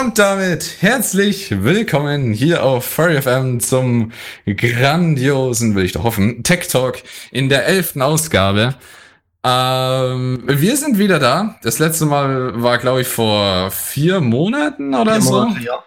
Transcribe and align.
Und 0.00 0.18
damit 0.18 0.76
herzlich 0.80 1.62
willkommen 1.62 2.32
hier 2.32 2.64
auf 2.64 2.84
Furry 2.84 3.22
FM 3.22 3.60
zum 3.60 4.12
grandiosen, 4.46 5.74
will 5.74 5.86
ich 5.86 5.92
doch 5.92 6.04
hoffen, 6.04 6.42
Tech 6.42 6.68
Talk 6.68 7.02
in 7.30 7.48
der 7.48 7.66
elften 7.66 8.02
Ausgabe. 8.02 8.74
Ähm, 9.42 10.42
wir 10.46 10.76
sind 10.76 10.98
wieder 10.98 11.18
da. 11.18 11.58
Das 11.62 11.78
letzte 11.78 12.04
Mal 12.04 12.62
war, 12.62 12.76
glaube 12.76 13.00
ich, 13.00 13.08
vor 13.08 13.70
vier 13.70 14.20
Monaten 14.20 14.94
oder 14.94 15.14
vier 15.14 15.22
so. 15.22 15.32
Monate, 15.32 15.64
ja. 15.64 15.84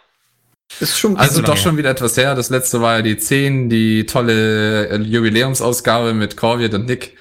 Ist 0.79 0.97
schon 0.97 1.15
also 1.15 1.43
doch 1.43 1.57
schon 1.57 1.77
wieder 1.77 1.91
etwas 1.91 2.17
her. 2.17 2.33
Das 2.33 2.49
letzte 2.49 2.81
war 2.81 2.97
ja 2.97 3.01
die 3.03 3.17
10, 3.17 3.69
die 3.69 4.07
tolle 4.07 4.97
Jubiläumsausgabe 5.03 6.15
mit 6.15 6.35
Corviet 6.35 6.73
und 6.73 6.87
Nick. 6.87 7.15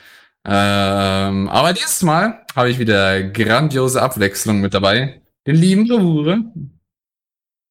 Ähm, 0.46 1.50
aber 1.50 1.74
dieses 1.74 2.02
Mal 2.02 2.46
habe 2.56 2.70
ich 2.70 2.78
wieder 2.78 3.22
grandiose 3.24 4.00
Abwechslung 4.00 4.60
mit 4.60 4.72
dabei. 4.72 5.20
Den 5.46 5.56
lieben 5.56 5.86
Bravure. 5.86 6.44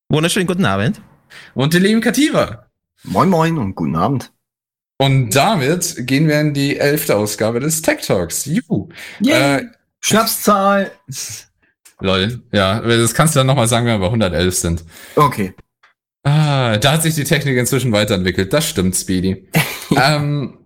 Wunderschönen 0.10 0.48
guten 0.48 0.64
Abend. 0.64 1.02
Und 1.54 1.74
den 1.74 1.84
lieben 1.84 2.00
Kativa. 2.00 2.68
Moin 3.04 3.29
moin 3.29 3.57
und 3.57 3.75
guten 3.75 3.98
Abend. 3.98 4.32
Und 4.98 5.36
damit 5.36 6.07
gehen 6.07 6.29
wir 6.29 6.39
in 6.39 6.54
die 6.54 6.78
elfte 6.78 7.18
Ausgabe 7.18 7.60
des 7.60 7.82
Tech 7.82 8.06
Talks. 8.06 8.46
Juhu. 8.46 8.88
Yeah. 9.21 9.57
Äh, 9.57 9.65
Schnapszahl. 10.00 10.92
Lol. 12.00 12.42
Ja, 12.54 12.79
das 12.79 13.14
kannst 13.14 13.36
du 13.36 13.39
dann 13.39 13.48
nochmal 13.48 13.68
sagen, 13.68 13.86
wenn 13.86 13.96
wir 13.96 14.00
bei 14.00 14.06
111 14.06 14.56
sind. 14.56 14.86
Okay. 15.18 15.54
Ah, 16.24 16.78
da 16.78 16.93
hat 16.93 17.04
sich 17.04 17.15
die 17.15 17.26
Technik 17.26 17.57
inzwischen 17.57 17.92
weiterentwickelt. 17.92 18.54
Das 18.54 18.70
stimmt, 18.70 18.96
Speedy. 18.96 19.50
ähm, 19.96 20.57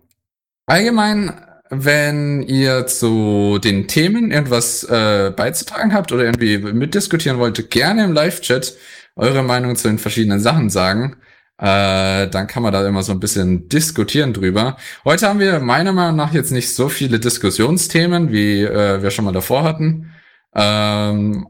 allgemein 0.66 1.32
wenn 1.74 2.42
ihr 2.42 2.86
zu 2.86 3.58
den 3.58 3.88
Themen 3.88 4.30
irgendwas 4.30 4.84
äh, 4.84 5.32
beizutragen 5.34 5.94
habt 5.94 6.12
oder 6.12 6.24
irgendwie 6.24 6.58
mitdiskutieren 6.58 7.38
wollt, 7.38 7.70
gerne 7.70 8.04
im 8.04 8.12
Live-Chat 8.12 8.76
eure 9.16 9.42
Meinung 9.42 9.76
zu 9.76 9.88
den 9.88 9.98
verschiedenen 9.98 10.40
Sachen 10.40 10.70
sagen. 10.70 11.16
Äh, 11.58 12.28
dann 12.28 12.46
kann 12.46 12.62
man 12.62 12.72
da 12.72 12.86
immer 12.86 13.02
so 13.02 13.12
ein 13.12 13.20
bisschen 13.20 13.68
diskutieren 13.68 14.32
drüber. 14.32 14.76
Heute 15.04 15.28
haben 15.28 15.38
wir 15.38 15.60
meiner 15.60 15.92
Meinung 15.92 16.16
nach 16.16 16.32
jetzt 16.34 16.50
nicht 16.50 16.74
so 16.74 16.88
viele 16.88 17.20
Diskussionsthemen, 17.20 18.32
wie 18.32 18.62
äh, 18.62 19.02
wir 19.02 19.10
schon 19.10 19.24
mal 19.24 19.32
davor 19.32 19.62
hatten. 19.62 20.12
Ähm, 20.54 21.46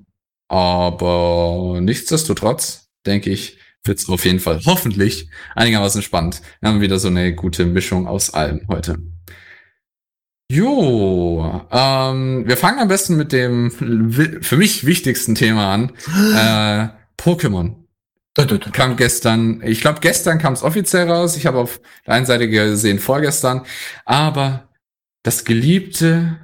aber 0.49 1.79
nichtsdestotrotz, 1.81 2.91
denke 3.07 3.31
ich, 3.31 3.59
wird's 3.85 4.09
auf 4.09 4.25
jeden 4.25 4.41
Fall 4.41 4.61
hoffentlich 4.67 5.31
einigermaßen 5.55 6.03
spannend. 6.03 6.43
Wir 6.61 6.69
haben 6.69 6.81
wieder 6.81 6.99
so 6.99 7.09
eine 7.09 7.35
gute 7.35 7.65
Mischung 7.65 8.07
aus 8.07 8.35
allem 8.35 8.67
heute. 8.69 8.99
Jo, 10.51 11.63
ähm, 11.71 12.47
wir 12.47 12.59
fangen 12.59 12.81
am 12.81 12.89
besten 12.89 13.17
mit 13.17 13.33
dem 13.33 13.71
für 14.43 14.57
mich 14.59 14.85
wichtigsten 14.85 15.35
Thema 15.35 15.73
an. 15.73 15.93
äh, 16.95 17.02
Pokémon. 17.23 17.77
Kam 18.73 18.97
gestern, 18.97 19.63
ich 19.63 19.81
glaube 19.83 20.01
gestern 20.01 20.39
kam 20.39 20.55
es 20.55 20.63
offiziell 20.63 21.11
raus. 21.11 21.37
Ich 21.37 21.47
habe 21.47 21.59
auf 21.59 21.81
der 22.07 22.15
einen 22.15 22.27
Seite 22.27 22.49
gesehen 22.49 22.99
vorgestern, 22.99 23.67
aber 24.07 24.69
das 25.23 25.45
geliebte 25.45 26.39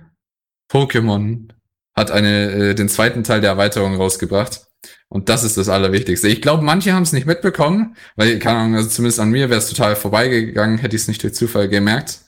Pokémon 0.70 1.48
hat 1.96 2.10
eine 2.10 2.50
äh, 2.52 2.74
den 2.74 2.88
zweiten 2.88 3.24
Teil 3.24 3.40
der 3.40 3.50
Erweiterung 3.50 3.96
rausgebracht. 3.96 4.66
Und 5.08 5.30
das 5.30 5.42
ist 5.42 5.56
das 5.56 5.70
Allerwichtigste. 5.70 6.28
Ich 6.28 6.42
glaube, 6.42 6.62
manche 6.62 6.92
haben 6.92 7.02
es 7.02 7.14
nicht 7.14 7.26
mitbekommen, 7.26 7.96
weil, 8.14 8.38
keine 8.38 8.58
Ahnung, 8.58 8.76
also 8.76 8.90
zumindest 8.90 9.20
an 9.20 9.30
mir 9.30 9.48
wäre 9.48 9.58
es 9.58 9.68
total 9.68 9.96
vorbeigegangen, 9.96 10.78
hätte 10.78 10.94
ich 10.94 11.02
es 11.02 11.08
nicht 11.08 11.22
durch 11.22 11.34
Zufall 11.34 11.68
gemerkt. 11.68 12.20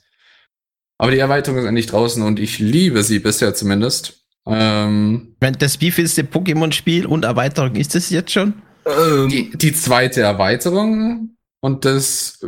Aber 0.99 1.11
die 1.11 1.19
Erweiterung 1.19 1.59
ist 1.59 1.67
endlich 1.67 1.87
draußen 1.87 2.23
und 2.23 2.41
ich 2.41 2.59
liebe 2.59 3.03
sie 3.03 3.19
bisher 3.19 3.55
zumindest. 3.55 4.20
Ähm, 4.51 5.37
das 5.39 5.81
wievielte 5.81 6.23
Pokémon-Spiel 6.23 7.07
und 7.07 7.25
Erweiterung 7.25 7.77
ist 7.77 7.95
das 7.95 8.11
jetzt 8.11 8.33
schon? 8.33 8.55
Ähm, 8.85 9.29
die, 9.29 9.51
die 9.51 9.73
zweite 9.73 10.23
Erweiterung 10.23 11.37
und 11.61 11.85
das 11.85 12.41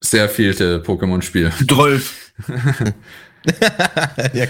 sehr 0.00 0.28
vielte 0.28 0.80
Pokémon-Spiel. 0.80 1.50
12. 1.68 2.32
ja, 4.32 4.46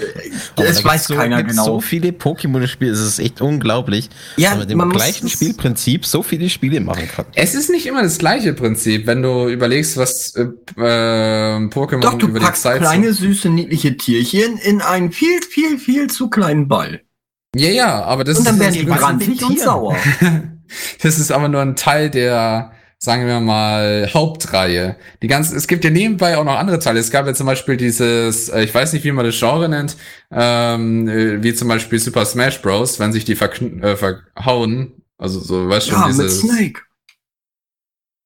das 0.57 0.85
weiß 0.85 1.07
so, 1.07 1.15
keiner 1.15 1.43
genau. 1.43 1.65
So 1.65 1.81
viele 1.81 2.11
Pokémon-Spiele, 2.11 2.91
es 2.91 3.01
ist 3.01 3.19
echt 3.19 3.41
unglaublich, 3.41 4.09
ja, 4.37 4.51
man 4.51 4.61
mit 4.61 4.71
dem 4.71 4.89
gleichen 4.91 5.29
Spielprinzip 5.29 6.07
so 6.07 6.23
viele 6.23 6.49
Spiele 6.49 6.81
machen 6.81 7.09
kann. 7.09 7.27
Es 7.35 7.55
ist 7.55 7.71
nicht 7.71 7.87
immer 7.87 8.03
das 8.03 8.19
gleiche 8.19 8.53
Prinzip, 8.53 9.07
wenn 9.07 9.23
du 9.23 9.49
überlegst, 9.49 9.97
was 9.97 10.35
äh, 10.37 10.43
äh, 10.43 11.69
Pokémon 11.69 12.01
Doch, 12.01 12.15
du 12.15 12.29
über 12.29 12.41
packst 12.41 12.65
die 12.65 12.69
Zeit 12.69 12.81
kleine 12.81 13.13
so 13.13 13.27
süße 13.27 13.51
niedliche 13.51 13.97
Tierchen 13.97 14.59
in 14.59 14.81
einen 14.81 15.13
viel 15.13 15.43
viel 15.43 15.79
viel 15.79 16.09
zu 16.09 16.29
kleinen 16.29 16.69
Ball. 16.69 17.03
Ja, 17.55 17.71
ja, 17.71 18.03
aber 18.05 18.25
das 18.25 18.39
und 18.39 18.47
dann 18.47 18.61
werden 18.61 18.75
die 18.75 18.85
brandig 18.85 19.43
und 19.45 19.59
sauer. 19.59 19.97
das 21.03 21.19
ist 21.19 21.33
aber 21.33 21.49
nur 21.49 21.63
ein 21.63 21.77
Teil 21.77 22.11
der 22.11 22.73
sagen 23.07 23.27
wir 23.27 23.39
mal, 23.39 24.11
Hauptreihe. 24.13 24.97
Die 25.23 25.29
ganzen, 25.29 25.57
es 25.57 25.69
gibt 25.69 25.85
ja 25.85 25.91
nebenbei 25.91 26.37
auch 26.37 26.45
noch 26.45 26.59
andere 26.59 26.81
Teile. 26.81 26.99
Es 26.99 27.13
gab 27.13 27.25
ja 27.25 27.35
zum 27.35 27.47
Beispiel 27.47 27.77
dieses, 27.77 28.49
äh, 28.49 28.65
ich 28.65 28.75
weiß 28.75 28.93
nicht, 28.93 29.05
wie 29.05 29.13
man 29.13 29.25
das 29.25 29.39
Genre 29.39 29.69
nennt, 29.69 29.97
ähm, 30.33 31.09
äh, 31.09 31.41
wie 31.41 31.55
zum 31.55 31.69
Beispiel 31.69 32.01
Super 32.01 32.27
Smash 32.27 32.61
Bros., 32.61 32.99
wenn 32.99 33.13
sich 33.13 33.25
die 33.25 33.35
äh, 33.35 33.97
verhauen. 33.97 35.05
Also 35.19 35.39
so, 35.39 35.69
weißt 35.69 35.87
du 35.87 35.93
ja, 35.93 35.99
schon, 35.99 36.09
dieses. 36.09 36.43
Mit 36.43 36.51
Snake. 36.53 36.81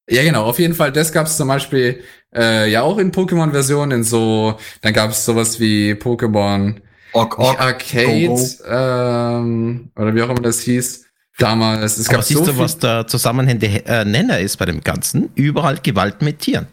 Ja, 0.08 0.22
genau, 0.22 0.44
auf 0.44 0.58
jeden 0.58 0.74
Fall. 0.74 0.90
Das 0.92 1.12
gab 1.12 1.26
es 1.26 1.36
zum 1.36 1.48
Beispiel 1.48 2.02
äh, 2.34 2.70
ja 2.70 2.80
auch 2.80 2.96
in 2.96 3.12
Pokémon-Versionen, 3.12 3.98
in 3.98 4.02
so, 4.02 4.56
dann 4.80 4.94
gab 4.94 5.10
es 5.10 5.26
sowas 5.26 5.60
wie 5.60 5.92
Pokémon 5.92 6.76
Ork, 7.12 7.38
Ork, 7.38 7.60
Arcade, 7.60 8.28
go, 8.28 8.36
go. 8.36 8.64
Ähm, 8.66 9.90
oder 9.94 10.14
wie 10.14 10.22
auch 10.22 10.30
immer 10.30 10.40
das 10.40 10.60
hieß 10.60 11.09
damals. 11.38 11.98
Es 11.98 12.06
gab 12.06 12.16
Aber 12.16 12.22
siehst 12.22 12.44
so 12.44 12.52
du, 12.52 12.58
was 12.58 12.78
der 12.78 13.06
zusammenhängende 13.06 13.84
äh, 13.86 14.04
Nenner 14.04 14.38
ist 14.38 14.56
bei 14.56 14.66
dem 14.66 14.80
Ganzen? 14.82 15.30
Überall 15.34 15.78
Gewalt 15.82 16.22
mit 16.22 16.40
Tieren. 16.40 16.66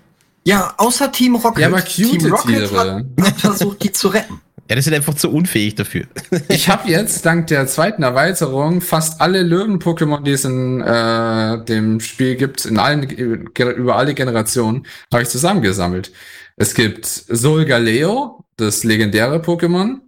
Ja, 0.44 0.74
außer 0.78 1.12
Team 1.12 1.36
Rocket. 1.36 1.62
Ja, 1.62 1.68
aber 1.68 1.82
cute 1.82 2.18
Team 2.18 2.32
Rocket 2.32 2.70
Tiere. 2.70 3.06
Hat, 3.22 3.40
versucht, 3.40 3.84
die 3.84 3.92
zu 3.92 4.08
retten. 4.08 4.40
Ja, 4.70 4.76
das 4.76 4.86
sind 4.86 4.94
einfach 4.94 5.14
zu 5.14 5.30
unfähig 5.32 5.76
dafür. 5.76 6.06
ich 6.50 6.68
habe 6.68 6.90
jetzt 6.90 7.26
dank 7.26 7.48
der 7.48 7.68
zweiten 7.68 8.04
Erweiterung 8.04 8.82
fast 8.82 9.22
alle 9.22 9.44
Löwen-Pokémon, 9.44 10.24
die 10.24 10.32
es 10.32 10.44
in 10.44 10.82
äh, 10.82 11.64
dem 11.64 12.00
Spiel 12.02 12.36
gibt, 12.36 12.66
in 12.66 12.78
allen 12.78 13.04
über 13.04 13.96
alle 13.96 14.14
Generationen, 14.14 14.86
habe 15.12 15.24
ich 15.24 15.30
zusammengesammelt. 15.30 16.12
Es 16.58 16.74
gibt 16.74 17.06
Solgaleo, 17.06 18.44
das 18.58 18.84
legendäre 18.84 19.38
Pokémon. 19.38 20.00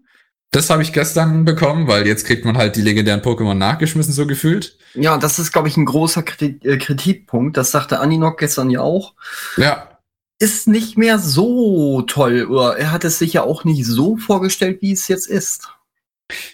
Das 0.51 0.71
habe 0.71 0.81
ich 0.81 0.93
gestern 0.93 1.45
bekommen, 1.45 1.87
weil 1.87 2.07
jetzt 2.07 2.25
kriegt 2.25 2.43
man 2.43 2.57
halt 2.57 2.75
die 2.75 2.81
legendären 2.81 3.21
Pokémon 3.21 3.53
nachgeschmissen, 3.53 4.13
so 4.13 4.25
gefühlt. 4.25 4.77
Ja, 4.95 5.17
das 5.17 5.37
ist, 5.37 5.51
glaube 5.51 5.67
ich, 5.67 5.77
ein 5.77 5.85
großer 5.85 6.23
äh, 6.39 6.77
Kritikpunkt. 6.77 7.55
Das 7.55 7.69
sagte 7.69 7.99
Aninok 7.99 8.39
gestern 8.39 8.71
ja 8.71 8.81
auch. 8.81 9.13
Ja. 9.57 9.99
Ist 10.39 10.67
nicht 10.67 10.97
mehr 10.97 11.19
so 11.19 12.01
toll. 12.03 12.45
Oder 12.45 12.77
er 12.77 12.91
hat 12.91 13.03
es 13.03 13.19
sich 13.19 13.33
ja 13.33 13.43
auch 13.43 13.63
nicht 13.63 13.85
so 13.85 14.17
vorgestellt, 14.17 14.81
wie 14.81 14.93
es 14.93 15.07
jetzt 15.07 15.27
ist. 15.27 15.69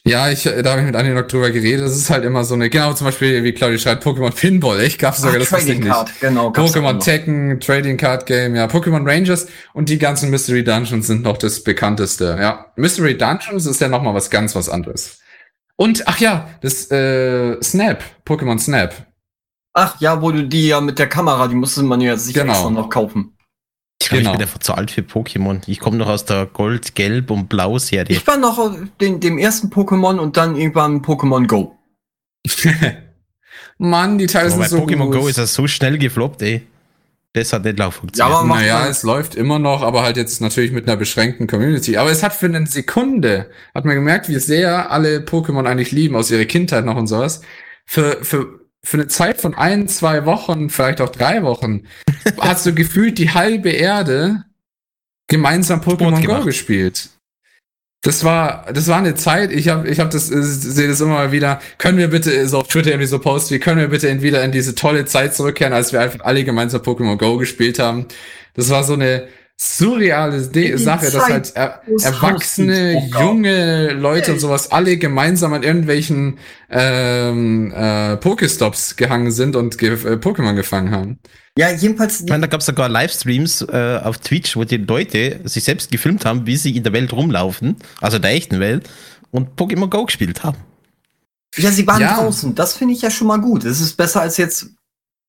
Ja, 0.06 0.30
ich, 0.30 0.44
da 0.44 0.72
habe 0.72 0.82
ich 0.82 0.86
mit 0.86 0.96
Andi 0.96 1.12
noch 1.12 1.28
drüber 1.28 1.52
geredet. 1.52 1.86
Das 1.86 1.96
ist 1.96 2.10
halt 2.10 2.24
immer 2.24 2.44
so 2.46 2.54
eine, 2.54 2.70
genau 2.70 2.94
zum 2.94 3.06
Beispiel, 3.06 3.44
wie 3.44 3.52
Claudia 3.52 3.78
schreibt, 3.78 4.06
Pokémon 4.06 4.34
Pinball. 4.34 4.82
Ich 4.82 4.98
gab's 4.98 5.18
sogar, 5.18 5.36
Ach, 5.36 5.40
das 5.40 5.50
Trading 5.50 5.82
Card, 5.82 6.08
nicht. 6.08 6.22
Genau, 6.22 6.50
Pokémon 6.50 7.00
Tekken, 7.00 7.60
Trading 7.60 7.98
Card 7.98 8.26
Game, 8.26 8.56
ja, 8.56 8.66
Pokémon 8.68 9.06
Rangers 9.06 9.48
und 9.74 9.90
die 9.90 9.98
ganzen 9.98 10.30
Mystery 10.30 10.64
Dungeons 10.64 11.08
sind 11.08 11.24
noch 11.24 11.38
das 11.38 11.64
bekannteste. 11.64 12.38
Ja, 12.40 12.72
Mystery 12.78 13.18
Dungeons 13.18 13.66
ist 13.66 13.82
ja 13.82 13.90
noch 13.90 14.02
mal 14.02 14.14
was 14.14 14.30
ganz 14.30 14.56
was 14.56 14.70
anderes. 14.70 15.20
Und 15.76 16.08
ach 16.08 16.20
ja, 16.20 16.50
das 16.62 16.90
äh, 16.92 17.62
Snap, 17.62 18.04
Pokémon 18.26 18.60
Snap. 18.60 18.94
Ach 19.74 20.00
ja, 20.00 20.22
wo 20.22 20.32
du 20.32 20.48
die 20.48 20.68
ja 20.68 20.80
mit 20.80 21.00
der 21.00 21.08
Kamera, 21.08 21.50
die 21.50 21.56
musste 21.56 21.84
man 21.84 22.00
ja 22.00 22.16
sicher 22.16 22.46
genau. 22.46 22.70
noch 22.70 22.90
kaufen. 22.90 23.35
Ich 24.02 24.10
glaube, 24.10 24.22
genau. 24.22 24.32
ich 24.34 24.38
bin 24.38 24.48
einfach 24.48 24.60
zu 24.60 24.74
alt 24.74 24.92
für 24.92 25.02
Pokémon. 25.02 25.62
Ich 25.68 25.80
komme 25.80 25.98
noch 25.98 26.08
aus 26.08 26.26
der 26.26 26.46
Gold, 26.46 26.96
Gelb 26.96 27.32
und 27.32 27.48
Blau 27.48 27.80
Serie. 27.80 28.16
Ich 28.16 28.28
war 28.28 28.38
noch 28.38 28.76
den, 29.02 29.20
dem 29.20 29.38
ersten 29.38 29.70
Pokémon 29.70 30.20
und 30.20 30.38
dann 30.38 30.56
irgendwann 30.56 31.02
Pokémon 31.02 31.48
Go. 31.48 31.78
Mann, 33.78 34.18
die 34.18 34.28
Teile 34.28 34.52
sind 34.52 34.68
so 34.68 34.78
Pokémon 34.78 35.12
Go 35.12 35.28
ist 35.28 35.38
das 35.38 35.54
so 35.54 35.68
schnell 35.68 35.98
gefloppt, 35.98 36.42
ey. 36.42 36.68
Das 37.34 37.52
hat 37.52 37.66
nicht 37.66 37.78
lauf 37.78 37.96
funktioniert. 37.96 38.34
Ja, 38.34 38.40
aber 38.40 38.48
naja, 38.48 38.88
es 38.88 39.04
läuft 39.04 39.36
immer 39.36 39.60
noch, 39.60 39.82
aber 39.82 40.04
halt 40.04 40.16
jetzt 40.16 40.40
natürlich 40.40 40.72
mit 40.72 40.88
einer 40.88 40.96
beschränkten 40.96 41.48
Community. 41.48 41.98
Aber 41.98 42.10
es 42.10 42.24
hat 42.24 42.32
für 42.34 42.46
eine 42.46 42.66
Sekunde, 42.66 43.50
hat 43.74 43.84
man 43.84 43.96
gemerkt, 43.96 44.30
wie 44.30 44.40
sehr 44.40 44.90
alle 44.90 45.20
Pokémon 45.20 45.66
eigentlich 45.66 45.92
lieben, 45.92 46.16
aus 46.16 46.32
ihrer 46.32 46.46
Kindheit 46.46 46.86
noch 46.86 46.96
und 46.96 47.08
sowas. 47.08 47.42
Für, 47.86 48.24
für 48.24 48.65
für 48.86 48.98
eine 48.98 49.08
Zeit 49.08 49.42
von 49.42 49.56
ein, 49.56 49.88
zwei 49.88 50.26
Wochen, 50.26 50.70
vielleicht 50.70 51.02
auch 51.02 51.10
drei 51.10 51.44
Wochen, 51.44 51.84
hast 52.40 52.66
du 52.66 52.74
gefühlt 52.74 53.18
die 53.18 53.32
halbe 53.32 53.72
Erde 53.72 54.46
gemeinsam 55.28 55.82
Pokémon 55.82 56.24
Go 56.24 56.46
gespielt. 56.46 57.10
Das 58.04 58.24
war, 58.24 58.72
das 58.72 58.88
war 58.88 59.00
eine 59.00 59.16
Zeit, 59.16 59.52
ich 59.52 59.70
habe 59.70 59.90
ich 59.90 60.00
hab 60.00 60.12
das, 60.12 60.30
äh, 60.30 60.44
sehe 60.44 60.88
das 60.88 61.02
immer 61.02 61.16
mal 61.16 61.32
wieder, 61.32 61.60
können 61.80 61.98
wir 61.98 62.10
bitte 62.10 62.48
so 62.48 62.60
auf 62.60 62.68
Twitter 62.68 62.92
irgendwie 62.92 63.08
so 63.08 63.18
posten, 63.18 63.56
wie 63.56 63.60
können 63.60 63.80
wir 63.80 63.88
bitte 63.88 64.22
wieder 64.22 64.44
in 64.44 64.52
diese 64.52 64.76
tolle 64.76 65.06
Zeit 65.06 65.34
zurückkehren, 65.34 65.74
als 65.74 65.92
wir 65.92 66.02
einfach 66.02 66.20
alle 66.24 66.44
gemeinsam 66.44 66.82
Pokémon 66.82 67.18
Go 67.18 67.38
gespielt 67.38 67.80
haben. 67.80 68.06
Das 68.54 68.70
war 68.70 68.84
so 68.84 68.94
eine, 68.94 69.28
surreale 69.58 70.42
De 70.48 70.76
Sache, 70.78 71.10
dass 71.12 71.30
halt 71.30 71.56
er 71.56 71.82
erwachsene, 72.02 73.08
junge 73.08 73.94
Leute 73.94 74.34
und 74.34 74.40
sowas 74.40 74.72
alle 74.72 74.98
gemeinsam 74.98 75.54
an 75.54 75.64
irgendwelchen 75.64 76.40
ähm, 76.70 77.72
äh, 77.72 78.18
Pokestops 78.18 78.96
gehangen 78.98 79.32
sind 79.32 79.56
und 79.56 79.78
ge 79.78 79.94
äh, 79.94 80.18
Pokémon 80.18 80.56
gefangen 80.56 80.92
haben. 80.92 81.20
Ja, 81.58 81.72
jedenfalls. 81.72 82.22
Ich 82.22 82.30
meine, 82.30 82.42
da 82.42 82.48
gab 82.48 82.60
es 82.60 82.66
sogar 82.66 82.90
Livestreams 82.90 83.62
äh, 83.62 84.02
auf 84.04 84.18
Twitch, 84.18 84.58
wo 84.58 84.66
die 84.66 84.78
Leute 84.78 85.40
sich 85.46 85.64
selbst 85.64 85.90
gefilmt 85.90 86.26
haben, 86.26 86.46
wie 86.46 86.58
sie 86.58 86.76
in 86.76 86.84
der 86.84 86.92
Welt 86.92 87.14
rumlaufen, 87.14 87.78
also 88.02 88.20
der 88.20 88.32
echten 88.32 88.60
Welt, 88.60 88.90
und 89.32 89.58
Pokémon 89.58 89.90
Go 89.90 90.06
gespielt 90.06 90.44
haben. 90.44 90.58
Ja, 91.56 91.72
sie 91.72 91.88
waren 91.88 92.02
ja. 92.02 92.18
draußen. 92.18 92.56
Das 92.56 92.74
finde 92.74 92.94
ich 92.94 93.02
ja 93.02 93.10
schon 93.10 93.28
mal 93.28 93.40
gut. 93.40 93.64
Es 93.64 93.80
ist 93.80 93.96
besser 93.96 94.22
als 94.22 94.36
jetzt 94.36 94.75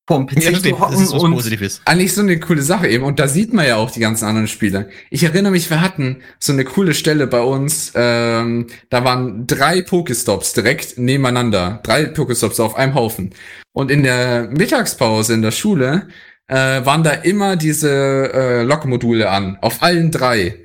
vom 0.07 0.25
PC 0.25 0.43
ja, 0.43 0.53
zu 0.53 0.79
hocken 0.79 1.03
ist 1.03 1.11
und 1.11 1.33
Positives. 1.33 1.81
eigentlich 1.83 2.13
so 2.13 2.21
eine 2.21 2.39
coole 2.39 2.61
Sache 2.61 2.87
eben. 2.87 3.03
Und 3.03 3.19
da 3.19 3.27
sieht 3.27 3.53
man 3.53 3.67
ja 3.67 3.75
auch 3.75 3.91
die 3.91 3.99
ganzen 3.99 4.25
anderen 4.25 4.47
Spiele. 4.47 4.89
Ich 5.09 5.23
erinnere 5.23 5.51
mich, 5.51 5.69
wir 5.69 5.81
hatten 5.81 6.21
so 6.39 6.53
eine 6.53 6.63
coole 6.63 6.93
Stelle 6.93 7.27
bei 7.27 7.41
uns, 7.41 7.91
ähm, 7.93 8.67
da 8.89 9.03
waren 9.03 9.45
drei 9.47 9.81
Pokestops 9.81 10.53
direkt 10.53 10.97
nebeneinander, 10.97 11.81
drei 11.83 12.05
Pokestops 12.05 12.59
auf 12.61 12.75
einem 12.75 12.95
Haufen. 12.95 13.33
Und 13.73 13.91
in 13.91 14.03
der 14.03 14.49
Mittagspause 14.49 15.33
in 15.33 15.41
der 15.41 15.51
Schule 15.51 16.07
äh, 16.47 16.55
waren 16.55 17.03
da 17.03 17.11
immer 17.11 17.57
diese 17.57 17.89
äh, 18.33 18.63
Lokmodule 18.63 19.29
an, 19.29 19.57
auf 19.61 19.83
allen 19.83 20.09
drei 20.09 20.55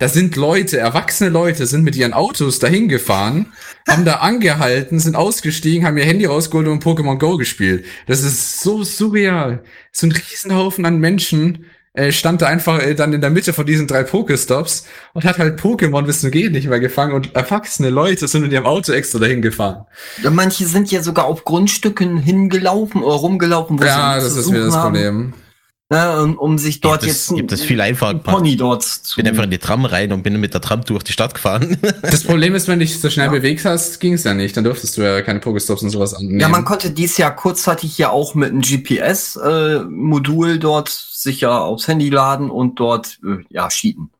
da 0.00 0.08
sind 0.08 0.34
Leute, 0.34 0.78
erwachsene 0.78 1.28
Leute, 1.28 1.66
sind 1.66 1.84
mit 1.84 1.94
ihren 1.94 2.14
Autos 2.14 2.58
dahin 2.58 2.88
gefahren, 2.88 3.52
haben 3.86 4.06
da 4.06 4.14
angehalten, 4.14 4.98
sind 4.98 5.14
ausgestiegen, 5.14 5.86
haben 5.86 5.98
ihr 5.98 6.06
Handy 6.06 6.24
rausgeholt 6.24 6.68
und 6.68 6.82
Pokémon 6.82 7.18
Go 7.18 7.36
gespielt. 7.36 7.84
Das 8.06 8.22
ist 8.22 8.60
so 8.60 8.82
surreal. 8.82 9.62
So 9.92 10.06
ein 10.06 10.12
Riesenhaufen 10.12 10.86
an 10.86 11.00
Menschen 11.00 11.66
äh, 11.92 12.12
stand 12.12 12.40
da 12.40 12.46
einfach 12.46 12.80
äh, 12.80 12.94
dann 12.94 13.12
in 13.12 13.20
der 13.20 13.28
Mitte 13.28 13.52
von 13.52 13.66
diesen 13.66 13.86
drei 13.86 14.02
Pokestops 14.02 14.86
und 15.12 15.26
hat 15.26 15.38
halt 15.38 15.60
Pokémon 15.60 16.06
bis 16.06 16.22
zum 16.22 16.30
Gehen 16.30 16.52
nicht 16.52 16.68
mehr 16.68 16.80
gefangen 16.80 17.12
und 17.12 17.34
erwachsene 17.34 17.90
Leute 17.90 18.26
sind 18.26 18.40
mit 18.40 18.52
ihrem 18.52 18.64
Auto 18.64 18.92
extra 18.92 19.18
dahin 19.18 19.42
gefahren. 19.42 19.84
Ja, 20.22 20.30
manche 20.30 20.64
sind 20.64 20.90
ja 20.90 21.02
sogar 21.02 21.26
auf 21.26 21.44
Grundstücken 21.44 22.16
hingelaufen 22.16 23.02
oder 23.02 23.16
rumgelaufen. 23.16 23.78
Wo 23.78 23.84
ja, 23.84 24.16
das 24.16 24.34
ist 24.34 24.50
wieder 24.50 24.64
das 24.64 24.80
Problem. 24.80 25.34
Haben 25.34 25.49
ne, 25.90 26.22
um, 26.22 26.38
um 26.38 26.58
sich 26.58 26.80
dort 26.80 27.00
gibt 27.00 27.12
jetzt 27.12 27.30
ein, 27.30 27.36
gibt 27.36 27.52
es 27.52 27.62
viel 27.62 27.80
einfacher 27.80 28.14
Pony 28.14 28.56
dort 28.56 28.82
zu. 28.82 29.16
Bin 29.16 29.26
einfach 29.26 29.44
in 29.44 29.50
die 29.50 29.58
Tram 29.58 29.84
rein 29.84 30.12
und 30.12 30.22
bin 30.22 30.38
mit 30.40 30.54
der 30.54 30.60
Tram 30.60 30.84
durch 30.84 31.02
die 31.02 31.12
Stadt 31.12 31.34
gefahren. 31.34 31.78
Das 32.02 32.24
Problem 32.24 32.54
ist, 32.54 32.68
wenn 32.68 32.78
du 32.78 32.84
dich 32.86 32.98
so 33.00 33.10
schnell 33.10 33.26
ja. 33.26 33.32
bewegt 33.32 33.64
hast, 33.64 34.00
ging 34.00 34.14
es 34.14 34.24
ja 34.24 34.34
nicht. 34.34 34.56
Dann 34.56 34.64
durftest 34.64 34.96
du 34.96 35.02
ja 35.02 35.22
keine 35.22 35.40
Pokestops 35.40 35.82
und 35.82 35.90
sowas 35.90 36.14
annehmen. 36.14 36.40
Ja, 36.40 36.48
man 36.48 36.64
konnte 36.64 36.90
dies 36.90 37.16
Jahr 37.18 37.34
kurzzeitig 37.34 37.98
ja 37.98 38.10
auch 38.10 38.34
mit 38.34 38.50
einem 38.50 38.62
GPS-Modul 38.62 40.50
äh, 40.50 40.58
dort 40.58 40.88
sich 40.88 41.42
ja 41.42 41.58
aufs 41.58 41.88
Handy 41.88 42.08
laden 42.08 42.50
und 42.50 42.80
dort 42.80 43.18
äh, 43.24 43.44
ja 43.48 43.68
cheaten. 43.68 44.10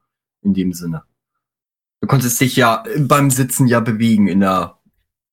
In 0.42 0.54
dem 0.54 0.72
Sinne. 0.72 1.02
Du 2.00 2.06
konntest 2.06 2.40
dich 2.40 2.56
ja 2.56 2.82
beim 2.98 3.30
Sitzen 3.30 3.66
ja 3.66 3.80
bewegen 3.80 4.26
in 4.26 4.40
der 4.40 4.78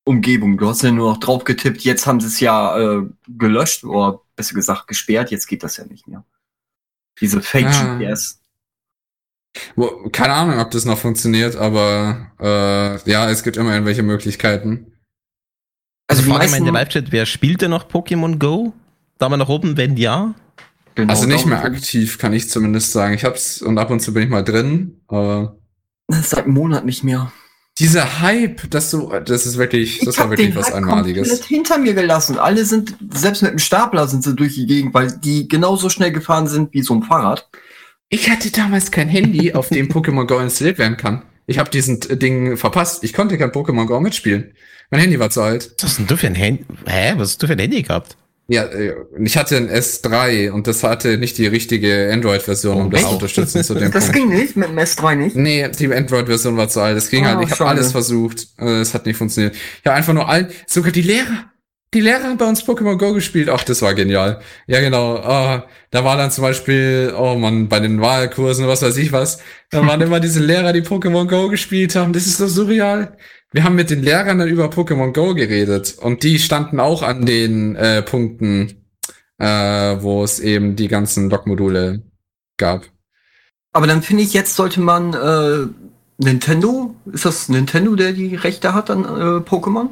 Umgebung. 0.04 0.58
Du 0.58 0.68
hast 0.68 0.84
ja 0.84 0.92
nur 0.92 1.12
noch 1.12 1.20
drauf 1.20 1.44
getippt. 1.44 1.82
Jetzt 1.82 2.08
haben 2.08 2.20
sie 2.20 2.28
es 2.28 2.40
ja 2.40 2.78
äh, 2.78 3.04
gelöscht 3.28 3.84
oder 3.84 4.22
besser 4.38 4.56
gesagt 4.56 4.88
gesperrt, 4.88 5.32
jetzt 5.32 5.48
geht 5.48 5.64
das 5.64 5.76
ja 5.76 5.86
nicht 5.86 6.08
mehr. 6.08 6.24
Diese 7.20 7.42
Fake-GPS. 7.42 8.40
Ah. 9.76 9.88
Keine 10.12 10.34
Ahnung, 10.34 10.60
ob 10.60 10.72
das 10.72 10.86
noch 10.86 11.00
funktioniert, 11.00 11.56
aber 11.56 12.32
äh, 12.40 13.10
ja, 13.10 13.30
es 13.30 13.44
gibt 13.44 13.58
immer 13.58 13.74
irgendwelche 13.74 14.04
Möglichkeiten. 14.04 14.94
Also, 16.08 16.22
also 16.22 16.34
frage 16.34 16.52
mal 16.52 16.58
in 16.58 16.64
der 16.64 16.74
Live-Chat, 16.74 17.12
wer 17.12 17.26
spielt 17.26 17.62
denn 17.62 17.72
noch 17.72 17.90
Pokémon 17.90 18.38
Go? 18.38 18.74
Da 19.18 19.28
mal 19.28 19.38
nach 19.38 19.50
oben, 19.50 19.76
wenn 19.76 19.98
ja. 19.98 20.36
Genau, 20.94 21.12
also 21.12 21.28
nicht 21.28 21.46
mehr 21.46 21.64
aktiv, 21.64 22.18
kann 22.18 22.34
ich 22.34 22.50
zumindest 22.50 22.92
sagen. 22.92 23.16
Ich 23.16 23.26
hab's 23.26 23.62
und 23.62 23.78
ab 23.78 23.90
und 23.90 24.00
zu 24.00 24.14
bin 24.14 24.24
ich 24.24 24.30
mal 24.30 24.44
drin, 24.44 25.02
aber. 25.08 25.58
Seit 26.08 26.46
einem 26.46 26.54
Monat 26.54 26.86
nicht 26.86 27.04
mehr 27.04 27.32
dieser 27.80 28.22
Hype, 28.22 28.70
dass 28.72 28.90
du, 28.90 29.12
das 29.24 29.46
ist 29.46 29.58
wirklich, 29.58 30.00
das 30.00 30.18
war 30.18 30.30
wirklich 30.30 30.56
was 30.56 30.68
Hype 30.68 30.76
Einmaliges. 30.76 31.30
Komplett 31.30 31.48
hinter 31.48 31.78
mir 31.78 31.94
gelassen. 31.94 32.40
Alle 32.40 32.66
sind, 32.66 32.96
selbst 33.14 33.44
mit 33.44 33.52
dem 33.52 33.60
Stapler 33.60 34.08
sind 34.08 34.24
sie 34.24 34.36
durch 34.36 34.56
die 34.56 34.66
Gegend, 34.66 34.94
weil 34.94 35.12
die 35.12 35.48
genauso 35.48 35.90
schnell 35.90 36.12
gefahren 36.12 36.48
sind 36.48 36.74
wie 36.74 36.82
so 36.82 36.96
ein 36.96 37.04
Fahrrad. 37.04 37.48
Ich 38.10 38.30
hatte 38.30 38.52
damals 38.52 38.92
kein 38.92 39.10
Handy, 39.10 39.54
auf 39.54 39.70
dem 39.70 39.90
Pokémon 39.90 40.26
Go 40.26 40.40
installiert 40.40 40.80
werden 40.80 40.98
kann. 40.98 41.24
Ich 41.46 41.60
habe 41.60 41.70
diesen 41.70 42.00
Ding 42.00 42.58
verpasst. 42.58 43.04
Ich 43.04 43.14
konnte 43.14 43.38
kein 43.38 43.52
Pokémon 43.52 43.86
Go 43.86 44.00
mitspielen. 44.00 44.54
Mein 44.90 45.02
Handy 45.02 45.20
war 45.20 45.30
zu 45.30 45.42
alt. 45.42 45.72
Was 45.78 45.84
hast 45.84 46.00
denn 46.00 46.08
du 46.08 46.18
für 46.18 46.28
ein 46.28 46.36
Handy? 46.36 46.66
Hä? 46.86 47.14
Was 47.18 47.30
hast 47.30 47.44
du 47.44 47.48
für 47.48 47.54
ein 47.54 47.60
Handy 47.60 47.84
gehabt? 47.84 48.18
Ja, 48.50 48.64
äh, 48.64 48.96
ich 49.20 49.38
hatte 49.38 49.58
ein 49.58 49.70
S3 49.70 50.52
und 50.52 50.68
das 50.68 50.84
hatte 50.84 51.18
nicht 51.18 51.38
die 51.38 51.48
richtige 51.48 52.10
Android-Version, 52.14 52.82
um 52.82 52.90
das 52.90 53.02
zu 53.02 53.10
unterstützen 53.10 53.64
zu 53.64 53.74
dem 53.76 53.92
Das 53.92 54.06
Punkt. 54.06 54.18
ging 54.18 54.30
nicht 54.30 54.56
mit 54.56 54.70
dem 54.70 54.78
S3 54.78 55.16
nicht? 55.16 55.36
Nee, 55.36 55.68
die 55.70 55.94
Android-Version 55.94 56.56
war 56.56 56.70
zu 56.70 56.80
alt. 56.80 56.96
Das 56.96 57.10
ging 57.10 57.26
oh, 57.26 57.28
halt. 57.28 57.44
Ich 57.44 57.52
habe 57.52 57.66
alles 57.66 57.92
versucht. 57.92 58.48
Äh, 58.58 58.80
es 58.80 58.94
hat 58.94 59.06
nicht 59.06 59.18
funktioniert. 59.18 59.54
Ich 59.56 59.86
habe 59.86 59.98
einfach 59.98 60.14
nur 60.14 60.30
all, 60.30 60.48
sogar 60.66 60.92
die 60.92 61.02
Lehrer. 61.02 61.52
Die 61.94 62.02
Lehrer 62.02 62.24
haben 62.24 62.38
bei 62.38 62.48
uns 62.48 62.64
Pokémon 62.64 62.98
Go 62.98 63.14
gespielt. 63.14 63.50
Ach, 63.50 63.64
das 63.64 63.82
war 63.82 63.94
genial. 63.94 64.42
Ja, 64.68 64.80
genau. 64.82 65.16
Oh, 65.16 65.62
da 65.92 66.04
war 66.04 66.18
dann 66.18 66.32
zum 66.32 66.44
Beispiel, 66.44 67.14
oh 67.18 67.36
man, 67.36 67.70
bei 67.70 67.80
den 67.80 68.02
Wahlkursen, 68.02 68.68
was 68.68 68.82
weiß 68.82 68.98
ich 68.98 69.12
was. 69.12 69.40
Da 69.72 69.86
waren 69.86 70.02
immer 70.02 70.20
diese 70.20 70.42
Lehrer, 70.42 70.74
die 70.74 70.82
Pokémon 70.82 71.28
Go 71.28 71.50
gespielt 71.50 71.96
haben. 71.96 72.14
Das 72.14 72.26
ist 72.28 72.38
so 72.38 72.48
surreal 72.48 73.18
wir 73.52 73.64
haben 73.64 73.76
mit 73.76 73.90
den 73.90 74.04
Lehrern 74.04 74.40
dann 74.40 74.50
über 74.50 74.66
Pokémon 74.66 75.14
Go 75.14 75.34
geredet 75.34 75.98
und 76.00 76.24
die 76.24 76.40
standen 76.40 76.80
auch 76.80 77.02
an 77.02 77.26
den 77.26 77.76
äh, 77.76 78.02
Punkten, 78.02 78.88
äh, 79.38 79.46
wo 79.46 80.24
es 80.24 80.40
eben 80.40 80.76
die 80.76 80.88
ganzen 80.88 81.30
Log-Module 81.30 82.04
gab. 82.58 82.86
Aber 83.72 83.88
dann 83.88 84.02
finde 84.02 84.24
ich, 84.24 84.34
jetzt 84.34 84.56
sollte 84.56 84.82
man 84.82 85.14
äh, 85.14 85.68
Nintendo, 86.18 86.96
ist 87.12 87.26
das 87.26 87.48
Nintendo, 87.48 87.96
der 87.96 88.14
die 88.14 88.36
Rechte 88.36 88.74
hat 88.74 88.90
an 88.90 89.04
äh, 89.04 89.48
Pokémon? 89.48 89.90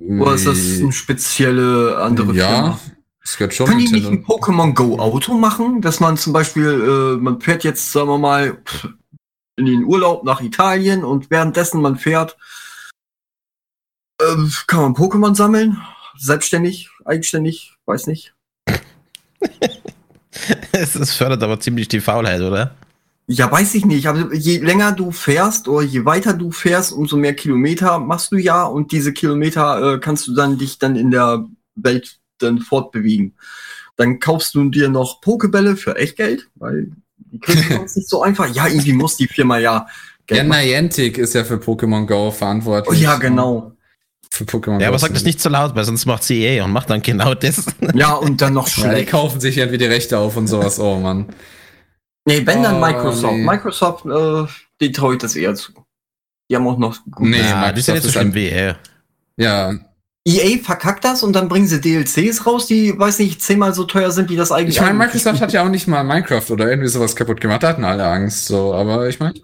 Oder 0.00 0.34
ist 0.34 0.46
das 0.46 0.80
eine 0.80 0.92
spezielle 0.92 1.98
andere 1.98 2.32
ja, 2.32 2.48
Firma? 2.48 2.80
Es 3.22 3.36
gehört 3.36 3.54
schon 3.54 3.66
Können 3.66 3.80
die 3.80 3.92
nicht 3.92 4.06
ein 4.06 4.24
Pokémon 4.24 4.74
Go 4.74 4.98
Auto 4.98 5.34
machen, 5.34 5.82
dass 5.82 6.00
man 6.00 6.16
zum 6.16 6.32
Beispiel, 6.32 6.64
äh, 6.64 7.20
man 7.20 7.40
fährt 7.40 7.64
jetzt, 7.64 7.92
sagen 7.92 8.08
wir 8.08 8.18
mal, 8.18 8.58
in 9.58 9.66
den 9.66 9.84
Urlaub 9.84 10.24
nach 10.24 10.40
Italien 10.40 11.04
und 11.04 11.30
währenddessen 11.30 11.82
man 11.82 11.96
fährt, 11.96 12.36
äh, 14.20 14.36
kann 14.66 14.80
man 14.80 14.94
Pokémon 14.94 15.34
sammeln. 15.34 15.78
Selbstständig, 16.16 16.90
eigenständig, 17.04 17.74
weiß 17.86 18.06
nicht. 18.06 18.34
Es 20.72 21.14
fördert 21.14 21.42
aber 21.42 21.58
ziemlich 21.58 21.88
die 21.88 22.00
Faulheit, 22.00 22.40
oder? 22.40 22.76
Ja, 23.26 23.50
weiß 23.50 23.74
ich 23.74 23.84
nicht. 23.84 24.06
Aber 24.06 24.32
je 24.34 24.58
länger 24.58 24.92
du 24.92 25.10
fährst 25.10 25.68
oder 25.68 25.84
je 25.84 26.04
weiter 26.04 26.32
du 26.32 26.50
fährst, 26.50 26.92
umso 26.92 27.16
mehr 27.16 27.34
Kilometer 27.34 27.98
machst 27.98 28.32
du 28.32 28.36
ja 28.36 28.64
und 28.64 28.92
diese 28.92 29.12
Kilometer 29.12 29.94
äh, 29.94 29.98
kannst 29.98 30.26
du 30.28 30.34
dann 30.34 30.58
dich 30.58 30.78
dann 30.78 30.96
in 30.96 31.10
der 31.10 31.46
Welt 31.74 32.20
dann 32.38 32.60
fortbewegen. 32.60 33.34
Dann 33.96 34.20
kaufst 34.20 34.54
du 34.54 34.70
dir 34.70 34.88
noch 34.88 35.20
Pokebälle 35.20 35.76
für 35.76 35.96
Echtgeld, 35.96 36.48
weil 36.54 36.92
die 37.18 37.38
kriegen 37.38 37.78
uns 37.78 37.96
nicht 37.96 38.08
so 38.08 38.22
einfach. 38.22 38.48
Ja, 38.54 38.66
irgendwie 38.66 38.92
muss 38.92 39.16
die 39.16 39.28
Firma 39.28 39.58
ja. 39.58 39.86
Geld 40.26 40.46
ja, 40.46 40.62
Niantic 40.62 41.18
ist 41.18 41.34
ja 41.34 41.44
für 41.44 41.56
Pokémon 41.56 42.06
Go 42.06 42.30
verantwortlich. 42.30 42.98
Oh, 42.98 43.02
ja, 43.02 43.16
genau. 43.16 43.72
Für 44.30 44.44
Pokémon 44.44 44.80
Ja, 44.80 44.88
aber 44.88 44.98
sag 44.98 45.14
das 45.14 45.24
nicht 45.24 45.40
zu 45.40 45.48
laut, 45.48 45.74
weil 45.74 45.84
sonst 45.84 46.04
macht 46.04 46.22
sie 46.22 46.44
eh 46.44 46.60
und 46.60 46.70
macht 46.70 46.90
dann 46.90 47.00
genau 47.00 47.34
das. 47.34 47.64
Ja, 47.94 48.12
und 48.12 48.40
dann 48.42 48.52
noch 48.52 48.68
schlecht. 48.68 48.92
Ja, 48.92 48.98
die 48.98 49.06
kaufen 49.06 49.40
sich 49.40 49.56
irgendwie 49.56 49.78
die 49.78 49.86
Rechte 49.86 50.18
auf 50.18 50.36
und 50.36 50.46
sowas. 50.46 50.78
Oh, 50.78 50.96
Mann. 50.96 51.26
Nee, 52.26 52.42
wenn 52.44 52.62
dann 52.62 52.76
oh, 52.76 52.80
Microsoft. 52.80 53.34
Nee. 53.34 53.44
Microsoft, 53.44 54.04
äh, 54.04 54.46
die 54.82 54.92
traue 54.92 55.14
ich 55.14 55.20
das 55.20 55.34
eher 55.34 55.54
zu. 55.54 55.72
Die 56.50 56.56
haben 56.56 56.66
auch 56.66 56.78
noch 56.78 56.98
gut. 57.10 57.26
Nee, 57.26 57.40
ja, 57.40 57.72
die 57.72 57.80
sind 57.80 57.94
jetzt 57.94 58.04
so 58.04 58.10
schlimm 58.10 58.34
wie 58.34 58.48
er. 58.48 58.76
Ja, 59.38 59.72
EA 60.28 60.58
verkackt 60.62 61.04
das 61.04 61.22
und 61.22 61.32
dann 61.32 61.48
bringen 61.48 61.66
sie 61.66 61.80
DLCs 61.80 62.44
raus, 62.44 62.66
die, 62.66 62.98
weiß 62.98 63.18
nicht, 63.20 63.40
zehnmal 63.40 63.72
so 63.72 63.84
teuer 63.84 64.10
sind, 64.10 64.28
wie 64.28 64.36
das 64.36 64.52
eigentlich 64.52 64.76
Ich 64.76 64.82
meine, 64.82 64.94
Microsoft 64.94 65.40
hat 65.40 65.52
ja 65.52 65.64
auch 65.64 65.70
nicht 65.70 65.88
mal 65.88 66.04
Minecraft 66.04 66.50
oder 66.50 66.68
irgendwie 66.68 66.88
sowas 66.88 67.16
kaputt 67.16 67.40
gemacht, 67.40 67.62
da 67.62 67.68
hatten 67.68 67.84
alle 67.84 68.06
Angst, 68.06 68.46
so, 68.46 68.74
aber 68.74 69.08
ich 69.08 69.20
meine, 69.20 69.34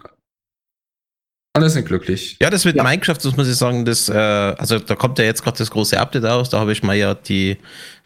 alle 1.53 1.69
sind 1.69 1.87
glücklich. 1.87 2.37
Ja, 2.41 2.49
das 2.49 2.65
mit 2.65 2.75
ja. 2.75 2.83
Minecraft, 2.83 3.15
das 3.15 3.35
muss 3.35 3.47
ich 3.47 3.55
sagen, 3.55 3.85
das, 3.85 4.09
äh, 4.09 4.13
also 4.13 4.77
da 4.77 4.95
kommt 4.95 5.17
ja 5.17 5.25
jetzt 5.25 5.43
gerade 5.43 5.57
das 5.57 5.71
große 5.71 5.99
Update 5.99 6.25
aus, 6.25 6.49
da 6.49 6.59
habe 6.59 6.71
ich 6.71 6.83
mal 6.83 6.95
ja 6.95 7.15
die 7.15 7.57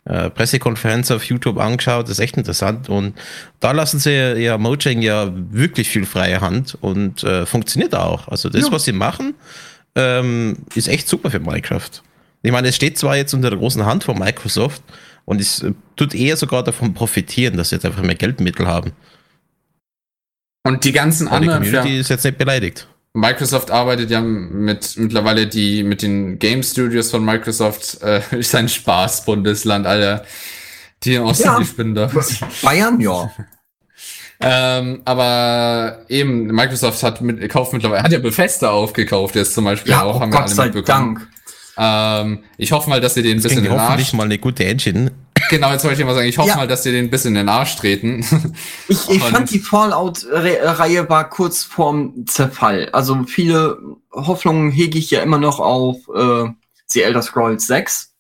äh, 0.06 0.30
Pressekonferenz 0.30 1.12
auf 1.12 1.24
YouTube 1.24 1.58
angeschaut, 1.58 2.06
das 2.06 2.12
ist 2.12 2.20
echt 2.20 2.38
interessant 2.38 2.88
und 2.88 3.14
da 3.60 3.72
lassen 3.72 4.00
sie 4.00 4.12
ja 4.12 4.58
Mojang 4.58 5.02
ja 5.02 5.32
wirklich 5.34 5.90
viel 5.90 6.06
freie 6.06 6.40
Hand 6.40 6.78
und 6.80 7.24
äh, 7.24 7.46
funktioniert 7.46 7.94
auch. 7.94 8.28
Also 8.28 8.50
das, 8.50 8.68
ja. 8.68 8.72
was 8.72 8.86
sie 8.86 8.94
machen, 8.94 9.34
ähm, 9.96 10.60
ist 10.76 10.88
echt 10.88 11.10
super 11.10 11.30
für 11.32 11.40
Minecraft. 11.40 11.90
Ich 12.42 12.52
meine, 12.52 12.70
es 12.70 12.76
steht 12.76 12.98
zwar 12.98 13.18
jetzt 13.18 13.34
unter 13.34 13.50
der 13.50 13.60
großen 13.60 13.86
Hand 13.86 14.04
von 14.04 14.18
Microsoft 14.18 14.82
und 15.26 15.42
es 15.42 15.66
tut 15.96 16.16
eher 16.16 16.38
sogar 16.38 16.64
davon 16.64 16.94
profitieren, 16.94 17.58
dass 17.58 17.70
sie 17.70 17.76
jetzt 17.76 17.86
einfach 17.86 18.02
mehr 18.02 18.16
Geldmittel 18.16 18.68
haben. 18.68 18.94
Und 20.64 20.84
die 20.84 20.92
ganzen 20.92 21.28
und 21.28 21.34
anderen. 21.34 21.64
Die 21.64 21.70
Community 21.70 22.00
ist 22.00 22.10
jetzt 22.10 22.26
nicht 22.26 22.38
beleidigt. 22.38 22.88
Microsoft 23.14 23.72
arbeitet 23.72 24.12
ja 24.12 24.22
mit 24.22 24.96
mittlerweile 24.98 25.48
die 25.48 25.84
mit 25.84 26.02
den 26.02 26.38
Game 26.38 26.64
Studios 26.64 27.12
von 27.12 27.26
Microsoft 27.26 28.02
äh, 28.02 28.22
ist 28.38 28.54
ein 28.56 28.70
Spaß 28.70 29.26
Bundesland, 29.26 29.88
Alter. 29.88 30.24
Die 31.04 31.18
aus 31.18 31.40
ja, 31.40 31.60
die 31.60 31.84
Bayern, 32.62 33.00
ja. 33.00 33.32
Ähm, 34.42 35.02
aber 35.06 36.06
eben, 36.08 36.48
Microsoft 36.48 37.04
hat 37.04 37.22
mit, 37.22 37.48
kauft 37.50 37.74
mittlerweile, 37.74 38.04
hat 38.04 38.12
ja 38.12 38.20
Bethesda 38.20 38.70
aufgekauft, 38.72 39.36
jetzt 39.36 39.54
zum 39.54 39.66
Beispiel 39.66 39.92
Ja, 39.92 40.04
auch, 40.04 40.16
oh 40.16 40.20
haben 40.22 40.32
wir 40.32 40.38
Gott 40.38 40.48
alle 40.48 40.56
sei 40.56 40.66
mitbekommen. 40.66 41.16
Dank. 41.16 41.28
Ähm, 41.82 42.44
ich 42.58 42.72
hoffe 42.74 42.90
mal, 42.90 43.00
dass 43.00 43.14
sie 43.14 43.24
den 43.24 43.38
ein 43.38 43.42
bisschen 43.42 43.60
in 43.60 43.72
den 43.72 43.80
Arsch. 43.80 44.14
mal 44.14 44.24
eine 44.24 44.38
gute 44.38 44.66
Engine. 44.66 45.12
Genau, 45.50 45.72
jetzt 45.72 45.86
wollte 45.86 46.00
ich 46.02 46.06
mal 46.06 46.14
sagen, 46.14 46.28
ich 46.28 46.38
hoffe 46.38 46.50
Ja. 46.50 46.58
mal, 46.58 46.68
dass 46.68 46.84
sie 46.84 46.92
den 46.92 47.06
ein 47.06 47.10
bisschen 47.10 47.30
in 47.30 47.36
den 47.46 47.50
Arsch 47.50 47.76
treten. 47.78 48.24
Ich, 48.90 49.10
ich 49.10 49.24
fand 49.24 49.50
die 49.52 49.60
Fallout-Reihe 49.60 51.10
war 51.10 51.30
kurz 51.30 51.64
vorm 51.64 52.26
Zerfall. 52.28 52.90
Also 52.92 53.24
viele 53.24 53.78
Hoffnungen 54.12 54.72
hege 54.72 54.98
ich 55.00 55.10
ja 55.12 55.22
immer 55.22 55.38
noch 55.38 55.60
auf 55.60 55.98
äh, 56.14 56.50
The 56.88 57.04
Elder 57.04 57.22
Scrolls 57.22 57.66
6. 57.68 58.14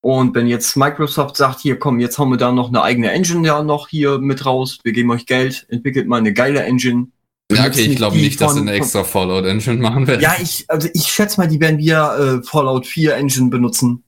Und 0.00 0.34
wenn 0.34 0.46
jetzt 0.46 0.76
Microsoft 0.76 1.36
sagt, 1.36 1.60
hier 1.60 1.78
komm, 1.78 2.00
jetzt 2.00 2.18
hauen 2.18 2.30
wir 2.30 2.36
da 2.36 2.52
noch 2.52 2.68
eine 2.68 2.82
eigene 2.82 3.10
Engine 3.12 3.46
ja 3.46 3.62
noch 3.62 3.88
hier 3.88 4.18
mit 4.18 4.44
raus, 4.44 4.78
wir 4.82 4.92
geben 4.92 5.10
euch 5.10 5.24
Geld, 5.26 5.66
entwickelt 5.70 6.08
mal 6.08 6.18
eine 6.18 6.32
geile 6.32 6.62
Engine. 6.64 7.06
Ja, 7.52 7.66
okay, 7.66 7.82
ich 7.82 7.96
glaube 7.96 8.16
nicht, 8.16 8.40
dass 8.40 8.52
sie 8.54 8.58
von- 8.60 8.68
eine 8.68 8.76
extra 8.76 9.04
Fallout 9.04 9.44
Engine 9.44 9.76
machen 9.80 10.06
werden. 10.06 10.20
Ja, 10.22 10.34
ich, 10.40 10.64
also 10.68 10.88
ich 10.94 11.04
schätze 11.06 11.40
mal, 11.40 11.46
die 11.48 11.60
werden 11.60 11.78
wieder 11.78 12.38
äh, 12.38 12.42
Fallout 12.42 12.86
4 12.86 13.14
Engine 13.16 13.50
benutzen. 13.50 14.02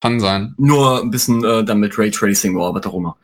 Kann 0.00 0.18
sein. 0.20 0.54
Nur 0.58 1.00
ein 1.02 1.10
bisschen 1.10 1.44
äh, 1.44 1.64
dann 1.64 1.78
mit 1.80 1.96
Raytracing 1.98 2.56
oder 2.56 2.74
was 2.74 2.86
auch 2.86 2.94
immer. 2.94 3.16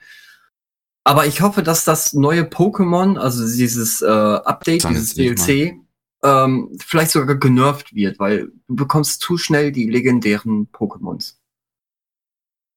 Aber 1.05 1.27
ich 1.27 1.41
hoffe, 1.41 1.63
dass 1.63 1.85
das 1.85 2.13
neue 2.13 2.43
Pokémon, 2.43 3.19
also 3.19 3.45
dieses 3.47 4.03
äh, 4.03 4.07
Update, 4.07 4.85
Dann 4.85 4.93
dieses 4.95 5.15
DLC, 5.15 5.75
ähm, 6.23 6.77
vielleicht 6.85 7.13
sogar 7.13 7.37
genervt 7.37 7.95
wird, 7.95 8.19
weil 8.19 8.53
du 8.69 8.77
bekommst 8.77 9.23
zu 9.23 9.39
schnell 9.39 9.73
die 9.73 9.89
legendären 9.89 10.69
Pokémons. 10.73 11.35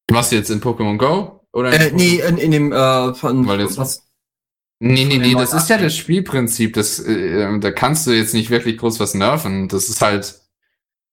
Was 0.10 0.32
jetzt 0.32 0.50
in 0.50 0.62
Pokémon 0.62 0.98
Go? 0.98 1.42
Oder 1.54 1.74
in 1.74 1.82
Äh, 1.82 1.92
nee, 1.92 2.22
in, 2.22 2.38
in 2.38 2.52
dem 2.52 2.72
äh, 2.72 3.14
von 3.14 3.46
Weil 3.48 3.60
jetzt- 3.62 3.78
was, 3.78 4.04
Nee, 4.84 5.06
nee, 5.06 5.18
nee, 5.20 5.34
das 5.36 5.54
ist 5.54 5.70
ja 5.70 5.78
das. 5.78 5.96
Spielprinzip. 5.96 6.74
Das, 6.74 7.00
äh, 7.00 7.60
da 7.60 7.72
kannst 7.72 8.08
du 8.08 8.12
jetzt 8.12 8.34
nicht 8.34 8.50
wirklich 8.50 8.78
groß 8.80 9.00
was 9.00 9.14
nerven. 9.14 9.68
Das 9.68 9.90
ist 9.90 10.02
halt, 10.02 10.42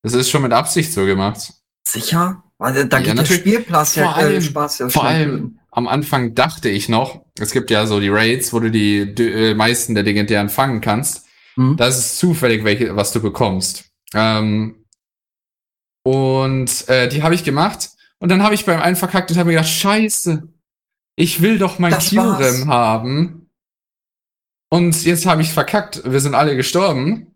das 0.03 0.15
ist 0.15 0.31
schon 0.31 0.41
mit 0.43 0.53
Absicht 0.53 0.93
so 0.93 1.05
gemacht. 1.05 1.53
sicher? 1.87 2.43
Weil 2.57 2.87
da 2.89 2.99
Ja, 2.99 3.05
geht 3.15 3.19
der. 3.19 3.25
Spielplatz 3.35 3.95
ja 3.95 4.05
Vor 4.05 4.17
allem- 4.17 4.37
äh, 4.37 4.43
Spaß 4.43 4.79
ja 4.79 4.89
Vor 4.89 5.05
allem 5.05 5.59
am 5.71 5.87
Anfang 5.87 6.35
dachte 6.35 6.69
ich 6.69 6.89
noch, 6.89 7.25
es 7.39 7.53
gibt 7.53 7.71
ja 7.71 7.87
so 7.87 8.01
die 8.01 8.09
Raids, 8.09 8.53
wo 8.53 8.59
du 8.59 8.71
die, 8.71 9.15
die 9.15 9.29
äh, 9.29 9.55
meisten 9.55 9.95
der 9.95 10.03
legendären 10.03 10.49
fangen 10.49 10.81
kannst. 10.81 11.27
Hm? 11.55 11.77
Das 11.77 11.99
ist 11.99 12.19
zufällig, 12.19 12.65
welche, 12.65 12.97
was 12.97 13.13
du 13.13 13.21
bekommst. 13.21 13.85
Ähm, 14.15 14.85
und 16.05 16.89
äh, 16.89 17.09
die 17.09 17.23
habe 17.23 17.35
ich 17.35 17.45
gemacht. 17.45 17.91
Und 18.19 18.31
dann 18.31 18.43
habe 18.43 18.55
ich 18.55 18.65
beim 18.65 18.81
einen 18.81 18.97
verkackt 18.97 19.31
und 19.31 19.37
habe 19.39 19.49
mir 19.51 19.57
gedacht, 19.57 19.71
scheiße, 19.71 20.49
ich 21.17 21.43
will 21.43 21.59
doch 21.59 21.79
mein. 21.79 21.93
Kyurem 21.99 22.69
haben. 22.69 23.38
Und 24.71 25.05
jetzt 25.05 25.27
habe 25.27 25.43
ich 25.43 25.53
verkackt. 25.53 26.03
Wir 26.05 26.21
sind 26.21 26.35
alle 26.35 26.57
gestorben. 26.57 27.35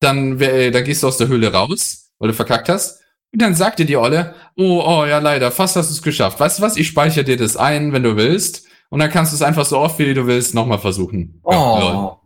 Dann, 0.00 0.40
äh, 0.40 0.70
dann 0.70 0.84
gehst 0.84 1.02
du 1.02 1.08
aus 1.08 1.16
der 1.18 1.28
Höhle 1.28 1.52
raus, 1.52 2.10
weil 2.18 2.28
du 2.28 2.34
verkackt 2.34 2.68
hast. 2.68 3.00
Und 3.32 3.42
dann 3.42 3.54
sagt 3.54 3.78
dir 3.78 3.86
die 3.86 3.96
Olle, 3.96 4.34
oh, 4.56 4.82
oh, 4.86 5.04
ja, 5.04 5.18
leider, 5.18 5.50
fast 5.50 5.76
hast 5.76 5.88
du 5.90 5.94
es 5.94 6.02
geschafft. 6.02 6.38
Weißt 6.40 6.58
du 6.58 6.62
was? 6.62 6.76
Ich 6.76 6.86
speichere 6.88 7.24
dir 7.24 7.36
das 7.36 7.56
ein, 7.56 7.92
wenn 7.92 8.02
du 8.02 8.16
willst. 8.16 8.66
Und 8.90 9.00
dann 9.00 9.10
kannst 9.10 9.32
du 9.32 9.36
es 9.36 9.42
einfach 9.42 9.64
so 9.64 9.78
oft, 9.78 9.98
wie 9.98 10.14
du 10.14 10.26
willst, 10.26 10.54
nochmal 10.54 10.78
versuchen. 10.78 11.40
Ja. 11.50 11.56
Oh, 11.58 12.20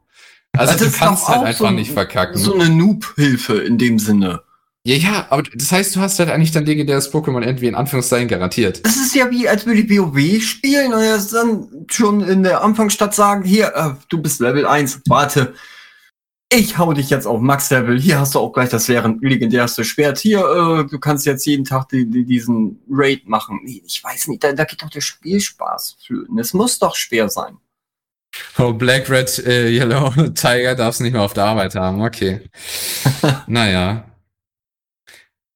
Also 0.57 0.73
Das 0.75 0.83
du 0.93 0.99
kannst 0.99 1.29
halt 1.29 1.43
einfach 1.45 1.69
so 1.69 1.71
nicht 1.71 1.93
verkacken. 1.93 2.37
so 2.39 2.55
eine 2.55 2.69
Noob-Hilfe 2.69 3.59
in 3.59 3.79
dem 3.79 3.99
Sinne. 3.99 4.43
Ja, 4.89 4.97
ja, 4.97 5.27
aber 5.29 5.43
das 5.43 5.71
heißt, 5.71 5.95
du 5.95 6.01
hast 6.01 6.19
halt 6.19 6.31
eigentlich 6.31 6.51
dein 6.51 6.65
legendäres 6.65 7.13
Pokémon 7.13 7.45
irgendwie 7.45 7.67
in 7.67 7.75
Anführungszeichen 7.75 8.27
garantiert. 8.27 8.85
Das 8.87 8.97
ist 8.97 9.15
ja 9.15 9.31
wie, 9.31 9.47
als 9.47 9.67
würde 9.67 9.81
ich 9.83 9.91
WoW 9.91 10.43
spielen 10.43 10.95
und 10.95 11.03
erst 11.03 11.35
dann 11.35 11.69
schon 11.91 12.23
in 12.23 12.43
der 12.43 12.63
Anfangsstadt 12.63 13.15
sagen, 13.15 13.45
hier, 13.45 13.75
äh, 13.75 13.91
du 14.09 14.23
bist 14.23 14.41
Level 14.41 14.67
1, 14.67 15.03
warte, 15.07 15.53
ich 16.51 16.79
hau 16.79 16.95
dich 16.95 17.11
jetzt 17.11 17.27
auf 17.27 17.39
Max-Level, 17.43 18.01
hier 18.01 18.19
hast 18.19 18.35
du 18.35 18.39
auch 18.39 18.51
gleich 18.55 18.71
das 18.71 18.89
leeren- 18.89 19.19
legendärste 19.21 19.85
Schwert, 19.85 20.17
hier, 20.17 20.39
äh, 20.39 20.91
du 20.91 20.99
kannst 20.99 21.27
jetzt 21.27 21.45
jeden 21.45 21.67
Tag 21.67 21.91
die, 21.91 22.09
die, 22.09 22.25
diesen 22.25 22.81
Raid 22.89 23.29
machen. 23.29 23.61
Nee, 23.65 23.83
Ich 23.85 24.03
weiß 24.03 24.29
nicht, 24.29 24.43
da, 24.43 24.55
da 24.55 24.65
geht 24.65 24.83
doch 24.83 24.89
der 24.89 25.03
Spielspaß 25.03 25.99
flöten. 26.03 26.39
Es 26.39 26.55
muss 26.55 26.79
doch 26.79 26.97
schwer 26.97 27.29
sein. 27.29 27.59
Oh, 28.57 28.73
Black, 28.73 29.11
Red, 29.11 29.39
äh, 29.47 29.69
Yellow, 29.69 30.11
Tiger 30.35 30.75
darfst 30.75 31.03
nicht 31.03 31.13
mehr 31.13 31.21
auf 31.21 31.35
der 31.35 31.45
Arbeit 31.45 31.75
haben. 31.75 32.01
Okay. 32.01 32.41
naja. 33.47 34.08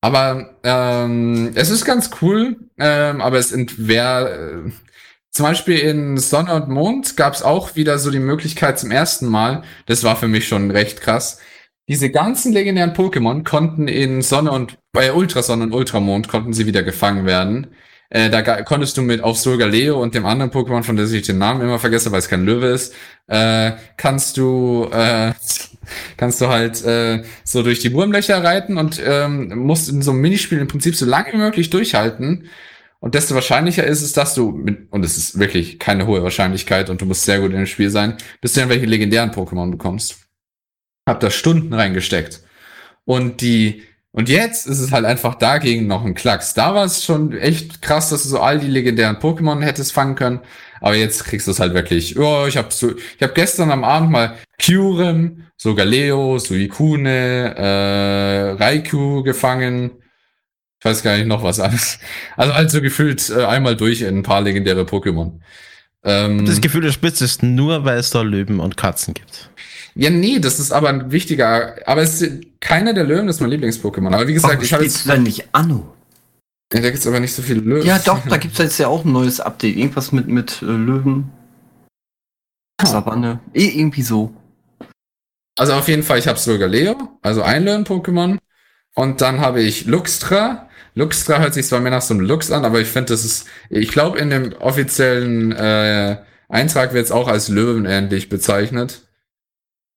Aber 0.02 0.56
ähm, 0.64 1.52
es 1.54 1.70
ist 1.70 1.84
ganz 1.84 2.10
cool, 2.20 2.56
ähm, 2.78 3.20
aber 3.20 3.38
es 3.38 3.52
entwär, 3.52 4.64
äh, 4.66 4.70
zum 5.30 5.46
Beispiel 5.46 5.78
in 5.78 6.18
Sonne 6.18 6.54
und 6.54 6.68
Mond 6.68 7.16
gab 7.16 7.34
es 7.34 7.42
auch 7.42 7.76
wieder 7.76 7.98
so 7.98 8.10
die 8.10 8.18
Möglichkeit 8.18 8.80
zum 8.80 8.90
ersten 8.90 9.26
Mal, 9.26 9.62
das 9.86 10.02
war 10.02 10.16
für 10.16 10.26
mich 10.26 10.48
schon 10.48 10.72
recht 10.72 11.00
krass, 11.00 11.38
diese 11.88 12.10
ganzen 12.10 12.52
legendären 12.52 12.94
Pokémon 12.94 13.44
konnten 13.44 13.86
in 13.86 14.22
Sonne 14.22 14.50
und 14.50 14.76
bei 14.92 15.12
Ultrasonne 15.12 15.64
und 15.64 15.72
Ultramond 15.72 16.28
konnten 16.28 16.52
sie 16.52 16.66
wieder 16.66 16.82
gefangen 16.82 17.24
werden. 17.24 17.68
Äh, 18.14 18.28
da 18.28 18.42
konntest 18.62 18.98
du 18.98 19.02
mit 19.02 19.22
auf 19.22 19.38
Solgaleo 19.38 19.98
und 19.98 20.14
dem 20.14 20.26
anderen 20.26 20.50
Pokémon, 20.50 20.82
von 20.82 20.96
dem 20.96 21.12
ich 21.14 21.22
den 21.22 21.38
Namen 21.38 21.62
immer 21.62 21.78
vergesse, 21.78 22.12
weil 22.12 22.18
es 22.18 22.28
kein 22.28 22.44
Löwe 22.44 22.66
ist, 22.66 22.94
äh, 23.26 23.72
kannst 23.96 24.36
du 24.36 24.86
äh, 24.92 25.32
kannst 26.18 26.42
du 26.42 26.48
halt 26.48 26.84
äh, 26.84 27.22
so 27.42 27.62
durch 27.62 27.78
die 27.78 27.90
Wurmlöcher 27.94 28.44
reiten 28.44 28.76
und 28.76 29.00
ähm, 29.02 29.56
musst 29.56 29.88
in 29.88 30.02
so 30.02 30.10
einem 30.10 30.20
Minispiel 30.20 30.58
im 30.58 30.68
Prinzip 30.68 30.94
so 30.94 31.06
lange 31.06 31.32
wie 31.32 31.38
möglich 31.38 31.70
durchhalten. 31.70 32.50
Und 33.00 33.14
desto 33.14 33.34
wahrscheinlicher 33.34 33.84
ist 33.84 34.02
es, 34.02 34.12
dass 34.12 34.34
du, 34.34 34.50
mit, 34.50 34.92
und 34.92 35.06
es 35.06 35.16
ist 35.16 35.38
wirklich 35.38 35.78
keine 35.78 36.06
hohe 36.06 36.22
Wahrscheinlichkeit 36.22 36.90
und 36.90 37.00
du 37.00 37.06
musst 37.06 37.24
sehr 37.24 37.40
gut 37.40 37.52
in 37.52 37.56
dem 37.56 37.66
Spiel 37.66 37.88
sein, 37.88 38.18
dass 38.42 38.52
du 38.52 38.60
dann 38.60 38.68
welche 38.68 38.84
legendären 38.84 39.30
Pokémon 39.30 39.70
bekommst. 39.70 40.18
Hab 41.08 41.20
da 41.20 41.30
Stunden 41.30 41.72
reingesteckt. 41.72 42.42
Und 43.06 43.40
die, 43.40 43.84
und 44.12 44.28
jetzt 44.28 44.66
ist 44.66 44.78
es 44.78 44.92
halt 44.92 45.04
einfach 45.06 45.34
dagegen 45.36 45.86
noch 45.86 46.04
ein 46.04 46.14
Klacks. 46.14 46.52
Da 46.54 46.74
war 46.74 46.84
es 46.84 47.02
schon 47.04 47.32
echt 47.32 47.80
krass, 47.80 48.10
dass 48.10 48.22
du 48.24 48.28
so 48.28 48.40
all 48.40 48.58
die 48.60 48.66
legendären 48.68 49.16
Pokémon 49.16 49.62
hättest 49.62 49.92
fangen 49.92 50.14
können. 50.14 50.40
Aber 50.80 50.96
jetzt 50.96 51.24
kriegst 51.24 51.46
du 51.46 51.52
es 51.52 51.60
halt 51.60 51.74
wirklich. 51.74 52.18
Oh, 52.18 52.46
ich 52.46 52.56
habe 52.56 52.68
so, 52.70 52.90
ich 52.96 53.22
habe 53.22 53.32
gestern 53.32 53.70
am 53.70 53.84
Abend 53.84 54.10
mal 54.10 54.36
Kyurem, 54.58 55.44
sogar 55.56 55.86
Leo, 55.86 56.38
Suikune, 56.38 57.54
äh, 57.56 58.50
Raikou 58.62 59.22
gefangen. 59.22 59.92
Ich 60.78 60.84
weiß 60.84 61.02
gar 61.02 61.16
nicht 61.16 61.28
noch 61.28 61.42
was 61.42 61.60
alles. 61.60 61.98
Also 62.36 62.54
halt 62.54 62.70
so 62.70 62.82
gefühlt 62.82 63.30
äh, 63.30 63.44
einmal 63.44 63.76
durch 63.76 64.02
in 64.02 64.18
ein 64.18 64.22
paar 64.24 64.40
legendäre 64.42 64.82
Pokémon. 64.82 65.38
Ähm, 66.04 66.44
Das 66.44 66.60
Gefühl, 66.60 66.80
du 66.82 66.92
spielst 66.92 67.22
es 67.22 67.40
nur, 67.42 67.84
weil 67.84 67.98
es 67.98 68.10
da 68.10 68.22
Löwen 68.22 68.58
und 68.60 68.76
Katzen 68.76 69.14
gibt. 69.14 69.50
Ja, 69.94 70.10
nee, 70.10 70.38
das 70.38 70.58
ist 70.58 70.72
aber 70.72 70.88
ein 70.88 71.12
wichtiger. 71.12 71.76
Aber 71.86 72.02
es 72.02 72.22
ist 72.22 72.60
keiner 72.60 72.94
der 72.94 73.04
Löwen 73.04 73.28
ist 73.28 73.40
mein 73.40 73.50
Lieblings-Pokémon. 73.50 74.14
Aber 74.14 74.26
wie 74.26 74.34
gesagt, 74.34 74.54
Warum 74.54 74.64
ich 74.64 74.72
habe 74.72 74.84
jetzt. 74.84 75.04
du 75.04 75.10
denn 75.10 75.22
nicht 75.24 75.48
Anno? 75.52 75.94
Ja, 76.72 76.80
da 76.80 76.90
gibt's 76.90 77.06
aber 77.06 77.20
nicht 77.20 77.34
so 77.34 77.42
viele 77.42 77.60
Löwen. 77.60 77.86
Ja, 77.86 77.98
doch, 77.98 78.26
da 78.26 78.38
gibt's 78.38 78.58
jetzt 78.58 78.78
ja 78.78 78.88
auch 78.88 79.04
ein 79.04 79.12
neues 79.12 79.40
Update. 79.40 79.76
Irgendwas 79.76 80.12
mit, 80.12 80.28
mit 80.28 80.62
äh, 80.62 80.66
Löwen. 80.66 81.30
Savanne. 82.82 83.40
Eh, 83.52 83.68
irgendwie 83.68 84.02
so. 84.02 84.34
Also 85.58 85.74
auf 85.74 85.88
jeden 85.88 86.02
Fall, 86.02 86.18
ich 86.18 86.26
habe 86.26 86.38
sogar 86.38 86.68
Leo, 86.68 86.96
also 87.20 87.42
ein 87.42 87.64
Löwen-Pokémon. 87.64 88.38
Und 88.94 89.20
dann 89.20 89.40
habe 89.40 89.62
ich 89.62 89.84
Luxtra. 89.84 90.68
Luxtra 90.94 91.38
hört 91.38 91.54
sich 91.54 91.66
zwar 91.66 91.80
mehr 91.80 91.90
nach 91.90 92.02
so 92.02 92.14
einem 92.14 92.24
Lux 92.24 92.50
an, 92.50 92.64
aber 92.64 92.80
ich 92.80 92.88
finde, 92.88 93.12
das 93.12 93.24
ist, 93.24 93.46
ich 93.70 93.88
glaube, 93.88 94.18
in 94.18 94.30
dem 94.30 94.52
offiziellen 94.54 95.52
äh, 95.52 96.18
Eintrag 96.48 96.92
wird 96.92 97.06
es 97.06 97.12
auch 97.12 97.28
als 97.28 97.48
Löwen 97.48 97.86
ähnlich 97.86 98.28
bezeichnet. 98.28 99.02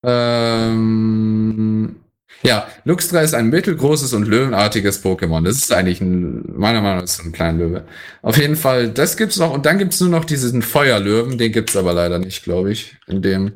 Ähm, 0.06 1.96
ja, 2.42 2.68
Luxtra 2.84 3.20
ist 3.22 3.34
ein 3.34 3.48
mittelgroßes 3.50 4.12
und 4.12 4.28
löwenartiges 4.28 5.04
Pokémon. 5.04 5.42
Das 5.44 5.56
ist 5.56 5.72
eigentlich 5.72 6.00
ein, 6.00 6.44
meiner 6.56 6.80
Meinung 6.80 6.98
nach 6.98 7.04
ist 7.04 7.24
ein 7.24 7.32
kleiner 7.32 7.58
Löwe. 7.58 7.84
Auf 8.22 8.38
jeden 8.38 8.54
Fall, 8.56 8.88
das 8.88 9.16
gibt's 9.16 9.36
noch. 9.36 9.52
Und 9.52 9.66
dann 9.66 9.78
gibt's 9.78 10.00
nur 10.00 10.10
noch 10.10 10.24
diesen 10.24 10.62
Feuerlöwen, 10.62 11.38
den 11.38 11.50
gibt's 11.50 11.76
aber 11.76 11.92
leider 11.92 12.20
nicht, 12.20 12.44
glaube 12.44 12.70
ich, 12.70 12.96
in 13.08 13.20
dem, 13.20 13.54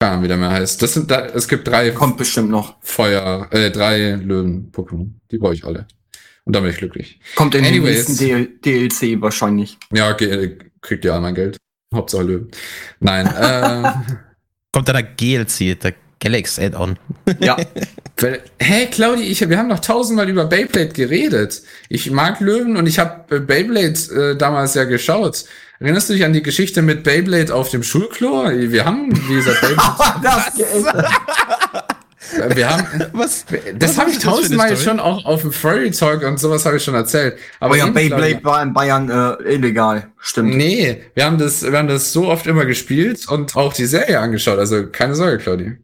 keine 0.00 0.12
Ahnung, 0.12 0.24
wie 0.24 0.28
der 0.28 0.36
mehr 0.38 0.50
heißt. 0.50 0.80
Das 0.80 0.94
sind 0.94 1.10
da, 1.10 1.26
es 1.26 1.48
gibt 1.48 1.68
drei 1.68 1.90
Kommt 1.90 2.16
bestimmt 2.16 2.50
noch. 2.50 2.76
Feuer, 2.80 3.48
äh, 3.50 3.70
drei 3.70 4.12
Löwen-Pokémon. 4.12 5.10
Die 5.30 5.38
brauche 5.38 5.54
ich 5.54 5.64
alle. 5.64 5.86
Und 6.44 6.56
dann 6.56 6.62
bin 6.62 6.72
ich 6.72 6.78
glücklich. 6.78 7.20
Kommt 7.34 7.54
in 7.54 7.62
den 7.62 7.74
Anyways. 7.74 8.08
nächsten 8.08 8.16
DL 8.16 8.48
DLC 8.64 9.20
wahrscheinlich. 9.20 9.76
Ja, 9.92 10.10
okay, 10.10 10.56
kriegt 10.80 11.04
ihr 11.04 11.12
all 11.12 11.20
mein 11.20 11.34
Geld. 11.34 11.58
Hauptsache 11.94 12.22
Löwen. 12.22 12.50
Nein, 13.00 13.28
ähm, 13.38 13.86
Kommt 14.72 14.88
da 14.88 14.92
der 14.92 15.02
GLC, 15.02 15.78
der 15.80 15.94
Galaxy 16.20 16.62
Add-on. 16.64 16.98
Ja. 17.40 17.56
weil- 18.18 18.42
Hä, 18.58 18.86
Claudi, 18.86 19.22
ich, 19.22 19.48
wir 19.48 19.56
haben 19.58 19.68
noch 19.68 19.78
tausendmal 19.80 20.28
über 20.28 20.44
Beyblade 20.46 20.88
geredet. 20.88 21.62
Ich 21.88 22.10
mag 22.10 22.40
Löwen 22.40 22.76
und 22.76 22.86
ich 22.86 22.98
habe 22.98 23.36
äh, 23.36 23.40
Beyblade 23.40 24.32
äh, 24.32 24.36
damals 24.36 24.74
ja 24.74 24.84
geschaut. 24.84 25.44
Erinnerst 25.80 26.08
du 26.10 26.14
dich 26.14 26.24
an 26.24 26.32
die 26.32 26.42
Geschichte 26.42 26.82
mit 26.82 27.04
Beyblade 27.04 27.54
auf 27.54 27.70
dem 27.70 27.84
Schulklo? 27.84 28.50
Wir 28.50 28.84
haben, 28.84 29.10
wie 29.28 29.34
gesagt, 29.36 29.60
Beyblade. 30.20 30.20
das, 30.22 30.52
Wir 32.54 32.68
haben, 32.68 32.86
was, 33.12 33.44
das 33.74 33.98
habe 33.98 34.10
ich 34.10 34.18
tausendmal 34.18 34.76
schon 34.76 35.00
auch 35.00 35.24
auf 35.24 35.42
dem 35.42 35.52
Furry 35.52 35.90
Talk 35.90 36.22
und 36.22 36.38
sowas 36.38 36.66
habe 36.66 36.76
ich 36.76 36.84
schon 36.84 36.94
erzählt. 36.94 37.38
Aber 37.60 37.74
oh 37.74 37.76
ja, 37.76 37.86
Beyblade 37.86 38.44
war 38.44 38.62
in 38.62 38.72
Bayern 38.72 39.08
äh, 39.08 39.54
illegal, 39.54 40.10
stimmt. 40.18 40.54
Nee, 40.54 41.02
wir 41.14 41.24
haben 41.24 41.38
das, 41.38 41.62
wir 41.62 41.76
haben 41.76 41.88
das 41.88 42.12
so 42.12 42.28
oft 42.28 42.46
immer 42.46 42.66
gespielt 42.66 43.28
und 43.28 43.56
auch 43.56 43.72
die 43.72 43.86
Serie 43.86 44.20
angeschaut. 44.20 44.58
Also 44.58 44.88
keine 44.88 45.14
Sorge, 45.14 45.38
Claudi. 45.38 45.78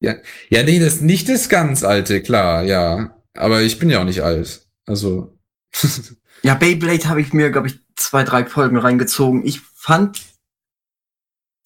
Ja, 0.00 0.16
ja, 0.50 0.62
nee, 0.62 0.78
das 0.78 1.00
nicht 1.00 1.28
das 1.28 1.48
ganz 1.48 1.82
alte, 1.82 2.20
klar, 2.22 2.64
ja. 2.64 3.16
Aber 3.36 3.62
ich 3.62 3.78
bin 3.78 3.90
ja 3.90 4.00
auch 4.00 4.04
nicht 4.04 4.22
alt. 4.22 4.66
Also. 4.86 5.36
ja, 6.42 6.54
Beyblade 6.54 7.08
habe 7.08 7.20
ich 7.20 7.32
mir, 7.32 7.50
glaube 7.50 7.68
ich, 7.68 7.78
zwei, 7.96 8.22
drei 8.24 8.44
Folgen 8.44 8.76
reingezogen. 8.76 9.46
Ich 9.46 9.60
fand 9.74 10.20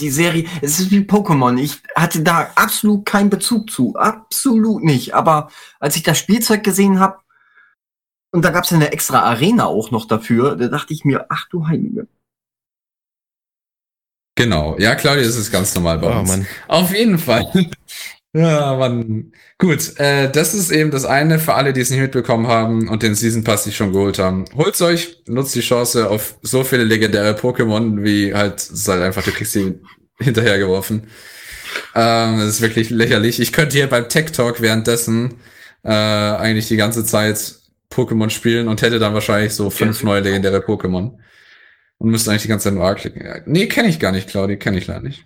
die 0.00 0.10
Serie, 0.10 0.46
es 0.62 0.78
ist 0.78 0.90
wie 0.90 1.00
Pokémon. 1.00 1.58
Ich 1.58 1.82
hatte 1.94 2.22
da 2.22 2.50
absolut 2.54 3.04
keinen 3.04 3.30
Bezug 3.30 3.70
zu. 3.70 3.96
Absolut 3.96 4.84
nicht. 4.84 5.14
Aber 5.14 5.50
als 5.80 5.96
ich 5.96 6.02
das 6.02 6.18
Spielzeug 6.18 6.62
gesehen 6.62 7.00
habe, 7.00 7.18
und 8.30 8.44
da 8.44 8.50
gab 8.50 8.64
es 8.64 8.72
eine 8.72 8.92
extra 8.92 9.22
Arena 9.22 9.66
auch 9.66 9.90
noch 9.90 10.06
dafür, 10.06 10.54
da 10.56 10.68
dachte 10.68 10.92
ich 10.92 11.04
mir, 11.04 11.26
ach 11.30 11.48
du 11.48 11.66
Heilige. 11.66 12.06
Genau. 14.36 14.78
Ja, 14.78 14.94
Claudia, 14.94 15.24
das 15.24 15.36
ist 15.36 15.50
ganz 15.50 15.74
normal 15.74 15.98
bei 15.98 16.14
oh, 16.14 16.20
uns. 16.20 16.28
Mann. 16.28 16.46
Auf 16.68 16.94
jeden 16.94 17.18
Fall. 17.18 17.50
Ja, 18.38 18.76
Mann. 18.76 19.32
Gut, 19.58 19.98
äh, 19.98 20.30
das 20.30 20.54
ist 20.54 20.70
eben 20.70 20.90
das 20.90 21.04
eine 21.04 21.38
für 21.38 21.54
alle, 21.54 21.72
die 21.72 21.80
es 21.80 21.90
nicht 21.90 22.00
mitbekommen 22.00 22.46
haben 22.46 22.88
und 22.88 23.02
den 23.02 23.14
Season 23.14 23.42
Pass 23.42 23.64
sich 23.64 23.76
schon 23.76 23.92
geholt 23.92 24.18
haben. 24.18 24.44
Holt's 24.56 24.80
euch, 24.80 25.22
nutzt 25.26 25.54
die 25.54 25.60
Chance 25.60 26.08
auf 26.08 26.36
so 26.42 26.62
viele 26.62 26.84
legendäre 26.84 27.32
Pokémon, 27.32 28.04
wie 28.04 28.34
halt, 28.34 28.70
halt 28.86 29.02
einfach, 29.02 29.24
du 29.24 29.32
kriegst 29.32 29.52
sie 29.52 29.80
hinterhergeworfen. 30.20 31.08
Ähm, 31.94 32.38
das 32.38 32.48
ist 32.48 32.60
wirklich 32.60 32.90
lächerlich. 32.90 33.40
Ich 33.40 33.52
könnte 33.52 33.76
hier 33.76 33.88
beim 33.88 34.08
Tech 34.08 34.30
Talk 34.32 34.60
währenddessen 34.60 35.34
äh, 35.82 35.90
eigentlich 35.90 36.68
die 36.68 36.76
ganze 36.76 37.04
Zeit 37.04 37.56
Pokémon 37.90 38.30
spielen 38.30 38.68
und 38.68 38.82
hätte 38.82 38.98
dann 38.98 39.14
wahrscheinlich 39.14 39.54
so 39.54 39.70
fünf 39.70 40.02
neue 40.02 40.20
legendäre 40.20 40.58
Pokémon. 40.58 41.18
Und 41.98 42.10
müsste 42.10 42.30
eigentlich 42.30 42.42
die 42.42 42.48
ganze 42.48 42.64
Zeit 42.64 42.74
nur 42.74 42.84
A 42.84 42.94
klicken. 42.94 43.26
Nee, 43.46 43.66
kenne 43.66 43.88
ich 43.88 43.98
gar 43.98 44.12
nicht, 44.12 44.28
Claudi, 44.28 44.56
kenne 44.56 44.78
ich 44.78 44.86
leider 44.86 45.00
nicht. 45.00 45.24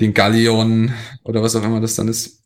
Den 0.00 0.14
Galleon 0.14 0.92
oder 1.22 1.42
was 1.42 1.54
auch 1.56 1.62
immer 1.62 1.80
das 1.80 1.94
dann 1.94 2.08
ist. 2.08 2.42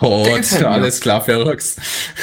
Oh, 0.00 0.26
alles 0.64 1.00
klar, 1.00 1.20
verrückt. 1.20 1.76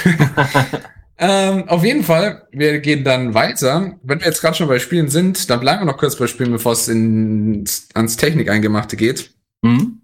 ähm, 1.17 1.67
auf 1.67 1.84
jeden 1.84 2.03
Fall, 2.03 2.48
wir 2.51 2.79
gehen 2.79 3.03
dann 3.03 3.34
weiter. 3.34 4.00
Wenn 4.03 4.20
wir 4.20 4.27
jetzt 4.27 4.41
gerade 4.41 4.58
schon 4.58 4.67
bei 4.67 4.79
Spielen 4.79 5.10
sind, 5.10 5.50
dann 5.50 5.60
bleiben 5.60 5.81
wir 5.81 5.86
noch 5.86 5.98
kurz 5.98 6.15
bei 6.15 6.27
Spielen, 6.27 6.51
bevor 6.51 6.74
es 6.74 6.89
ans 6.89 8.17
Technik-Eingemachte 8.17 8.98
geht. 8.98 9.31
Mhm. 9.62 10.01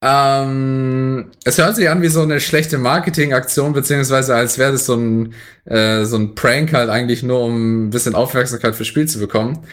Ähm, 0.00 1.32
es 1.44 1.58
hört 1.58 1.74
sich 1.74 1.88
an 1.88 2.02
wie 2.02 2.08
so 2.08 2.22
eine 2.22 2.40
schlechte 2.40 2.78
Marketingaktion, 2.78 3.72
beziehungsweise 3.72 4.34
als 4.34 4.56
wäre 4.56 4.72
das 4.72 4.86
so 4.86 4.94
ein, 4.94 5.34
äh, 5.64 6.04
so 6.04 6.16
ein 6.16 6.36
Prank 6.36 6.72
halt 6.72 6.88
eigentlich 6.88 7.24
nur, 7.24 7.40
um 7.40 7.86
ein 7.86 7.90
bisschen 7.90 8.14
Aufmerksamkeit 8.14 8.76
fürs 8.76 8.86
Spiel 8.86 9.08
zu 9.08 9.18
bekommen. 9.18 9.66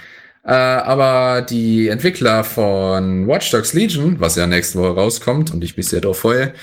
Äh, 0.45 0.51
aber 0.53 1.41
die 1.41 1.87
Entwickler 1.87 2.43
von 2.43 3.27
Watch 3.27 3.49
Dogs 3.49 3.73
Legion, 3.73 4.19
was 4.19 4.35
ja 4.35 4.45
nächste 4.45 4.79
Woche 4.79 4.95
rauskommt 4.95 5.51
und 5.51 5.63
ich 5.63 5.75
mich 5.75 5.87
sehr 5.87 6.01
darauf 6.01 6.19
freue, 6.19 6.53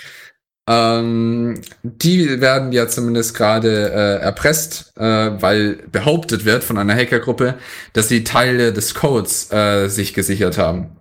ähm, 0.69 1.61
die 1.83 2.41
werden 2.41 2.71
ja 2.73 2.87
zumindest 2.87 3.35
gerade 3.35 3.91
äh, 3.91 4.23
erpresst, 4.23 4.93
äh, 4.97 5.03
weil 5.43 5.75
behauptet 5.91 6.45
wird 6.45 6.63
von 6.63 6.79
einer 6.79 6.95
Hackergruppe, 6.95 7.59
dass 7.93 8.09
sie 8.09 8.23
Teile 8.23 8.73
des 8.73 8.95
Codes 8.95 9.51
äh, 9.53 9.89
sich 9.89 10.15
gesichert 10.15 10.59
haben. 10.59 10.97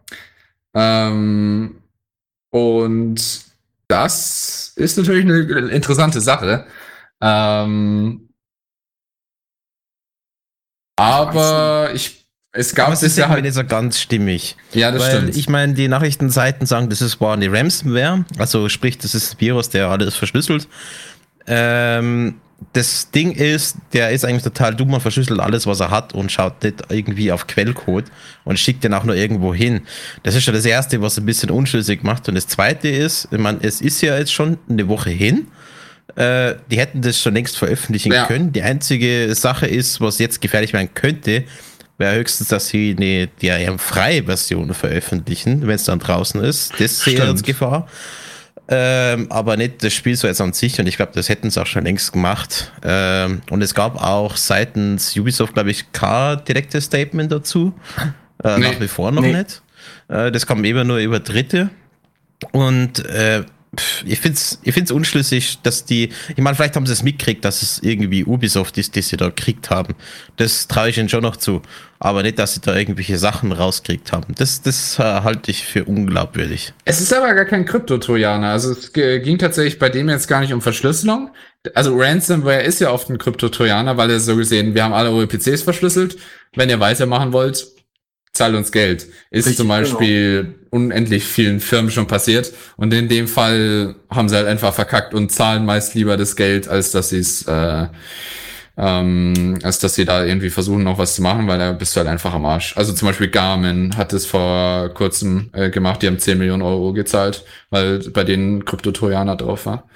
Ähm, 0.74 1.84
und 2.50 3.44
das 3.88 4.74
ist 4.76 4.98
natürlich 4.98 5.26
eine 5.26 5.70
interessante 5.70 6.22
Sache. 6.22 6.66
Ähm, 7.22 8.30
aber 10.96 11.92
ich 11.94 12.21
es 12.54 12.76
gab 12.76 12.92
es 12.92 13.02
ist 13.02 13.18
ja 13.18 13.30
halt 13.30 13.44
nicht 13.44 13.54
so 13.54 13.64
ganz 13.64 14.00
stimmig. 14.00 14.58
Ja, 14.74 14.92
das 14.92 15.02
Weil, 15.02 15.18
stimmt. 15.18 15.38
Ich 15.38 15.48
meine, 15.48 15.74
die 15.74 15.88
Nachrichtenseiten 15.88 16.68
sagen, 16.68 16.90
das 16.90 17.02
ist 17.02 17.22
war 17.22 17.34
eine 17.34 17.52
Ransomware, 17.52 18.26
also 18.38 18.68
sprich, 18.70 18.98
das 18.98 19.16
ist 19.16 19.36
ein 19.36 19.40
Virus, 19.40 19.70
der 19.70 19.90
alles 19.90 20.16
verschlüsselt. 20.16 20.68
Ähm, 21.48 22.36
das 22.74 23.10
Ding 23.12 23.32
ist, 23.32 23.78
der 23.94 24.12
ist 24.12 24.24
eigentlich 24.24 24.44
total 24.44 24.76
dumm 24.76 24.94
und 24.94 25.02
verschlüsselt 25.02 25.40
alles, 25.40 25.66
was 25.66 25.80
er 25.80 25.90
hat 25.90 26.14
und 26.14 26.32
schaut 26.32 26.64
nicht 26.64 26.84
irgendwie 26.90 27.32
auf 27.32 27.48
Quellcode 27.48 28.06
und 28.44 28.60
schickt 28.60 28.84
den 28.84 28.94
auch 28.94 29.04
nur 29.04 29.16
irgendwo 29.16 29.54
hin. 29.54 29.82
Das 30.24 30.36
ist 30.36 30.44
schon 30.44 30.54
das 30.54 30.66
Erste, 30.66 31.02
was 31.02 31.18
ein 31.18 31.26
bisschen 31.26 31.50
unschlüssig 31.50 32.04
macht. 32.04 32.30
Und 32.30 32.36
das 32.36 32.48
Zweite 32.48 32.88
ist, 32.88 33.28
ich 33.32 33.40
meine, 33.40 33.60
es 33.62 33.82
ist 33.82 34.02
ja 34.02 34.18
jetzt 34.18 34.32
schon 34.32 34.60
eine 34.70 34.88
Woche 34.88 35.10
hin. 35.10 35.48
Äh, 36.16 36.56
die 36.70 36.78
hätten 36.78 37.02
das 37.02 37.20
schon 37.20 37.34
längst 37.34 37.58
veröffentlichen 37.58 38.12
ja. 38.12 38.26
können. 38.26 38.52
Die 38.52 38.62
einzige 38.62 39.34
Sache 39.34 39.66
ist, 39.66 40.02
was 40.02 40.20
jetzt 40.20 40.42
gefährlich 40.42 40.74
werden 40.74 40.90
könnte, 40.94 41.46
wäre 42.02 42.16
höchstens, 42.16 42.50
dass 42.50 42.68
sie 42.68 42.96
eine 42.98 43.28
DRM-freie 43.42 44.24
Version 44.24 44.74
veröffentlichen, 44.74 45.66
wenn 45.66 45.76
es 45.76 45.86
dann 45.86 46.00
draußen 46.00 46.44
ist. 46.44 46.74
Das 46.80 47.08
ich 47.08 47.22
als 47.22 47.44
Gefahr. 47.44 47.88
Ähm, 48.68 49.28
aber 49.30 49.58
nicht 49.58 49.84
das 49.84 49.94
Spiel 49.94 50.16
so 50.16 50.28
jetzt 50.28 50.40
an 50.40 50.54
sich 50.54 50.80
und 50.80 50.88
ich 50.88 50.96
glaube, 50.96 51.12
das 51.14 51.28
hätten 51.30 51.50
sie 51.50 51.62
auch 51.62 51.66
schon 51.68 51.84
längst 51.84 52.14
gemacht. 52.14 52.72
Ähm, 52.84 53.42
und 53.50 53.62
es 53.62 53.76
gab 53.76 54.02
auch 54.02 54.38
seitens 54.38 55.16
Ubisoft, 55.18 55.54
glaube 55.54 55.72
ich, 55.72 55.92
kein 55.92 56.44
direktes 56.46 56.86
Statement 56.86 57.32
dazu. 57.32 57.74
Äh, 58.44 58.58
nee. 58.58 58.72
Nach 58.72 58.80
wie 58.80 58.88
vor 58.88 59.12
noch 59.12 59.22
nee. 59.22 59.34
nicht. 59.34 59.62
Äh, 60.08 60.32
das 60.32 60.48
kam 60.48 60.64
eben 60.64 60.88
nur 60.88 60.98
über 60.98 61.20
Dritte. 61.20 61.70
Und 62.54 63.06
äh, 63.06 63.44
ich 64.06 64.20
finde 64.20 64.38
es 64.38 64.60
ich 64.64 64.74
find's 64.74 64.92
unschlüssig, 64.92 65.60
dass 65.64 65.86
die, 65.86 66.10
ich 66.28 66.38
meine, 66.38 66.56
vielleicht 66.56 66.76
haben 66.76 66.86
sie 66.86 66.92
es 66.92 67.04
mitgekriegt, 67.04 67.46
dass 67.46 67.62
es 67.62 67.80
irgendwie 67.82 68.26
Ubisoft 68.26 68.78
ist, 68.78 68.96
die 68.96 69.02
sie 69.02 69.16
da 69.16 69.28
gekriegt 69.28 69.70
haben. 69.70 69.96
Das 70.36 70.68
traue 70.68 70.90
ich 70.90 70.98
ihnen 70.98 71.08
schon 71.08 71.22
noch 71.24 71.38
zu. 71.38 71.62
Aber 71.98 72.24
nicht, 72.24 72.38
dass 72.38 72.56
sie 72.56 72.62
da 72.62 72.76
irgendwelche 72.76 73.18
Sachen 73.18 73.52
rauskriegt 73.52 74.12
haben. 74.12 74.36
Das, 74.36 74.62
das 74.62 75.00
äh, 75.00 75.04
halte 75.04 75.52
ich 75.52 75.66
für 75.66 75.86
unglaubwürdig. 75.86 76.74
Es 76.84 77.00
ist 77.00 77.14
aber 77.14 77.34
gar 77.34 77.46
kein 77.46 77.66
Krypto-Trojaner. 77.66 78.50
Also 78.50 78.72
es 78.72 78.92
ging 78.92 79.38
tatsächlich 79.38 79.80
bei 79.80 79.90
dem 79.90 80.10
jetzt 80.10 80.28
gar 80.28 80.42
nicht 80.42 80.52
um 80.52 80.62
Verschlüsselung. 80.62 81.30
Also 81.76 81.96
Ransomware 81.96 82.64
ist 82.64 82.82
ja 82.82 82.92
oft 82.92 83.10
ein 83.10 83.20
Krypto-Trojaner, 83.20 83.96
weil 83.96 84.10
er 84.10 84.20
so 84.20 84.36
gesehen, 84.36 84.74
wir 84.74 84.84
haben 84.84 84.94
alle 84.94 85.12
eure 85.12 85.28
PCs 85.28 85.62
verschlüsselt. 85.62 86.18
Wenn 86.56 86.70
ihr 86.70 86.80
weitermachen 86.80 87.32
wollt, 87.32 87.66
zahl 88.42 88.56
uns 88.56 88.72
Geld. 88.72 89.04
Ist 89.30 89.46
Richtig, 89.46 89.58
zum 89.58 89.68
Beispiel 89.68 90.44
genau. 90.44 90.56
unendlich 90.72 91.26
vielen 91.26 91.60
Firmen 91.60 91.92
schon 91.92 92.08
passiert. 92.08 92.52
Und 92.76 92.94
in 92.94 93.08
dem 93.08 93.28
Fall 93.28 93.96
haben 94.10 94.30
sie 94.30 94.36
halt 94.36 94.48
einfach 94.48 94.74
verkackt 94.74 95.14
und 95.14 95.32
zahlen 95.32 95.66
meist 95.66 95.94
lieber 95.94 96.18
das 96.18 96.36
Geld, 96.36 96.68
als 96.68 96.92
dass 96.92 97.10
sie 97.10 97.20
es, 97.20 97.44
äh, 97.48 97.88
ähm, 98.78 99.60
als 99.62 99.78
dass 99.78 99.94
sie 99.94 100.06
da 100.06 100.26
irgendwie 100.26 100.50
versuchen, 100.50 100.84
noch 100.84 100.98
was 100.98 101.16
zu 101.16 101.22
machen, 101.22 101.48
weil 101.48 101.60
da 101.60 101.72
bist 101.72 101.96
du 101.96 102.00
halt 102.00 102.10
einfach 102.10 102.34
am 102.34 102.46
Arsch. 102.46 102.76
Also 102.78 102.94
zum 102.94 103.08
Beispiel 103.08 103.28
Garmin 103.28 103.96
hat 103.96 104.12
es 104.12 104.26
vor 104.26 104.90
kurzem 104.90 105.50
äh, 105.54 105.70
gemacht, 105.70 106.02
die 106.02 106.08
haben 106.08 106.18
10 106.18 106.40
Millionen 106.40 106.64
Euro 106.64 106.94
gezahlt, 106.94 107.46
weil 107.70 108.00
bei 108.10 108.24
denen 108.24 108.66
Krypto-Trojaner 108.66 109.36
drauf 109.36 109.68
war. 109.68 109.88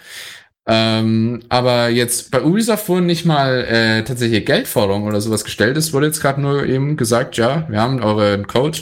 Ähm, 0.68 1.44
aber 1.50 1.90
jetzt 1.90 2.32
bei 2.32 2.44
Ubisoft 2.44 2.90
wurden 2.90 3.06
nicht 3.06 3.26
mal 3.26 3.64
äh, 3.66 4.04
tatsächlich 4.04 4.46
Geldforderungen 4.46 5.08
oder 5.08 5.22
sowas 5.22 5.44
gestellt. 5.44 5.78
Es 5.78 5.94
wurde 5.94 6.08
jetzt 6.08 6.22
gerade 6.22 6.42
nur 6.42 6.66
eben 6.66 6.98
gesagt, 6.98 7.38
ja, 7.38 7.68
wir 7.70 7.80
haben 7.80 8.02
euren 8.02 8.48
Code. 8.48 8.80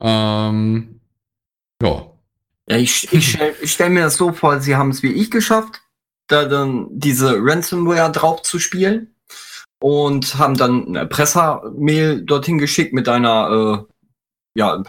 Ähm, 0.00 1.00
ja. 1.82 2.06
Ja, 2.68 2.76
ich, 2.76 3.12
ich 3.12 3.32
stelle 3.32 3.54
stell 3.64 3.90
mir 3.90 4.02
das 4.02 4.16
so 4.16 4.32
vor, 4.32 4.60
sie 4.60 4.76
haben 4.76 4.90
es 4.90 5.02
wie 5.02 5.12
ich 5.12 5.30
geschafft, 5.30 5.80
da 6.28 6.44
dann 6.44 6.86
diese 6.90 7.38
Ransomware 7.40 8.12
drauf 8.12 8.42
zu 8.42 8.58
spielen 8.58 9.14
und 9.80 10.38
haben 10.38 10.56
dann 10.56 10.86
eine 10.88 11.06
Presser-Mail 11.06 12.22
dorthin 12.22 12.58
geschickt 12.58 12.92
mit 12.92 13.08
einer, 13.08 13.86
äh, 13.88 14.58
ja, 14.58 14.82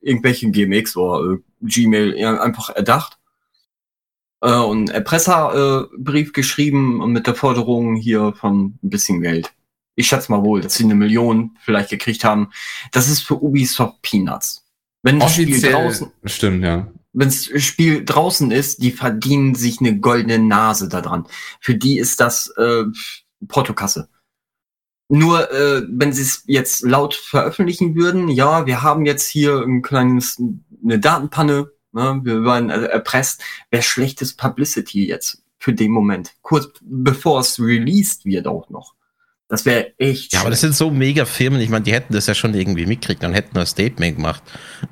irgendwelchen 0.00 0.52
GMX 0.52 0.96
oder 0.96 1.34
äh, 1.34 1.38
Gmail 1.62 2.38
einfach 2.38 2.70
erdacht 2.70 3.18
äh, 4.42 4.54
und 4.54 4.90
Erpresserbrief 4.90 6.28
äh, 6.28 6.32
geschrieben 6.32 7.00
und 7.00 7.12
mit 7.12 7.26
der 7.26 7.34
Forderung 7.34 7.96
hier 7.96 8.34
von 8.34 8.78
ein 8.82 8.90
bisschen 8.90 9.22
Geld. 9.22 9.52
Ich 9.94 10.08
schätze 10.08 10.32
mal 10.32 10.42
wohl, 10.42 10.60
dass 10.60 10.74
sie 10.74 10.84
eine 10.84 10.94
Million 10.94 11.56
vielleicht 11.60 11.90
gekriegt 11.90 12.24
haben. 12.24 12.50
Das 12.92 13.08
ist 13.08 13.20
für 13.20 13.42
Ubisoft 13.42 14.02
Peanuts. 14.02 14.64
Wenn 15.02 15.20
das 15.20 15.34
Spiel 15.34 15.60
draußen, 15.60 16.10
stimmt, 16.24 16.64
ja. 16.64 16.90
Wenn 17.12 17.28
das 17.28 17.50
Spiel 17.62 18.04
draußen 18.04 18.50
ist, 18.50 18.82
die 18.82 18.90
verdienen 18.90 19.54
sich 19.54 19.80
eine 19.80 19.98
goldene 19.98 20.38
Nase 20.38 20.88
daran. 20.88 21.26
Für 21.60 21.74
die 21.74 21.98
ist 21.98 22.20
das 22.20 22.48
äh, 22.56 22.84
Portokasse. 23.48 24.08
Nur 25.08 25.52
äh, 25.52 25.82
wenn 25.90 26.14
sie 26.14 26.22
es 26.22 26.42
jetzt 26.46 26.80
laut 26.82 27.14
veröffentlichen 27.14 27.94
würden, 27.96 28.28
ja, 28.28 28.64
wir 28.64 28.82
haben 28.82 29.04
jetzt 29.04 29.28
hier 29.28 29.60
ein 29.60 29.82
kleines 29.82 30.40
eine 30.82 30.98
Datenpanne, 30.98 31.70
Ne? 31.92 32.20
Wir 32.22 32.44
waren 32.44 32.70
also 32.70 32.86
erpresst. 32.86 33.42
Wäre 33.70 33.82
schlechtes 33.82 34.34
Publicity 34.34 35.06
jetzt 35.06 35.42
für 35.58 35.72
den 35.72 35.90
Moment. 35.92 36.32
Kurz 36.42 36.68
bevor 36.80 37.40
es 37.40 37.58
released 37.60 38.24
wird 38.24 38.46
auch 38.46 38.68
noch. 38.70 38.94
Das 39.48 39.66
wäre 39.66 39.92
echt 39.98 40.32
Ja, 40.32 40.40
aber 40.40 40.48
das 40.48 40.62
sind 40.62 40.74
so 40.74 40.90
mega 40.90 41.26
Firmen. 41.26 41.60
Ich 41.60 41.68
meine, 41.68 41.84
die 41.84 41.92
hätten 41.92 42.14
das 42.14 42.26
ja 42.26 42.34
schon 42.34 42.54
irgendwie 42.54 42.86
mitgekriegt 42.86 43.22
und 43.22 43.34
hätten 43.34 43.58
ein 43.58 43.66
Statement 43.66 44.16
gemacht. 44.16 44.42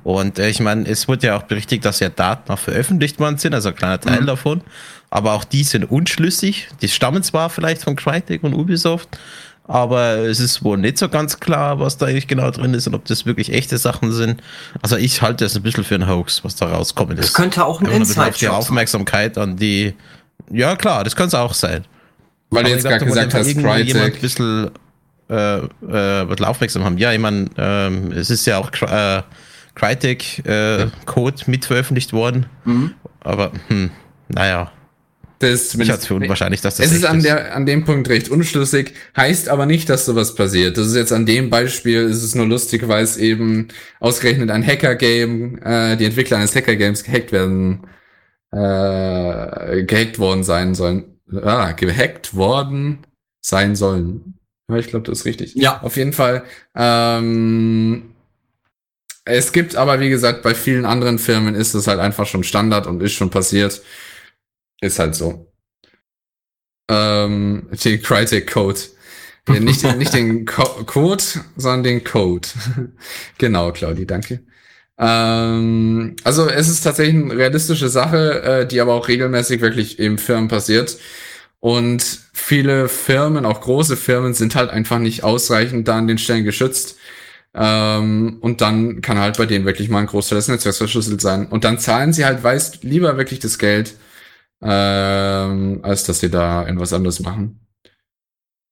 Und 0.03 0.37
äh, 0.37 0.49
ich 0.49 0.59
meine, 0.59 0.87
es 0.87 1.07
wurde 1.07 1.27
ja 1.27 1.37
auch 1.37 1.43
berichtigt, 1.43 1.83
dass 1.83 1.99
ja 1.99 2.09
Daten 2.09 2.51
auch 2.51 2.59
veröffentlicht 2.59 3.19
worden 3.19 3.39
sind, 3.39 3.55
also 3.55 3.69
ein 3.69 3.75
kleiner 3.75 3.99
Teil 3.99 4.21
Mhm. 4.21 4.27
davon. 4.27 4.61
Aber 5.09 5.33
auch 5.33 5.43
die 5.45 5.63
sind 5.63 5.85
unschlüssig. 5.85 6.67
Die 6.81 6.89
stammen 6.89 7.23
zwar 7.23 7.49
vielleicht 7.49 7.81
von 7.81 7.95
Crytek 7.95 8.43
und 8.43 8.53
Ubisoft, 8.53 9.09
aber 9.67 10.17
es 10.17 10.39
ist 10.39 10.63
wohl 10.63 10.77
nicht 10.77 10.97
so 10.97 11.07
ganz 11.09 11.39
klar, 11.39 11.79
was 11.79 11.97
da 11.97 12.07
eigentlich 12.07 12.27
genau 12.27 12.51
drin 12.51 12.73
ist 12.73 12.87
und 12.87 12.95
ob 12.95 13.05
das 13.05 13.25
wirklich 13.25 13.53
echte 13.53 13.77
Sachen 13.77 14.11
sind. 14.11 14.41
Also 14.81 14.97
ich 14.97 15.21
halte 15.21 15.45
das 15.45 15.55
ein 15.55 15.63
bisschen 15.63 15.83
für 15.83 15.95
einen 15.95 16.09
Hoax, 16.09 16.43
was 16.43 16.55
da 16.55 16.65
rauskommen 16.67 17.15
Das 17.15 17.33
könnte 17.33 17.63
auch 17.65 17.79
ein 17.81 17.87
ein 17.87 17.99
bisschen 17.99 18.21
auf 18.23 18.35
die 18.37 18.45
sein. 18.45 18.53
Aufmerksamkeit 18.53 19.37
an 19.37 19.55
die. 19.57 19.93
Ja, 20.49 20.75
klar, 20.75 21.03
das 21.03 21.15
kann 21.15 21.27
es 21.27 21.33
auch 21.35 21.53
sein. 21.53 21.85
Weil 22.49 22.63
du 22.63 22.69
Aber 22.69 22.75
jetzt 22.75 22.83
ich 22.85 22.89
gerade 22.91 23.05
gesagt 23.05 23.33
hast, 23.33 23.47
irgendwie 23.47 23.81
jemand 23.83 24.05
ein 24.05 24.11
Crytek. 24.11 24.21
bisschen 24.21 24.71
äh, 25.29 25.57
äh, 25.59 26.21
ein 26.21 26.27
bisschen 26.27 26.45
aufmerksam 26.45 26.83
haben. 26.83 26.97
Ja, 26.97 27.13
ich 27.13 27.19
meine, 27.19 27.45
ähm, 27.57 28.11
es 28.11 28.29
ist 28.29 28.45
ja 28.45 28.57
auch 28.57 28.71
Cry- 28.71 29.19
äh, 29.19 29.23
Crytek-Code 29.75 31.43
mit 31.47 31.65
veröffentlicht 31.65 32.11
worden, 32.13 32.45
Mhm. 32.65 32.91
aber 33.21 33.51
hm, 33.69 33.91
naja, 34.27 34.71
Das 35.41 35.49
ist 35.49 35.73
ich 35.73 35.89
halte 35.89 36.01
es 36.01 36.07
für 36.07 36.15
unwahrscheinlich, 36.15 36.61
dass 36.61 36.77
das 36.77 36.85
Es 36.85 36.91
ist 36.91 37.05
an, 37.05 37.21
der, 37.21 37.55
an 37.55 37.65
dem 37.65 37.83
Punkt 37.83 38.07
recht 38.09 38.29
unschlüssig, 38.29 38.93
heißt 39.17 39.49
aber 39.49 39.65
nicht, 39.65 39.89
dass 39.89 40.05
sowas 40.05 40.35
passiert. 40.35 40.77
Das 40.77 40.87
ist 40.87 40.95
jetzt 40.95 41.11
an 41.11 41.25
dem 41.25 41.49
Beispiel, 41.49 42.03
ist 42.03 42.23
es 42.23 42.35
nur 42.35 42.45
lustig, 42.45 42.87
weil 42.87 43.03
es 43.03 43.17
eben 43.17 43.69
ausgerechnet 43.99 44.51
ein 44.51 44.65
Hacker-Game, 44.65 45.59
äh, 45.63 45.97
die 45.97 46.05
Entwickler 46.05 46.37
eines 46.37 46.55
Hacker-Games 46.55 47.03
gehackt 47.03 47.31
werden, 47.31 47.87
äh, 48.51 49.83
gehackt 49.83 50.19
worden 50.19 50.43
sein 50.43 50.75
sollen. 50.75 51.19
Ah, 51.33 51.71
gehackt 51.71 52.35
worden 52.35 52.99
sein 53.41 53.75
sollen. 53.75 54.35
Ja, 54.69 54.77
ich 54.77 54.87
glaube, 54.87 55.07
das 55.09 55.19
ist 55.19 55.25
richtig. 55.25 55.55
Ja. 55.55 55.81
Auf 55.81 55.97
jeden 55.97 56.13
Fall. 56.13 56.43
Ähm, 56.75 58.11
es 59.25 59.51
gibt 59.51 59.75
aber, 59.75 59.99
wie 59.99 60.09
gesagt, 60.09 60.41
bei 60.41 60.55
vielen 60.55 60.85
anderen 60.85 61.19
Firmen 61.19 61.55
ist 61.55 61.73
es 61.73 61.87
halt 61.87 61.99
einfach 61.99 62.25
schon 62.25 62.43
Standard 62.43 62.87
und 62.87 63.01
ist 63.01 63.13
schon 63.13 63.29
passiert. 63.29 63.81
Ist 64.81 64.99
halt 64.99 65.15
so. 65.15 65.51
Ähm, 66.89 67.69
den 67.83 68.01
Crytek 68.01 68.51
Code. 68.51 68.79
Nicht, 69.47 69.83
den- 69.83 69.97
nicht 69.99 70.13
den 70.13 70.45
Co 70.45 70.63
Code, 70.85 71.23
sondern 71.55 71.83
den 71.83 72.03
Code. 72.03 72.47
genau, 73.37 73.71
Claudi, 73.71 74.05
danke. 74.05 74.41
Ähm, 74.97 76.15
also 76.23 76.47
es 76.49 76.67
ist 76.69 76.81
tatsächlich 76.81 77.15
eine 77.23 77.35
realistische 77.37 77.89
Sache, 77.89 78.41
äh, 78.43 78.67
die 78.67 78.81
aber 78.81 78.93
auch 78.93 79.07
regelmäßig 79.07 79.61
wirklich 79.61 79.99
im 79.99 80.17
Firmen 80.17 80.47
passiert. 80.47 80.97
Und 81.59 82.03
viele 82.33 82.87
Firmen, 82.89 83.45
auch 83.45 83.61
große 83.61 83.95
Firmen, 83.97 84.33
sind 84.33 84.55
halt 84.55 84.69
einfach 84.71 84.99
nicht 84.99 85.23
ausreichend 85.23 85.87
da 85.87 85.97
an 85.97 86.07
den 86.07 86.17
Stellen 86.17 86.43
geschützt. 86.43 86.97
Ähm, 87.53 88.37
und 88.41 88.61
dann 88.61 89.01
kann 89.01 89.19
halt 89.19 89.37
bei 89.37 89.45
denen 89.45 89.65
wirklich 89.65 89.89
mal 89.89 89.99
ein 89.99 90.07
Großteil 90.07 90.37
des 90.37 90.47
Netzwerks 90.47 90.77
verschlüsselt 90.79 91.21
sein. 91.21 91.47
Und 91.47 91.63
dann 91.63 91.79
zahlen 91.79 92.13
sie 92.13 92.25
halt 92.25 92.43
weiß 92.43 92.83
lieber 92.83 93.17
wirklich 93.17 93.39
das 93.39 93.59
Geld, 93.59 93.95
ähm, 94.61 95.79
als 95.83 96.03
dass 96.03 96.19
sie 96.19 96.29
da 96.29 96.65
irgendwas 96.65 96.93
anderes 96.93 97.19
machen. 97.19 97.59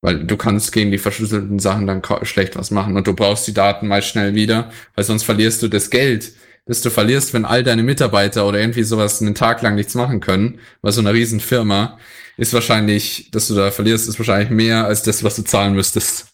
Weil 0.02 0.26
du 0.26 0.38
kannst 0.38 0.72
gegen 0.72 0.92
die 0.92 0.98
verschlüsselten 0.98 1.60
Sachen 1.60 1.88
dann 1.88 2.02
schlecht 2.24 2.56
was 2.56 2.72
machen 2.72 2.96
und 2.96 3.08
du 3.08 3.14
brauchst 3.14 3.48
die 3.48 3.54
Daten 3.54 3.88
mal 3.88 4.02
schnell 4.02 4.34
wieder, 4.34 4.72
weil 4.96 5.04
sonst 5.04 5.24
verlierst 5.24 5.62
du 5.62 5.68
das 5.68 5.90
Geld, 5.90 6.32
das 6.66 6.82
du 6.82 6.90
verlierst, 6.90 7.34
wenn 7.34 7.46
all 7.46 7.64
deine 7.64 7.84
Mitarbeiter 7.84 8.48
oder 8.48 8.60
irgendwie 8.60 8.84
sowas 8.84 9.22
einen 9.22 9.36
Tag 9.36 9.62
lang 9.62 9.76
nichts 9.76 9.96
machen 9.96 10.20
können, 10.22 10.60
bei 10.82 10.92
so 10.92 11.02
einer 11.02 11.14
riesen 11.14 11.40
Firma, 11.40 11.98
ist 12.38 12.54
wahrscheinlich, 12.54 13.30
dass 13.32 13.48
du 13.50 13.56
da 13.56 13.72
verlierst, 13.72 14.08
ist 14.08 14.20
wahrscheinlich 14.20 14.50
mehr 14.50 14.86
als 14.86 15.04
das, 15.04 15.24
was 15.24 15.36
du 15.36 15.44
zahlen 15.44 15.74
müsstest. 15.74 16.29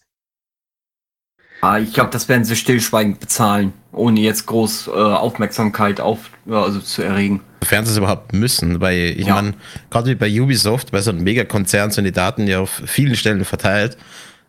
Ah, 1.60 1.78
ich 1.78 1.92
glaube, 1.94 2.10
das 2.10 2.28
werden 2.28 2.44
sie 2.44 2.54
stillschweigend 2.56 3.18
bezahlen, 3.18 3.72
ohne 3.92 4.20
jetzt 4.20 4.46
groß 4.46 4.88
äh, 4.88 4.90
Aufmerksamkeit 4.90 6.00
auf, 6.00 6.30
also 6.48 6.80
zu 6.80 7.02
erregen. 7.02 7.40
sofern 7.62 7.84
sie 7.84 7.92
es 7.92 7.96
überhaupt 7.98 8.32
müssen, 8.34 8.80
weil 8.80 9.14
ich 9.18 9.26
Ja. 9.26 9.34
meine, 9.36 9.54
gerade 9.90 10.10
wie 10.10 10.14
bei 10.14 10.40
Ubisoft, 10.40 10.92
bei 10.92 11.00
so 11.00 11.10
einem 11.10 11.24
Megakonzern 11.24 11.90
sind 11.90 12.04
die 12.04 12.12
Daten 12.12 12.46
ja 12.46 12.60
auf 12.60 12.82
vielen 12.86 13.16
Stellen 13.16 13.44
verteilt. 13.44 13.96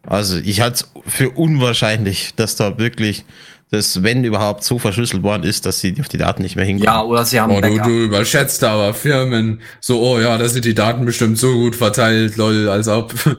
Also 0.05 0.37
ich 0.37 0.61
halte 0.61 0.85
es 0.85 0.91
für 1.11 1.31
unwahrscheinlich, 1.31 2.33
dass 2.35 2.55
da 2.55 2.77
wirklich 2.77 3.25
das, 3.69 4.01
wenn 4.01 4.23
überhaupt, 4.23 4.63
so 4.63 4.79
verschlüsselt 4.79 5.23
worden 5.23 5.43
ist, 5.43 5.65
dass 5.65 5.79
sie 5.81 5.95
auf 5.99 6.07
die 6.07 6.17
Daten 6.17 6.41
nicht 6.41 6.55
mehr 6.55 6.65
hinkommen. 6.65 6.85
Ja, 6.85 7.03
oder 7.03 7.25
sie 7.25 7.39
haben 7.39 7.51
Oh, 7.51 7.59
du, 7.59 7.77
du 7.79 8.03
überschätzt 8.05 8.63
aber 8.63 8.93
Firmen. 8.93 9.61
So, 9.81 10.01
oh 10.01 10.19
ja, 10.19 10.37
da 10.37 10.47
sind 10.47 10.63
die 10.65 10.73
Daten 10.73 11.05
bestimmt 11.05 11.37
so 11.37 11.53
gut 11.53 11.75
verteilt, 11.75 12.37
lol, 12.37 12.69
als 12.69 12.87
ob. 12.87 13.13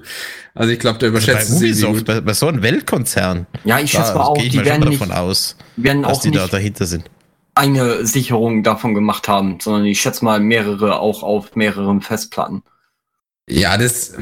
Also 0.55 0.73
ich 0.73 0.81
glaube, 0.81 0.99
da 0.99 1.07
also 1.07 1.27
bei 1.29 1.37
überschätzt 1.37 1.59
sie 1.61 1.73
sie 1.73 1.85
Ubisoft, 1.87 1.99
gut. 1.99 2.05
bei, 2.07 2.21
bei 2.21 2.35
so 2.35 2.49
einem 2.49 2.63
Weltkonzern, 2.63 3.47
Ja, 3.63 3.79
ich 3.79 3.93
schätze 3.93 4.13
da 4.13 4.19
mal 4.19 4.25
auch, 4.25 4.39
ich 4.43 4.49
die 4.51 4.57
mal 4.57 4.65
werden 4.65 4.81
davon 4.81 5.09
nicht, 5.09 5.17
aus, 5.17 5.57
werden 5.77 6.03
dass 6.03 6.19
auch 6.19 6.23
die 6.23 6.33
da 6.33 6.43
nicht 6.43 6.53
dahinter 6.53 6.87
sind. 6.87 7.09
eine 7.55 8.05
Sicherung 8.05 8.65
davon 8.65 8.95
gemacht 8.95 9.29
haben, 9.29 9.61
sondern 9.61 9.85
ich 9.85 10.01
schätze 10.01 10.25
mal 10.25 10.41
mehrere 10.41 10.99
auch 10.99 11.23
auf 11.23 11.55
mehreren 11.55 12.01
Festplatten. 12.01 12.63
Ja, 13.49 13.77
das. 13.79 14.15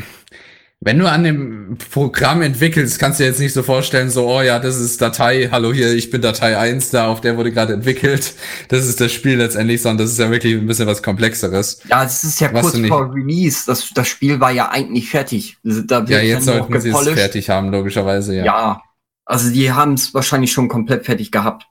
Wenn 0.80 0.98
du 0.98 1.10
an 1.10 1.24
dem 1.24 1.78
Programm 1.90 2.42
entwickelst, 2.42 2.98
kannst 2.98 3.18
du 3.18 3.24
dir 3.24 3.30
jetzt 3.30 3.40
nicht 3.40 3.54
so 3.54 3.62
vorstellen, 3.62 4.10
so, 4.10 4.28
oh 4.28 4.42
ja, 4.42 4.58
das 4.58 4.76
ist 4.76 5.00
Datei, 5.00 5.48
hallo 5.50 5.72
hier, 5.72 5.94
ich 5.94 6.10
bin 6.10 6.20
Datei 6.20 6.58
1, 6.58 6.90
da, 6.90 7.08
auf 7.08 7.22
der 7.22 7.38
wurde 7.38 7.50
gerade 7.50 7.72
entwickelt. 7.72 8.34
Das 8.68 8.86
ist 8.86 9.00
das 9.00 9.10
Spiel 9.10 9.38
letztendlich, 9.38 9.80
sondern 9.80 10.04
das 10.04 10.12
ist 10.12 10.18
ja 10.18 10.30
wirklich 10.30 10.54
ein 10.54 10.66
bisschen 10.66 10.86
was 10.86 11.02
Komplexeres. 11.02 11.80
Ja, 11.88 12.04
es 12.04 12.22
ist 12.24 12.40
ja 12.40 12.52
Was 12.52 12.72
kurz 12.72 12.86
vor 12.88 13.14
Release. 13.14 13.64
Das, 13.66 13.88
das 13.94 14.06
Spiel 14.06 14.38
war 14.38 14.50
ja 14.50 14.70
eigentlich 14.70 15.08
fertig. 15.08 15.56
Da 15.62 16.00
wird 16.00 16.10
Ja, 16.10 16.20
jetzt 16.20 16.44
sollten 16.44 16.78
sie 16.80 16.90
es 16.90 17.08
fertig 17.08 17.48
haben, 17.48 17.70
logischerweise, 17.70 18.36
ja. 18.36 18.44
Ja. 18.44 18.82
also 19.24 19.50
die 19.50 19.72
haben 19.72 19.94
es 19.94 20.12
wahrscheinlich 20.12 20.52
schon 20.52 20.68
komplett 20.68 21.06
fertig 21.06 21.32
gehabt. 21.32 21.66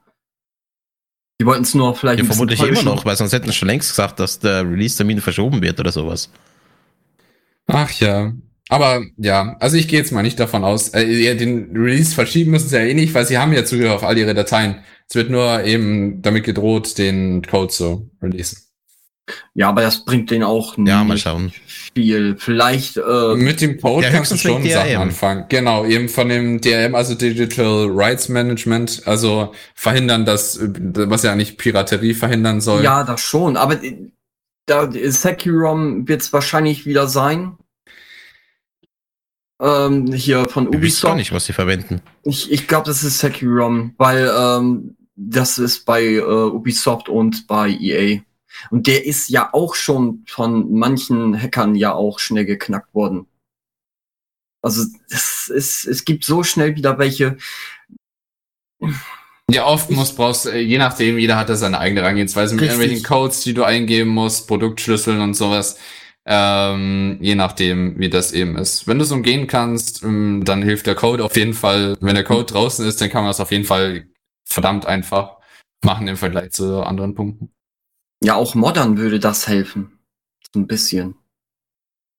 Die 1.40 1.46
wollten 1.46 1.64
es 1.64 1.76
nur 1.76 1.96
vielleicht 1.96 2.20
Ja, 2.20 2.26
vermutlich 2.26 2.62
immer 2.62 2.84
noch, 2.84 3.06
weil 3.06 3.16
sonst 3.16 3.34
hätten 3.34 3.48
sie 3.48 3.54
schon 3.54 3.68
längst 3.68 3.90
gesagt, 3.90 4.20
dass 4.20 4.40
der 4.40 4.64
Release-Termin 4.68 5.22
verschoben 5.22 5.62
wird 5.62 5.80
oder 5.80 5.92
sowas. 5.92 6.30
Ach 7.68 7.92
ja. 7.92 8.34
Aber 8.70 9.04
ja, 9.18 9.56
also 9.60 9.78
ich 9.78 9.88
gehe 9.88 10.00
jetzt 10.00 10.12
mal 10.12 10.24
nicht 10.24 10.40
davon 10.40 10.64
aus, 10.64 10.90
äh, 10.90 11.36
den 11.36 11.72
Release 11.76 12.16
verschieben 12.16 12.52
müssen 12.52 12.70
sie 12.70 12.78
ja 12.78 12.84
eh 12.84 12.94
nicht, 12.96 13.14
weil 13.14 13.26
sie 13.26 13.38
haben 13.38 13.54
ja 13.54 13.64
Zugriff 13.64 13.92
auf 13.92 14.04
all 14.04 14.18
ihre 14.18 14.34
Dateien. 14.34 14.78
Es 15.08 15.16
wird 15.16 15.30
nur 15.30 15.64
eben 15.64 16.22
damit 16.24 16.44
gedroht, 16.46 16.98
den 16.98 17.44
Code 17.44 17.72
zu 17.72 18.10
releasen. 18.22 18.58
Ja, 19.56 19.70
aber 19.70 19.82
das 19.82 20.06
bringt 20.06 20.30
denen 20.30 20.44
auch 20.44 20.78
Ja, 20.78 21.04
mal 21.04 21.14
nicht 21.16 21.24
schauen. 21.24 21.52
viel. 21.68 22.36
Vielleicht, 22.38 22.98
äh, 22.98 23.36
Mit 23.36 23.62
dem 23.62 23.80
Code 23.80 24.06
Ja, 24.06 24.12
kannst 24.12 24.32
du 24.32 24.38
schon 24.38 24.68
Sachen 24.68 24.96
anfangen. 24.98 25.46
Genau, 25.50 25.86
eben 25.86 26.10
von 26.10 26.30
dem 26.30 26.62
DRM, 26.62 26.94
also 26.96 27.16
Digital 27.16 27.88
Rights 27.90 28.30
Management, 28.30 29.02
also 29.06 29.52
verhindern, 29.74 30.26
dass, 30.26 30.60
was 30.62 31.24
ja 31.24 31.32
eigentlich 31.32 31.58
Piraterie 31.58 32.14
verhindern 32.14 32.62
soll. 32.62 32.84
ja, 32.84 33.04
das 33.04 33.22
schon. 33.22 33.58
Aber 33.58 33.84
äh, 33.84 33.96
da 34.68 34.90
Securom 34.92 36.08
wird 36.08 36.22
es 36.22 36.34
wahrscheinlich 36.34 36.86
wieder 36.86 37.08
sein. 37.08 37.58
Ähm, 39.62 40.12
hier 40.12 40.46
von 40.50 40.66
Ich 40.66 40.70
weiß 40.70 40.72
gar 40.72 40.78
Ubisoft. 40.80 41.16
nicht, 41.16 41.32
was 41.32 41.46
sie 41.46 41.54
verwenden. 41.54 42.02
Ich, 42.24 42.52
ich 42.52 42.68
glaube, 42.68 42.88
das 42.88 43.04
ist 43.04 43.20
Securom, 43.20 43.94
weil 43.98 44.30
ähm, 44.38 44.98
das 45.16 45.58
ist 45.58 45.86
bei 45.86 46.04
äh, 46.04 46.22
Ubisoft 46.22 47.08
und 47.10 47.48
bei 47.48 47.70
EA. 47.70 48.22
Und 48.70 48.88
der 48.88 49.06
ist 49.06 49.30
ja 49.30 49.50
auch 49.54 49.76
schon 49.76 50.24
von 50.28 50.74
manchen 50.74 51.40
Hackern 51.40 51.76
ja 51.76 51.94
auch 51.94 52.20
schnell 52.20 52.46
geknackt 52.46 52.94
worden. 52.94 53.28
Also 54.62 54.84
es, 55.10 55.50
ist, 55.50 55.86
es 55.86 56.06
gibt 56.06 56.26
so 56.26 56.44
schnell 56.44 56.76
wieder 56.76 56.98
welche. 56.98 57.38
Ja, 59.50 59.66
oft 59.66 59.92
muss 59.92 60.16
brauchst, 60.16 60.48
äh, 60.48 60.60
je 60.60 60.80
nachdem, 60.80 61.20
jeder 61.20 61.38
hat 61.38 61.50
da 61.50 61.56
seine 61.56 61.80
eigene 61.80 62.02
Herangehensweise 62.02 62.56
mit 62.56 62.64
Richtig. 62.64 62.80
irgendwelchen 62.80 63.06
Codes, 63.06 63.42
die 63.42 63.54
du 63.54 63.64
eingeben 63.64 64.10
musst, 64.10 64.48
Produktschlüsseln 64.48 65.22
und 65.22 65.36
sowas. 65.36 65.78
Ähm, 66.28 67.18
je 67.22 67.36
nachdem, 67.36 68.00
wie 68.00 68.10
das 68.10 68.32
eben 68.32 68.58
ist. 68.58 68.88
Wenn 68.88 68.98
du 68.98 69.04
es 69.04 69.12
umgehen 69.12 69.46
kannst, 69.46 70.02
ähm, 70.04 70.42
dann 70.44 70.64
hilft 70.64 70.88
der 70.88 70.96
Code 70.96 71.24
auf 71.24 71.36
jeden 71.38 71.54
Fall. 71.54 71.96
Wenn 72.00 72.16
der 72.16 72.24
Code 72.24 72.46
draußen 72.46 72.86
ist, 72.86 73.00
dann 73.00 73.10
kann 73.10 73.24
man 73.24 73.30
das 73.30 73.40
auf 73.40 73.52
jeden 73.52 73.66
Fall 73.66 74.08
verdammt 74.48 74.86
einfach 74.88 75.38
machen 75.84 76.08
im 76.08 76.18
Vergleich 76.18 76.52
zu 76.52 76.82
anderen 76.82 77.14
Punkten. 77.14 77.52
Ja, 78.24 78.36
auch 78.36 78.56
Modern 78.56 78.98
würde 78.98 79.20
das 79.20 79.48
helfen. 79.48 80.00
So 80.52 80.60
ein 80.62 80.68
bisschen. 80.68 81.16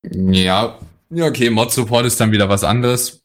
Ja, 0.09 0.79
ja, 1.11 1.27
okay, 1.27 1.51
Mod-Support 1.51 2.07
ist 2.07 2.21
dann 2.21 2.31
wieder 2.31 2.49
was 2.49 2.63
anderes. 2.63 3.23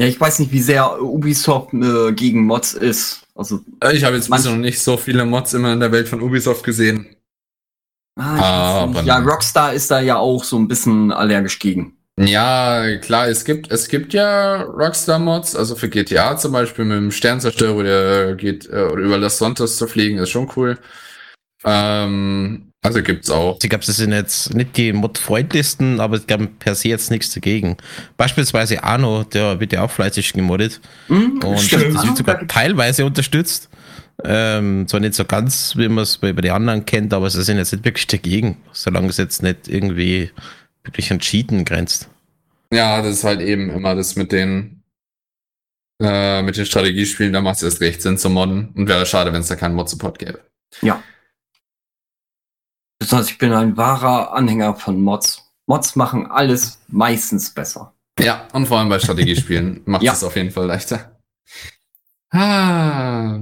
Ja, 0.00 0.06
ich 0.06 0.18
weiß 0.18 0.38
nicht, 0.38 0.52
wie 0.52 0.62
sehr 0.62 1.02
Ubisoft 1.02 1.74
äh, 1.74 2.12
gegen 2.12 2.46
Mods 2.46 2.72
ist. 2.72 3.26
Also, 3.34 3.60
Äh, 3.82 3.94
Ich 3.94 4.04
habe 4.04 4.16
jetzt 4.16 4.28
Manch- 4.30 4.38
bisher 4.44 4.52
noch 4.52 4.58
nicht 4.62 4.80
so 4.80 4.96
viele 4.96 5.24
Mods 5.26 5.52
immer 5.54 5.72
in 5.74 5.80
der 5.80 5.92
Welt 5.92 6.08
von 6.08 6.22
Ubisoft 6.22 6.64
gesehen. 6.64 7.13
Ah, 8.16 8.34
ich 8.36 8.40
weiß 8.40 8.82
Aber 8.82 8.92
nicht. 9.02 9.06
ja. 9.06 9.18
Rockstar 9.18 9.72
ist 9.72 9.90
da 9.90 10.00
ja 10.00 10.16
auch 10.16 10.44
so 10.44 10.56
ein 10.58 10.68
bisschen 10.68 11.12
allergisch 11.12 11.58
gegen. 11.58 11.96
Ja, 12.18 12.96
klar, 12.98 13.26
es 13.28 13.44
gibt, 13.44 13.72
es 13.72 13.88
gibt 13.88 14.14
ja 14.14 14.62
Rockstar-Mods, 14.62 15.56
also 15.56 15.74
für 15.74 15.88
GTA 15.88 16.36
zum 16.36 16.52
Beispiel 16.52 16.84
mit 16.84 16.96
dem 16.96 17.10
Sternzerstörer, 17.10 17.82
der 17.82 18.34
geht, 18.36 18.66
äh, 18.70 18.84
oder 18.84 19.02
über 19.02 19.18
Las 19.18 19.38
Santos 19.38 19.76
zu 19.76 19.88
fliegen, 19.88 20.18
ist 20.18 20.30
schon 20.30 20.48
cool. 20.54 20.78
Ähm, 21.64 22.70
Also 22.82 23.02
gibt's 23.02 23.30
auch. 23.30 23.58
Ich 23.62 23.70
glaube, 23.70 23.84
das 23.84 23.96
sind 23.96 24.12
jetzt 24.12 24.54
nicht 24.54 24.76
die 24.76 24.92
Mod-freundlichsten, 24.92 26.00
aber 26.00 26.16
es 26.18 26.26
gab 26.26 26.40
per 26.58 26.74
se 26.74 26.88
jetzt 26.88 27.10
nichts 27.10 27.32
dagegen. 27.32 27.78
Beispielsweise 28.18 28.84
Arno, 28.84 29.24
der 29.24 29.58
wird 29.58 29.72
ja 29.72 29.82
auch 29.82 29.90
fleißig 29.90 30.34
gemoddet. 30.34 30.80
Mhm, 31.08 31.40
Und 31.42 31.58
stimmt. 31.60 31.96
das 31.96 32.06
wird 32.06 32.16
sogar 32.18 32.46
teilweise 32.46 33.06
unterstützt. 33.06 33.70
Ähm, 34.22 34.86
zwar 34.86 35.00
nicht 35.00 35.14
so 35.14 35.24
ganz, 35.24 35.76
wie 35.76 35.88
man 35.88 36.04
es 36.04 36.18
bei, 36.18 36.32
bei 36.32 36.40
den 36.40 36.52
anderen 36.52 36.86
kennt, 36.86 37.12
aber 37.12 37.28
sie 37.30 37.42
sind 37.42 37.56
jetzt 37.58 37.72
nicht 37.72 37.84
wirklich 37.84 38.06
dagegen, 38.06 38.58
solange 38.72 39.08
es 39.08 39.16
jetzt 39.16 39.42
nicht 39.42 39.66
irgendwie 39.68 40.30
wirklich 40.84 41.10
an 41.10 41.18
Cheaten 41.18 41.64
grenzt. 41.64 42.08
Ja, 42.72 43.02
das 43.02 43.16
ist 43.18 43.24
halt 43.24 43.40
eben 43.40 43.70
immer 43.70 43.94
das 43.94 44.14
mit 44.16 44.30
den 44.32 44.82
äh, 46.00 46.42
mit 46.42 46.56
den 46.56 46.66
Strategiespielen, 46.66 47.32
da 47.32 47.40
macht 47.40 47.56
es 47.56 47.62
erst 47.62 47.80
recht 47.80 48.02
Sinn 48.02 48.18
zu 48.18 48.28
modden. 48.30 48.68
Und 48.74 48.88
wäre 48.88 49.06
schade, 49.06 49.32
wenn 49.32 49.40
es 49.40 49.48
da 49.48 49.56
keinen 49.56 49.74
Mod-Support 49.74 50.18
gäbe. 50.18 50.40
Ja. 50.82 51.02
Besonders 52.98 53.30
ich 53.30 53.38
bin 53.38 53.52
ein 53.52 53.76
wahrer 53.76 54.32
Anhänger 54.32 54.74
von 54.76 55.00
Mods. 55.00 55.52
Mods 55.66 55.96
machen 55.96 56.26
alles 56.26 56.80
meistens 56.88 57.52
besser. 57.52 57.94
Ja, 58.18 58.48
und 58.52 58.66
vor 58.66 58.78
allem 58.78 58.88
bei 58.88 58.98
Strategiespielen 58.98 59.82
macht 59.86 60.02
Ja. 60.02 60.12
es 60.12 60.24
auf 60.24 60.36
jeden 60.36 60.50
Fall 60.50 60.66
leichter. 60.66 61.18
Ah. 62.30 63.38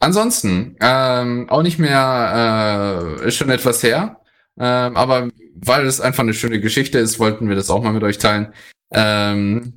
Ansonsten, 0.00 0.76
ähm, 0.80 1.48
auch 1.50 1.62
nicht 1.62 1.78
mehr, 1.78 3.18
äh, 3.20 3.28
ist 3.28 3.36
schon 3.36 3.50
etwas 3.50 3.82
her. 3.82 4.20
Ähm, 4.58 4.96
aber 4.96 5.28
weil 5.54 5.86
es 5.86 6.00
einfach 6.00 6.22
eine 6.22 6.34
schöne 6.34 6.60
Geschichte 6.60 6.98
ist, 6.98 7.18
wollten 7.18 7.48
wir 7.48 7.56
das 7.56 7.70
auch 7.70 7.82
mal 7.82 7.92
mit 7.92 8.02
euch 8.02 8.18
teilen. 8.18 8.52
Ähm, 8.92 9.74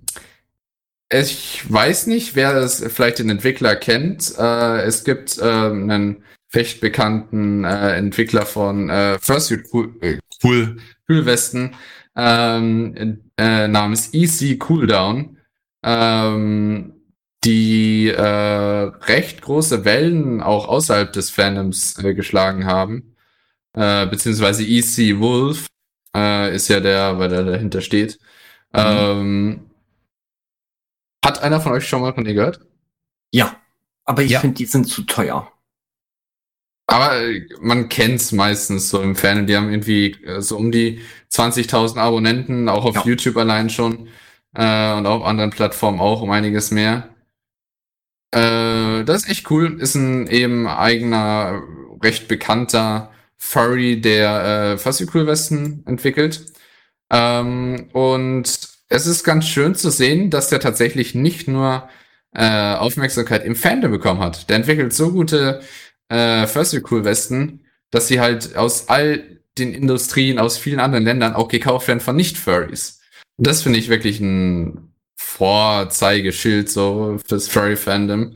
ich 1.12 1.64
weiß 1.72 2.08
nicht, 2.08 2.36
wer 2.36 2.54
das 2.54 2.84
vielleicht 2.88 3.20
den 3.20 3.30
Entwickler 3.30 3.76
kennt. 3.76 4.34
Äh, 4.38 4.82
es 4.84 5.04
gibt 5.04 5.40
ähm, 5.42 5.90
einen 5.90 6.24
recht 6.54 6.82
bekannten 6.82 7.64
äh, 7.66 7.96
Entwickler 7.96 8.46
von 8.46 8.90
äh, 8.90 9.20
Fursuit 9.20 9.66
Cool, 9.72 9.96
äh, 10.02 10.18
cool 10.44 10.78
Kühlwesten 11.06 11.76
ähm, 12.16 13.22
äh, 13.38 13.68
namens 13.68 14.10
EC 14.14 14.60
Cooldown, 14.60 15.38
ähm, 15.84 16.94
die 17.46 18.08
äh, 18.10 18.22
recht 18.22 19.42
große 19.42 19.86
Wellen 19.86 20.42
auch 20.42 20.68
außerhalb 20.68 21.12
des 21.14 21.30
Fandoms 21.30 21.98
äh, 22.04 22.14
geschlagen 22.14 22.66
haben. 22.66 23.16
Äh, 23.76 24.08
beziehungsweise 24.08 24.64
EC 24.66 25.20
Wolf 25.20 25.68
äh, 26.16 26.56
ist 26.56 26.68
ja 26.70 26.80
der, 26.80 27.20
weil 27.20 27.30
der 27.30 27.44
dahinter 27.44 27.82
steht. 27.82 28.20
Ähm, 28.74 29.70
hat 31.26 31.42
einer 31.42 31.62
von 31.62 31.72
euch 31.74 31.88
schon 31.88 32.02
mal 32.02 32.14
von 32.14 32.26
ihr 32.26 32.34
gehört? 32.34 32.60
Ja. 33.34 33.58
Aber 34.06 34.22
ich 34.24 34.32
Ja. 34.32 34.40
finde, 34.42 34.56
die 34.56 34.66
sind 34.66 34.86
zu 34.86 35.04
teuer. 35.04 35.52
Aber 36.88 37.16
äh, 37.22 37.48
man 37.62 37.88
kennt's 37.90 38.32
meistens 38.34 38.90
so 38.90 39.02
im 39.02 39.16
Fernsehen. 39.16 39.48
Die 39.48 39.56
haben 39.56 39.70
irgendwie 39.72 40.12
äh, 40.26 40.42
so 40.42 40.58
um 40.58 40.72
die 40.72 41.02
20.000 41.30 41.98
Abonnenten, 41.98 42.68
auch 42.70 42.86
auf 42.86 42.96
Ja. 42.96 43.04
YouTube 43.06 43.38
allein 43.38 43.70
schon. 43.70 44.08
Äh, 44.54 44.94
und 44.94 45.06
auf 45.08 45.24
anderen 45.24 45.50
Plattformen 45.52 46.00
auch 46.00 46.22
um 46.22 46.32
einiges 46.32 46.72
mehr. 46.72 47.13
Äh, 48.34 49.04
das 49.06 49.24
ist 49.24 49.30
echt 49.30 49.52
cool. 49.52 49.80
Ist 49.80 49.96
ein 49.96 50.28
eben 50.28 50.68
eigener, 50.68 51.62
recht 52.02 52.28
bekannter 52.28 53.12
Furry, 53.38 54.02
der 54.02 54.74
äh, 54.74 54.78
Fuzzy-Cool-Westen 54.78 55.84
entwickelt. 55.86 56.46
Ähm, 57.12 57.90
und 57.94 58.46
es 58.90 59.08
ist 59.08 59.24
ganz 59.24 59.48
schön 59.48 59.76
zu 59.76 59.92
sehen, 59.92 60.30
dass 60.30 60.50
der 60.50 60.60
tatsächlich 60.60 61.14
nicht 61.14 61.48
nur 61.48 61.88
äh, 62.34 62.76
Aufmerksamkeit 62.76 63.46
im 63.46 63.56
Fandom 63.56 63.92
bekommen 63.92 64.22
hat. 64.22 64.50
Der 64.50 64.56
entwickelt 64.56 64.94
so 64.94 65.12
gute 65.12 65.62
äh, 66.10 66.48
First 66.48 66.80
Cool 66.90 67.06
Westen, 67.06 67.66
dass 67.92 68.08
sie 68.08 68.20
halt 68.20 68.56
aus 68.56 68.90
all 68.90 69.42
den 69.60 69.74
Industrien 69.74 70.40
aus 70.40 70.58
vielen 70.58 70.80
anderen 70.80 71.04
Ländern 71.04 71.34
auch 71.34 71.48
gekauft 71.48 71.88
werden 71.88 72.00
von 72.00 72.16
Nicht-Furries. 72.16 73.02
Das 73.38 73.62
finde 73.62 73.78
ich 73.78 73.90
wirklich 73.90 74.20
ein 74.20 74.93
Vorzeigeschild 75.38 76.70
so 76.70 77.18
fürs 77.26 77.48
Furry-Fandom. 77.48 78.36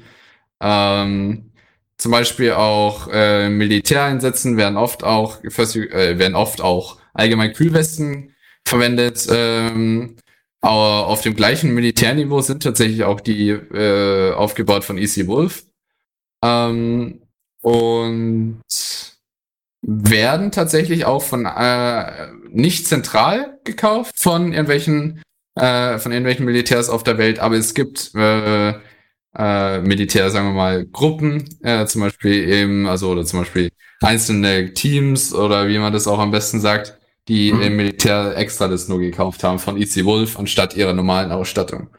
Ähm, 0.62 1.52
zum 1.98 2.12
Beispiel 2.12 2.54
auch 2.54 3.08
äh, 3.12 3.50
Militäreinsätzen 3.50 4.58
werden 4.58 4.78
oft 4.78 5.04
auch 5.04 5.44
äh, 5.44 6.20
werden 6.20 6.36
oft 6.36 6.62
auch 6.62 6.98
allgemein 7.14 7.54
Kühlwesten 7.54 8.36
verwendet. 8.68 9.28
Ähm, 9.30 10.18
aber 10.62 11.08
auf 11.08 11.22
dem 11.22 11.36
gleichen 11.36 11.74
Militärniveau 11.74 12.42
sind 12.42 12.64
tatsächlich 12.64 13.04
auch 13.04 13.22
die 13.22 13.50
äh, 13.50 14.34
aufgebaut 14.34 14.84
von 14.84 14.98
EC 14.98 15.28
Wolf. 15.28 15.66
Ähm, 16.44 17.22
und 17.62 18.62
werden 19.82 20.52
tatsächlich 20.52 21.06
auch 21.06 21.22
von 21.22 21.46
äh, 21.46 22.28
nicht 22.50 22.88
zentral 22.88 23.60
gekauft 23.64 24.16
von 24.18 24.52
irgendwelchen 24.52 25.22
äh, 25.60 26.00
von 26.00 26.12
irgendwelchen 26.12 26.46
Militärs 26.46 26.90
auf 26.90 27.04
der 27.04 27.18
Welt, 27.18 27.40
aber 27.40 27.56
es 27.56 27.74
gibt 27.74 28.12
äh, 28.16 28.74
äh, 29.38 29.82
Militär, 29.82 30.30
sagen 30.32 30.48
wir 30.50 30.54
mal, 30.54 30.86
Gruppen, 30.86 31.46
äh, 31.64 31.86
zum 31.86 32.02
Beispiel 32.02 32.50
eben, 32.50 32.88
also 32.88 33.10
oder 33.12 33.26
zum 33.26 33.40
Beispiel 33.42 33.70
einzelne 34.02 34.74
Teams 34.74 35.34
oder 35.34 35.68
wie 35.68 35.78
man 35.80 35.94
das 35.94 36.08
auch 36.08 36.20
am 36.20 36.32
besten 36.32 36.60
sagt, 36.60 36.98
die 37.28 37.52
Mhm. 37.52 37.62
im 37.62 37.76
Militär 37.78 38.36
extra 38.38 38.68
das 38.68 38.88
nur 38.88 39.00
gekauft 39.00 39.44
haben 39.44 39.60
von 39.60 39.78
EC 39.78 40.06
Wolf 40.06 40.40
anstatt 40.40 40.76
ihrer 40.76 40.94
normalen 40.94 41.32
Ausstattung. 41.32 41.90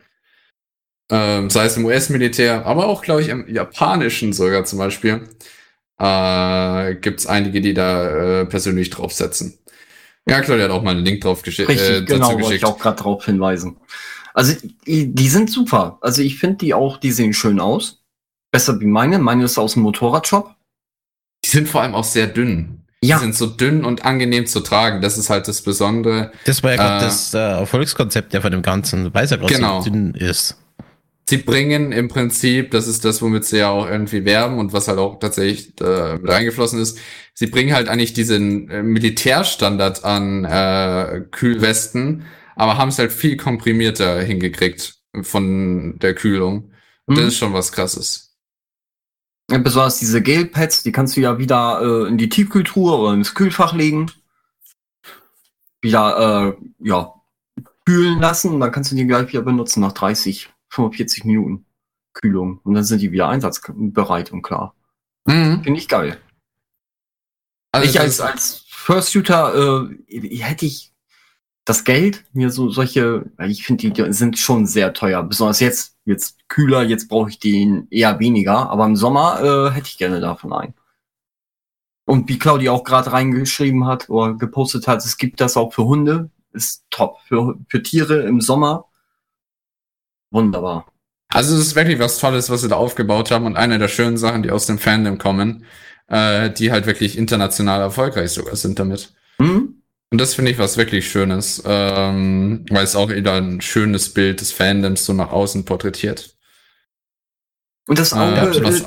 Ähm, 1.10 1.48
sei 1.50 1.64
es 1.66 1.76
im 1.76 1.84
US-Militär, 1.86 2.66
aber 2.66 2.86
auch, 2.86 3.02
glaube 3.02 3.22
ich, 3.22 3.28
im 3.28 3.48
japanischen 3.48 4.32
sogar 4.32 4.64
zum 4.64 4.78
Beispiel, 4.78 5.28
äh, 5.98 6.94
gibt 6.96 7.20
es 7.20 7.26
einige, 7.26 7.60
die 7.60 7.74
da 7.74 8.42
äh, 8.42 8.46
persönlich 8.46 8.90
draufsetzen. 8.90 9.58
Ja, 10.28 10.40
Claudia 10.40 10.64
hat 10.64 10.70
auch 10.70 10.82
mal 10.82 10.90
einen 10.92 11.04
Link 11.04 11.20
drauf 11.22 11.42
geschi 11.42 11.62
Richtig, 11.62 11.88
äh, 11.88 12.02
genau, 12.02 12.26
wollte 12.28 12.38
geschickt. 12.42 12.56
ich 12.58 12.64
auch 12.64 12.78
gerade 12.78 12.96
darauf 12.96 13.24
hinweisen. 13.24 13.76
Also, 14.34 14.54
die 14.86 15.12
die 15.14 15.28
sind 15.28 15.50
super. 15.50 15.98
Also, 16.00 16.22
ich 16.22 16.38
finde 16.38 16.56
die 16.58 16.74
auch, 16.74 16.96
die 16.98 17.12
sehen 17.12 17.32
schön 17.32 17.60
aus. 17.60 18.02
Besser 18.52 18.78
wie 18.80 18.86
meine. 18.86 19.18
Meine 19.18 19.44
ist 19.44 19.58
aus 19.58 19.74
dem 19.74 19.82
Motorradshop. 19.82 20.54
Die 21.44 21.50
sind 21.50 21.68
vor 21.68 21.82
allem 21.82 21.94
auch 21.94 22.04
sehr 22.04 22.26
dünn. 22.26 22.82
Ja. 23.02 23.16
Die 23.18 23.22
sind 23.24 23.34
so 23.36 23.46
dünn 23.46 23.84
und 23.84 24.04
angenehm 24.04 24.46
zu 24.46 24.60
tragen. 24.60 25.00
Das 25.02 25.18
ist 25.18 25.30
halt 25.30 25.46
das 25.48 25.62
Besondere. 25.62 26.32
Das 26.44 26.62
war 26.62 26.72
ja 26.72 26.76
gerade 26.76 27.04
Äh, 27.04 27.08
das 27.08 27.34
äh, 27.34 27.38
Erfolgskonzept 27.38 28.34
ja 28.34 28.40
von 28.40 28.50
dem 28.50 28.62
Ganzen, 28.62 29.12
weil 29.14 29.24
es 29.24 29.30
ja 29.30 29.36
gerade 29.36 29.54
Genau. 29.54 29.80
so 29.80 29.90
dünn 29.90 30.14
ist. 30.14 30.56
Sie 31.28 31.36
bringen 31.36 31.92
im 31.92 32.08
Prinzip, 32.08 32.70
das 32.70 32.88
ist 32.88 33.04
das, 33.04 33.20
womit 33.20 33.44
sie 33.44 33.58
ja 33.58 33.68
auch 33.68 33.86
irgendwie 33.86 34.24
werben 34.24 34.58
und 34.58 34.72
was 34.72 34.88
halt 34.88 34.98
auch 34.98 35.18
tatsächlich 35.18 35.78
äh, 35.78 36.14
mit 36.16 36.26
reingeflossen 36.30 36.80
ist, 36.80 36.98
sie 37.34 37.48
bringen 37.48 37.74
halt 37.74 37.90
eigentlich 37.90 38.14
diesen 38.14 38.70
äh, 38.70 38.82
Militärstandard 38.82 40.04
an 40.06 40.46
äh, 40.46 41.26
Kühlwesten, 41.30 42.24
aber 42.56 42.78
haben 42.78 42.88
es 42.88 42.98
halt 42.98 43.12
viel 43.12 43.36
komprimierter 43.36 44.22
hingekriegt 44.22 44.94
von 45.20 45.98
der 45.98 46.14
Kühlung. 46.14 46.72
Und 47.04 47.16
Das 47.18 47.24
Mhm. 47.24 47.28
ist 47.28 47.36
schon 47.36 47.52
was 47.52 47.72
krasses. 47.72 48.34
Ja, 49.50 49.58
Besonders 49.58 49.98
diese 49.98 50.22
Gelpads, 50.22 50.82
die 50.82 50.92
kannst 50.92 51.14
du 51.18 51.20
ja 51.20 51.38
wieder 51.38 51.82
äh, 52.06 52.08
in 52.08 52.16
die 52.16 52.30
Tiefkühltruhe 52.30 52.96
oder 52.96 53.12
ins 53.12 53.34
Kühlfach 53.34 53.74
legen. 53.74 54.10
Wieder, 55.82 56.56
äh, 56.58 56.64
ja, 56.88 57.12
kühlen 57.84 58.18
lassen 58.18 58.54
und 58.54 58.60
dann 58.60 58.72
kannst 58.72 58.92
du 58.92 58.96
die 58.96 59.06
gleich 59.06 59.28
wieder 59.28 59.42
benutzen 59.42 59.80
nach 59.80 59.92
30, 59.92 60.50
45 60.70 61.24
Minuten 61.24 61.66
Kühlung. 62.12 62.60
Und 62.64 62.74
dann 62.74 62.84
sind 62.84 63.00
die 63.00 63.12
wieder 63.12 63.28
einsatzbereit 63.28 64.32
und 64.32 64.42
klar. 64.42 64.74
Mhm. 65.26 65.62
Finde 65.62 65.78
ich 65.78 65.88
geil. 65.88 66.18
Also 67.72 67.88
ich 67.88 68.00
als, 68.00 68.20
als 68.20 68.64
First 68.68 69.12
Shooter 69.12 69.88
äh, 70.08 70.38
hätte 70.38 70.66
ich 70.66 70.92
das 71.64 71.84
Geld, 71.84 72.24
mir 72.32 72.50
so 72.50 72.70
solche, 72.70 73.30
ich 73.46 73.64
finde, 73.64 73.90
die 73.90 74.12
sind 74.12 74.38
schon 74.38 74.66
sehr 74.66 74.94
teuer. 74.94 75.22
Besonders 75.22 75.60
jetzt, 75.60 75.96
jetzt 76.06 76.48
kühler, 76.48 76.82
jetzt 76.82 77.08
brauche 77.08 77.28
ich 77.28 77.38
den 77.38 77.86
eher 77.90 78.18
weniger, 78.20 78.70
aber 78.70 78.86
im 78.86 78.96
Sommer 78.96 79.40
äh, 79.42 79.70
hätte 79.74 79.88
ich 79.88 79.98
gerne 79.98 80.20
davon 80.20 80.54
einen. 80.54 80.74
Und 82.06 82.26
wie 82.30 82.38
Claudia 82.38 82.72
auch 82.72 82.84
gerade 82.84 83.12
reingeschrieben 83.12 83.84
hat 83.84 84.08
oder 84.08 84.32
gepostet 84.32 84.88
hat, 84.88 85.04
es 85.04 85.18
gibt 85.18 85.42
das 85.42 85.58
auch 85.58 85.74
für 85.74 85.84
Hunde, 85.84 86.30
ist 86.52 86.86
top. 86.88 87.20
Für, 87.26 87.58
für 87.68 87.82
Tiere 87.82 88.22
im 88.22 88.40
Sommer. 88.40 88.86
Wunderbar. 90.30 90.92
Also 91.30 91.54
es 91.56 91.60
ist 91.68 91.76
wirklich 91.76 91.98
was 91.98 92.18
Tolles, 92.18 92.48
was 92.50 92.62
sie 92.62 92.68
da 92.68 92.76
aufgebaut 92.76 93.30
haben 93.30 93.44
und 93.46 93.56
eine 93.56 93.78
der 93.78 93.88
schönen 93.88 94.16
Sachen, 94.16 94.42
die 94.42 94.50
aus 94.50 94.66
dem 94.66 94.78
Fandom 94.78 95.18
kommen, 95.18 95.64
äh, 96.06 96.50
die 96.50 96.70
halt 96.72 96.86
wirklich 96.86 97.18
international 97.18 97.80
erfolgreich 97.80 98.30
sogar 98.30 98.56
sind 98.56 98.78
damit. 98.78 99.12
Hm? 99.38 99.82
Und 100.10 100.18
das 100.18 100.34
finde 100.34 100.50
ich 100.50 100.58
was 100.58 100.78
wirklich 100.78 101.10
Schönes, 101.10 101.62
ähm, 101.66 102.64
weil 102.70 102.82
es 102.84 102.96
auch 102.96 103.10
wieder 103.10 103.34
ein 103.34 103.60
schönes 103.60 104.14
Bild 104.14 104.40
des 104.40 104.52
Fandoms 104.52 105.04
so 105.04 105.12
nach 105.12 105.30
außen 105.30 105.66
porträtiert. 105.66 106.34
Und 107.86 107.98
das 107.98 108.12
Äh, 108.12 108.16
Auge, 108.16 108.64
was- 108.64 108.80
äh, 108.80 108.86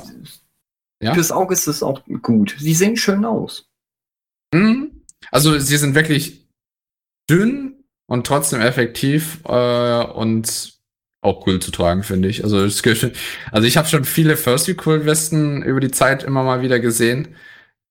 Ja? 1.03 1.13
fürs 1.13 1.31
Auge 1.31 1.53
ist 1.53 1.67
es 1.67 1.83
auch 1.83 2.01
gut. 2.23 2.55
Sie 2.59 2.73
sehen 2.73 2.97
schön 2.97 3.23
aus. 3.25 3.69
Mhm. 4.53 5.03
Also 5.31 5.57
sie 5.59 5.77
sind 5.77 5.93
wirklich 5.95 6.47
dünn 7.29 7.83
und 8.07 8.25
trotzdem 8.25 8.61
effektiv 8.61 9.39
äh, 9.45 10.03
und 10.05 10.80
auch 11.21 11.45
cool 11.47 11.59
zu 11.59 11.71
tragen, 11.71 12.03
finde 12.03 12.27
ich. 12.27 12.43
Also, 12.43 12.63
es, 12.63 12.81
also 13.51 13.67
ich 13.67 13.77
habe 13.77 13.87
schon 13.87 14.05
viele 14.05 14.35
First 14.35 14.69
Cool 14.85 15.05
Westen 15.05 15.61
über 15.61 15.79
die 15.79 15.91
Zeit 15.91 16.23
immer 16.23 16.43
mal 16.43 16.61
wieder 16.61 16.79
gesehen. 16.79 17.35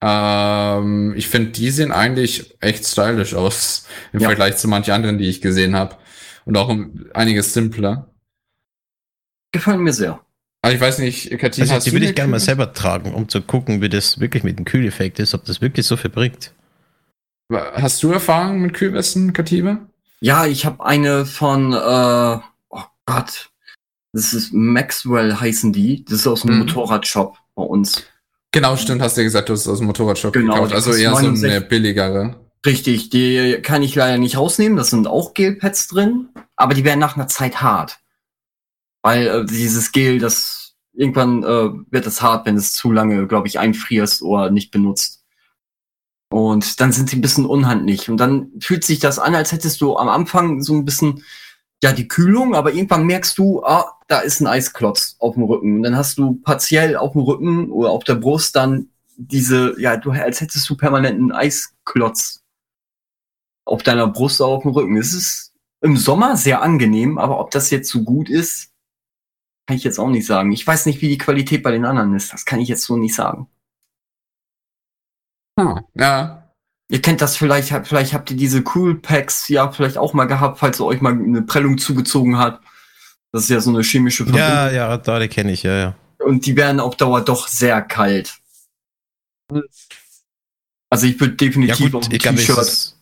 Ähm, 0.02 1.14
ich 1.16 1.28
finde, 1.28 1.50
die 1.50 1.70
sehen 1.70 1.92
eigentlich 1.92 2.54
echt 2.60 2.86
stylisch 2.86 3.34
aus 3.34 3.86
im 4.12 4.20
Ja. 4.20 4.28
Vergleich 4.28 4.56
zu 4.56 4.66
manchen 4.68 4.92
anderen, 4.92 5.18
die 5.18 5.28
ich 5.28 5.40
gesehen 5.40 5.76
habe. 5.76 5.96
Und 6.44 6.56
auch 6.56 6.68
um 6.68 7.06
einiges 7.14 7.52
simpler. 7.52 8.10
Gefallen 9.52 9.80
mir 9.80 9.92
sehr. 9.92 10.20
Aber 10.62 10.74
ich 10.74 10.80
weiß 10.80 10.98
nicht, 10.98 11.30
Katin, 11.38 11.62
Also 11.62 11.74
hast 11.74 11.86
die 11.86 11.92
würde 11.92 12.06
ich 12.06 12.14
gerne 12.14 12.30
mal 12.30 12.40
selber 12.40 12.72
tragen, 12.72 13.14
um 13.14 13.28
zu 13.28 13.40
gucken, 13.40 13.80
wie 13.80 13.88
das 13.88 14.20
wirklich 14.20 14.42
mit 14.42 14.58
dem 14.58 14.64
Kühleffekt 14.64 15.18
ist, 15.18 15.34
ob 15.34 15.44
das 15.44 15.60
wirklich 15.60 15.86
so 15.86 15.96
viel 15.96 16.10
bringt. 16.10 16.52
Hast 17.52 18.02
du 18.02 18.12
Erfahrung 18.12 18.60
mit 18.60 18.74
Kühlwesten, 18.74 19.32
Katibe? 19.32 19.78
Ja, 20.20 20.46
ich 20.46 20.66
habe 20.66 20.84
eine 20.84 21.24
von, 21.24 21.72
äh, 21.72 22.38
Gott, 23.06 23.50
das 24.12 24.32
ist 24.34 24.52
Maxwell 24.52 25.34
heißen 25.34 25.72
die. 25.72 26.04
Das 26.04 26.20
ist 26.20 26.26
aus 26.26 26.42
dem 26.42 26.52
Mhm. 26.54 26.58
Motorradshop 26.60 27.38
bei 27.54 27.62
uns. 27.62 28.02
Genau, 28.52 28.76
stimmt, 28.76 29.00
hast 29.02 29.16
du 29.16 29.20
ja 29.20 29.24
gesagt, 29.26 29.48
du 29.48 29.52
hast 29.52 29.60
es 29.62 29.68
aus 29.68 29.78
dem 29.78 29.86
Motorradshop 29.86 30.32
Genau, 30.32 30.54
gekauft. 30.54 30.72
Also 30.72 30.92
eher 30.92 31.10
so 31.10 31.16
eine 31.18 31.28
69. 31.28 31.68
billigere. 31.68 32.40
Richtig, 32.66 33.08
die 33.10 33.60
kann 33.62 33.82
ich 33.82 33.94
leider 33.94 34.18
nicht 34.18 34.36
rausnehmen. 34.36 34.76
Das 34.76 34.90
sind 34.90 35.06
auch 35.06 35.34
Gelpads 35.34 35.86
drin, 35.88 36.28
aber 36.56 36.74
die 36.74 36.84
werden 36.84 36.98
nach 36.98 37.16
einer 37.16 37.28
Zeit 37.28 37.62
hart. 37.62 37.98
Weil 39.02 39.26
äh, 39.28 39.44
dieses 39.46 39.92
Gel, 39.92 40.18
das 40.18 40.74
irgendwann 40.92 41.42
äh, 41.44 41.70
wird 41.90 42.06
es 42.06 42.20
hart, 42.20 42.44
wenn 42.46 42.56
es 42.56 42.72
zu 42.72 42.92
lange, 42.92 43.26
glaube 43.28 43.46
ich, 43.46 43.58
einfrierst 43.58 44.22
oder 44.22 44.50
nicht 44.50 44.70
benutzt. 44.72 45.24
Und 46.32 46.80
dann 46.80 46.92
sind 46.92 47.08
sie 47.08 47.16
ein 47.16 47.22
bisschen 47.22 47.46
unhandlich. 47.46 48.10
Und 48.10 48.18
dann 48.18 48.50
fühlt 48.60 48.84
sich 48.84 48.98
das 48.98 49.18
an, 49.18 49.34
als 49.34 49.52
hättest 49.52 49.80
du 49.80 49.96
am 49.96 50.08
Anfang 50.08 50.60
so 50.62 50.74
ein 50.74 50.84
bisschen, 50.84 51.24
ja, 51.82 51.92
die 51.92 52.08
Kühlung, 52.08 52.54
aber 52.54 52.72
irgendwann 52.72 53.06
merkst 53.06 53.38
du, 53.38 53.64
ah, 53.64 53.98
da 54.06 54.20
ist 54.20 54.40
ein 54.40 54.46
Eisklotz 54.46 55.16
auf 55.18 55.34
dem 55.34 55.44
Rücken. 55.44 55.76
Und 55.76 55.82
dann 55.82 55.96
hast 55.96 56.18
du 56.18 56.34
partiell 56.34 56.96
auf 56.96 57.12
dem 57.12 57.22
Rücken 57.22 57.70
oder 57.70 57.90
auf 57.90 58.04
der 58.04 58.16
Brust 58.16 58.54
dann 58.56 58.90
diese, 59.16 59.78
ja, 59.80 59.96
du, 59.96 60.10
als 60.10 60.40
hättest 60.40 60.68
du 60.68 60.76
permanent 60.76 61.18
einen 61.18 61.32
Eisklotz 61.32 62.42
auf 63.64 63.82
deiner 63.82 64.08
Brust 64.08 64.40
oder 64.40 64.50
auf 64.50 64.62
dem 64.62 64.72
Rücken. 64.72 64.96
Es 64.96 65.14
ist 65.14 65.54
im 65.80 65.96
Sommer 65.96 66.36
sehr 66.36 66.62
angenehm, 66.62 67.18
aber 67.18 67.40
ob 67.40 67.50
das 67.50 67.70
jetzt 67.70 67.90
so 67.90 68.02
gut 68.02 68.28
ist, 68.28 68.72
kann 69.66 69.76
ich 69.76 69.84
jetzt 69.84 69.98
auch 69.98 70.08
nicht 70.08 70.26
sagen. 70.26 70.52
Ich 70.52 70.66
weiß 70.66 70.86
nicht, 70.86 71.00
wie 71.00 71.08
die 71.08 71.18
Qualität 71.18 71.62
bei 71.62 71.70
den 71.70 71.84
anderen 71.84 72.14
ist. 72.14 72.32
Das 72.32 72.44
kann 72.44 72.60
ich 72.60 72.68
jetzt 72.68 72.84
so 72.84 72.96
nicht 72.96 73.14
sagen. 73.14 73.48
Ah, 75.56 75.82
ja. 75.94 76.49
Ihr 76.90 77.00
kennt 77.00 77.20
das 77.20 77.36
vielleicht, 77.36 77.68
vielleicht 77.86 78.12
habt 78.12 78.32
ihr 78.32 78.36
diese 78.36 78.64
Cool 78.74 78.96
Packs 78.96 79.48
ja 79.48 79.70
vielleicht 79.70 79.96
auch 79.96 80.12
mal 80.12 80.24
gehabt, 80.24 80.58
falls 80.58 80.80
ihr 80.80 80.84
euch 80.84 81.00
mal 81.00 81.12
eine 81.12 81.42
Prellung 81.42 81.78
zugezogen 81.78 82.36
hat. 82.36 82.60
Das 83.30 83.44
ist 83.44 83.48
ja 83.48 83.60
so 83.60 83.70
eine 83.70 83.84
chemische 83.84 84.24
Verbindung. 84.24 84.48
Ja, 84.48 84.70
ja, 84.72 84.96
da 84.96 85.20
die 85.20 85.28
kenne 85.28 85.52
ich, 85.52 85.62
ja, 85.62 85.78
ja. 85.78 85.94
Und 86.18 86.46
die 86.46 86.56
werden 86.56 86.80
auf 86.80 86.96
Dauer 86.96 87.20
doch 87.20 87.46
sehr 87.46 87.80
kalt. 87.80 88.34
Also 90.90 91.06
ich 91.06 91.20
würde 91.20 91.34
Ja 91.34 91.36
definitiv 91.36 91.94
auf 91.94 92.08
gut, 92.08 92.12
ein 92.12 92.36
T-Shirt. 92.36 92.96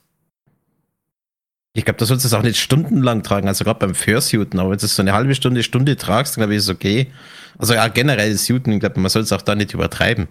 ich 1.72 1.85
glaube, 1.87 1.98
du 1.98 2.05
sollst 2.05 2.27
es 2.27 2.35
auch 2.35 2.42
nicht 2.42 2.61
stundenlang 2.61 3.22
tragen, 3.22 3.48
also 3.48 3.64
gerade 3.64 3.79
beim 3.79 3.94
Fursuiten, 3.94 4.61
aber 4.61 4.72
wenn 4.72 4.79
du 4.79 4.85
es 4.85 4.96
so 4.96 5.01
eine 5.01 5.14
halbe 5.14 5.35
Stunde, 5.35 5.62
Stunde 5.62 5.96
tragst, 5.96 6.37
dann 6.37 6.42
glaube 6.42 6.53
ich, 6.53 6.59
ist 6.59 6.64
es 6.64 6.70
okay. 6.70 7.11
Also 7.57 7.72
ja, 7.72 7.88
generell 7.88 8.37
Suiten, 8.37 8.70
ich 8.74 8.81
glaube, 8.81 9.01
man 9.01 9.09
soll 9.09 9.22
es 9.22 9.33
auch 9.33 9.40
da 9.40 9.55
nicht 9.55 9.72
übertreiben. 9.72 10.29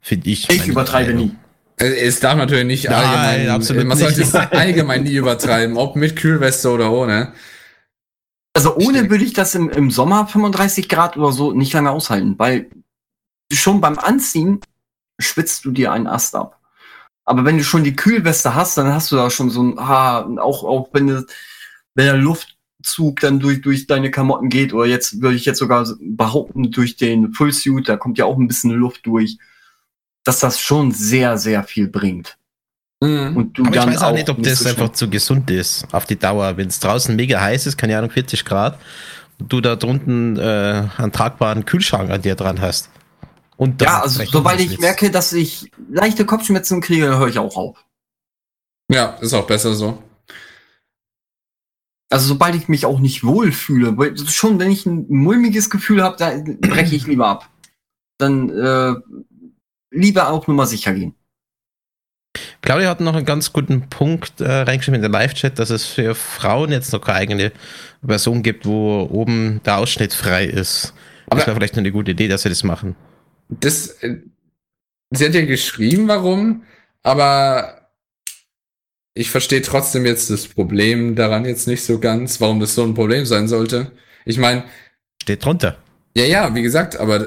Finde 0.00 0.28
ich. 0.28 0.50
Ich 0.50 0.66
übertreibe 0.66 1.14
Meinung. 1.14 1.28
nie. 1.28 1.36
Äh, 1.78 2.06
Es 2.06 2.20
darf 2.20 2.36
natürlich 2.36 2.66
nicht 2.66 2.84
Nein, 2.84 2.94
allgemein, 2.94 3.50
absolut 3.50 3.86
man 3.86 3.98
sollte 3.98 4.20
nicht. 4.20 4.28
es 4.28 4.34
allgemein 4.34 5.04
nie 5.04 5.14
übertreiben, 5.14 5.76
ob 5.76 5.96
mit 5.96 6.16
Kühlweste 6.16 6.70
oder 6.70 6.90
ohne. 6.90 7.32
Also 8.54 8.76
ohne 8.76 9.08
würde 9.08 9.24
ich 9.24 9.32
das 9.34 9.54
im, 9.54 9.70
im 9.70 9.90
Sommer 9.90 10.26
35 10.26 10.88
Grad 10.88 11.16
oder 11.16 11.32
so 11.32 11.52
nicht 11.52 11.72
lange 11.72 11.90
aushalten, 11.90 12.34
weil 12.38 12.70
schon 13.52 13.80
beim 13.80 13.98
Anziehen 13.98 14.60
schwitzt 15.20 15.64
du 15.64 15.70
dir 15.70 15.92
einen 15.92 16.06
Ast 16.06 16.34
ab. 16.34 16.58
Aber 17.24 17.44
wenn 17.44 17.58
du 17.58 17.64
schon 17.64 17.84
die 17.84 17.94
Kühlweste 17.94 18.54
hast, 18.54 18.78
dann 18.78 18.92
hast 18.92 19.12
du 19.12 19.16
da 19.16 19.30
schon 19.30 19.50
so 19.50 19.62
ein, 19.62 19.78
ah, 19.78 20.26
auch, 20.38 20.64
auch 20.64 20.88
wenn, 20.92 21.08
du, 21.08 21.26
wenn 21.94 22.06
der 22.06 22.16
Luftzug 22.16 23.20
dann 23.20 23.38
durch, 23.38 23.60
durch 23.60 23.86
deine 23.86 24.10
Klamotten 24.10 24.48
geht, 24.48 24.72
oder 24.72 24.86
jetzt 24.86 25.20
würde 25.20 25.36
ich 25.36 25.44
jetzt 25.44 25.58
sogar 25.58 25.86
behaupten, 26.00 26.70
durch 26.70 26.96
den 26.96 27.32
Fullsuit, 27.34 27.86
da 27.86 27.96
kommt 27.96 28.16
ja 28.18 28.24
auch 28.24 28.38
ein 28.38 28.48
bisschen 28.48 28.70
Luft 28.70 29.04
durch, 29.06 29.38
dass 30.24 30.40
das 30.40 30.60
schon 30.60 30.92
sehr, 30.92 31.38
sehr 31.38 31.64
viel 31.64 31.88
bringt. 31.88 32.36
Mhm. 33.00 33.36
Und 33.36 33.58
du 33.58 33.62
Aber 33.62 33.74
ich 33.74 33.80
dann 33.80 33.94
weiß 33.94 34.02
auch 34.02 34.12
nicht, 34.12 34.28
ob 34.28 34.42
das 34.42 34.60
so 34.60 34.68
einfach 34.68 34.90
zu 34.90 35.08
gesund 35.08 35.50
ist 35.50 35.86
auf 35.92 36.06
die 36.06 36.18
Dauer. 36.18 36.56
Wenn 36.56 36.68
es 36.68 36.80
draußen 36.80 37.14
mega 37.14 37.40
heiß 37.40 37.66
ist, 37.66 37.76
keine 37.76 37.96
Ahnung, 37.96 38.10
40 38.10 38.44
Grad, 38.44 38.78
und 39.38 39.52
du 39.52 39.60
da 39.60 39.76
drunten 39.76 40.36
äh, 40.36 40.88
einen 40.96 41.12
tragbaren 41.12 41.64
Kühlschrank 41.64 42.10
an 42.10 42.22
dir 42.22 42.34
dran 42.34 42.60
hast. 42.60 42.90
Und 43.56 43.82
Ja, 43.82 44.02
also 44.02 44.22
sobald 44.24 44.60
ich 44.60 44.78
merke, 44.78 45.10
dass 45.10 45.32
ich 45.32 45.70
leichte 45.90 46.24
Kopfschmerzen 46.24 46.80
kriege, 46.80 47.18
höre 47.18 47.28
ich 47.28 47.38
auch 47.38 47.56
auf. 47.56 47.84
Ja, 48.90 49.16
ist 49.20 49.34
auch 49.34 49.46
besser 49.46 49.74
so. 49.74 50.02
Also 52.10 52.28
sobald 52.28 52.54
ich 52.54 52.68
mich 52.68 52.86
auch 52.86 53.00
nicht 53.00 53.22
wohlfühle, 53.22 53.98
weil 53.98 54.16
schon 54.16 54.58
wenn 54.58 54.70
ich 54.70 54.86
ein 54.86 55.06
mulmiges 55.08 55.68
Gefühl 55.68 56.02
habe, 56.02 56.16
da 56.16 56.30
breche 56.68 56.96
ich 56.96 57.06
lieber 57.06 57.26
ab. 57.26 57.50
Dann 58.16 58.48
äh, 58.48 58.94
lieber 59.90 60.30
auch 60.30 60.46
nur 60.46 60.56
mal 60.56 60.66
sicher 60.66 60.92
gehen. 60.94 61.14
Claudia 62.62 62.88
hat 62.90 63.00
noch 63.00 63.14
einen 63.14 63.24
ganz 63.24 63.52
guten 63.52 63.88
Punkt 63.88 64.40
äh, 64.40 64.44
reingeschrieben 64.50 64.96
in 64.96 65.02
den 65.02 65.12
Live-Chat, 65.12 65.58
dass 65.58 65.70
es 65.70 65.86
für 65.86 66.14
Frauen 66.14 66.70
jetzt 66.70 66.92
noch 66.92 67.00
keine 67.00 67.18
eigene 67.18 67.52
Version 68.04 68.42
gibt, 68.42 68.66
wo 68.66 69.08
oben 69.10 69.60
der 69.64 69.78
Ausschnitt 69.78 70.12
frei 70.12 70.44
ist. 70.44 70.92
Aber- 71.26 71.36
das 71.36 71.46
wäre 71.46 71.56
vielleicht 71.56 71.78
eine 71.78 71.90
gute 71.92 72.10
Idee, 72.12 72.28
dass 72.28 72.42
sie 72.42 72.48
das 72.48 72.62
machen. 72.64 72.96
Das, 73.48 73.88
äh, 74.02 74.18
sie 75.10 75.24
hat 75.26 75.34
ja 75.34 75.44
geschrieben, 75.46 76.06
warum, 76.08 76.64
aber 77.02 77.90
ich 79.14 79.30
verstehe 79.30 79.62
trotzdem 79.62 80.04
jetzt 80.06 80.30
das 80.30 80.46
Problem 80.46 81.16
daran 81.16 81.44
jetzt 81.44 81.66
nicht 81.66 81.82
so 81.82 81.98
ganz, 81.98 82.40
warum 82.40 82.60
das 82.60 82.74
so 82.74 82.84
ein 82.84 82.94
Problem 82.94 83.24
sein 83.24 83.48
sollte. 83.48 83.92
Ich 84.26 84.38
meine, 84.38 84.64
Steht 85.22 85.44
drunter. 85.44 85.78
ja, 86.16 86.24
ja, 86.24 86.54
wie 86.54 86.62
gesagt, 86.62 86.96
aber 86.96 87.26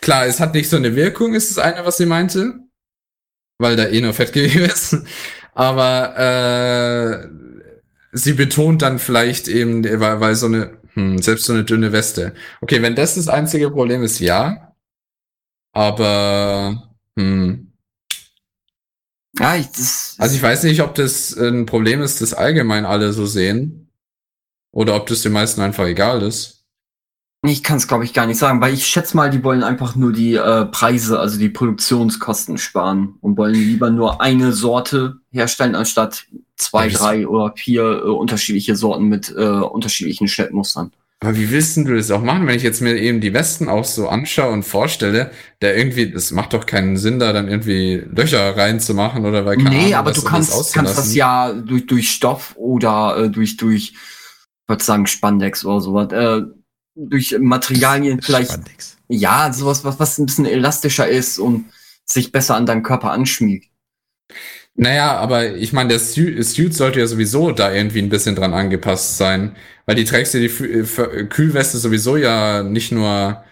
klar, 0.00 0.26
es 0.26 0.40
hat 0.40 0.54
nicht 0.54 0.68
so 0.68 0.76
eine 0.76 0.96
Wirkung, 0.96 1.34
ist 1.34 1.50
das 1.50 1.58
eine, 1.58 1.84
was 1.84 1.96
sie 1.96 2.06
meinte, 2.06 2.54
weil 3.58 3.76
da 3.76 3.86
eh 3.86 4.00
nur 4.00 4.14
Fettgewebe 4.14 4.64
ist. 4.64 4.96
Aber 5.54 6.16
äh, 6.18 7.28
sie 8.12 8.32
betont 8.34 8.82
dann 8.82 8.98
vielleicht 8.98 9.48
eben, 9.48 9.84
weil, 9.84 10.20
weil 10.20 10.34
so 10.34 10.46
eine, 10.46 10.78
hm, 10.94 11.18
selbst 11.20 11.44
so 11.46 11.52
eine 11.52 11.64
dünne 11.64 11.92
Weste. 11.92 12.34
Okay, 12.60 12.82
wenn 12.82 12.94
das 12.96 13.14
das 13.16 13.28
einzige 13.28 13.70
Problem 13.70 14.02
ist, 14.02 14.18
ja. 14.20 14.74
Aber 15.72 16.92
hm, 17.18 17.72
Ja, 19.38 19.56
ich, 19.56 19.66
das, 19.68 20.16
also 20.18 20.36
ich 20.36 20.42
weiß 20.42 20.64
nicht, 20.64 20.82
ob 20.82 20.94
das 20.94 21.34
ein 21.36 21.66
Problem 21.66 22.02
ist, 22.02 22.20
das 22.20 22.34
allgemein 22.34 22.84
alle 22.84 23.12
so 23.12 23.26
sehen. 23.26 23.90
Oder 24.72 24.96
ob 24.96 25.06
das 25.06 25.22
den 25.22 25.32
meisten 25.32 25.60
einfach 25.60 25.86
egal 25.86 26.22
ist. 26.22 26.61
Ich 27.50 27.62
kann 27.64 27.78
es 27.78 27.88
glaube 27.88 28.04
ich 28.04 28.12
gar 28.14 28.26
nicht 28.26 28.38
sagen, 28.38 28.60
weil 28.60 28.72
ich 28.74 28.86
schätze 28.86 29.16
mal, 29.16 29.30
die 29.30 29.42
wollen 29.42 29.64
einfach 29.64 29.96
nur 29.96 30.12
die 30.12 30.34
äh, 30.34 30.66
Preise, 30.66 31.18
also 31.18 31.38
die 31.38 31.48
Produktionskosten 31.48 32.56
sparen 32.58 33.16
und 33.20 33.36
wollen 33.36 33.54
lieber 33.54 33.90
nur 33.90 34.20
eine 34.20 34.52
Sorte 34.52 35.16
herstellen, 35.30 35.74
anstatt 35.74 36.26
zwei, 36.56 36.88
Ja, 36.88 36.98
drei 36.98 37.26
oder 37.26 37.52
vier 37.56 37.82
äh, 38.04 38.08
unterschiedliche 38.08 38.76
Sorten 38.76 39.06
mit 39.08 39.34
äh, 39.36 39.42
unterschiedlichen 39.42 40.28
Schnittmustern. 40.28 40.92
Aber 41.20 41.36
wie 41.36 41.50
willst 41.50 41.76
du 41.76 41.84
das 41.94 42.10
auch 42.10 42.20
machen, 42.22 42.46
wenn 42.48 42.56
ich 42.56 42.64
jetzt 42.64 42.80
mir 42.80 42.96
eben 42.96 43.20
die 43.20 43.32
Westen 43.32 43.68
auch 43.68 43.84
so 43.84 44.08
anschaue 44.08 44.52
und 44.52 44.64
vorstelle, 44.64 45.30
der 45.60 45.76
irgendwie, 45.76 46.10
das 46.10 46.32
macht 46.32 46.52
doch 46.52 46.66
keinen 46.66 46.96
Sinn, 46.96 47.20
da 47.20 47.32
dann 47.32 47.46
irgendwie 47.48 48.02
Löcher 48.10 48.56
reinzumachen 48.56 49.24
oder 49.24 49.44
weil 49.46 49.56
keine 49.56 49.76
Nee, 49.76 49.94
Ahnung, 49.94 49.94
aber 49.94 50.12
du 50.12 50.22
kannst, 50.22 50.50
das 50.58 50.72
kannst 50.72 50.98
das 50.98 51.14
ja 51.14 51.52
durch, 51.52 51.86
durch 51.86 52.10
Stoff 52.10 52.54
oder 52.56 53.16
äh, 53.18 53.30
durch, 53.30 53.56
durch, 53.56 53.92
ich 53.92 53.98
würde 54.68 54.82
sagen, 54.82 55.06
Spandex 55.06 55.64
oder 55.64 55.80
sowas, 55.80 56.12
äh, 56.12 56.42
durch 56.94 57.36
Materialien 57.38 58.20
vielleicht, 58.22 58.50
Spandex. 58.52 58.96
ja, 59.08 59.52
sowas, 59.52 59.84
was, 59.84 59.98
was 59.98 60.18
ein 60.18 60.26
bisschen 60.26 60.46
elastischer 60.46 61.08
ist 61.08 61.38
und 61.38 61.66
sich 62.04 62.32
besser 62.32 62.56
an 62.56 62.66
deinen 62.66 62.82
Körper 62.82 63.12
anschmiegt. 63.12 63.70
Naja, 64.74 65.16
aber 65.16 65.54
ich 65.54 65.72
meine, 65.72 65.90
der 65.90 65.98
Suit, 65.98 66.74
sollte 66.74 67.00
ja 67.00 67.06
sowieso 67.06 67.52
da 67.52 67.72
irgendwie 67.72 68.00
ein 68.00 68.08
bisschen 68.08 68.34
dran 68.34 68.54
angepasst 68.54 69.18
sein, 69.18 69.54
weil 69.84 69.96
die 69.96 70.04
trägst 70.04 70.32
ja 70.34 70.40
die 70.40 70.46
äh, 70.46 70.84
Ver- 70.84 71.24
Kühlweste 71.26 71.76
sowieso 71.78 72.16
ja 72.16 72.62
nicht 72.62 72.90
nur 72.90 73.44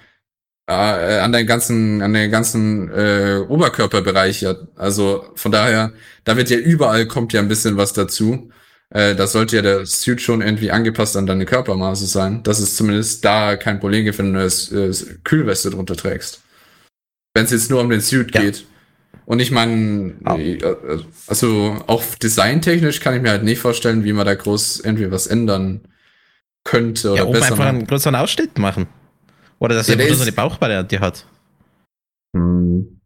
äh, 0.68 0.72
an 1.20 1.33
deinen 1.33 1.46
ganzen, 1.46 2.03
an 2.03 2.14
den 2.14 2.31
ganzen 2.31 2.90
äh, 2.92 3.44
Oberkörperbereich 3.48 4.42
ja. 4.42 4.57
Also 4.76 5.26
von 5.37 5.53
daher, 5.53 5.92
da 6.24 6.37
wird 6.37 6.50
ja 6.50 6.59
überall 6.59 7.07
kommt 7.09 7.33
ja 7.35 7.40
ein 7.40 7.48
bisschen 7.48 7.76
was 7.76 7.92
dazu. 7.94 8.50
Äh, 8.92 9.14
das 9.14 9.33
sollte 9.33 9.57
ja 9.57 9.62
der 9.62 9.87
Suit 9.87 10.20
schon 10.20 10.42
irgendwie 10.42 10.70
angepasst 10.70 11.16
an 11.16 11.26
deine 11.26 11.46
Körpermaße 11.46 12.07
sein, 12.07 12.42
dass 12.42 12.59
es 12.59 12.76
zumindest 12.76 13.24
da 13.24 13.57
kein 13.57 13.79
Problem 13.81 14.05
gibt, 14.05 14.18
wenn 14.18 14.33
du 14.33 14.40
eine 14.40 14.46
äh, 14.46 14.94
Kühlweste 15.24 15.70
drunter 15.70 15.96
trägst. 15.96 16.42
Wenn 17.35 17.44
es 17.44 17.53
jetzt 17.53 17.70
nur 17.70 17.81
um 17.81 17.90
den 17.90 18.00
Suit 18.00 18.35
Ja. 18.35 18.42
geht. 18.42 18.64
Und 19.26 19.38
ich 19.38 19.53
meine, 19.53 20.14
Ah. 20.25 20.37
also 21.29 21.77
auch 21.87 22.02
designtechnisch 22.17 22.98
kann 22.98 23.14
ich 23.14 23.23
mir 23.23 23.31
halt 23.31 23.44
nicht 23.44 23.60
vorstellen, 23.60 24.02
wie 24.02 24.12
man 24.12 24.27
da 24.27 24.35
groß 24.35 24.81
irgendwie 24.81 25.10
was 25.12 25.29
ändern 25.29 25.83
könnte 26.64 27.12
oder 27.12 27.25
Ja, 27.25 27.31
besser 27.31 27.44
einfach 27.46 27.58
machen. 27.58 27.69
einen 27.77 27.87
größeren 27.87 28.17
Ausschnitt 28.17 28.58
machen. 28.58 28.88
Oder 29.60 29.77
dass 29.77 29.87
Ja, 29.87 29.94
er 29.94 30.06
nur 30.08 30.17
so 30.17 30.23
eine 30.23 30.33
Bauchvariante 30.33 30.98
hat. 30.98 31.27
Hm. 32.37 33.00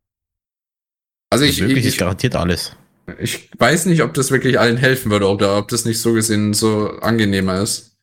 Also 1.30 1.44
Ich, 1.44 1.50
ich, 1.56 1.60
wirklich 1.60 1.78
ich, 1.80 1.86
ist 1.86 1.92
ich, 1.94 1.98
garantiert 1.98 2.36
alles. 2.36 2.74
Ich 3.18 3.50
weiß 3.58 3.86
nicht, 3.86 4.02
ob 4.02 4.14
das 4.14 4.30
wirklich 4.30 4.58
allen 4.58 4.76
helfen 4.76 5.10
würde 5.10 5.28
oder 5.28 5.58
ob 5.58 5.68
das 5.68 5.84
nicht 5.84 6.00
so 6.00 6.12
gesehen 6.12 6.54
so 6.54 6.90
angenehmer 7.00 7.60
ist. 7.60 7.96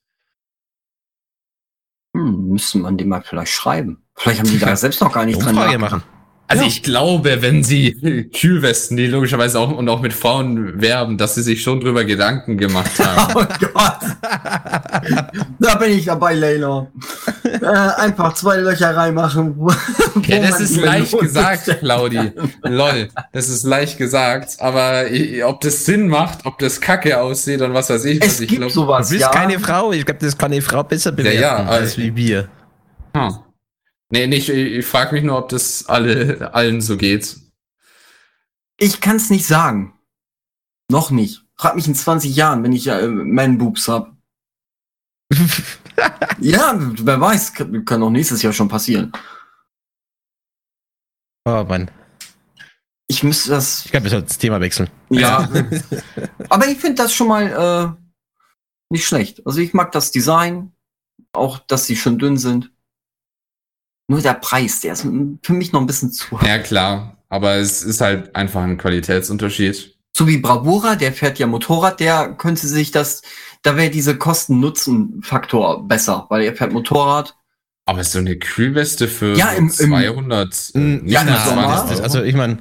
Hm, 2.15 2.49
müsste 2.49 2.77
man 2.79 2.97
dem 2.97 3.09
mal 3.09 3.21
vielleicht 3.21 3.51
schreiben. 3.51 4.03
Vielleicht 4.15 4.39
haben 4.39 4.49
die 4.49 4.59
da 4.59 4.75
selbst 4.75 5.01
noch 5.01 5.13
gar 5.13 5.25
nicht 5.25 5.41
dran 5.41 5.49
Umfrage 5.49 5.77
nachgedacht. 5.79 6.05
machen. 6.05 6.20
Also 6.51 6.63
Ja. 6.63 6.67
ich 6.67 6.83
glaube, 6.83 7.41
wenn 7.41 7.63
sie 7.63 8.27
Kühlwesten, 8.37 8.97
die 8.97 9.07
logischerweise 9.07 9.57
auch 9.57 9.71
und 9.71 9.87
auch 9.87 10.01
mit 10.01 10.11
Frauen 10.11 10.81
werben, 10.81 11.17
dass 11.17 11.35
sie 11.35 11.43
sich 11.43 11.63
schon 11.63 11.79
drüber 11.79 12.03
Gedanken 12.03 12.57
gemacht 12.57 12.91
haben. 12.99 13.33
Oh 13.37 13.45
Gott. 13.73 13.99
da 15.59 15.75
bin 15.75 15.91
ich 15.91 16.05
dabei, 16.05 16.33
Leila. 16.33 16.87
äh, 17.45 17.65
einfach 17.65 18.33
zwei 18.33 18.57
Löcher 18.57 18.93
reinmachen. 18.95 19.55
Ja, 20.27 20.39
das 20.39 20.59
ist 20.59 20.75
leicht 20.77 21.17
gesagt. 21.17 21.77
Claudi. 21.79 22.31
Lol, 22.63 23.07
das 23.31 23.47
ist 23.47 23.63
leicht 23.63 23.97
gesagt. 23.97 24.57
Aber 24.59 25.05
ob 25.45 25.61
das 25.61 25.85
Sinn 25.85 26.09
macht, 26.09 26.45
ob 26.45 26.59
das 26.59 26.81
kacke 26.81 27.17
aussieht 27.21 27.61
und 27.61 27.73
was 27.73 27.89
weiß 27.89 28.03
ich, 28.05 28.19
was 28.21 28.27
Es 28.27 28.39
ich 28.41 28.49
gibt 28.49 28.59
glaube. 28.59 28.73
sowas, 28.73 29.07
Du 29.07 29.13
bist 29.15 29.21
ja. 29.25 29.29
keine 29.31 29.57
Frau. 29.59 29.93
Ich 29.93 30.05
glaube, 30.05 30.19
das 30.19 30.37
kann 30.37 30.51
eine 30.51 30.61
Frau 30.61 30.83
besser 30.83 31.13
bewerten 31.13 31.39
ja, 31.41 31.55
als 31.65 31.91
also- 31.91 31.97
wie 32.01 32.15
wir. 32.15 32.47
Hm. 33.15 33.35
Nee, 34.11 34.27
nicht, 34.27 34.49
ich, 34.49 34.73
ich 34.73 34.85
frage 34.85 35.13
mich 35.13 35.23
nur, 35.23 35.37
ob 35.37 35.49
das 35.49 35.87
alle, 35.87 36.53
allen 36.53 36.81
so 36.81 36.97
geht. 36.97 37.37
Ich 38.77 38.99
kann 38.99 39.15
es 39.15 39.29
nicht 39.29 39.45
sagen. 39.45 39.97
Noch 40.89 41.11
nicht. 41.11 41.43
Frag 41.55 41.75
mich 41.75 41.87
in 41.87 41.95
20 41.95 42.35
Jahren, 42.35 42.63
wenn 42.63 42.73
ich 42.73 42.87
äh, 42.87 43.07
Man-Boobs 43.07 43.87
hab. 43.87 44.15
ja, 46.39 46.75
wer 46.77 47.21
weiß, 47.21 47.53
kann, 47.53 47.85
kann 47.85 48.03
auch 48.03 48.09
nächstes 48.09 48.41
Jahr 48.41 48.51
schon 48.51 48.67
passieren. 48.67 49.13
oh 51.45 51.63
Mann. 51.63 51.89
Ich 53.07 53.23
müsste 53.23 53.51
das. 53.51 53.85
Ich 53.85 53.91
glaube, 53.91 54.05
wir 54.05 54.11
sollten 54.11 54.27
das 54.27 54.37
Thema 54.37 54.59
wechseln. 54.59 54.89
Ja. 55.09 55.49
Aber 56.49 56.67
ich 56.67 56.77
finde 56.77 56.95
das 56.95 57.13
schon 57.13 57.27
mal 57.27 57.97
äh, 57.97 58.03
nicht 58.89 59.05
schlecht. 59.05 59.45
Also 59.45 59.59
ich 59.59 59.73
mag 59.73 59.91
das 59.91 60.11
Design, 60.11 60.73
auch 61.31 61.59
dass 61.59 61.85
sie 61.85 61.95
schön 61.95 62.19
dünn 62.19 62.37
sind. 62.37 62.71
Nur 64.11 64.21
der 64.21 64.33
Preis, 64.33 64.81
der 64.81 64.91
ist 64.93 65.07
für 65.41 65.53
mich 65.53 65.71
noch 65.71 65.79
ein 65.79 65.87
bisschen 65.87 66.11
zu. 66.11 66.37
Ja, 66.45 66.57
klar. 66.59 67.15
Aber 67.29 67.55
es 67.55 67.81
ist 67.81 68.01
halt 68.01 68.35
einfach 68.35 68.61
ein 68.61 68.77
Qualitätsunterschied. 68.77 69.95
So 70.17 70.27
wie 70.27 70.37
Bravura, 70.37 70.95
der 70.97 71.13
fährt 71.13 71.39
ja 71.39 71.47
Motorrad, 71.47 72.01
der 72.01 72.33
könnte 72.33 72.67
sich 72.67 72.91
das, 72.91 73.21
da 73.63 73.77
wäre 73.77 73.89
diese 73.89 74.17
Kosten-Nutzen-Faktor 74.17 75.87
besser, 75.87 76.25
weil 76.29 76.43
er 76.43 76.53
fährt 76.55 76.73
Motorrad. 76.73 77.35
Aber 77.85 78.03
so 78.03 78.19
eine 78.19 78.35
Kühlweste 78.35 79.07
für 79.07 79.35
Ja, 79.37 79.51
im- 79.51 79.65
im- 79.65 79.69
200, 79.69 80.71
äh, 80.75 80.77
Mm, 80.77 81.03
nicht 81.05 81.13
ja, 81.13 81.21
im 81.21 81.27
Sommer. 81.49 81.67
20 81.67 81.89
das, 81.97 82.01
also 82.01 82.21
ich 82.23 82.35
meine, 82.35 82.57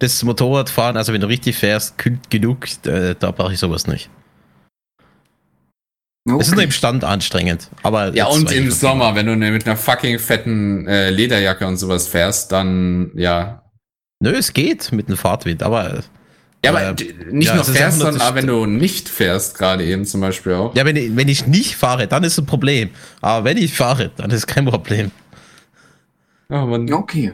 das 0.00 0.22
Motorradfahren, 0.24 0.96
also 0.96 1.12
wenn 1.12 1.20
du 1.20 1.28
richtig 1.28 1.56
fährst, 1.56 1.96
kühlt 1.96 2.28
genug, 2.28 2.66
äh, 2.86 3.14
da 3.18 3.30
brauche 3.30 3.52
ich 3.52 3.60
sowas 3.60 3.86
nicht. 3.86 4.10
Es 6.38 6.48
ist 6.48 6.54
nur 6.54 6.62
im 6.62 6.70
Stand 6.70 7.02
anstrengend. 7.04 7.68
Aber 7.82 8.14
Ja, 8.14 8.26
und 8.26 8.50
im. 8.52 8.70
Sommer, 8.70 9.14
wenn 9.16 9.26
du 9.26 9.36
ne- 9.36 9.50
mit 9.50 9.66
einer 9.66 9.76
fucking 9.76 10.18
fetten 10.20 10.86
äh, 10.86 11.10
Lederjacke 11.10 11.66
und 11.66 11.76
sowas 11.78 12.06
fährst, 12.06 12.52
dann 12.52 13.10
ja. 13.14 13.62
Nö, 14.20 14.30
es 14.30 14.52
geht 14.52 14.92
mit 14.92 15.08
dem 15.08 15.16
Fahrtwind, 15.16 15.64
aber 15.64 16.04
Ja, 16.64 16.70
aber 16.70 16.90
Äh, 16.90 16.94
nicht 17.32 17.48
ja, 17.48 17.54
nur 17.56 17.62
es 17.62 17.70
fährst, 17.70 17.98
sondern 17.98 18.22
auch 18.22 18.34
wenn 18.36 18.46
du 18.46 18.66
nicht 18.66 19.08
fährst, 19.08 19.58
gerade 19.58 19.84
eben 19.84 20.04
zum 20.04 20.20
Beispiel 20.20 20.52
auch. 20.52 20.74
ja, 20.76 20.84
wenn 20.84 20.94
ich, 20.94 21.16
wenn 21.16 21.26
ich 21.28 21.48
nicht 21.48 21.74
fahre, 21.74 22.06
dann 22.06 22.22
ist 22.22 22.38
ein 22.38 22.46
Problem. 22.46 22.90
Aber 23.20 23.44
wenn 23.44 23.56
ich 23.56 23.74
fahre, 23.74 24.12
dann 24.16 24.30
ist 24.30 24.46
kein 24.46 24.64
Problem. 24.66 25.10
Ja, 26.48 26.64
man, 26.66 26.92
okay. 26.92 27.32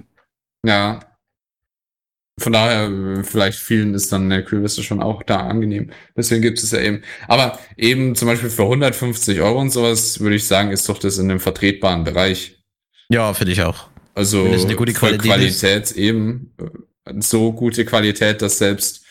ja. 0.64 1.01
Von 2.39 2.53
daher, 2.53 2.89
äh, 2.89 3.24
vielleicht 3.24 3.59
vielen 3.59 3.95
ist 3.95 4.12
dann 4.12 4.30
eine 4.30 4.45
Kühlweste 4.45 4.82
schon 4.82 5.03
auch 5.03 5.22
da 5.22 5.47
angenehm. 5.47 5.91
Deswegen 6.16 6.43
gibt 6.43 6.59
es 6.59 6.70
ja 6.70 6.80
eben. 6.80 7.03
Aber 7.26 7.59
eben 7.76 8.14
zum 8.14 8.28
Beispiel 8.28 8.51
für 8.51 8.64
150 8.64 9.41
Euro 9.41 9.61
und 9.61 9.70
sowas, 9.70 10.20
würde 10.20 10.36
ich 10.36 10.47
sagen, 10.47 10.70
ist 10.70 10.89
doch 10.89 10.99
das 10.99 11.18
in 11.18 11.30
einem 11.30 11.41
vertretbaren 11.41 12.05
Bereich. 12.05 12.59
Ja, 13.11 13.32
finde 13.34 13.53
ich 13.53 13.62
auch. 13.62 13.89
Also 14.14 14.47
es 14.47 14.64
eine 14.64 14.76
gute 14.76 14.93
für 14.93 14.99
Qualität 15.01 15.22
Qualität 15.26 15.93
eben. 15.93 16.55
äh, 16.59 17.20
So 17.20 17.53
gute 17.53 17.84
Qualität, 17.84 18.43
dass 18.43 18.59
selbst 18.59 19.05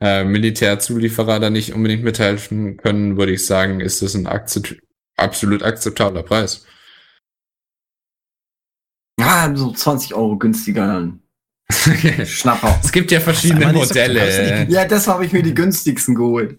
äh, 0.00 0.24
Militärzulieferer 0.24 1.40
da 1.40 1.50
nicht 1.50 1.72
unbedingt 1.72 2.04
mithelfen 2.04 2.76
können, 2.76 3.16
würde 3.16 3.32
ich 3.32 3.46
sagen, 3.46 3.80
ist 3.80 4.02
das 4.02 4.14
ein 4.14 4.26
akzept 4.26 4.76
absolut 5.16 5.62
akzeptabler 5.62 6.22
Preis. 6.22 6.66
Ja, 9.18 9.50
so 9.54 9.72
20 9.72 10.14
Euro 10.14 10.36
günstiger 10.38 10.86
dann. 10.86 11.22
Schnapper. 12.26 12.78
es 12.82 12.92
gibt 12.92 13.10
ja 13.10 13.20
verschiedene 13.20 13.72
nicht 13.72 13.82
so 13.82 13.88
Modelle. 13.88 14.66
Ja, 14.68 14.84
das 14.84 15.08
habe 15.08 15.24
ich 15.26 15.32
mir 15.32 15.42
die 15.42 15.54
günstigsten 15.54 16.14
geholt. 16.14 16.58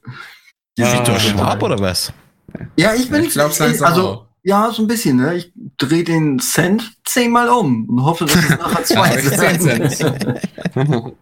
Die 0.77 0.83
Ah, 0.83 0.91
Victor 0.93 1.15
total. 1.17 1.19
Schwab 1.19 1.63
oder 1.63 1.79
was? 1.79 2.11
Ja, 2.77 2.93
ich 2.93 3.09
bin 3.09 3.23
Ich 3.23 3.31
glaube, 3.31 3.53
also 3.59 3.85
auch. 3.85 4.25
ja, 4.43 4.71
so 4.71 4.83
ein 4.83 4.87
bisschen, 4.87 5.17
ne? 5.17 5.35
Ich 5.35 5.51
drehe 5.77 6.03
den 6.03 6.39
Cent 6.39 6.93
zehnmal 7.05 7.49
um 7.49 7.87
und 7.89 8.03
hoffe, 8.03 8.25
dass 8.25 8.35
es 8.35 8.49
nachher 8.49 8.83
zwei 8.83 9.15
Ja. 9.15 9.89
Cent. 9.89 11.13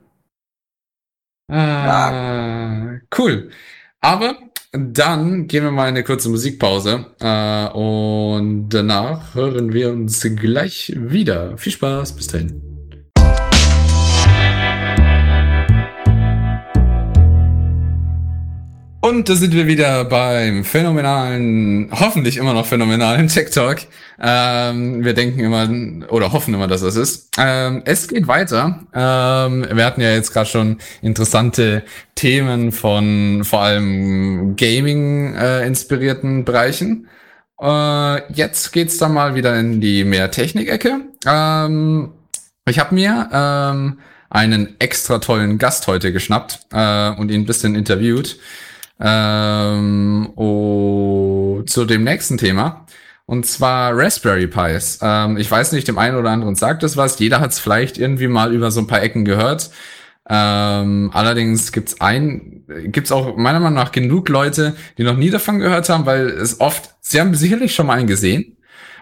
ah, 1.51 2.95
cool. 3.17 3.49
Aber 4.01 4.37
dann 4.71 5.47
gehen 5.47 5.63
wir 5.63 5.71
mal 5.71 5.83
in 5.87 5.95
eine 5.95 6.03
kurze 6.03 6.29
Musikpause 6.29 7.05
äh, 7.19 7.67
und 7.69 8.69
danach 8.69 9.35
hören 9.35 9.71
wir 9.73 9.91
uns 9.91 10.21
gleich 10.35 10.93
wieder. 10.97 11.57
Viel 11.57 11.71
Spaß, 11.73 12.13
bis 12.13 12.27
dahin. 12.27 12.61
Und 19.05 19.29
da 19.29 19.35
sind 19.35 19.53
wir 19.53 19.67
wieder 19.67 20.03
beim 20.03 20.63
phänomenalen, 20.63 21.89
hoffentlich 21.91 22.37
immer 22.37 22.53
noch 22.53 22.65
phänomenalen 22.65 23.27
Talk. 23.27 23.81
Ähm, 24.19 25.05
wir 25.05 25.13
denken 25.13 25.41
immer 25.41 25.69
oder 26.11 26.33
hoffen 26.33 26.55
immer, 26.55 26.65
dass 26.65 26.81
das 26.81 26.95
ist. 26.95 27.29
Ähm, 27.37 27.83
es 27.85 28.07
geht 28.07 28.27
weiter. 28.27 28.79
Ähm, 28.95 29.67
wir 29.71 29.85
hatten 29.85 30.01
ja 30.01 30.09
jetzt 30.09 30.33
gerade 30.33 30.49
schon 30.49 30.77
interessante 31.03 31.83
Themen 32.15 32.71
von 32.71 33.43
vor 33.43 33.61
allem 33.61 34.55
Gaming 34.55 35.35
äh, 35.35 35.67
inspirierten 35.67 36.43
Bereichen. 36.43 37.07
Äh, 37.61 38.33
jetzt 38.33 38.73
geht's 38.73 38.97
dann 38.97 39.13
mal 39.13 39.35
wieder 39.35 39.55
in 39.59 39.81
die 39.81 40.03
mehr 40.03 40.31
Technik-Ecke. 40.31 41.01
Ähm, 41.27 42.11
ich 42.67 42.79
habe 42.79 42.95
mir 42.95 43.29
ähm, 43.31 43.99
einen 44.31 44.79
extra 44.79 45.19
tollen 45.19 45.59
Gast 45.59 45.85
heute 45.85 46.11
geschnappt 46.11 46.61
äh, 46.73 47.09
und 47.11 47.29
ihn 47.29 47.41
ein 47.41 47.45
bisschen 47.45 47.75
interviewt. 47.75 48.39
Ähm, 48.99 50.29
oh, 50.35 51.61
zu 51.65 51.85
dem 51.85 52.03
nächsten 52.03 52.37
Thema. 52.37 52.85
Und 53.25 53.45
zwar 53.45 53.97
Raspberry 53.97 54.47
Pis. 54.47 54.99
Ähm, 55.01 55.37
ich 55.37 55.49
weiß 55.49 55.71
nicht, 55.71 55.87
dem 55.87 55.97
einen 55.97 56.15
oder 56.15 56.29
anderen 56.29 56.55
sagt 56.55 56.83
es 56.83 56.95
was. 56.95 57.17
Jeder 57.19 57.39
hat 57.39 57.51
es 57.51 57.59
vielleicht 57.59 57.97
irgendwie 57.97 58.27
mal 58.27 58.53
über 58.53 58.71
so 58.71 58.81
ein 58.81 58.87
paar 58.87 59.01
Ecken 59.01 59.25
gehört. 59.25 59.71
Ähm, 60.27 61.11
allerdings 61.13 61.71
gibt's 61.71 62.01
ein, 62.01 62.63
gibt's 62.87 63.11
auch 63.11 63.35
meiner 63.35 63.59
Meinung 63.59 63.75
nach 63.75 63.91
genug 63.91 64.29
Leute, 64.29 64.75
die 64.97 65.03
noch 65.03 65.17
nie 65.17 65.29
davon 65.29 65.59
gehört 65.59 65.87
haben, 65.89 66.05
weil 66.07 66.27
es 66.29 66.59
oft, 66.59 66.95
sie 67.01 67.19
haben 67.19 67.35
sicherlich 67.35 67.75
schon 67.75 67.87
mal 67.87 67.99
einen 67.99 68.07
gesehen, 68.07 68.54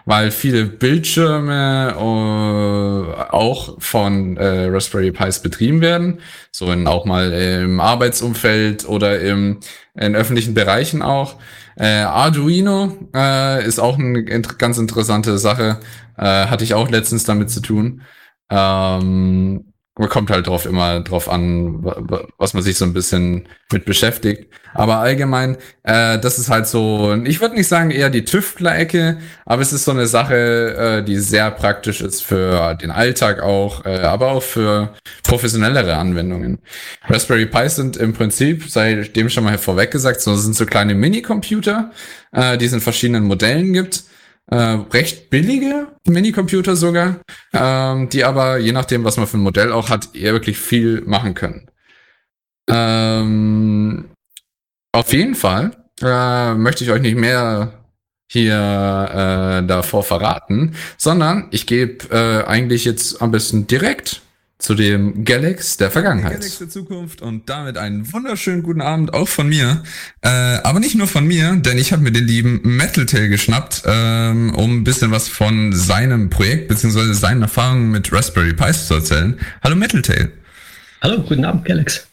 weil 0.04 0.30
viele 0.30 0.66
Bildschirme 0.66 1.94
äh, 1.96 3.32
auch 3.32 3.80
von 3.80 4.36
äh, 4.36 4.66
Raspberry 4.66 5.12
Pis 5.12 5.40
betrieben 5.40 5.80
werden, 5.80 6.20
so 6.52 6.70
in, 6.70 6.86
auch 6.86 7.04
mal 7.04 7.32
im 7.32 7.80
Arbeitsumfeld 7.80 8.88
oder 8.88 9.20
im, 9.20 9.60
in 9.94 10.14
öffentlichen 10.14 10.54
Bereichen 10.54 11.02
auch. 11.02 11.36
Äh, 11.76 12.02
Arduino 12.02 12.96
äh, 13.14 13.66
ist 13.66 13.80
auch 13.80 13.98
eine 13.98 14.20
int 14.20 14.58
ganz 14.58 14.78
interessante 14.78 15.38
Sache, 15.38 15.80
äh, 16.16 16.46
hatte 16.46 16.64
ich 16.64 16.74
auch 16.74 16.90
letztens 16.90 17.24
damit 17.24 17.50
zu 17.50 17.60
tun. 17.60 18.02
Ähm, 18.50 19.73
man 19.96 20.08
kommt 20.08 20.30
halt 20.30 20.46
drauf 20.48 20.66
immer 20.66 21.00
drauf 21.00 21.28
an, 21.28 21.84
wa- 21.84 21.96
wa- 22.00 22.26
was 22.36 22.52
man 22.52 22.62
sich 22.64 22.76
so 22.76 22.84
ein 22.84 22.92
bisschen 22.92 23.48
mit 23.70 23.84
beschäftigt. 23.84 24.48
Aber 24.72 24.96
allgemein, 24.96 25.56
äh, 25.84 26.18
das 26.18 26.38
ist 26.40 26.50
halt 26.50 26.66
so, 26.66 27.14
ich 27.24 27.40
würde 27.40 27.54
nicht 27.54 27.68
sagen 27.68 27.92
eher 27.92 28.10
die 28.10 28.24
Tüftler-Ecke, 28.24 29.18
aber 29.46 29.62
es 29.62 29.72
ist 29.72 29.84
so 29.84 29.92
eine 29.92 30.08
Sache, 30.08 30.98
äh, 31.00 31.04
die 31.04 31.18
sehr 31.18 31.50
praktisch 31.52 32.00
ist 32.00 32.22
für 32.24 32.74
den 32.74 32.90
Alltag 32.90 33.40
auch, 33.40 33.84
äh, 33.84 34.00
aber 34.00 34.32
auch 34.32 34.42
für 34.42 34.94
professionellere 35.22 35.94
Anwendungen. 35.96 36.58
Raspberry 37.08 37.46
Pi 37.46 37.68
sind 37.68 37.96
im 37.96 38.14
Prinzip, 38.14 38.68
sei 38.68 38.94
dem 39.14 39.28
schon 39.28 39.44
mal 39.44 39.58
vorweg 39.58 39.92
gesagt, 39.92 40.20
so 40.20 40.34
sind 40.34 40.56
so 40.56 40.66
kleine 40.66 40.96
Minicomputer, 40.96 41.92
äh, 42.32 42.58
die 42.58 42.64
es 42.66 42.72
in 42.72 42.80
verschiedenen 42.80 43.24
Modellen 43.24 43.72
gibt 43.72 44.02
äh, 44.50 44.56
recht 44.56 45.30
billige 45.30 45.88
Minicomputer 46.06 46.76
sogar, 46.76 47.20
ähm, 47.52 48.08
die 48.08 48.24
aber 48.24 48.58
je 48.58 48.72
nachdem, 48.72 49.04
was 49.04 49.16
man 49.16 49.26
für 49.26 49.38
ein 49.38 49.42
Modell 49.42 49.72
auch 49.72 49.88
hat, 49.88 50.14
eher 50.14 50.32
wirklich 50.32 50.58
viel 50.58 51.02
machen 51.02 51.34
können. 51.34 51.70
Ähm, 52.68 54.10
auf 54.92 55.12
jeden 55.12 55.34
Fall 55.34 55.72
äh, 56.02 56.54
möchte 56.54 56.84
ich 56.84 56.90
euch 56.90 57.02
nicht 57.02 57.16
mehr 57.16 57.84
hier 58.30 58.54
äh, 58.54 59.66
davor 59.66 60.02
verraten, 60.02 60.74
sondern 60.96 61.48
ich 61.50 61.66
gebe 61.66 62.04
äh, 62.10 62.44
eigentlich 62.46 62.84
jetzt 62.84 63.22
am 63.22 63.30
besten 63.30 63.66
direkt 63.66 64.22
zu 64.64 64.74
dem 64.74 65.24
Galax 65.26 65.76
der 65.76 65.90
Vergangenheit. 65.90 66.32
Galax 66.32 66.58
der 66.58 66.70
Zukunft 66.70 67.20
und 67.20 67.50
damit 67.50 67.76
einen 67.76 68.10
wunderschönen 68.14 68.62
guten 68.62 68.80
Abend 68.80 69.12
auch 69.12 69.28
von 69.28 69.46
mir. 69.46 69.82
Äh, 70.22 70.28
aber 70.28 70.80
nicht 70.80 70.94
nur 70.94 71.06
von 71.06 71.26
mir, 71.26 71.54
denn 71.56 71.76
ich 71.76 71.92
habe 71.92 72.02
mir 72.02 72.12
den 72.12 72.26
lieben 72.26 72.60
Metaltail 72.62 73.28
geschnappt, 73.28 73.82
ähm, 73.84 74.54
um 74.54 74.78
ein 74.78 74.84
bisschen 74.84 75.10
was 75.10 75.28
von 75.28 75.74
seinem 75.74 76.30
Projekt 76.30 76.68
bzw. 76.68 77.12
seinen 77.12 77.42
Erfahrungen 77.42 77.90
mit 77.90 78.10
Raspberry 78.10 78.54
Pis 78.54 78.88
zu 78.88 78.94
erzählen. 78.94 79.38
Hallo 79.62 79.76
Metaltail. 79.76 80.32
Hallo, 81.02 81.22
guten 81.22 81.44
Abend, 81.44 81.66
Galax. 81.66 82.06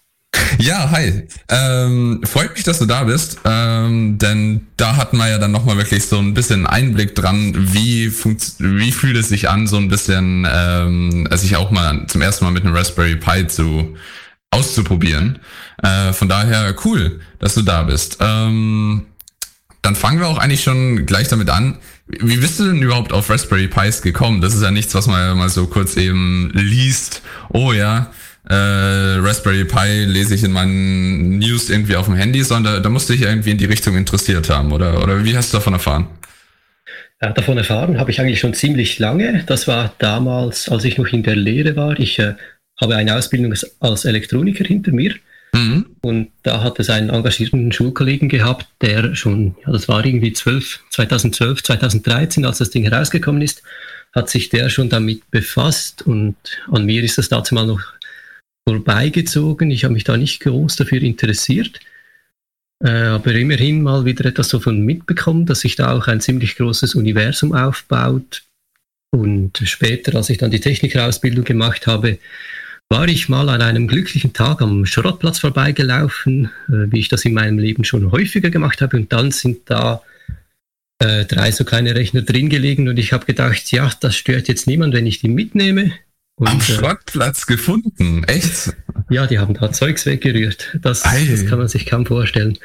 Ja, 0.57 0.91
hi. 0.91 1.23
Ähm, 1.49 2.21
freut 2.23 2.53
mich, 2.53 2.63
dass 2.63 2.79
du 2.79 2.85
da 2.85 3.03
bist, 3.03 3.39
ähm, 3.45 4.17
denn 4.17 4.67
da 4.77 4.95
hatten 4.95 5.17
wir 5.17 5.27
ja 5.27 5.37
dann 5.37 5.51
nochmal 5.51 5.77
wirklich 5.77 6.05
so 6.05 6.19
ein 6.19 6.33
bisschen 6.33 6.67
Einblick 6.67 7.15
dran, 7.15 7.53
wie 7.73 8.11
wie 8.59 8.91
fühlt 8.91 9.17
es 9.17 9.29
sich 9.29 9.49
an, 9.49 9.67
so 9.67 9.77
ein 9.77 9.87
bisschen 9.87 10.47
ähm, 10.51 11.27
sich 11.31 11.55
auch 11.55 11.71
mal 11.71 12.05
zum 12.07 12.21
ersten 12.21 12.45
Mal 12.45 12.51
mit 12.51 12.63
einem 12.63 12.75
Raspberry 12.75 13.15
Pi 13.15 13.47
zu 13.47 13.95
auszuprobieren. 14.51 15.39
Äh, 15.81 16.13
von 16.13 16.29
daher 16.29 16.75
cool, 16.85 17.21
dass 17.39 17.55
du 17.55 17.61
da 17.61 17.83
bist. 17.83 18.17
Ähm, 18.19 19.07
dann 19.81 19.95
fangen 19.95 20.19
wir 20.19 20.27
auch 20.27 20.37
eigentlich 20.37 20.63
schon 20.63 21.05
gleich 21.05 21.27
damit 21.27 21.49
an. 21.49 21.79
Wie 22.07 22.37
bist 22.37 22.59
du 22.59 22.65
denn 22.65 22.81
überhaupt 22.81 23.13
auf 23.13 23.29
Raspberry 23.29 23.67
Pis 23.67 24.01
gekommen? 24.01 24.41
Das 24.41 24.53
ist 24.53 24.61
ja 24.61 24.69
nichts, 24.69 24.93
was 24.93 25.07
man 25.07 25.37
mal 25.37 25.49
so 25.49 25.65
kurz 25.65 25.95
eben 25.95 26.51
liest. 26.53 27.21
Oh 27.49 27.71
ja, 27.71 28.11
äh, 28.51 29.19
Raspberry 29.19 29.65
Pi 29.65 30.05
lese 30.05 30.35
ich 30.35 30.43
in 30.43 30.51
meinen 30.51 31.39
News 31.39 31.69
irgendwie 31.69 31.95
auf 31.95 32.05
dem 32.05 32.15
Handy, 32.15 32.43
sondern 32.43 32.75
da, 32.75 32.79
da 32.81 32.89
musste 32.89 33.13
ich 33.13 33.21
irgendwie 33.21 33.51
in 33.51 33.57
die 33.57 33.65
Richtung 33.65 33.95
interessiert 33.95 34.49
haben, 34.49 34.71
oder? 34.71 35.01
Oder 35.01 35.23
wie 35.23 35.35
hast 35.37 35.53
du 35.53 35.57
davon 35.57 35.73
erfahren? 35.73 36.07
Ja, 37.21 37.31
davon 37.31 37.57
erfahren 37.57 37.99
habe 37.99 38.11
ich 38.11 38.19
eigentlich 38.19 38.39
schon 38.39 38.53
ziemlich 38.53 38.99
lange. 38.99 39.43
Das 39.45 39.67
war 39.67 39.93
damals, 39.99 40.67
als 40.69 40.83
ich 40.83 40.97
noch 40.97 41.07
in 41.07 41.23
der 41.23 41.35
Lehre 41.35 41.75
war. 41.75 41.97
Ich 41.99 42.19
äh, 42.19 42.33
habe 42.79 42.95
eine 42.95 43.15
Ausbildung 43.15 43.53
als 43.79 44.05
Elektroniker 44.05 44.65
hinter 44.65 44.91
mir. 44.91 45.15
Mhm. 45.53 45.85
Und 46.01 46.31
da 46.43 46.63
hat 46.63 46.79
es 46.79 46.89
einen 46.89 47.09
engagierten 47.09 47.71
Schulkollegen 47.71 48.27
gehabt, 48.27 48.67
der 48.81 49.15
schon, 49.15 49.55
ja, 49.65 49.71
das 49.71 49.87
war 49.87 50.03
irgendwie 50.03 50.33
12, 50.33 50.79
2012, 50.89 51.63
2013, 51.63 52.45
als 52.45 52.57
das 52.57 52.69
Ding 52.69 52.83
herausgekommen 52.83 53.41
ist, 53.41 53.61
hat 54.13 54.29
sich 54.29 54.49
der 54.49 54.69
schon 54.69 54.89
damit 54.89 55.29
befasst 55.31 56.01
und 56.01 56.35
an 56.71 56.85
mir 56.85 57.03
ist 57.03 57.17
das 57.17 57.29
dazu 57.29 57.55
mal 57.55 57.65
noch 57.65 57.81
vorbeigezogen. 58.68 59.72
Ich 59.72 59.84
habe 59.84 59.93
mich 59.93 60.03
da 60.03 60.18
nicht 60.18 60.41
groß 60.41 60.76
dafür 60.76 61.01
interessiert, 61.01 61.80
äh, 62.84 62.89
aber 62.89 63.34
immerhin 63.34 63.84
mal 63.84 64.05
wieder 64.05 64.26
etwas 64.26 64.49
davon 64.49 64.82
mitbekommen, 64.82 65.45
dass 65.45 65.62
sich 65.62 65.76
da 65.76 65.93
auch 65.93 66.07
ein 66.07 66.22
ziemlich 66.22 66.55
großes 66.55 66.95
Universum 66.95 67.53
aufbaut. 67.53 68.43
Und 69.12 69.62
später, 69.66 70.16
als 70.16 70.30
ich 70.30 70.38
dann 70.38 70.51
die 70.51 70.62
Technikerausbildung 70.62 71.43
gemacht 71.43 71.86
habe, 71.88 72.18
war 72.89 73.07
ich 73.07 73.30
mal 73.30 73.47
an 73.49 73.62
einem 73.62 73.88
glücklichen 73.88 74.34
Tag 74.34 74.62
am 74.62 74.86
Schrottplatz 74.86 75.39
vorbeigelaufen, 75.39 76.51
äh, 76.68 76.91
wie 76.91 76.99
ich 76.99 77.09
das 77.09 77.26
in 77.26 77.34
meinem 77.34 77.57
Leben 77.57 77.84
schon 77.84 78.12
häufiger 78.12 78.49
gemacht 78.49 78.82
habe. 78.82 78.97
Und 78.97 79.12
dann 79.14 79.32
sind 79.32 79.70
da 79.70 80.01
äh, 80.99 81.26
drei 81.26 81.51
so 81.51 81.64
kleine 81.64 81.95
Rechner 81.95 82.22
drin 82.22 82.49
gelegen 82.49 82.88
und 82.88 82.99
ich 82.99 83.12
habe 83.12 83.26
gedacht, 83.26 83.72
ja, 83.72 83.89
das 83.99 84.16
stört 84.16 84.47
jetzt 84.47 84.68
niemand, 84.68 84.93
wenn 84.93 85.07
ich 85.07 85.20
die 85.20 85.30
mitnehme. 85.30 85.93
Und, 86.41 86.47
Am 86.47 86.57
äh, 86.57 86.61
Schrottplatz 86.63 87.43
äh, 87.43 87.53
gefunden, 87.53 88.23
echt? 88.23 88.73
Ja, 89.11 89.27
die 89.27 89.37
haben 89.37 89.53
da 89.53 89.71
Zeugs 89.71 90.07
weggerührt. 90.07 90.75
Das, 90.81 91.03
das, 91.03 91.45
kann 91.45 91.59
man 91.59 91.67
sich 91.67 91.85
kaum 91.85 92.03
vorstellen. 92.03 92.57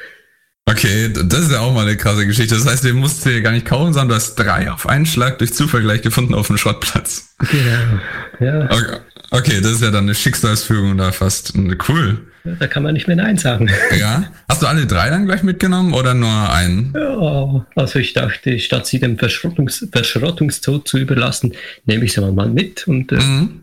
Okay, 0.65 1.13
das 1.13 1.41
ist 1.41 1.51
ja 1.51 1.59
auch 1.59 1.75
mal 1.75 1.85
eine 1.85 1.95
krasse 1.95 2.25
Geschichte. 2.25 2.55
Das 2.55 2.65
heißt, 2.65 2.85
du 2.85 2.93
musst 2.95 3.23
dir 3.23 3.39
gar 3.43 3.51
nicht 3.51 3.67
kaufen, 3.67 3.93
sondern 3.93 4.09
du 4.09 4.15
hast 4.15 4.33
drei 4.33 4.71
auf 4.71 4.89
einen 4.89 5.05
Schlag 5.05 5.37
durch 5.37 5.53
Zufall 5.53 5.83
gleich 5.83 6.01
gefunden 6.01 6.33
auf 6.33 6.47
dem 6.47 6.57
Schrottplatz. 6.57 7.35
Genau, 7.51 7.99
ja. 8.39 8.65
Okay, 8.65 8.97
okay 9.29 9.61
das 9.61 9.73
ist 9.73 9.83
ja 9.83 9.91
dann 9.91 10.05
eine 10.05 10.15
Schicksalsführung 10.15 10.97
da 10.97 11.11
fast. 11.11 11.53
Cool. 11.87 12.25
Ja, 12.45 12.55
da 12.55 12.65
kann 12.65 12.81
man 12.81 12.93
nicht 12.93 13.07
mehr 13.07 13.15
Nein 13.15 13.37
sagen. 13.37 13.69
Ja. 13.99 14.31
Hast 14.49 14.63
du 14.63 14.67
alle 14.67 14.87
drei 14.87 15.11
dann 15.11 15.27
gleich 15.27 15.43
mitgenommen 15.43 15.93
oder 15.93 16.15
nur 16.15 16.51
einen? 16.51 16.93
Ja, 16.95 17.65
also 17.75 17.99
ich 17.99 18.13
dachte, 18.13 18.57
statt 18.57 18.87
sie 18.87 18.99
dem 18.99 19.19
Verschrottungs 19.19 19.87
Verschrottungstod 19.91 20.87
zu 20.87 20.97
überlassen, 20.97 21.53
nehme 21.85 22.05
ich 22.05 22.13
sie 22.13 22.21
mal 22.21 22.49
mit 22.49 22.87
und 22.87 23.11
äh, 23.11 23.15
mhm. 23.17 23.61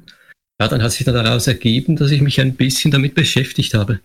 Ja, 0.60 0.68
dann 0.68 0.82
hat 0.82 0.92
sich 0.92 1.04
dann 1.04 1.14
daraus 1.14 1.46
ergeben, 1.46 1.96
dass 1.96 2.10
ich 2.10 2.20
mich 2.20 2.40
ein 2.40 2.54
bisschen 2.54 2.90
damit 2.90 3.14
beschäftigt 3.14 3.74
habe. 3.74 4.00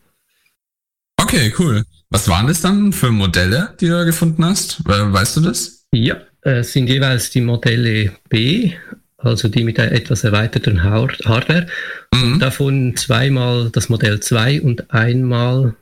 Okay, 1.22 1.54
cool. 1.60 1.84
Was 2.10 2.28
waren 2.28 2.48
das 2.48 2.62
dann 2.62 2.92
für 2.92 3.12
Modelle, 3.12 3.76
die 3.80 3.86
du 3.86 3.92
da 3.92 4.04
gefunden 4.04 4.44
hast? 4.44 4.84
Weißt 4.86 5.38
du 5.38 5.42
das? 5.42 5.86
Ja, 5.92 6.22
es 6.42 6.74
sind 6.74 6.88
jeweils 6.88 7.30
die 7.30 7.42
Modelle 7.42 8.14
B, 8.30 8.74
also 9.18 9.48
die 9.48 9.64
mit 9.64 9.78
der 9.78 9.92
etwas 9.92 10.24
erweiterten 10.24 10.84
Hardware. 10.84 11.68
Mhm. 12.14 12.40
Davon 12.40 12.96
zweimal 12.96 13.70
das 13.70 13.90
Modell 13.90 14.20
2 14.20 14.62
und 14.62 14.92
einmal 14.92 15.76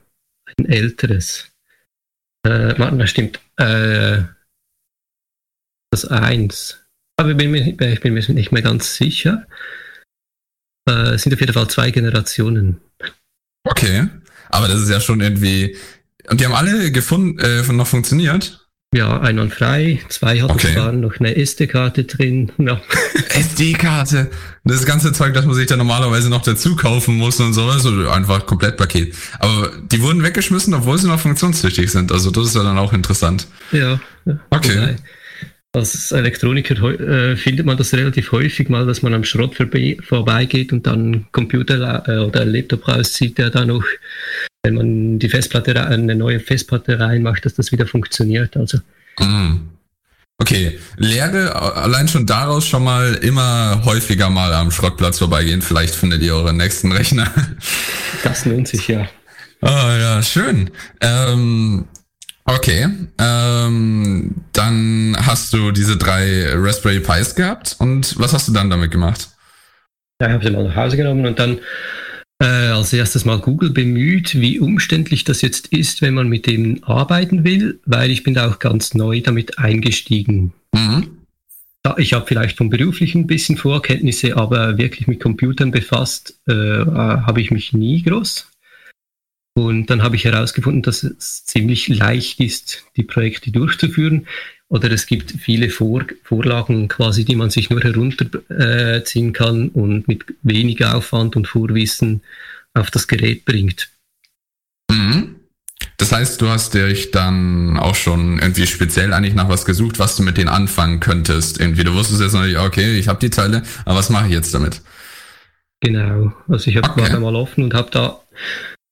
ein 0.57 0.65
älteres. 0.65 1.49
Äh, 2.43 2.73
das 2.75 3.09
stimmt. 3.09 3.39
Äh, 3.57 4.23
das 5.91 6.05
1. 6.05 6.83
Aber 7.17 7.31
ich 7.31 7.37
bin, 7.37 7.51
mir, 7.51 7.67
ich 7.67 8.01
bin 8.01 8.13
mir 8.13 8.31
nicht 8.31 8.51
mehr 8.51 8.61
ganz 8.61 8.95
sicher. 8.95 9.47
Äh, 10.87 11.15
es 11.15 11.23
sind 11.23 11.33
auf 11.33 11.39
jeden 11.39 11.53
Fall 11.53 11.67
zwei 11.67 11.91
Generationen. 11.91 12.79
Okay, 13.63 14.07
aber 14.49 14.67
das 14.67 14.81
ist 14.81 14.89
ja 14.89 14.99
schon 14.99 15.21
irgendwie. 15.21 15.75
Und 16.29 16.39
die 16.39 16.45
haben 16.45 16.55
alle 16.55 16.91
gefunden, 16.91 17.39
äh, 17.39 17.61
noch 17.73 17.87
funktioniert? 17.87 18.67
Ja, 18.93 19.19
einwandfrei. 19.19 19.99
Zwei 20.07 20.41
hatten 20.41 20.53
okay. 20.53 20.73
zwar 20.73 20.93
noch 20.93 21.19
eine 21.19 21.35
SD-Karte 21.35 22.05
drin. 22.05 22.53
Ja. 22.57 22.81
SD-Karte. 23.29 24.31
Das 24.63 24.85
ganze 24.85 25.11
Zeug, 25.11 25.33
das 25.33 25.45
man 25.45 25.55
sich 25.55 25.67
dann 25.67 25.79
normalerweise 25.79 26.29
noch 26.29 26.41
dazu 26.41 26.75
kaufen 26.77 27.15
muss 27.17 27.39
und 27.41 27.53
sowas, 27.53 27.85
oder 27.85 28.13
einfach 28.13 28.45
Komplettpaket. 28.45 29.13
Aber 29.39 29.71
die 29.91 30.01
wurden 30.01 30.23
weggeschmissen, 30.23 30.73
obwohl 30.73 30.97
sie 30.97 31.07
noch 31.07 31.19
funktionstüchtig 31.19 31.91
sind. 31.91 32.13
Also 32.13 32.31
das 32.31 32.47
ist 32.47 32.55
ja 32.55 32.63
dann 32.63 32.77
auch 32.77 32.93
interessant. 32.93 33.47
Ja. 33.73 33.99
Okay. 34.49 34.77
Wobei, 34.77 34.95
als 35.77 36.11
Elektroniker 36.11 36.75
äh, 36.99 37.35
findet 37.35 37.65
man 37.65 37.77
das 37.77 37.93
relativ 37.93 38.31
häufig 38.31 38.69
mal, 38.69 38.85
dass 38.85 39.01
man 39.01 39.13
am 39.13 39.23
Schrott 39.23 39.55
vorbei, 39.55 39.97
vorbeigeht 40.01 40.73
und 40.73 40.85
dann 40.85 41.25
Computer 41.31 42.03
äh, 42.07 42.17
oder 42.19 42.45
Laptop 42.45 42.87
rauszieht, 42.87 43.37
der 43.37 43.49
dann 43.49 43.69
noch, 43.69 43.85
wenn 44.63 44.75
man 44.75 45.19
die 45.19 45.29
Festplatte 45.29 45.85
eine 45.85 46.15
neue 46.15 46.39
Festplatte 46.39 46.99
reinmacht, 46.99 47.45
dass 47.45 47.55
das 47.55 47.71
wieder 47.71 47.87
funktioniert. 47.87 48.57
Also. 48.57 48.79
Mhm. 49.19 49.69
Okay, 50.39 50.77
Lehre 50.97 51.55
allein 51.55 52.07
schon 52.07 52.27
daraus 52.27 52.67
schon 52.67 52.83
mal 52.83 53.15
immer 53.15 53.81
häufiger 53.85 54.29
mal 54.29 54.53
am 54.53 54.69
Schrottplatz 54.69 55.17
vorbeigehen. 55.17 55.63
Vielleicht 55.63 55.95
findet 55.95 56.21
ihr 56.21 56.35
euren 56.35 56.57
nächsten 56.57 56.91
Rechner. 56.91 57.31
Das 58.23 58.45
lohnt 58.45 58.67
sich 58.67 58.87
ja. 58.87 59.09
Ah 59.61 59.97
ja, 59.97 60.21
schön. 60.21 60.69
Ähm, 61.01 61.85
Okay, 62.49 62.87
ähm, 63.19 64.35
dann 64.53 65.17
hast 65.19 65.51
du 65.51 65.71
diese 65.71 65.97
drei 65.97 66.53
Raspberry 66.53 67.01
Pis 67.01 67.35
gehabt 67.35 67.75
und 67.79 68.17
was 68.17 68.33
hast 68.33 68.47
du 68.47 68.53
dann 68.53 68.69
damit 68.69 68.89
gemacht? 68.91 69.27
Ja, 70.21 70.27
ich 70.27 70.33
habe 70.33 70.45
sie 70.45 70.51
mal 70.51 70.63
nach 70.63 70.75
Hause 70.75 70.95
genommen 70.95 71.25
und 71.25 71.37
dann 71.37 71.59
äh, 72.41 72.45
als 72.45 72.93
erstes 72.93 73.25
mal 73.25 73.39
Google 73.39 73.71
bemüht, 73.71 74.39
wie 74.39 74.59
umständlich 74.59 75.25
das 75.25 75.41
jetzt 75.41 75.67
ist, 75.67 76.01
wenn 76.01 76.13
man 76.13 76.29
mit 76.29 76.47
dem 76.47 76.81
arbeiten 76.85 77.43
will, 77.43 77.81
weil 77.85 78.11
ich 78.11 78.23
bin 78.23 78.33
da 78.33 78.49
auch 78.49 78.59
ganz 78.59 78.93
neu 78.93 79.19
damit 79.19 79.59
eingestiegen. 79.59 80.53
Mhm. 80.73 81.17
Ich 81.97 82.13
habe 82.13 82.25
vielleicht 82.27 82.57
vom 82.57 82.69
beruflichen 82.69 83.21
ein 83.21 83.27
bisschen 83.27 83.57
Vorkenntnisse, 83.57 84.37
aber 84.37 84.77
wirklich 84.77 85.07
mit 85.07 85.21
Computern 85.21 85.71
befasst 85.71 86.39
äh, 86.47 86.53
habe 86.53 87.41
ich 87.41 87.51
mich 87.51 87.73
nie 87.73 88.03
groß. 88.03 88.47
Und 89.57 89.87
dann 89.87 90.03
habe 90.03 90.15
ich 90.15 90.23
herausgefunden, 90.23 90.83
dass 90.83 91.01
es 91.01 91.43
ziemlich 91.45 91.87
leicht 91.87 92.39
ist, 92.39 92.83
die 92.95 93.01
Projekte 93.01 93.49
durchzuführen. 93.49 94.27
Oder 94.69 94.91
es 94.91 95.07
gibt 95.07 95.31
viele 95.31 95.71
Vor 95.71 96.05
Vorlagen 96.21 96.87
quasi, 96.89 97.25
die 97.25 97.35
man 97.35 97.49
sich 97.49 97.71
nur 97.71 97.81
herunterziehen 97.81 99.33
kann 99.33 99.69
und 99.69 100.07
mit 100.07 100.25
weniger 100.43 100.95
Aufwand 100.95 101.35
und 101.35 101.47
Vorwissen 101.47 102.21
auf 102.75 102.91
das 102.91 103.07
Gerät 103.07 103.45
bringt. 103.45 103.89
Mhm. 104.91 105.37
Das 105.97 106.11
heißt, 106.11 106.39
du 106.39 106.49
hast 106.49 106.75
dich 106.75 107.09
dann 107.09 107.79
auch 107.79 107.95
schon 107.95 108.37
irgendwie 108.37 108.67
speziell 108.67 109.11
eigentlich 109.11 109.33
nach 109.33 109.49
was 109.49 109.65
gesucht, 109.65 109.97
was 109.97 110.15
du 110.15 110.21
mit 110.21 110.37
denen 110.37 110.49
anfangen 110.49 110.99
könntest. 110.99 111.59
Irgendwie, 111.59 111.83
du 111.83 111.95
wusstest 111.95 112.21
jetzt 112.21 112.33
noch 112.33 112.45
nicht, 112.45 112.59
okay, 112.59 112.99
ich 112.99 113.07
habe 113.07 113.19
die 113.19 113.31
Teile, 113.31 113.63
aber 113.85 113.95
was 113.97 114.11
mache 114.11 114.27
ich 114.27 114.33
jetzt 114.33 114.53
damit? 114.53 114.83
Genau, 115.79 116.31
also 116.47 116.69
ich 116.69 116.77
habe 116.77 116.89
okay. 116.91 117.19
mal 117.19 117.35
offen 117.35 117.63
und 117.63 117.73
habe 117.73 117.89
da 117.89 118.21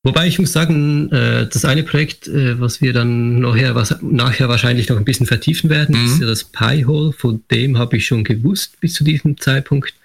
Wobei 0.05 0.27
ich 0.27 0.37
muss 0.37 0.53
sagen, 0.53 1.11
äh, 1.11 1.47
das 1.47 1.65
eine 1.65 1.81
Projekt, 1.81 2.27
äh, 2.27 2.59
was 2.59 2.79
wir 2.79 2.93
dann 2.93 3.39
nachher, 3.39 3.73
was, 3.73 4.03
nachher 4.03 4.47
wahrscheinlich 4.47 4.87
noch 4.87 4.97
ein 4.97 5.03
bisschen 5.03 5.25
vertiefen 5.25 5.71
werden, 5.71 5.99
mhm. 5.99 6.05
ist 6.05 6.21
ja 6.21 6.27
das 6.27 6.43
Pi-Hole. 6.43 7.11
Von 7.11 7.43
dem 7.49 7.79
habe 7.79 7.97
ich 7.97 8.05
schon 8.05 8.23
gewusst 8.23 8.79
bis 8.79 8.93
zu 8.93 9.03
diesem 9.03 9.39
Zeitpunkt, 9.39 9.95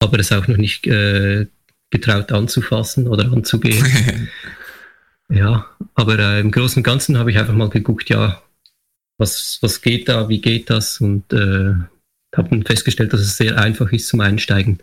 aber 0.00 0.18
es 0.18 0.32
auch 0.32 0.48
noch 0.48 0.56
nicht 0.56 0.88
äh, 0.88 1.46
getraut 1.90 2.32
anzufassen 2.32 3.06
oder 3.06 3.30
anzugehen. 3.30 4.28
ja, 5.28 5.66
aber 5.94 6.18
äh, 6.18 6.40
im 6.40 6.50
Großen 6.50 6.78
und 6.78 6.82
Ganzen 6.82 7.16
habe 7.16 7.30
ich 7.30 7.38
einfach 7.38 7.54
mal 7.54 7.70
geguckt, 7.70 8.10
ja, 8.10 8.42
was, 9.18 9.58
was 9.60 9.82
geht 9.82 10.08
da, 10.08 10.28
wie 10.28 10.40
geht 10.40 10.68
das 10.68 11.00
und 11.00 11.32
äh, 11.32 11.74
habe 12.34 12.50
dann 12.50 12.64
festgestellt, 12.64 13.12
dass 13.12 13.20
es 13.20 13.36
sehr 13.36 13.56
einfach 13.56 13.92
ist 13.92 14.08
zum 14.08 14.18
Einsteigen. 14.18 14.80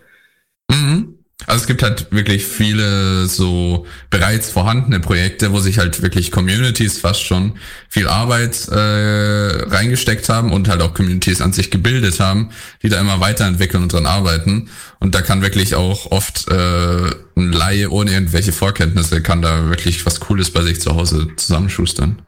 Mhm. 0.71 1.15
Also 1.47 1.61
es 1.61 1.67
gibt 1.67 1.83
halt 1.83 2.11
wirklich 2.11 2.45
viele 2.45 3.25
so 3.25 3.85
bereits 4.09 4.49
vorhandene 4.49 4.99
Projekte, 4.99 5.51
wo 5.51 5.59
sich 5.59 5.79
halt 5.79 6.01
wirklich 6.01 6.31
Communities 6.31 6.99
fast 6.99 7.23
schon 7.23 7.53
viel 7.89 8.07
Arbeit 8.07 8.67
äh, 8.69 9.63
reingesteckt 9.69 10.29
haben 10.29 10.51
und 10.51 10.69
halt 10.69 10.81
auch 10.81 10.93
Communities 10.93 11.41
an 11.41 11.53
sich 11.53 11.71
gebildet 11.71 12.19
haben, 12.19 12.51
die 12.83 12.89
da 12.89 12.99
immer 12.99 13.19
weiterentwickeln 13.19 13.83
und 13.83 13.93
dran 13.93 14.05
arbeiten. 14.05 14.69
Und 14.99 15.15
da 15.15 15.21
kann 15.21 15.41
wirklich 15.41 15.75
auch 15.75 16.11
oft 16.11 16.47
äh, 16.49 17.09
ein 17.35 17.51
Laie 17.51 17.89
ohne 17.89 18.11
irgendwelche 18.11 18.51
Vorkenntnisse 18.51 19.21
kann 19.21 19.41
da 19.41 19.69
wirklich 19.69 20.05
was 20.05 20.19
Cooles 20.19 20.51
bei 20.51 20.61
sich 20.61 20.79
zu 20.79 20.95
Hause 20.95 21.27
zusammenschustern. 21.35 22.21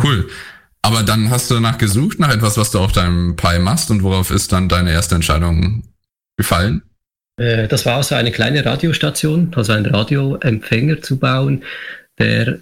Cool. 0.00 0.28
Aber 0.82 1.02
dann 1.02 1.30
hast 1.30 1.50
du 1.50 1.54
danach 1.54 1.78
gesucht, 1.78 2.20
nach 2.20 2.30
etwas, 2.30 2.58
was 2.58 2.70
du 2.70 2.78
auf 2.78 2.92
deinem 2.92 3.36
Pi 3.36 3.58
machst 3.58 3.90
und 3.90 4.02
worauf 4.02 4.30
ist 4.30 4.52
dann 4.52 4.68
deine 4.68 4.92
erste 4.92 5.14
Entscheidung 5.14 5.82
gefallen? 6.36 6.82
Äh, 7.36 7.68
das 7.68 7.86
war 7.86 7.96
also 7.96 8.14
eine 8.14 8.32
kleine 8.32 8.64
Radiostation, 8.64 9.52
also 9.54 9.72
ein 9.72 9.86
Radioempfänger 9.86 11.02
zu 11.02 11.18
bauen, 11.18 11.64
der 12.18 12.58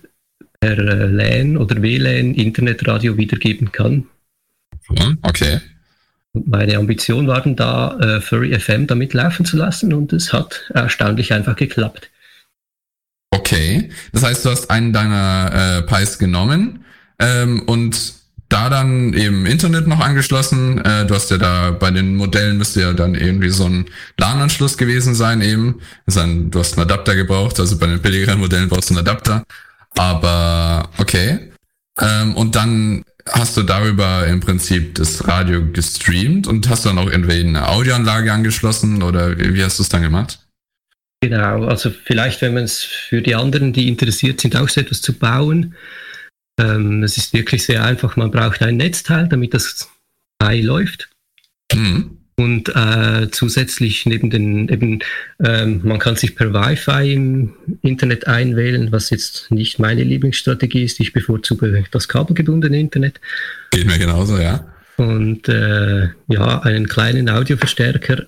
per 0.61 0.79
äh, 0.79 1.07
LAN 1.07 1.57
oder 1.57 1.83
WLAN 1.83 2.35
Internetradio 2.35 3.16
wiedergeben 3.16 3.73
kann. 3.73 4.07
Okay. 5.23 5.61
Und 6.33 6.49
meine 6.49 6.77
Ambition 6.77 7.27
war 7.27 7.43
dann 7.43 7.57
da, 7.57 7.99
äh, 7.99 8.20
Furry 8.20 8.59
FM 8.59 8.87
damit 8.87 9.12
laufen 9.12 9.45
zu 9.45 9.57
lassen 9.57 9.93
und 9.93 10.12
es 10.12 10.33
hat 10.33 10.70
erstaunlich 10.73 11.33
einfach 11.33 11.57
geklappt. 11.57 12.11
Okay, 13.31 13.91
das 14.12 14.23
heißt, 14.23 14.45
du 14.45 14.51
hast 14.51 14.70
einen 14.70 14.93
deiner 14.93 15.79
äh, 15.79 15.83
Pis 15.83 16.18
genommen 16.18 16.85
ähm, 17.18 17.62
und 17.66 18.14
da 18.53 18.68
dann 18.68 19.14
eben 19.14 19.46
Internet 19.46 19.86
noch 19.86 20.00
angeschlossen. 20.00 20.84
Äh, 20.84 21.07
du 21.07 21.14
hast 21.14 21.30
ja 21.30 21.38
da 21.38 21.70
bei 21.70 21.90
den 21.90 22.16
Modellen 22.16 22.59
müsste 22.59 22.82
ja 22.82 22.92
dann 22.92 23.14
irgendwie 23.14 23.48
so 23.48 23.64
ein 23.64 23.86
LAN-Anschluss 24.18 24.76
gewesen 24.76 25.14
sein 25.14 25.40
eben. 25.40 25.80
Ein, 26.14 26.50
du 26.50 26.59
hast 26.59 26.76
einen 26.76 26.82
Adapter 26.82 27.16
gebraucht, 27.16 27.59
also 27.59 27.78
bei 27.78 27.86
den 27.86 28.00
billigeren 28.00 28.40
Modellen 28.40 28.68
brauchst 28.68 28.90
du 28.90 28.94
einen 28.94 29.07
Adapter. 29.07 29.44
Aber 29.96 30.90
okay. 30.98 31.50
Ähm, 31.98 32.36
und 32.36 32.55
dann 32.55 33.05
hast 33.28 33.57
du 33.57 33.62
darüber 33.62 34.26
im 34.26 34.40
Prinzip 34.40 34.96
das 34.96 35.26
Radio 35.26 35.62
gestreamt 35.72 36.46
und 36.46 36.68
hast 36.68 36.84
dann 36.84 36.98
auch 36.98 37.11
irgendwie 37.11 37.40
eine 37.40 37.68
Audioanlage 37.68 38.32
angeschlossen 38.32 39.03
oder 39.03 39.38
wie 39.38 39.64
hast 39.64 39.78
du 39.78 39.82
es 39.82 39.88
dann 39.88 40.03
gemacht? 40.03 40.40
Genau, 41.22 41.64
also 41.66 41.90
vielleicht, 41.90 42.42
wenn 42.42 42.55
man 42.55 42.64
es 42.64 42.82
für 42.82 43.22
die 43.22 43.36
anderen, 43.36 43.72
die 43.72 43.88
interessiert 43.88 44.40
sind, 44.40 44.57
auch 44.57 44.68
so 44.68 44.80
etwas 44.80 45.00
zu 45.00 45.12
bauen, 45.12 45.74
ähm, 46.62 47.02
es 47.02 47.16
ist 47.16 47.32
wirklich 47.32 47.64
sehr 47.64 47.84
einfach. 47.84 48.16
Man 48.16 48.30
braucht 48.30 48.62
ein 48.62 48.76
Netzteil, 48.76 49.28
damit 49.28 49.54
das 49.54 49.88
Ei 50.38 50.60
läuft. 50.60 51.08
Mhm. 51.72 52.18
Und 52.36 52.74
äh, 52.74 53.28
zusätzlich 53.30 54.06
neben 54.06 54.30
den, 54.30 54.68
eben, 54.68 55.00
ähm, 55.44 55.80
man 55.84 55.98
kann 55.98 56.16
sich 56.16 56.34
per 56.34 56.52
Wi-Fi 56.52 57.12
im 57.12 57.52
Internet 57.82 58.26
einwählen, 58.26 58.90
was 58.90 59.10
jetzt 59.10 59.50
nicht 59.50 59.78
meine 59.78 60.02
Lieblingsstrategie 60.02 60.82
ist. 60.82 60.98
Ich 61.00 61.12
bevorzuge 61.12 61.84
das 61.90 62.08
kabelgebundene 62.08 62.80
Internet. 62.80 63.20
Geht 63.70 63.86
mir 63.86 63.98
genauso, 63.98 64.38
ja. 64.38 64.66
Und 64.96 65.48
äh, 65.48 66.08
ja, 66.28 66.62
einen 66.62 66.88
kleinen 66.88 67.28
Audioverstärker 67.28 68.26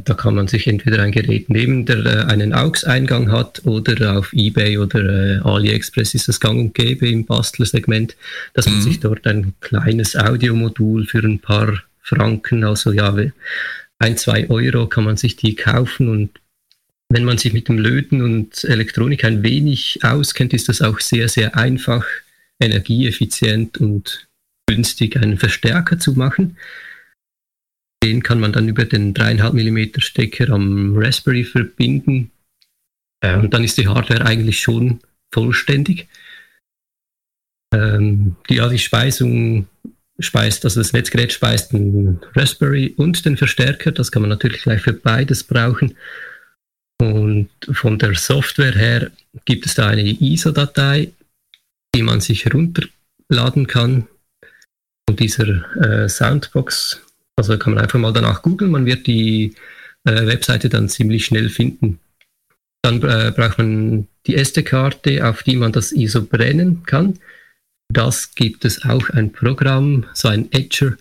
da 0.00 0.14
kann 0.14 0.34
man 0.34 0.48
sich 0.48 0.66
entweder 0.66 1.02
ein 1.02 1.12
Gerät 1.12 1.48
nehmen, 1.48 1.86
der 1.86 2.04
äh, 2.04 2.24
einen 2.24 2.52
AUX-Eingang 2.52 3.32
hat 3.32 3.64
oder 3.64 4.18
auf 4.18 4.32
eBay 4.34 4.76
oder 4.76 5.00
äh, 5.00 5.38
AliExpress 5.38 6.12
ist 6.14 6.28
das 6.28 6.40
gang 6.40 6.58
und 6.58 6.74
gäbe 6.74 7.08
im 7.08 7.24
Bastlersegment, 7.24 8.14
dass 8.52 8.66
man 8.66 8.76
mhm. 8.76 8.82
sich 8.82 9.00
dort 9.00 9.26
ein 9.26 9.54
kleines 9.60 10.14
Audiomodul 10.14 11.06
für 11.06 11.20
ein 11.20 11.38
paar 11.38 11.82
Franken, 12.02 12.64
also 12.64 12.92
ja, 12.92 13.16
ein, 13.98 14.16
zwei 14.18 14.50
Euro 14.50 14.88
kann 14.88 15.04
man 15.04 15.16
sich 15.16 15.36
die 15.36 15.54
kaufen 15.54 16.08
und 16.08 16.30
wenn 17.08 17.24
man 17.24 17.38
sich 17.38 17.52
mit 17.52 17.68
dem 17.68 17.78
Löten 17.78 18.20
und 18.20 18.64
Elektronik 18.64 19.24
ein 19.24 19.42
wenig 19.42 20.00
auskennt, 20.02 20.52
ist 20.52 20.68
das 20.68 20.82
auch 20.82 21.00
sehr, 21.00 21.28
sehr 21.28 21.56
einfach, 21.56 22.04
energieeffizient 22.60 23.78
und 23.78 24.28
günstig 24.66 25.16
einen 25.16 25.38
Verstärker 25.38 25.98
zu 25.98 26.12
machen. 26.12 26.56
Den 28.02 28.22
kann 28.22 28.40
man 28.40 28.52
dann 28.52 28.68
über 28.68 28.84
den 28.84 29.14
3,5 29.14 29.52
mm 29.52 30.00
Stecker 30.00 30.50
am 30.50 30.96
Raspberry 30.96 31.44
verbinden. 31.44 32.30
Äh, 33.20 33.36
und 33.36 33.54
dann 33.54 33.64
ist 33.64 33.78
die 33.78 33.88
Hardware 33.88 34.24
eigentlich 34.24 34.60
schon 34.60 35.00
vollständig. 35.32 36.08
Ähm, 37.72 38.36
die, 38.48 38.56
ja, 38.56 38.68
die 38.68 38.78
Speisung 38.78 39.66
speist, 40.18 40.64
also 40.64 40.80
das 40.80 40.92
Netzgerät 40.92 41.32
speist 41.32 41.72
den 41.72 42.20
Raspberry 42.34 42.94
und 42.96 43.24
den 43.24 43.36
Verstärker. 43.36 43.92
Das 43.92 44.12
kann 44.12 44.22
man 44.22 44.28
natürlich 44.28 44.62
gleich 44.62 44.82
für 44.82 44.92
beides 44.92 45.44
brauchen. 45.44 45.96
Und 47.00 47.48
von 47.72 47.98
der 47.98 48.14
Software 48.14 48.74
her 48.74 49.10
gibt 49.44 49.66
es 49.66 49.74
da 49.74 49.88
eine 49.88 50.02
ISO-Datei, 50.02 51.12
die 51.94 52.02
man 52.02 52.20
sich 52.20 52.44
herunterladen 52.44 53.66
kann. 53.66 54.06
Und 55.08 55.18
dieser 55.18 55.76
äh, 55.80 56.08
Soundbox 56.08 57.00
also 57.36 57.58
kann 57.58 57.74
man 57.74 57.82
einfach 57.82 57.98
mal 57.98 58.12
danach 58.12 58.42
googeln, 58.42 58.70
man 58.70 58.86
wird 58.86 59.06
die 59.06 59.54
äh, 60.04 60.26
Webseite 60.26 60.68
dann 60.68 60.88
ziemlich 60.88 61.24
schnell 61.24 61.48
finden. 61.48 62.00
Dann 62.82 63.02
äh, 63.02 63.32
braucht 63.34 63.58
man 63.58 64.08
die 64.26 64.36
SD-Karte, 64.36 65.26
auf 65.26 65.42
die 65.42 65.56
man 65.56 65.72
das 65.72 65.92
ISO 65.92 66.22
brennen 66.22 66.82
kann. 66.84 67.18
Das 67.92 68.34
gibt 68.34 68.64
es 68.64 68.84
auch 68.84 69.10
ein 69.10 69.32
Programm, 69.32 70.06
so 70.14 70.28
ein 70.28 70.50
Etcher, 70.52 70.96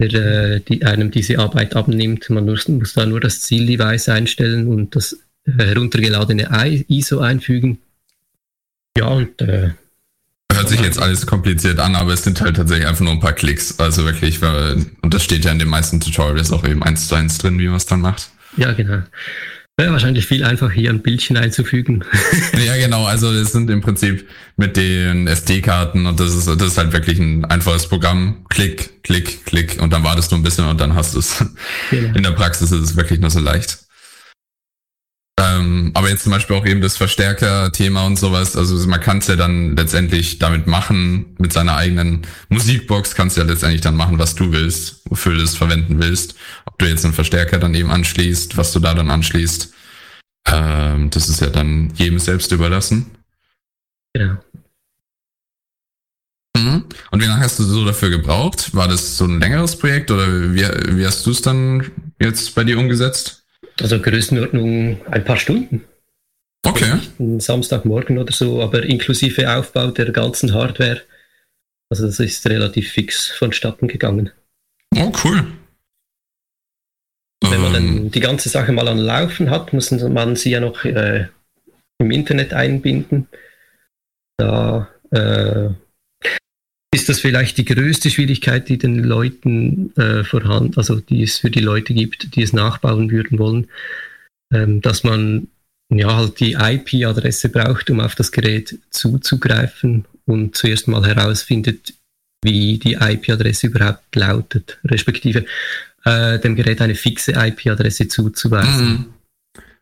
der 0.00 0.14
äh, 0.14 0.60
die 0.60 0.84
einem 0.84 1.10
diese 1.10 1.38
Arbeit 1.38 1.76
abnimmt. 1.76 2.28
Man 2.30 2.46
muss, 2.46 2.66
muss 2.68 2.94
da 2.94 3.06
nur 3.06 3.20
das 3.20 3.42
Zieldevice 3.42 4.08
einstellen 4.08 4.66
und 4.66 4.96
das 4.96 5.18
äh, 5.44 5.52
heruntergeladene 5.52 6.48
ISO 6.88 7.20
einfügen. 7.20 7.78
Ja, 8.96 9.08
und 9.08 9.40
äh, 9.40 9.70
Hört 10.52 10.68
sich 10.68 10.80
jetzt 10.80 11.00
alles 11.00 11.26
kompliziert 11.26 11.80
an, 11.80 11.96
aber 11.96 12.12
es 12.12 12.22
sind 12.22 12.40
halt 12.40 12.56
tatsächlich 12.56 12.86
einfach 12.86 13.04
nur 13.04 13.12
ein 13.12 13.20
paar 13.20 13.32
Klicks. 13.32 13.78
Also 13.78 14.04
wirklich, 14.04 14.40
und 14.42 15.14
das 15.14 15.24
steht 15.24 15.44
ja 15.44 15.50
in 15.50 15.58
den 15.58 15.68
meisten 15.68 16.00
Tutorials 16.00 16.52
auch 16.52 16.64
eben 16.66 16.82
eins 16.82 17.08
zu 17.08 17.14
eins 17.16 17.38
drin, 17.38 17.58
wie 17.58 17.66
man 17.66 17.76
es 17.76 17.86
dann 17.86 18.00
macht. 18.00 18.30
Ja, 18.56 18.72
genau. 18.72 19.02
Wäre 19.76 19.90
wahrscheinlich 19.90 20.26
viel 20.26 20.44
einfacher, 20.44 20.72
hier 20.72 20.90
ein 20.90 21.02
Bildchen 21.02 21.36
einzufügen. 21.36 22.04
ja, 22.64 22.76
genau. 22.76 23.06
Also 23.06 23.32
es 23.32 23.50
sind 23.50 23.68
im 23.70 23.80
Prinzip 23.80 24.28
mit 24.56 24.76
den 24.76 25.26
SD-Karten 25.26 26.06
und 26.06 26.20
das 26.20 26.32
ist, 26.32 26.46
das 26.46 26.62
ist 26.62 26.78
halt 26.78 26.92
wirklich 26.92 27.18
ein 27.18 27.44
einfaches 27.44 27.88
Programm. 27.88 28.46
Klick, 28.50 29.02
klick, 29.02 29.44
klick 29.44 29.82
und 29.82 29.92
dann 29.92 30.04
wartest 30.04 30.30
du 30.30 30.36
ein 30.36 30.44
bisschen 30.44 30.66
und 30.66 30.80
dann 30.80 30.94
hast 30.94 31.14
du 31.14 31.18
es. 31.18 31.44
Genau. 31.90 32.16
In 32.16 32.22
der 32.22 32.30
Praxis 32.30 32.70
ist 32.70 32.82
es 32.82 32.96
wirklich 32.96 33.18
nur 33.18 33.30
so 33.30 33.40
leicht. 33.40 33.83
Ähm, 35.36 35.90
aber 35.94 36.10
jetzt 36.10 36.22
zum 36.22 36.32
Beispiel 36.32 36.54
auch 36.54 36.64
eben 36.64 36.80
das 36.80 36.96
Verstärker-Thema 36.96 38.06
und 38.06 38.18
sowas. 38.18 38.56
Also 38.56 38.76
man 38.88 39.00
kann 39.00 39.18
es 39.18 39.26
ja 39.26 39.34
dann 39.34 39.76
letztendlich 39.76 40.38
damit 40.38 40.68
machen, 40.68 41.34
mit 41.38 41.52
seiner 41.52 41.76
eigenen 41.76 42.22
Musikbox 42.50 43.16
kannst 43.16 43.36
du 43.36 43.40
ja 43.40 43.46
letztendlich 43.46 43.80
dann 43.80 43.96
machen, 43.96 44.18
was 44.18 44.36
du 44.36 44.52
willst, 44.52 45.02
wofür 45.06 45.34
du 45.34 45.42
es 45.42 45.56
verwenden 45.56 45.98
willst. 46.00 46.36
Ob 46.66 46.78
du 46.78 46.86
jetzt 46.86 47.04
einen 47.04 47.14
Verstärker 47.14 47.58
dann 47.58 47.74
eben 47.74 47.90
anschließt, 47.90 48.56
was 48.56 48.72
du 48.72 48.78
da 48.78 48.94
dann 48.94 49.10
anschließt. 49.10 49.74
Ähm, 50.46 51.10
das 51.10 51.28
ist 51.28 51.40
ja 51.40 51.48
dann 51.48 51.92
jedem 51.96 52.20
selbst 52.20 52.52
überlassen. 52.52 53.10
Genau. 54.12 54.36
Mhm. 56.56 56.84
Und 57.10 57.22
wie 57.22 57.26
lange 57.26 57.42
hast 57.42 57.58
du 57.58 57.64
so 57.64 57.84
dafür 57.84 58.10
gebraucht? 58.10 58.74
War 58.74 58.86
das 58.86 59.16
so 59.16 59.24
ein 59.24 59.40
längeres 59.40 59.76
Projekt 59.76 60.12
oder 60.12 60.28
wie, 60.54 60.62
wie 60.96 61.06
hast 61.06 61.26
du 61.26 61.32
es 61.32 61.42
dann 61.42 61.90
jetzt 62.20 62.54
bei 62.54 62.62
dir 62.62 62.78
umgesetzt? 62.78 63.43
Also 63.80 64.00
Größenordnung 64.00 65.00
ein 65.10 65.24
paar 65.24 65.36
Stunden. 65.36 65.84
Okay. 66.66 66.98
Samstagmorgen 67.38 68.18
oder 68.18 68.32
so, 68.32 68.62
aber 68.62 68.84
inklusive 68.84 69.54
Aufbau 69.54 69.90
der 69.90 70.10
ganzen 70.12 70.54
Hardware. 70.54 71.02
Also 71.90 72.06
das 72.06 72.20
ist 72.20 72.46
relativ 72.46 72.92
fix 72.92 73.26
vonstatten 73.28 73.88
gegangen. 73.88 74.30
Oh, 74.96 75.12
cool. 75.24 75.46
Wenn 77.42 77.60
man 77.60 77.72
dann 77.72 77.96
ähm. 77.96 78.10
die 78.10 78.20
ganze 78.20 78.48
Sache 78.48 78.72
mal 78.72 78.88
an 78.88 78.98
Laufen 78.98 79.50
hat, 79.50 79.72
muss 79.72 79.90
man 79.90 80.36
sie 80.36 80.50
ja 80.50 80.60
noch 80.60 80.84
äh, 80.84 81.28
im 81.98 82.10
Internet 82.10 82.54
einbinden. 82.54 83.28
Da 84.38 84.88
äh, 85.10 85.70
ist 86.94 87.08
das 87.08 87.20
vielleicht 87.20 87.58
die 87.58 87.64
größte 87.64 88.08
Schwierigkeit, 88.08 88.68
die 88.68 88.78
den 88.78 89.02
Leuten 89.02 89.92
äh, 89.96 90.22
vorhanden, 90.22 90.76
also 90.76 91.00
die 91.00 91.24
es 91.24 91.38
für 91.38 91.50
die 91.50 91.60
Leute 91.60 91.92
gibt, 91.92 92.36
die 92.36 92.42
es 92.42 92.52
nachbauen 92.52 93.10
würden 93.10 93.38
wollen, 93.38 93.66
ähm, 94.52 94.80
dass 94.80 95.02
man 95.02 95.48
ja 95.90 96.14
halt 96.14 96.38
die 96.38 96.52
IP-Adresse 96.52 97.48
braucht, 97.48 97.90
um 97.90 98.00
auf 98.00 98.14
das 98.14 98.30
Gerät 98.30 98.78
zuzugreifen 98.90 100.04
und 100.26 100.56
zuerst 100.56 100.86
mal 100.86 101.04
herausfindet, 101.04 101.94
wie 102.44 102.78
die 102.78 102.94
IP-Adresse 102.94 103.66
überhaupt 103.66 104.14
lautet, 104.14 104.78
respektive 104.84 105.46
äh, 106.04 106.38
dem 106.38 106.54
Gerät 106.54 106.80
eine 106.80 106.94
fixe 106.94 107.32
IP-Adresse 107.32 108.06
zuzuweisen. 108.06 108.86
Mhm. 108.86 109.06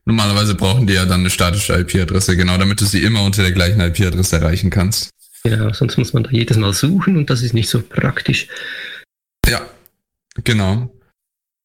Normalerweise 0.04 0.54
brauchen 0.54 0.86
die 0.86 0.94
ja 0.94 1.04
dann 1.04 1.20
eine 1.20 1.30
statische 1.30 1.74
IP-Adresse, 1.74 2.36
genau, 2.36 2.56
damit 2.56 2.80
du 2.80 2.86
sie 2.86 3.02
immer 3.02 3.22
unter 3.22 3.42
der 3.42 3.52
gleichen 3.52 3.80
IP-Adresse 3.80 4.36
erreichen 4.36 4.70
kannst. 4.70 5.10
Genau, 5.44 5.72
sonst 5.72 5.98
muss 5.98 6.12
man 6.12 6.22
da 6.22 6.30
jedes 6.30 6.56
Mal 6.56 6.72
suchen 6.72 7.16
und 7.16 7.30
das 7.30 7.42
ist 7.42 7.54
nicht 7.54 7.68
so 7.68 7.82
praktisch. 7.82 8.48
Ja, 9.48 9.60
genau. 10.44 10.92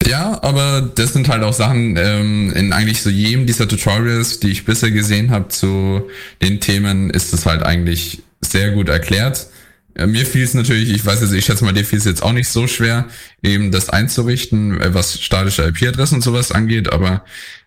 Ja, 0.05 0.41
aber 0.41 0.81
das 0.81 1.13
sind 1.13 1.27
halt 1.27 1.43
auch 1.43 1.53
Sachen 1.53 1.95
ähm, 1.97 2.53
in 2.55 2.71
eigentlich 2.71 3.01
so 3.01 3.09
jedem 3.09 3.45
dieser 3.45 3.67
Tutorials, 3.67 4.39
die 4.39 4.49
ich 4.49 4.65
bisher 4.65 4.91
gesehen 4.91 5.31
habe 5.31 5.49
zu 5.49 6.09
den 6.41 6.59
Themen, 6.59 7.09
ist 7.09 7.33
es 7.33 7.45
halt 7.45 7.63
eigentlich 7.63 8.23
sehr 8.41 8.71
gut 8.71 8.89
erklärt. 8.89 9.47
Äh, 9.95 10.07
mir 10.07 10.25
fiel 10.25 10.43
es 10.43 10.53
natürlich, 10.53 10.91
ich 10.91 11.05
weiß 11.05 11.21
jetzt, 11.21 11.33
ich 11.33 11.45
schätze 11.45 11.65
mal, 11.65 11.73
dir 11.73 11.83
fiel 11.83 11.99
es 11.99 12.05
jetzt 12.05 12.23
auch 12.23 12.31
nicht 12.31 12.49
so 12.49 12.67
schwer, 12.67 13.07
eben 13.41 13.71
das 13.71 13.89
einzurichten, 13.89 14.79
äh, 14.79 14.93
was 14.93 15.19
statische 15.21 15.63
IP-Adressen 15.63 16.15
und 16.15 16.21
sowas 16.21 16.51
angeht, 16.51 16.91
aber 16.91 17.25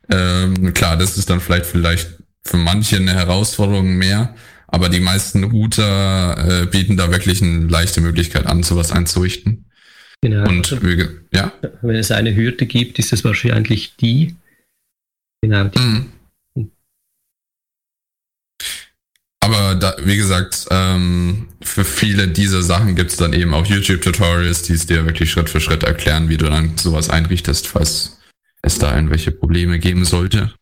ähm, 0.09 0.73
klar, 0.73 0.97
das 0.97 1.19
ist 1.19 1.31
dann 1.31 1.41
vielleicht 1.41 1.67
vielleicht 1.67 2.09
für 2.43 2.57
manche 2.57 2.97
eine 2.97 3.15
Herausforderung 3.15 3.97
mehr, 3.97 4.35
aber 4.71 4.89
die 4.89 5.01
meisten 5.01 5.45
Router 5.45 6.63
äh, 6.63 6.67
bieten 6.67 6.97
da 6.97 7.11
wirklich 7.11 7.43
eine 7.43 7.67
leichte 7.67 8.01
Möglichkeit 8.01 8.47
an, 8.47 8.63
sowas 8.63 8.93
einzurichten. 8.93 9.67
Genau. 10.23 10.49
Und 10.49 10.73
also, 10.73 10.87
ja. 11.33 11.53
Wenn 11.83 11.97
es 11.97 12.11
eine 12.11 12.35
Hürde 12.35 12.67
gibt, 12.67 12.99
ist 12.99 13.13
es 13.13 13.25
wahrscheinlich 13.25 13.97
die. 13.97 14.37
Genau. 15.43 15.65
Die. 15.65 15.79
Mhm. 15.79 16.13
Aber 19.43 19.75
da, 19.75 19.97
wie 20.05 20.17
gesagt, 20.17 20.67
ähm, 20.71 21.49
für 21.63 21.85
viele 21.85 22.29
dieser 22.29 22.63
Sachen 22.63 22.95
gibt 22.95 23.11
es 23.11 23.17
dann 23.17 23.33
eben 23.33 23.55
auch 23.55 23.67
YouTube-Tutorials, 23.67 24.63
die 24.63 24.75
es 24.75 24.87
dir 24.87 25.07
wirklich 25.07 25.31
Schritt 25.31 25.49
für 25.49 25.61
Schritt 25.61 25.83
erklären, 25.83 26.29
wie 26.29 26.37
du 26.37 26.45
dann 26.45 26.77
sowas 26.77 27.09
einrichtest, 27.09 27.67
falls 27.67 28.21
es 28.63 28.79
da 28.79 28.95
irgendwelche 28.95 29.33
Probleme 29.33 29.79
geben 29.79 30.05
sollte. 30.05 30.53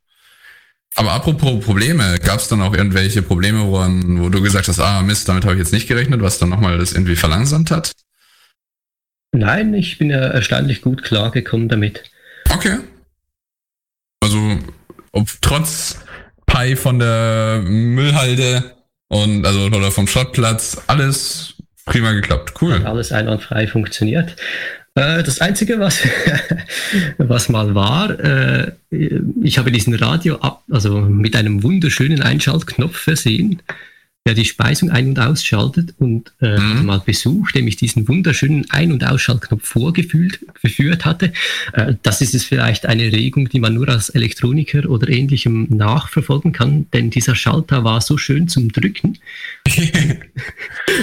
Aber 0.96 1.12
apropos 1.12 1.64
Probleme, 1.64 2.18
gab 2.18 2.40
es 2.40 2.48
dann 2.48 2.60
auch 2.62 2.74
irgendwelche 2.74 3.22
Probleme, 3.22 3.66
wo, 3.66 3.78
wo 3.78 4.28
du 4.28 4.42
gesagt 4.42 4.68
hast, 4.68 4.80
ah 4.80 5.02
Mist, 5.02 5.28
damit 5.28 5.44
habe 5.44 5.54
ich 5.54 5.60
jetzt 5.60 5.72
nicht 5.72 5.86
gerechnet, 5.86 6.22
was 6.22 6.38
dann 6.38 6.48
nochmal 6.48 6.78
das 6.78 6.92
irgendwie 6.92 7.16
verlangsamt 7.16 7.70
hat? 7.70 7.92
Nein, 9.32 9.74
ich 9.74 9.98
bin 9.98 10.10
ja 10.10 10.18
erstaunlich 10.18 10.80
gut 10.80 11.02
klargekommen 11.04 11.68
damit. 11.68 12.10
Okay. 12.50 12.78
Also, 14.20 14.58
ob 15.12 15.28
trotz 15.40 15.98
Pi 16.46 16.76
von 16.76 16.98
der 16.98 17.62
Müllhalde 17.64 18.74
und 19.08 19.46
also 19.46 19.66
oder 19.66 19.90
vom 19.90 20.06
Schrottplatz, 20.06 20.82
alles 20.86 21.54
prima 21.84 22.12
geklappt. 22.12 22.54
Cool. 22.60 22.84
Alles 22.84 23.12
einwandfrei 23.12 23.66
funktioniert. 23.66 24.36
Äh, 24.98 25.22
das 25.22 25.40
Einzige, 25.40 25.78
was, 25.78 26.00
was 27.18 27.48
mal 27.48 27.74
war, 27.74 28.18
äh, 28.18 28.72
ich 28.90 29.58
habe 29.58 29.70
diesen 29.70 29.94
Radio 29.94 30.36
ab, 30.40 30.64
also 30.70 31.00
mit 31.00 31.36
einem 31.36 31.62
wunderschönen 31.62 32.20
Einschaltknopf 32.20 32.96
versehen 32.96 33.62
der 34.26 34.34
die 34.34 34.44
Speisung 34.44 34.90
ein- 34.90 35.08
und 35.08 35.18
ausschaltet 35.18 35.94
und 35.98 36.32
äh, 36.42 36.58
mhm. 36.58 36.84
mal 36.84 37.00
Besuch, 37.00 37.50
dem 37.52 37.66
ich 37.66 37.76
diesen 37.76 38.08
wunderschönen 38.08 38.70
Ein- 38.70 38.92
und 38.92 39.02
Ausschaltknopf 39.02 39.66
vorgeführt 39.66 40.40
geführt 40.60 41.06
hatte. 41.06 41.32
Äh, 41.72 41.94
das 42.02 42.20
ist 42.20 42.34
es 42.34 42.44
vielleicht 42.44 42.84
eine 42.84 43.10
Regung, 43.10 43.48
die 43.48 43.58
man 43.58 43.72
nur 43.72 43.88
als 43.88 44.10
Elektroniker 44.10 44.88
oder 44.90 45.08
ähnlichem 45.08 45.68
nachverfolgen 45.70 46.52
kann, 46.52 46.86
denn 46.92 47.08
dieser 47.08 47.34
Schalter 47.34 47.84
war 47.84 48.02
so 48.02 48.18
schön 48.18 48.48
zum 48.48 48.70
Drücken. 48.70 49.18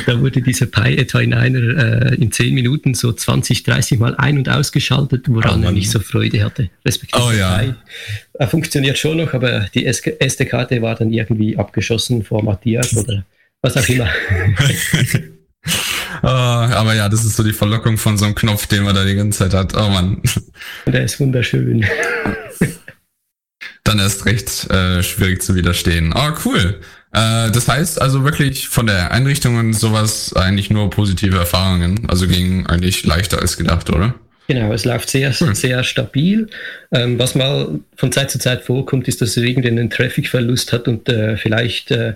da 0.06 0.20
wurde 0.22 0.44
dieser 0.44 0.68
Pi 0.68 0.96
etwa 0.96 1.20
in 1.20 1.34
einer, 1.34 2.12
äh, 2.12 2.16
in 2.16 2.32
zehn 2.32 2.54
Minuten 2.54 2.94
so 2.94 3.12
20, 3.12 3.64
30 3.64 3.98
Mal 3.98 4.16
ein- 4.16 4.38
und 4.38 4.50
ausgeschaltet, 4.50 5.26
woran 5.30 5.64
oh, 5.64 5.66
er 5.66 5.72
nicht 5.72 5.90
so 5.90 6.00
Freude 6.00 6.44
hatte. 6.44 6.70
Respektive 6.86 7.24
oh, 7.24 7.32
ja. 7.32 7.58
Pi 7.58 7.74
funktioniert 8.48 8.98
schon 8.98 9.18
noch, 9.18 9.34
aber 9.34 9.68
die 9.74 9.86
SD-Karte 9.86 10.82
war 10.82 10.96
dann 10.96 11.12
irgendwie 11.12 11.58
abgeschossen, 11.58 12.24
formatiert 12.24 12.92
oder 12.96 13.26
was 13.62 13.78
auch 13.78 13.90
immer. 13.90 14.10
oh, 16.22 16.28
aber 16.28 16.94
ja, 16.94 17.10
das 17.10 17.26
ist 17.26 17.36
so 17.36 17.44
die 17.44 17.54
Verlockung 17.54 17.98
von 17.98 18.18
so 18.18 18.26
einem 18.26 18.36
Knopf, 18.36 18.68
den 18.68 18.84
man 18.84 18.96
da 18.96 19.06
die 19.06 19.16
ganze 19.16 19.40
Zeit 19.40 19.54
hat. 19.54 19.76
Oh 19.76 19.90
Mann. 19.90 20.22
Der 20.86 21.04
ist 21.04 21.20
wunderschön. 21.20 21.86
dann 23.84 24.00
erst 24.00 24.26
recht 24.26 24.70
äh, 24.70 25.02
schwierig 25.02 25.42
zu 25.42 25.56
widerstehen. 25.56 26.14
Oh, 26.16 26.32
cool. 26.46 26.82
Äh, 27.12 27.52
das 27.52 27.68
heißt 27.68 28.02
also 28.02 28.24
wirklich 28.24 28.68
von 28.68 28.88
der 28.88 29.12
Einrichtung 29.12 29.58
und 29.58 29.74
sowas 29.74 30.34
eigentlich 30.34 30.70
nur 30.70 30.90
positive 30.90 31.38
Erfahrungen. 31.38 32.10
Also 32.10 32.28
ging 32.28 32.68
eigentlich 32.68 33.06
leichter 33.06 33.40
als 33.40 33.58
gedacht, 33.58 33.90
oder? 33.90 34.16
Genau, 34.48 34.74
es 34.74 34.86
läuft 34.86 35.10
sehr, 35.10 35.32
hm. 35.32 35.56
sehr 35.56 35.84
stabil. 35.84 36.48
Ähm, 36.92 37.18
was 37.18 37.36
mal 37.36 37.80
von 37.96 38.12
Zeit 38.12 38.30
zu 38.30 38.40
Zeit 38.40 38.64
vorkommt, 38.64 39.08
ist, 39.08 39.22
dass 39.22 39.30
es 39.30 39.38
irgendeinen 39.38 39.90
Traffic-Verlust 39.90 40.72
hat 40.72 40.88
und 40.88 41.10
äh, 41.10 41.36
vielleicht 41.38 41.92
äh, 41.92 42.14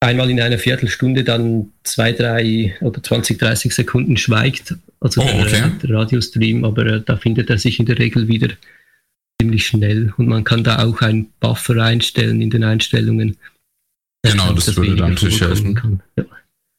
einmal 0.00 0.30
in 0.30 0.40
einer 0.40 0.58
Viertelstunde 0.58 1.24
dann 1.24 1.72
zwei, 1.84 2.12
drei 2.12 2.74
oder 2.80 3.02
20, 3.02 3.38
30 3.38 3.74
Sekunden 3.74 4.16
schweigt. 4.16 4.74
Also 5.00 5.20
oh, 5.20 5.24
okay. 5.24 5.50
der, 5.50 5.68
der, 5.68 5.90
Radiostream, 5.90 6.64
aber 6.64 6.86
äh, 6.86 7.02
da 7.02 7.16
findet 7.16 7.50
er 7.50 7.58
sich 7.58 7.78
in 7.78 7.86
der 7.86 7.98
Regel 7.98 8.28
wieder 8.28 8.48
ziemlich 9.40 9.66
schnell 9.66 10.12
und 10.16 10.26
man 10.26 10.44
kann 10.44 10.64
da 10.64 10.84
auch 10.84 11.00
einen 11.00 11.30
Buffer 11.40 11.82
einstellen 11.82 12.40
in 12.40 12.50
den 12.50 12.64
Einstellungen. 12.64 13.36
Genau, 14.22 14.52
das, 14.52 14.66
das 14.66 14.76
würde 14.76 14.96
dann 14.96 15.14
natürlich 15.14 15.40
helfen. 15.40 16.02
Ja. 16.16 16.24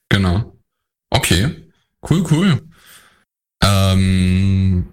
Genau. 0.10 0.56
Okay. 1.10 1.50
Cool, 2.08 2.24
cool. 2.32 2.62
Ähm, 3.64 4.88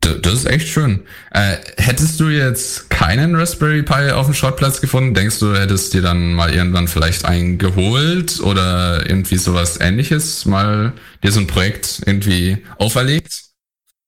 das 0.00 0.34
ist 0.34 0.46
echt 0.46 0.68
schön. 0.68 1.00
Äh, 1.30 1.58
hättest 1.76 2.18
du 2.18 2.28
jetzt 2.28 2.90
keinen 2.90 3.36
Raspberry 3.36 3.82
Pi 3.82 4.10
auf 4.10 4.26
dem 4.26 4.34
Schrottplatz 4.34 4.80
gefunden, 4.80 5.14
denkst 5.14 5.38
du, 5.38 5.54
hättest 5.54 5.94
dir 5.94 6.02
dann 6.02 6.34
mal 6.34 6.52
irgendwann 6.52 6.88
vielleicht 6.88 7.24
einen 7.24 7.58
geholt 7.58 8.40
oder 8.40 9.08
irgendwie 9.08 9.36
sowas 9.36 9.78
ähnliches, 9.80 10.44
mal 10.44 10.92
dir 11.22 11.32
so 11.32 11.40
ein 11.40 11.46
Projekt 11.46 12.02
irgendwie 12.04 12.58
auferlegt? 12.78 13.42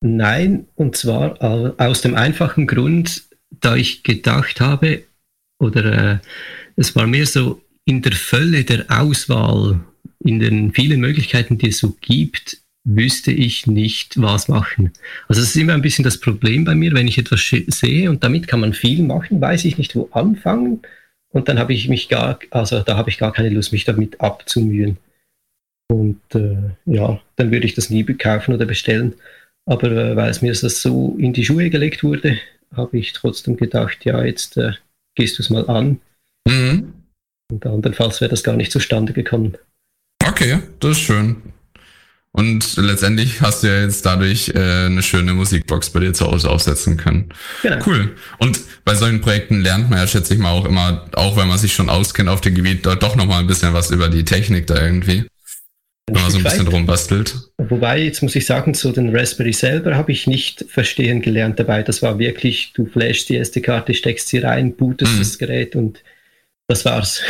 Nein, 0.01 0.67
und 0.75 0.97
zwar 0.97 1.41
aus 1.81 2.03
dem 2.03 2.15
einfachen 2.15 2.67
Grund, 2.67 3.23
da 3.51 3.77
ich 3.77 4.03
gedacht 4.03 4.61
habe, 4.61 5.05
oder 5.59 6.15
äh, 6.15 6.19
es 6.77 6.95
war 6.97 7.07
mehr 7.07 7.27
so 7.27 7.63
in 7.85 8.03
der 8.03 8.13
Fülle 8.13 8.65
der 8.65 8.87
Auswahl, 8.89 9.81
in 10.19 10.41
den 10.41 10.73
vielen 10.73 11.01
Möglichkeiten, 11.01 11.59
die 11.59 11.69
es 11.69 11.79
so 11.79 11.97
gibt, 12.01 12.59
wüsste 12.85 13.33
ich 13.33 13.67
nicht, 13.67 14.21
was 14.21 14.49
machen. 14.49 14.93
Also 15.29 15.41
es 15.41 15.49
ist 15.49 15.57
immer 15.57 15.73
ein 15.73 15.83
bisschen 15.83 16.05
das 16.05 16.21
Problem 16.21 16.65
bei 16.65 16.75
mir, 16.75 16.93
wenn 16.93 17.09
ich 17.09 17.19
etwas 17.19 17.41
sehe 17.41 18.11
und 18.11 18.23
damit 18.23 18.47
kann 18.47 18.61
man 18.61 18.75
viel 18.75 19.03
machen, 19.03 19.41
weiß 19.41 19.65
ich 19.65 19.79
nicht, 19.79 19.97
wo 19.97 20.09
anfangen 20.13 20.83
und 21.35 21.49
dann 21.49 21.59
habe 21.59 21.73
ich 21.73 21.89
mich 21.89 22.09
gar, 22.09 22.39
also 22.51 22.81
da 22.81 22.97
habe 22.97 23.11
ich 23.11 23.19
gar 23.19 23.33
keine 23.33 23.49
Lust, 23.49 23.73
mich 23.73 23.85
damit 23.85 24.21
abzumühen. 24.21 24.99
Und 25.91 26.21
äh, 26.35 26.71
ja, 26.87 27.21
dann 27.37 27.51
würde 27.51 27.67
ich 27.67 27.75
das 27.75 27.91
nie 27.91 28.05
kaufen 28.05 28.55
oder 28.55 28.67
bestellen. 28.67 29.15
Aber 29.67 29.91
äh, 29.91 30.15
weil 30.15 30.31
es 30.31 30.43
mir 30.43 30.53
das 30.53 30.81
so 30.81 31.17
in 31.19 31.33
die 31.33 31.45
Schuhe 31.45 31.71
gelegt 31.71 32.05
wurde, 32.05 32.39
habe 32.75 32.99
ich 32.99 33.13
trotzdem 33.13 33.57
gedacht, 33.57 34.05
ja, 34.05 34.25
jetzt 34.25 34.57
äh, 34.57 34.73
gehst 35.17 35.39
du 35.39 35.43
es 35.43 35.51
mal 35.51 35.69
an. 35.69 36.01
Mhm. 36.49 36.93
Und 37.51 37.67
andernfalls 37.67 38.21
wäre 38.21 38.31
das 38.31 38.45
gar 38.45 38.57
nicht 38.57 38.71
zustande 38.71 39.13
gekommen. 39.13 39.57
Okay, 40.25 40.61
das 40.79 40.93
ist 40.93 41.01
schön. 41.01 41.37
Und 42.37 42.77
letztendlich 42.79 43.41
hast 43.43 43.63
du 43.63 43.69
ja 43.69 43.83
jetzt 43.83 44.05
dadurch 44.05 44.49
äh, 44.57 44.87
eine 44.87 45.05
schöne 45.05 45.35
Musikbox 45.35 45.91
bei 45.91 46.01
dir 46.01 46.13
zu 46.15 46.27
Hause 46.27 46.51
aufsetzen 46.51 46.97
können. 46.97 47.29
Genau. 47.63 47.79
Cool. 47.87 48.17
Und 48.39 48.59
bei 48.85 48.97
solchen 48.97 49.21
Projekten 49.21 49.61
lernt 49.61 49.89
man 49.89 50.01
ja, 50.01 50.07
schätze 50.09 50.35
ich 50.35 50.41
mal, 50.41 50.51
auch 50.51 50.65
immer, 50.65 51.07
auch 51.13 51.37
wenn 51.37 51.47
man 51.47 51.59
sich 51.59 51.73
schon 51.73 51.89
auskennt 51.89 52.29
auf 52.29 52.41
dem 52.41 52.57
Gebiet, 52.57 52.85
dort 52.85 53.05
doch 53.05 53.15
nochmal 53.15 53.39
ein 53.39 53.47
bisschen 53.47 53.73
was 53.73 53.93
über 53.93 54.09
die 54.09 54.25
Technik 54.25 54.67
da 54.67 54.83
irgendwie. 54.85 55.27
Wenn 56.09 56.23
man 56.23 56.31
so 56.33 56.39
ein 56.39 56.43
bisschen 56.43 56.67
rumbastelt. 56.67 57.37
Wobei, 57.57 58.03
jetzt 58.03 58.21
muss 58.21 58.35
ich 58.35 58.45
sagen, 58.45 58.75
so 58.75 58.91
den 58.91 59.15
Raspberry 59.15 59.53
selber 59.53 59.95
habe 59.95 60.11
ich 60.11 60.27
nicht 60.27 60.65
verstehen 60.69 61.23
gelernt 61.23 61.61
dabei. 61.61 61.85
Das 61.85 62.03
war 62.03 62.19
wirklich, 62.19 62.73
du 62.75 62.85
flashst 62.85 63.29
die 63.29 63.37
SD-Karte, 63.37 63.95
steckst 63.95 64.27
sie 64.27 64.39
rein, 64.39 64.75
bootest 64.75 65.15
mhm. 65.15 65.19
das 65.21 65.39
Gerät 65.39 65.77
und 65.77 66.03
das 66.67 66.85
war's. 66.85 67.21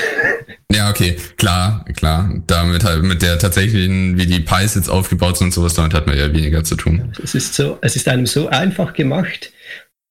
Ja, 0.70 0.90
okay, 0.90 1.16
klar, 1.36 1.84
klar. 1.96 2.42
Damit 2.46 2.84
halt 2.84 3.02
mit 3.02 3.22
der 3.22 3.38
tatsächlichen, 3.38 4.18
wie 4.18 4.26
die 4.26 4.40
Pies 4.40 4.74
jetzt 4.74 4.88
aufgebaut 4.88 5.38
sind 5.38 5.48
und 5.48 5.52
sowas, 5.52 5.74
damit 5.74 5.94
hat 5.94 6.06
man 6.06 6.16
ja 6.16 6.32
weniger 6.32 6.64
zu 6.64 6.76
tun. 6.76 7.12
Es 7.22 7.34
ist 7.34 7.54
so, 7.54 7.78
es 7.80 7.96
ist 7.96 8.08
einem 8.08 8.26
so 8.26 8.48
einfach 8.48 8.92
gemacht, 8.92 9.52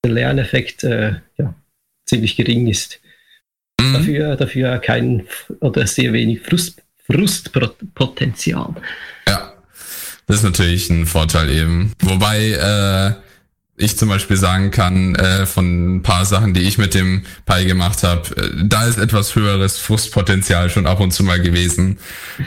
der 0.04 0.12
Lerneffekt 0.12 0.84
äh, 0.84 1.16
ja, 1.38 1.54
ziemlich 2.06 2.36
gering 2.36 2.68
ist. 2.68 3.00
Mhm. 3.80 3.94
Dafür, 3.94 4.36
dafür 4.36 4.78
kein 4.80 5.28
oder 5.60 5.88
sehr 5.88 6.14
wenig 6.14 6.42
Frust, 6.42 6.82
Frustpotenzial. 7.06 8.76
Ja, 9.28 9.54
das 10.28 10.38
ist 10.38 10.44
natürlich 10.44 10.90
ein 10.90 11.06
Vorteil 11.06 11.50
eben. 11.50 11.94
Wobei, 12.02 12.52
äh, 12.52 13.14
ich 13.76 13.98
zum 13.98 14.10
Beispiel 14.10 14.38
sagen 14.38 14.70
kann, 14.72 15.16
äh, 15.16 15.46
von 15.46 15.96
ein 15.96 16.04
paar 16.04 16.26
Sachen, 16.26 16.54
die 16.54 16.62
ich 16.62 16.78
mit 16.78 16.94
dem 16.94 17.24
Pi 17.46 17.66
gemacht 17.66 18.04
habe, 18.04 18.30
äh, 18.38 18.50
da 18.64 18.86
ist 18.86 19.00
etwas 19.00 19.36
höheres 19.36 19.80
Frustpotenzial 19.80 20.70
schon 20.70 20.86
ab 20.86 21.00
und 21.00 21.12
zu 21.12 21.24
mal 21.24 21.42
gewesen. 21.42 21.98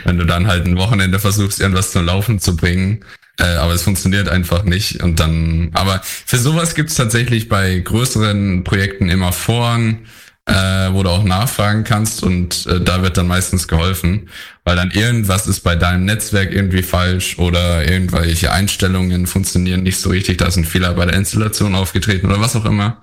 Wenn 0.05 0.17
du 0.17 0.25
dann 0.25 0.47
halt 0.47 0.65
ein 0.65 0.77
Wochenende 0.77 1.19
versuchst, 1.19 1.59
irgendwas 1.59 1.91
zum 1.91 2.05
Laufen 2.05 2.39
zu 2.39 2.55
bringen, 2.55 3.03
äh, 3.39 3.43
aber 3.43 3.73
es 3.73 3.83
funktioniert 3.83 4.29
einfach 4.29 4.63
nicht. 4.63 5.03
Und 5.03 5.19
dann, 5.19 5.69
aber 5.73 6.01
für 6.03 6.37
sowas 6.37 6.75
gibt's 6.75 6.95
tatsächlich 6.95 7.49
bei 7.49 7.77
größeren 7.77 8.63
Projekten 8.63 9.09
immer 9.09 9.33
Foren, 9.33 10.07
äh, 10.47 10.93
wo 10.93 11.03
du 11.03 11.09
auch 11.09 11.23
nachfragen 11.23 11.83
kannst 11.83 12.23
und 12.23 12.65
äh, 12.67 12.79
da 12.79 13.03
wird 13.03 13.17
dann 13.17 13.27
meistens 13.27 13.67
geholfen, 13.67 14.29
weil 14.63 14.77
dann 14.77 14.91
irgendwas 14.91 15.45
ist 15.45 15.59
bei 15.59 15.75
deinem 15.75 16.05
Netzwerk 16.05 16.53
irgendwie 16.53 16.83
falsch 16.83 17.37
oder 17.37 17.85
irgendwelche 17.87 18.53
Einstellungen 18.53 19.27
funktionieren 19.27 19.83
nicht 19.83 19.99
so 19.99 20.09
richtig, 20.09 20.37
da 20.37 20.47
ist 20.47 20.55
ein 20.55 20.63
Fehler 20.63 20.93
bei 20.93 21.05
der 21.05 21.15
Installation 21.15 21.75
aufgetreten 21.75 22.27
oder 22.27 22.39
was 22.39 22.55
auch 22.55 22.63
immer, 22.63 23.01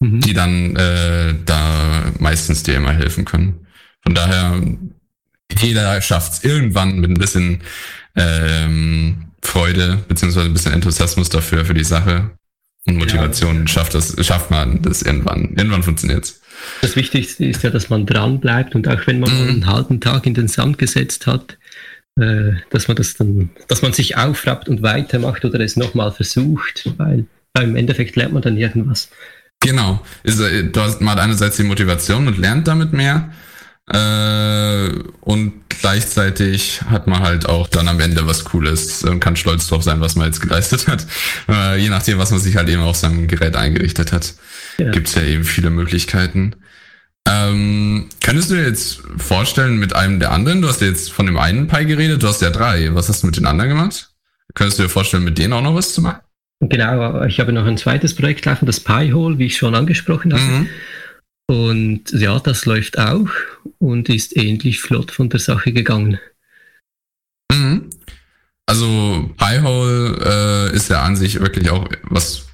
mhm. 0.00 0.20
die 0.20 0.34
dann 0.34 0.76
äh, 0.76 1.34
da 1.46 2.04
meistens 2.18 2.62
dir 2.62 2.76
immer 2.76 2.92
helfen 2.92 3.24
können. 3.24 3.66
Von 4.02 4.14
daher, 4.14 4.60
jeder 5.58 6.02
schafft 6.02 6.34
es 6.34 6.44
irgendwann 6.44 6.98
mit 6.98 7.10
ein 7.10 7.14
bisschen 7.14 7.62
ähm, 8.14 9.30
Freude 9.40 10.04
beziehungsweise 10.06 10.46
ein 10.46 10.52
bisschen 10.52 10.74
Enthusiasmus 10.74 11.30
dafür 11.30 11.64
für 11.64 11.74
die 11.74 11.84
Sache 11.84 12.30
und 12.86 12.96
Motivation 12.96 13.60
ja. 13.60 13.66
schafft 13.66 13.94
das 13.94 14.14
schafft 14.24 14.50
man 14.50 14.82
das 14.82 15.00
irgendwann 15.00 15.54
irgendwann 15.56 15.82
funktioniert's. 15.82 16.42
Das 16.82 16.96
Wichtigste 16.96 17.44
ist 17.44 17.62
ja, 17.62 17.70
dass 17.70 17.90
man 17.90 18.06
dran 18.06 18.40
bleibt 18.40 18.74
und 18.74 18.88
auch 18.88 19.06
wenn 19.06 19.20
man 19.20 19.32
mhm. 19.32 19.48
einen 19.48 19.66
halben 19.66 20.00
Tag 20.00 20.26
in 20.26 20.34
den 20.34 20.48
Sand 20.48 20.78
gesetzt 20.78 21.26
hat, 21.26 21.58
äh, 22.18 22.52
dass 22.70 22.88
man 22.88 22.96
das 22.96 23.14
dann, 23.14 23.50
dass 23.68 23.82
man 23.82 23.92
sich 23.92 24.16
aufrappt 24.16 24.68
und 24.68 24.82
weitermacht 24.82 25.44
oder 25.44 25.60
es 25.60 25.76
nochmal 25.76 26.12
versucht, 26.12 26.90
weil, 26.96 27.26
weil 27.54 27.64
im 27.64 27.76
Endeffekt 27.76 28.16
lernt 28.16 28.32
man 28.32 28.42
dann 28.42 28.56
irgendwas. 28.56 29.10
Genau. 29.60 30.04
Äh, 30.24 30.64
du 30.64 30.80
hast 30.80 31.00
mal 31.00 31.18
einerseits 31.18 31.56
die 31.56 31.62
Motivation 31.64 32.26
und 32.28 32.38
lernt 32.38 32.68
damit 32.68 32.92
mehr 32.92 33.30
äh, 33.90 34.88
und 35.20 35.52
gleichzeitig 35.68 36.80
hat 36.88 37.06
man 37.06 37.20
halt 37.20 37.46
auch 37.46 37.68
dann 37.68 37.88
am 37.88 38.00
Ende 38.00 38.26
was 38.26 38.44
Cooles 38.44 39.04
und 39.04 39.20
kann 39.20 39.36
stolz 39.36 39.66
drauf 39.66 39.82
sein, 39.82 40.00
was 40.00 40.16
man 40.16 40.26
jetzt 40.26 40.40
geleistet 40.40 40.88
hat. 40.88 41.06
Äh, 41.48 41.78
je 41.78 41.90
nachdem, 41.90 42.18
was 42.18 42.30
man 42.30 42.40
sich 42.40 42.56
halt 42.56 42.68
eben 42.70 42.80
auf 42.80 42.96
seinem 42.96 43.28
Gerät 43.28 43.56
eingerichtet 43.56 44.12
hat. 44.12 44.34
Ja. 44.78 44.90
Gibt 44.90 45.08
es 45.08 45.14
ja 45.14 45.22
eben 45.22 45.44
viele 45.44 45.70
Möglichkeiten. 45.70 46.56
Ähm, 47.26 48.08
könntest 48.22 48.50
du 48.50 48.54
dir 48.54 48.66
jetzt 48.66 49.02
vorstellen 49.16 49.78
mit 49.78 49.94
einem 49.94 50.20
der 50.20 50.32
anderen, 50.32 50.60
du 50.60 50.68
hast 50.68 50.82
ja 50.82 50.88
jetzt 50.88 51.10
von 51.10 51.26
dem 51.26 51.38
einen 51.38 51.68
Pi 51.68 51.86
geredet, 51.86 52.22
du 52.22 52.28
hast 52.28 52.42
ja 52.42 52.50
drei. 52.50 52.94
Was 52.94 53.08
hast 53.08 53.22
du 53.22 53.26
mit 53.26 53.36
den 53.36 53.46
anderen 53.46 53.70
gemacht? 53.70 54.10
Könntest 54.54 54.78
du 54.78 54.82
dir 54.84 54.88
vorstellen, 54.88 55.24
mit 55.24 55.38
denen 55.38 55.52
auch 55.54 55.62
noch 55.62 55.74
was 55.74 55.94
zu 55.94 56.02
machen? 56.02 56.20
Genau, 56.60 57.24
ich 57.24 57.40
habe 57.40 57.52
noch 57.52 57.66
ein 57.66 57.78
zweites 57.78 58.14
Projekt 58.14 58.44
laufen, 58.44 58.66
das 58.66 58.80
Pi-Hole, 58.80 59.38
wie 59.38 59.46
ich 59.46 59.56
schon 59.56 59.74
angesprochen 59.74 60.32
habe. 60.32 60.42
Mhm. 60.42 60.68
Und 61.46 62.12
ja, 62.12 62.38
das 62.38 62.64
läuft 62.64 62.98
auch 62.98 63.28
und 63.78 64.08
ist 64.08 64.36
ähnlich 64.36 64.80
flott 64.80 65.10
von 65.10 65.28
der 65.28 65.40
Sache 65.40 65.72
gegangen. 65.72 66.18
Mhm. 67.52 67.90
Also 68.66 69.30
Pi-Hole 69.36 70.70
äh, 70.72 70.76
ist 70.76 70.88
ja 70.88 71.02
an 71.02 71.16
sich 71.16 71.40
wirklich 71.40 71.70
auch 71.70 71.88
was 72.04 72.46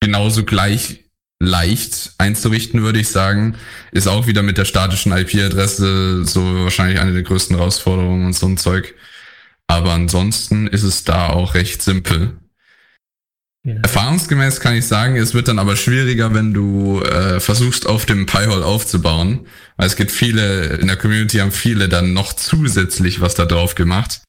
genauso 0.00 0.44
gleich 0.44 1.05
leicht 1.38 2.14
einzurichten, 2.18 2.82
würde 2.82 2.98
ich 2.98 3.08
sagen. 3.08 3.56
Ist 3.92 4.08
auch 4.08 4.26
wieder 4.26 4.42
mit 4.42 4.58
der 4.58 4.64
statischen 4.64 5.12
IP-Adresse 5.12 6.24
so 6.24 6.64
wahrscheinlich 6.64 7.00
eine 7.00 7.12
der 7.12 7.22
größten 7.22 7.56
Herausforderungen 7.56 8.26
und 8.26 8.32
so 8.32 8.46
ein 8.46 8.56
Zeug. 8.56 8.94
Aber 9.66 9.92
ansonsten 9.92 10.66
ist 10.66 10.82
es 10.82 11.04
da 11.04 11.28
auch 11.28 11.54
recht 11.54 11.82
simpel. 11.82 12.36
Ja. 13.64 13.74
Erfahrungsgemäß 13.82 14.60
kann 14.60 14.76
ich 14.76 14.86
sagen, 14.86 15.16
es 15.16 15.34
wird 15.34 15.48
dann 15.48 15.58
aber 15.58 15.74
schwieriger, 15.74 16.32
wenn 16.32 16.54
du 16.54 17.02
äh, 17.02 17.40
versuchst, 17.40 17.86
auf 17.86 18.06
dem 18.06 18.24
Pi-Hole 18.24 18.64
aufzubauen. 18.64 19.46
Weil 19.76 19.88
es 19.88 19.96
gibt 19.96 20.12
viele, 20.12 20.76
in 20.76 20.86
der 20.86 20.96
Community 20.96 21.38
haben 21.38 21.50
viele 21.50 21.88
dann 21.88 22.12
noch 22.12 22.32
zusätzlich 22.32 23.20
was 23.20 23.34
da 23.34 23.44
drauf 23.44 23.74
gemacht. 23.74 24.20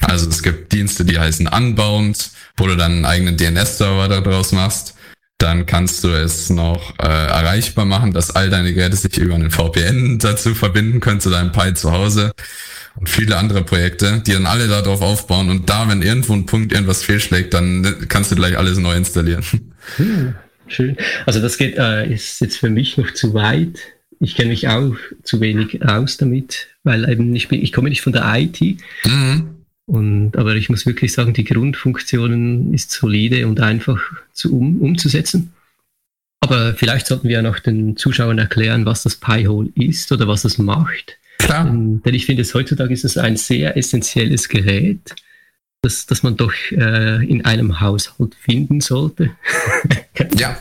Also 0.00 0.28
es 0.28 0.42
gibt 0.42 0.72
Dienste, 0.72 1.04
die 1.04 1.18
heißen 1.18 1.46
Unbound, 1.46 2.30
wo 2.56 2.66
du 2.66 2.76
dann 2.76 2.92
einen 2.92 3.04
eigenen 3.04 3.36
DNS-Server 3.36 4.08
daraus 4.08 4.52
machst. 4.52 4.95
Dann 5.38 5.66
kannst 5.66 6.02
du 6.02 6.08
es 6.08 6.48
noch 6.48 6.98
äh, 6.98 7.06
erreichbar 7.06 7.84
machen, 7.84 8.12
dass 8.12 8.30
all 8.30 8.48
deine 8.48 8.72
Geräte 8.72 8.96
sich 8.96 9.18
über 9.18 9.34
einen 9.34 9.50
VPN 9.50 10.18
dazu 10.18 10.54
verbinden 10.54 11.00
können 11.00 11.20
zu 11.20 11.28
deinem 11.28 11.52
Pi 11.52 11.74
zu 11.74 11.92
Hause 11.92 12.32
und 12.98 13.08
viele 13.08 13.36
andere 13.36 13.62
Projekte, 13.62 14.22
die 14.26 14.32
dann 14.32 14.46
alle 14.46 14.66
darauf 14.66 15.02
aufbauen 15.02 15.50
und 15.50 15.68
da, 15.68 15.88
wenn 15.88 16.00
irgendwo 16.00 16.32
ein 16.32 16.46
Punkt 16.46 16.72
irgendwas 16.72 17.02
fehlschlägt, 17.02 17.52
dann 17.52 18.06
kannst 18.08 18.32
du 18.32 18.36
gleich 18.36 18.56
alles 18.56 18.78
neu 18.78 18.96
installieren. 18.96 19.44
Hm, 19.96 20.34
schön. 20.68 20.96
Also 21.26 21.40
das 21.40 21.58
geht, 21.58 21.76
äh, 21.76 22.10
ist 22.10 22.40
jetzt 22.40 22.56
für 22.56 22.70
mich 22.70 22.96
noch 22.96 23.12
zu 23.12 23.34
weit. 23.34 23.78
Ich 24.18 24.34
kenne 24.34 24.48
mich 24.48 24.68
auch 24.68 24.96
zu 25.22 25.40
wenig 25.40 25.84
aus 25.86 26.16
damit, 26.16 26.68
weil 26.82 27.08
eben 27.08 27.36
ich 27.36 27.48
bin, 27.48 27.62
ich 27.62 27.72
komme 27.72 27.90
nicht 27.90 28.00
von 28.00 28.14
der 28.14 28.24
IT. 28.34 28.60
Mhm. 29.04 29.55
Und, 29.86 30.36
aber 30.36 30.56
ich 30.56 30.68
muss 30.68 30.84
wirklich 30.84 31.12
sagen, 31.12 31.32
die 31.32 31.44
Grundfunktionen 31.44 32.74
ist 32.74 32.90
solide 32.90 33.46
und 33.46 33.60
einfach 33.60 34.00
zu, 34.32 34.56
um, 34.56 34.80
umzusetzen. 34.80 35.52
Aber 36.40 36.74
vielleicht 36.74 37.06
sollten 37.06 37.28
wir 37.28 37.36
ja 37.36 37.42
noch 37.42 37.60
den 37.60 37.96
Zuschauern 37.96 38.38
erklären, 38.38 38.84
was 38.84 39.04
das 39.04 39.16
Pi-Hole 39.16 39.70
ist 39.74 40.10
oder 40.12 40.28
was 40.28 40.44
es 40.44 40.58
macht. 40.58 41.18
Klar. 41.38 41.64
Denn, 41.64 42.02
denn 42.02 42.14
ich 42.14 42.26
finde, 42.26 42.42
es 42.42 42.54
heutzutage 42.54 42.92
ist 42.92 43.04
es 43.04 43.16
ein 43.16 43.36
sehr 43.36 43.76
essentielles 43.76 44.48
Gerät, 44.48 45.14
das, 45.82 46.06
das 46.06 46.22
man 46.22 46.36
doch 46.36 46.52
äh, 46.72 47.24
in 47.24 47.44
einem 47.44 47.80
Haushalt 47.80 48.34
finden 48.34 48.80
sollte. 48.80 49.30
ja. 50.36 50.60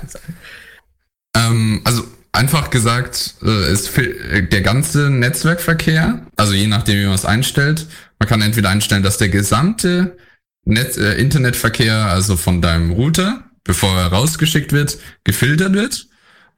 Ähm, 1.35 1.81
also 1.83 2.03
einfach 2.31 2.69
gesagt, 2.69 3.35
äh, 3.43 3.71
ist 3.71 3.91
der 3.97 4.61
ganze 4.61 5.09
Netzwerkverkehr, 5.09 6.25
also 6.35 6.53
je 6.53 6.67
nachdem, 6.67 6.99
wie 6.99 7.05
man 7.05 7.15
es 7.15 7.25
einstellt, 7.25 7.87
man 8.19 8.29
kann 8.29 8.41
entweder 8.41 8.69
einstellen, 8.69 9.03
dass 9.03 9.17
der 9.17 9.29
gesamte 9.29 10.17
Netz, 10.65 10.97
äh, 10.97 11.13
Internetverkehr, 11.13 11.95
also 11.95 12.37
von 12.37 12.61
deinem 12.61 12.91
Router, 12.91 13.43
bevor 13.63 13.97
er 13.97 14.07
rausgeschickt 14.07 14.71
wird, 14.71 14.97
gefiltert 15.23 15.73
wird. 15.73 16.07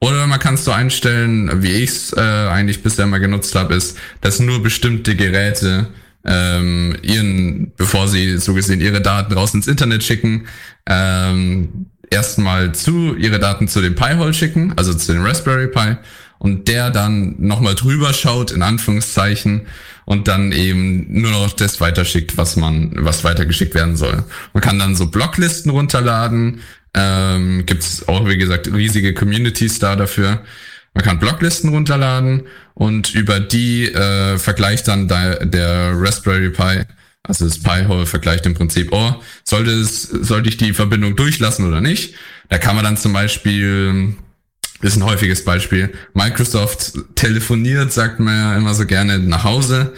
Oder 0.00 0.26
man 0.26 0.38
kann 0.38 0.54
es 0.54 0.64
so 0.64 0.70
einstellen, 0.70 1.62
wie 1.62 1.72
ich 1.72 1.90
es 1.90 2.12
äh, 2.12 2.20
eigentlich 2.20 2.82
bisher 2.82 3.06
mal 3.06 3.18
genutzt 3.18 3.54
habe, 3.54 3.74
ist, 3.74 3.98
dass 4.20 4.38
nur 4.38 4.62
bestimmte 4.62 5.16
Geräte 5.16 5.88
ähm, 6.24 6.96
ihren, 7.02 7.72
bevor 7.76 8.06
sie 8.06 8.38
so 8.38 8.54
gesehen 8.54 8.80
ihre 8.80 9.00
Daten 9.00 9.32
raus 9.32 9.54
ins 9.54 9.66
Internet 9.66 10.04
schicken, 10.04 10.46
ähm, 10.86 11.86
erstmal 12.10 12.72
zu 12.74 13.16
ihre 13.16 13.38
Daten 13.38 13.68
zu 13.68 13.80
dem 13.80 13.94
Pi-Hole 13.94 14.34
schicken, 14.34 14.72
also 14.76 14.94
zu 14.94 15.12
dem 15.12 15.24
Raspberry 15.24 15.68
Pi, 15.68 15.96
und 16.38 16.68
der 16.68 16.90
dann 16.90 17.34
nochmal 17.38 17.74
drüber 17.74 18.12
schaut, 18.12 18.50
in 18.50 18.62
Anführungszeichen, 18.62 19.66
und 20.04 20.26
dann 20.26 20.52
eben 20.52 21.20
nur 21.20 21.30
noch 21.30 21.52
das 21.52 21.82
weiterschickt, 21.82 22.38
was 22.38 22.56
man, 22.56 22.92
was 22.96 23.24
weitergeschickt 23.24 23.74
werden 23.74 23.96
soll. 23.96 24.24
Man 24.54 24.62
kann 24.62 24.78
dann 24.78 24.96
so 24.96 25.06
Blocklisten 25.06 25.70
runterladen, 25.70 26.60
ähm, 26.94 27.64
Gibt 27.66 27.82
es 27.82 28.08
auch, 28.08 28.26
wie 28.26 28.38
gesagt, 28.38 28.72
riesige 28.72 29.14
Communities 29.14 29.78
da 29.78 29.94
dafür. 29.96 30.42
Man 30.94 31.04
kann 31.04 31.18
Blocklisten 31.18 31.70
runterladen 31.70 32.44
und 32.74 33.14
über 33.14 33.40
die 33.40 33.84
äh, 33.84 34.38
vergleicht 34.38 34.88
dann 34.88 35.06
der, 35.06 35.44
der 35.44 35.92
Raspberry 35.94 36.50
Pi, 36.50 36.82
also 37.22 37.44
das 37.44 37.58
Pi-Hole 37.62 38.06
vergleicht 38.06 38.46
im 38.46 38.54
Prinzip, 38.54 38.88
oh, 38.92 39.14
sollte 39.44 39.70
es, 39.70 40.02
sollte 40.02 40.48
ich 40.48 40.56
die 40.56 40.72
Verbindung 40.72 41.14
durchlassen 41.14 41.66
oder 41.66 41.80
nicht? 41.80 42.14
Da 42.48 42.58
kann 42.58 42.74
man 42.74 42.84
dann 42.84 42.96
zum 42.96 43.12
Beispiel, 43.12 44.14
ist 44.82 44.96
ein 44.96 45.04
häufiges 45.04 45.44
Beispiel, 45.44 45.92
Microsoft 46.14 46.92
telefoniert, 47.14 47.92
sagt 47.92 48.20
man 48.20 48.34
ja 48.34 48.56
immer 48.56 48.74
so 48.74 48.86
gerne 48.86 49.18
nach 49.18 49.44
Hause, 49.44 49.94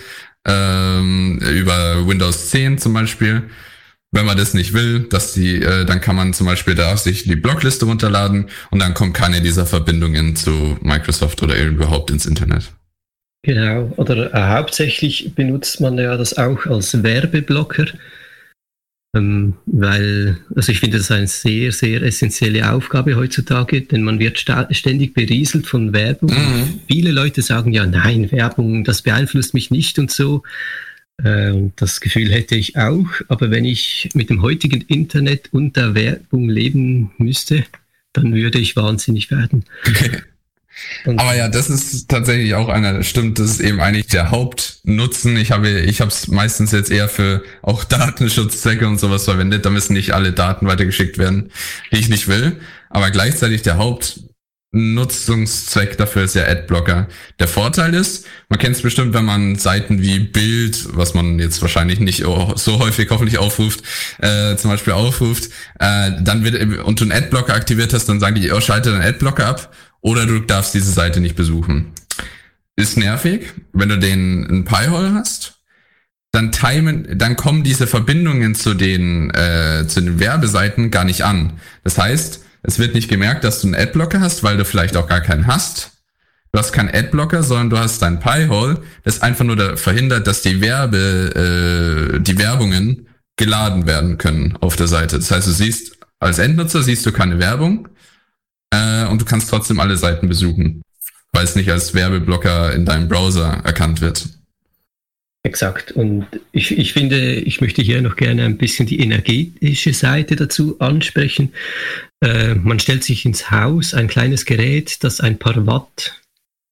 ähm, 0.46 1.38
über 1.38 2.06
Windows 2.06 2.50
10 2.50 2.78
zum 2.78 2.94
Beispiel. 2.94 3.42
Wenn 4.12 4.26
man 4.26 4.36
das 4.36 4.54
nicht 4.54 4.72
will, 4.72 5.00
dass 5.00 5.34
die, 5.34 5.62
äh, 5.62 5.84
dann 5.84 6.00
kann 6.00 6.16
man 6.16 6.32
zum 6.32 6.46
Beispiel 6.46 6.74
da 6.74 6.96
sich 6.96 7.24
die 7.24 7.36
Blockliste 7.36 7.84
runterladen 7.84 8.46
und 8.70 8.80
dann 8.80 8.94
kommt 8.94 9.14
keine 9.14 9.40
dieser 9.40 9.66
Verbindungen 9.66 10.34
zu 10.34 10.76
Microsoft 10.82 11.42
oder 11.42 11.56
überhaupt 11.56 12.10
ins 12.10 12.26
Internet. 12.26 12.72
Genau, 13.42 13.92
oder 13.96 14.34
äh, 14.34 14.56
hauptsächlich 14.56 15.32
benutzt 15.34 15.80
man 15.80 15.96
ja 15.96 16.16
das 16.16 16.36
auch 16.36 16.66
als 16.66 17.02
Werbeblocker, 17.02 17.86
ähm, 19.12 19.54
weil, 19.66 20.38
also 20.54 20.70
ich 20.70 20.78
finde 20.80 20.98
das 20.98 21.10
eine 21.10 21.26
sehr, 21.26 21.72
sehr 21.72 22.02
essentielle 22.02 22.72
Aufgabe 22.72 23.16
heutzutage, 23.16 23.82
denn 23.82 24.02
man 24.02 24.20
wird 24.20 24.38
ständig 24.38 25.14
berieselt 25.14 25.66
von 25.66 25.92
Werbung. 25.92 26.30
Mhm. 26.30 26.80
Viele 26.88 27.10
Leute 27.10 27.42
sagen 27.42 27.72
ja, 27.72 27.86
nein, 27.86 28.30
Werbung, 28.30 28.84
das 28.84 29.02
beeinflusst 29.02 29.54
mich 29.54 29.70
nicht 29.70 29.98
und 29.98 30.10
so. 30.10 30.42
Ähm, 31.24 31.72
das 31.76 32.00
Gefühl 32.00 32.30
hätte 32.30 32.54
ich 32.54 32.76
auch, 32.76 33.08
aber 33.28 33.50
wenn 33.50 33.64
ich 33.64 34.08
mit 34.14 34.30
dem 34.30 34.42
heutigen 34.42 34.80
Internet 34.82 35.52
und 35.52 35.76
der 35.76 35.94
Werbung 35.94 36.48
leben 36.48 37.10
müsste, 37.18 37.64
dann 38.12 38.34
würde 38.34 38.58
ich 38.58 38.76
wahnsinnig 38.76 39.30
werden. 39.30 39.64
Okay. 41.04 41.16
aber 41.18 41.34
ja, 41.34 41.48
das 41.48 41.70
ist 41.70 42.08
tatsächlich 42.08 42.54
auch 42.54 42.68
einer, 42.68 43.02
stimmt, 43.02 43.38
das 43.38 43.50
ist 43.50 43.60
eben 43.60 43.80
eigentlich 43.80 44.08
der 44.08 44.30
Hauptnutzen. 44.30 45.36
Ich 45.36 45.50
habe, 45.50 45.68
ich 45.80 46.00
habe 46.00 46.10
es 46.10 46.28
meistens 46.28 46.72
jetzt 46.72 46.90
eher 46.90 47.08
für 47.08 47.42
auch 47.62 47.84
Datenschutzzwecke 47.90 48.86
und 48.86 48.98
sowas 48.98 49.24
verwendet. 49.24 49.64
Da 49.64 49.70
müssen 49.70 49.94
nicht 49.94 50.12
alle 50.12 50.32
Daten 50.32 50.66
weitergeschickt 50.66 51.18
werden, 51.18 51.50
die 51.92 51.98
ich 51.98 52.08
nicht 52.08 52.28
will. 52.28 52.60
Aber 52.90 53.10
gleichzeitig 53.10 53.62
der 53.62 53.78
Haupt 53.78 54.20
Nutzungszweck 54.72 55.98
dafür 55.98 56.22
ist 56.22 56.36
ja 56.36 56.46
Adblocker. 56.46 57.08
Der 57.40 57.48
Vorteil 57.48 57.92
ist, 57.92 58.26
man 58.48 58.60
kennt 58.60 58.76
es 58.76 58.82
bestimmt, 58.82 59.14
wenn 59.14 59.24
man 59.24 59.56
Seiten 59.56 60.00
wie 60.00 60.20
Bild, 60.20 60.96
was 60.96 61.12
man 61.12 61.40
jetzt 61.40 61.60
wahrscheinlich 61.60 61.98
nicht 61.98 62.22
so 62.22 62.78
häufig 62.78 63.10
hoffentlich 63.10 63.38
aufruft, 63.38 63.82
äh, 64.20 64.54
zum 64.56 64.70
Beispiel 64.70 64.92
aufruft, 64.92 65.50
äh, 65.80 66.12
dann 66.20 66.44
wird 66.44 66.84
und 66.84 67.00
du 67.00 67.04
einen 67.04 67.12
Adblocker 67.12 67.54
aktiviert 67.54 67.92
hast, 67.92 68.08
dann 68.08 68.20
sagen 68.20 68.36
die, 68.36 68.52
oh, 68.52 68.60
schalte 68.60 68.92
den 68.92 69.02
Adblocker 69.02 69.46
ab 69.48 69.72
oder 70.00 70.26
du 70.26 70.40
darfst 70.40 70.74
diese 70.74 70.92
Seite 70.92 71.20
nicht 71.20 71.36
besuchen. 71.36 71.92
Ist 72.76 72.96
nervig, 72.96 73.52
wenn 73.72 73.88
du 73.88 73.98
den 73.98 74.46
ein 74.46 74.64
Pi-Hole 74.64 75.12
hast. 75.14 75.56
Dann 76.32 76.52
timen, 76.52 77.18
dann 77.18 77.36
kommen 77.36 77.64
diese 77.64 77.86
Verbindungen 77.86 78.54
zu 78.54 78.74
den, 78.74 79.30
äh, 79.30 79.84
zu 79.88 80.00
den 80.00 80.20
Werbeseiten 80.20 80.90
gar 80.90 81.04
nicht 81.04 81.22
an. 81.22 81.54
Das 81.82 81.98
heißt, 81.98 82.44
es 82.62 82.78
wird 82.78 82.94
nicht 82.94 83.08
gemerkt, 83.08 83.42
dass 83.42 83.60
du 83.60 83.66
einen 83.66 83.74
Adblocker 83.74 84.20
hast, 84.20 84.42
weil 84.42 84.56
du 84.56 84.64
vielleicht 84.64 84.96
auch 84.96 85.08
gar 85.08 85.20
keinen 85.20 85.46
hast. 85.46 85.90
Du 86.52 86.58
hast 86.58 86.72
keinen 86.72 86.90
Adblocker, 86.90 87.42
sondern 87.42 87.70
du 87.70 87.78
hast 87.78 88.02
dein 88.02 88.20
Pi-Hole, 88.20 88.82
das 89.04 89.22
einfach 89.22 89.44
nur 89.44 89.76
verhindert, 89.76 90.26
dass 90.26 90.42
die 90.42 90.60
Werbe, 90.60 92.14
äh, 92.16 92.20
die 92.20 92.38
Werbungen 92.38 93.08
geladen 93.36 93.86
werden 93.86 94.18
können 94.18 94.56
auf 94.60 94.76
der 94.76 94.86
Seite. 94.86 95.16
Das 95.18 95.30
heißt, 95.30 95.46
du 95.46 95.52
siehst 95.52 95.96
als 96.20 96.38
Endnutzer 96.38 96.82
siehst 96.82 97.04
du 97.06 97.12
keine 97.12 97.38
Werbung 97.38 97.88
äh, 98.70 99.06
und 99.06 99.20
du 99.20 99.24
kannst 99.24 99.50
trotzdem 99.50 99.80
alle 99.80 99.96
Seiten 99.96 100.28
besuchen, 100.28 100.82
weil 101.32 101.44
es 101.44 101.56
nicht 101.56 101.70
als 101.70 101.94
Werbeblocker 101.94 102.72
in 102.74 102.84
deinem 102.84 103.08
Browser 103.08 103.60
erkannt 103.64 104.00
wird. 104.00 104.28
Exakt. 105.42 105.92
Und 105.92 106.26
ich, 106.52 106.76
ich 106.76 106.92
finde, 106.92 107.34
ich 107.34 107.60
möchte 107.62 107.80
hier 107.80 108.02
noch 108.02 108.16
gerne 108.16 108.44
ein 108.44 108.58
bisschen 108.58 108.86
die 108.86 109.00
energetische 109.00 109.94
Seite 109.94 110.36
dazu 110.36 110.78
ansprechen. 110.80 111.54
Äh, 112.22 112.56
man 112.56 112.78
stellt 112.78 113.04
sich 113.04 113.24
ins 113.24 113.50
Haus 113.50 113.94
ein 113.94 114.08
kleines 114.08 114.44
Gerät, 114.44 115.02
das 115.02 115.20
ein 115.20 115.38
paar 115.38 115.66
Watt 115.66 116.20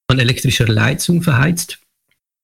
an 0.07 0.19
elektrischer 0.19 0.67
Leistung 0.67 1.23
verheizt. 1.23 1.79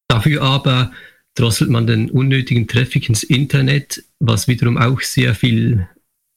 Dafür 0.07 0.41
aber 0.41 0.91
drosselt 1.35 1.69
man 1.69 1.85
den 1.85 2.09
unnötigen 2.09 2.67
Traffic 2.67 3.07
ins 3.09 3.23
Internet, 3.23 4.03
was 4.19 4.47
wiederum 4.47 4.77
auch 4.77 5.01
sehr 5.01 5.35
viel 5.35 5.87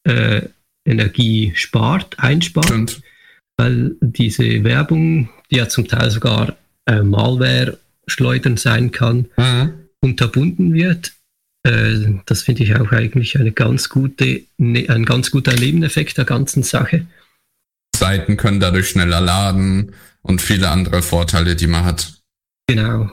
äh, 0.05 0.43
Energie 0.89 1.53
spart, 1.55 2.19
einspart. 2.19 2.67
Stimmt. 2.67 3.03
Weil 3.57 3.97
diese 4.01 4.65
Werbung, 4.65 5.31
die 5.51 5.57
ja 5.57 5.69
zum 5.69 5.89
Teil 5.89 6.11
sogar 6.11 6.57
äh, 6.87 7.03
Malware 7.03 7.79
schleudern 8.07 8.57
sein 8.57 8.91
kann, 8.91 9.27
mhm. 9.37 9.73
unterbunden 10.01 10.73
wird. 10.73 11.13
Äh, 11.65 12.21
das 12.27 12.43
finde 12.43 12.63
ich 12.63 12.77
auch 12.77 12.93
eigentlich 12.93 13.39
eine 13.39 13.53
ganz 13.53 13.89
gute, 13.89 14.43
ne, 14.57 14.89
ein 14.89 15.05
ganz 15.05 15.31
guter 15.31 15.55
Nebeneffekt 15.55 16.19
der 16.19 16.25
ganzen 16.25 16.63
Sache. 16.63 17.07
Seiten 17.97 18.37
können 18.37 18.61
dadurch 18.61 18.91
schneller 18.91 19.21
laden 19.21 19.93
und 20.23 20.41
viele 20.41 20.71
andere 20.71 21.03
Vorteile, 21.03 21.57
die 21.57 21.67
man 21.67 21.85
hat. 21.85 22.15
Genau. 22.69 23.11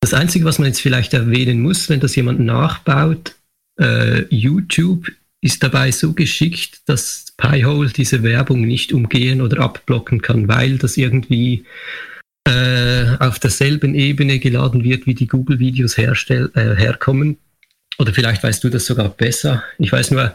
Das 0.00 0.14
Einzige, 0.14 0.44
was 0.44 0.58
man 0.58 0.68
jetzt 0.68 0.80
vielleicht 0.80 1.14
erwähnen 1.14 1.60
muss, 1.60 1.88
wenn 1.88 2.00
das 2.00 2.14
jemand 2.14 2.38
nachbaut, 2.40 3.34
äh, 3.80 4.22
YouTube 4.34 5.10
ist 5.44 5.62
dabei 5.62 5.90
so 5.90 6.14
geschickt, 6.14 6.80
dass 6.86 7.26
Pi-hole 7.36 7.90
diese 7.90 8.22
Werbung 8.22 8.62
nicht 8.62 8.94
umgehen 8.94 9.42
oder 9.42 9.60
abblocken 9.60 10.22
kann, 10.22 10.48
weil 10.48 10.78
das 10.78 10.96
irgendwie 10.96 11.64
äh, 12.48 13.16
auf 13.18 13.38
derselben 13.38 13.94
Ebene 13.94 14.38
geladen 14.38 14.84
wird, 14.84 15.06
wie 15.06 15.14
die 15.14 15.26
Google-Videos 15.26 15.98
äh, 15.98 16.48
herkommen. 16.54 17.36
Oder 17.98 18.14
vielleicht 18.14 18.42
weißt 18.42 18.64
du 18.64 18.70
das 18.70 18.86
sogar 18.86 19.10
besser. 19.10 19.62
Ich 19.78 19.92
weiß 19.92 20.12
nur, 20.12 20.34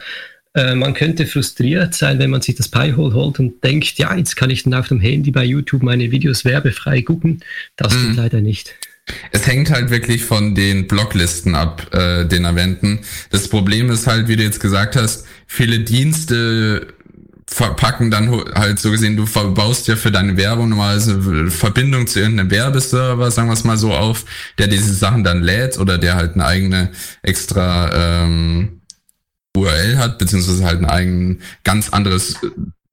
äh, 0.54 0.76
man 0.76 0.94
könnte 0.94 1.26
frustriert 1.26 1.96
sein, 1.96 2.20
wenn 2.20 2.30
man 2.30 2.42
sich 2.42 2.54
das 2.54 2.68
Pi-Hole 2.68 3.16
holt 3.16 3.40
und 3.40 3.64
denkt, 3.64 3.98
ja, 3.98 4.16
jetzt 4.16 4.36
kann 4.36 4.52
ich 4.52 4.62
dann 4.62 4.76
auf 4.76 4.90
dem 4.90 5.00
Handy 5.00 5.32
bei 5.32 5.44
YouTube 5.44 5.82
meine 5.82 6.12
Videos 6.12 6.46
werbefrei 6.46 7.02
gucken. 7.02 7.40
Das 7.78 7.96
mhm. 7.96 8.10
geht 8.10 8.16
leider 8.18 8.42
nicht. 8.42 8.76
Es 9.32 9.48
hängt 9.48 9.72
halt 9.72 9.90
wirklich 9.90 10.24
von 10.26 10.56
den 10.56 10.88
Blocklisten 10.88 11.56
ab, 11.56 11.94
äh, 11.94 12.26
den 12.26 12.46
erwähnten. 12.46 13.00
Das 13.30 13.48
Problem 13.48 13.90
ist 13.90 14.08
halt, 14.08 14.28
wie 14.28 14.36
du 14.36 14.44
jetzt 14.44 14.60
gesagt 14.60 14.96
hast, 14.96 15.26
viele 15.48 15.80
Dienste 15.80 16.88
verpacken 17.52 18.12
dann 18.12 18.30
halt 18.54 18.80
so 18.80 18.92
gesehen, 18.92 19.18
du 19.18 19.26
baust 19.26 19.88
ja 19.88 19.96
für 19.96 20.12
deine 20.12 20.38
Werbung 20.38 20.70
normalerweise 20.70 21.50
Verbindung 21.50 22.06
zu 22.06 22.20
irgendeinem 22.20 22.52
Werbeserver, 22.52 23.32
sagen 23.32 23.50
wir 23.50 23.54
es 23.54 23.64
mal 23.64 23.78
so 23.78 23.94
auf, 23.94 24.26
der 24.60 24.68
diese 24.68 24.94
Sachen 24.94 25.24
dann 25.24 25.42
lädt 25.42 25.80
oder 25.80 25.98
der 25.98 26.16
halt 26.16 26.36
eine 26.36 26.46
eigene 26.46 26.92
extra 27.24 28.24
ähm, 28.24 28.82
URL 29.58 29.98
hat, 29.98 30.20
beziehungsweise 30.20 30.64
halt 30.64 30.80
ein 30.80 30.86
eigen 30.86 31.40
ganz 31.64 31.90
anderes 31.90 32.36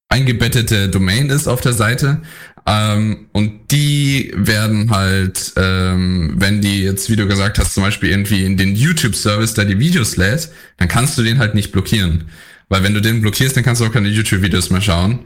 eingebettete 0.09 0.89
Domain 0.89 1.29
ist 1.31 1.49
auf 1.49 1.61
der 1.61 1.73
Seite. 1.75 2.23
Ähm, 2.69 3.29
und 3.33 3.71
die 3.71 4.33
werden 4.35 4.91
halt, 4.91 5.53
ähm, 5.57 6.35
wenn 6.37 6.61
die 6.61 6.83
jetzt, 6.83 7.09
wie 7.09 7.17
du 7.17 7.29
gesagt 7.29 7.59
hast, 7.59 7.75
zum 7.75 7.85
Beispiel 7.85 8.11
irgendwie 8.11 8.45
in 8.45 8.57
den 8.57 8.75
YouTube-Service, 8.75 9.55
der 9.55 9.67
die 9.67 9.79
Videos 9.79 10.17
lädt, 10.17 10.51
dann 10.79 10.89
kannst 10.89 11.17
du 11.17 11.23
den 11.23 11.39
halt 11.39 11.55
nicht 11.55 11.71
blockieren. 11.71 12.25
Weil 12.69 12.83
wenn 12.83 12.95
du 12.95 13.01
den 13.01 13.21
blockierst, 13.21 13.57
dann 13.57 13.63
kannst 13.63 13.81
du 13.81 13.87
auch 13.87 13.93
keine 13.93 14.09
YouTube-Videos 14.09 14.71
mehr 14.71 14.81
schauen. 14.81 15.21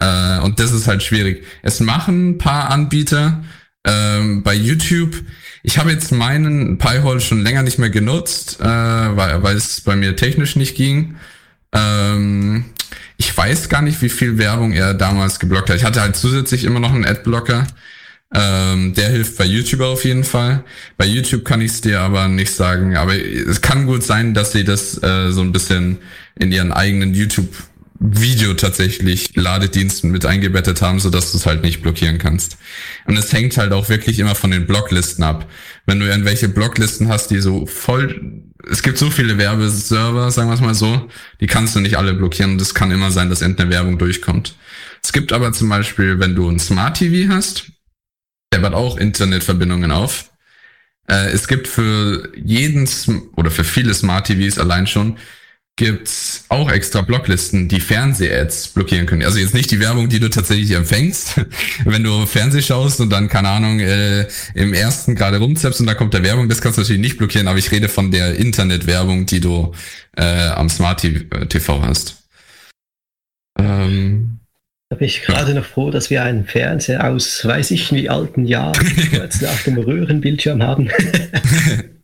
Äh, 0.00 0.40
und 0.40 0.58
das 0.58 0.72
ist 0.72 0.88
halt 0.88 1.02
schwierig. 1.04 1.44
Es 1.62 1.78
machen 1.78 2.30
ein 2.30 2.38
paar 2.38 2.70
Anbieter 2.70 3.44
ähm, 3.86 4.42
bei 4.42 4.54
YouTube. 4.54 5.14
Ich 5.62 5.78
habe 5.78 5.92
jetzt 5.92 6.10
meinen 6.10 6.78
Pi-Hole 6.78 7.20
schon 7.20 7.42
länger 7.42 7.62
nicht 7.62 7.78
mehr 7.78 7.90
genutzt, 7.90 8.58
äh, 8.60 8.64
weil, 8.64 9.42
weil 9.44 9.56
es 9.56 9.82
bei 9.82 9.94
mir 9.94 10.16
technisch 10.16 10.56
nicht 10.56 10.76
ging. 10.76 11.16
Ähm, 11.72 12.64
ich 13.20 13.36
weiß 13.36 13.68
gar 13.68 13.82
nicht, 13.82 14.00
wie 14.00 14.08
viel 14.08 14.38
Werbung 14.38 14.72
er 14.72 14.94
damals 14.94 15.38
geblockt 15.38 15.68
hat. 15.68 15.76
Ich 15.76 15.84
hatte 15.84 16.00
halt 16.00 16.16
zusätzlich 16.16 16.64
immer 16.64 16.80
noch 16.80 16.94
einen 16.94 17.04
Adblocker. 17.04 17.66
Ähm, 18.34 18.94
der 18.94 19.10
hilft 19.10 19.36
bei 19.36 19.44
YouTube 19.44 19.82
auf 19.82 20.06
jeden 20.06 20.24
Fall. 20.24 20.64
Bei 20.96 21.04
YouTube 21.04 21.44
kann 21.44 21.60
ich 21.60 21.72
es 21.72 21.80
dir 21.82 22.00
aber 22.00 22.28
nicht 22.28 22.50
sagen. 22.50 22.96
Aber 22.96 23.14
es 23.14 23.60
kann 23.60 23.84
gut 23.84 24.02
sein, 24.02 24.32
dass 24.32 24.52
sie 24.52 24.64
das 24.64 25.02
äh, 25.02 25.32
so 25.32 25.42
ein 25.42 25.52
bisschen 25.52 25.98
in 26.38 26.50
ihren 26.50 26.72
eigenen 26.72 27.12
YouTube-Video 27.12 28.54
tatsächlich 28.54 29.36
Ladediensten 29.36 30.10
mit 30.10 30.24
eingebettet 30.24 30.80
haben, 30.80 30.98
so 30.98 31.10
dass 31.10 31.32
du 31.32 31.36
es 31.36 31.44
halt 31.44 31.62
nicht 31.62 31.82
blockieren 31.82 32.16
kannst. 32.16 32.56
Und 33.04 33.18
es 33.18 33.30
hängt 33.34 33.58
halt 33.58 33.74
auch 33.74 33.90
wirklich 33.90 34.18
immer 34.18 34.34
von 34.34 34.50
den 34.50 34.66
Blocklisten 34.66 35.24
ab. 35.24 35.46
Wenn 35.90 35.98
du 35.98 36.06
irgendwelche 36.06 36.48
Blocklisten 36.48 37.08
hast, 37.08 37.32
die 37.32 37.40
so 37.40 37.66
voll, 37.66 38.44
es 38.70 38.84
gibt 38.84 38.96
so 38.96 39.10
viele 39.10 39.38
Werbeserver, 39.38 40.30
sagen 40.30 40.48
wir 40.48 40.54
es 40.54 40.60
mal 40.60 40.72
so, 40.72 41.10
die 41.40 41.48
kannst 41.48 41.74
du 41.74 41.80
nicht 41.80 41.98
alle 41.98 42.14
blockieren 42.14 42.52
und 42.52 42.60
es 42.60 42.74
kann 42.74 42.92
immer 42.92 43.10
sein, 43.10 43.28
dass 43.28 43.42
irgendeine 43.42 43.70
Werbung 43.70 43.98
durchkommt. 43.98 44.54
Es 45.02 45.12
gibt 45.12 45.32
aber 45.32 45.52
zum 45.52 45.68
Beispiel, 45.68 46.20
wenn 46.20 46.36
du 46.36 46.48
ein 46.48 46.60
Smart 46.60 46.98
TV 46.98 47.34
hast, 47.34 47.72
der 48.52 48.60
baut 48.60 48.74
auch 48.74 48.98
Internetverbindungen 48.98 49.90
auf. 49.90 50.30
Äh, 51.08 51.30
es 51.32 51.48
gibt 51.48 51.66
für 51.66 52.30
jeden 52.36 52.88
oder 53.34 53.50
für 53.50 53.64
viele 53.64 53.92
Smart 53.92 54.28
TVs 54.28 54.60
allein 54.60 54.86
schon 54.86 55.18
gibt's 55.80 56.44
auch 56.50 56.70
extra 56.70 57.00
Blocklisten, 57.00 57.66
die 57.66 57.80
Fernseh-Ads 57.80 58.68
blockieren 58.68 59.06
können. 59.06 59.22
Also 59.22 59.38
jetzt 59.38 59.54
nicht 59.54 59.70
die 59.70 59.80
Werbung, 59.80 60.10
die 60.10 60.20
du 60.20 60.28
tatsächlich 60.28 60.72
empfängst, 60.72 61.40
wenn 61.86 62.04
du 62.04 62.26
Fernseh 62.26 62.60
schaust 62.60 63.00
und 63.00 63.08
dann, 63.08 63.30
keine 63.30 63.48
Ahnung, 63.48 63.80
äh, 63.80 64.26
im 64.52 64.74
ersten 64.74 65.14
gerade 65.14 65.38
rumzappst 65.38 65.80
und 65.80 65.86
da 65.86 65.94
kommt 65.94 66.12
der 66.12 66.22
Werbung, 66.22 66.50
das 66.50 66.60
kannst 66.60 66.76
du 66.76 66.82
natürlich 66.82 67.00
nicht 67.00 67.16
blockieren, 67.16 67.48
aber 67.48 67.58
ich 67.58 67.72
rede 67.72 67.88
von 67.88 68.10
der 68.10 68.36
Internetwerbung, 68.36 69.24
die 69.24 69.40
du 69.40 69.72
äh, 70.18 70.48
am 70.48 70.68
Smart 70.68 71.00
TV 71.00 71.82
hast. 71.82 72.24
Ähm, 73.58 74.40
da 74.90 74.96
bin 74.96 75.06
ich 75.06 75.22
gerade 75.22 75.54
noch 75.54 75.64
froh, 75.64 75.90
dass 75.90 76.10
wir 76.10 76.22
einen 76.22 76.44
Fernseher 76.44 77.08
aus 77.08 77.42
weiß 77.42 77.70
ich 77.70 77.90
wie 77.94 78.10
alten 78.10 78.44
Jahren 78.44 78.86
jetzt 79.12 79.40
nach 79.40 79.62
dem 79.62 79.78
Röhrenbildschirm 79.78 80.62
haben. 80.62 80.90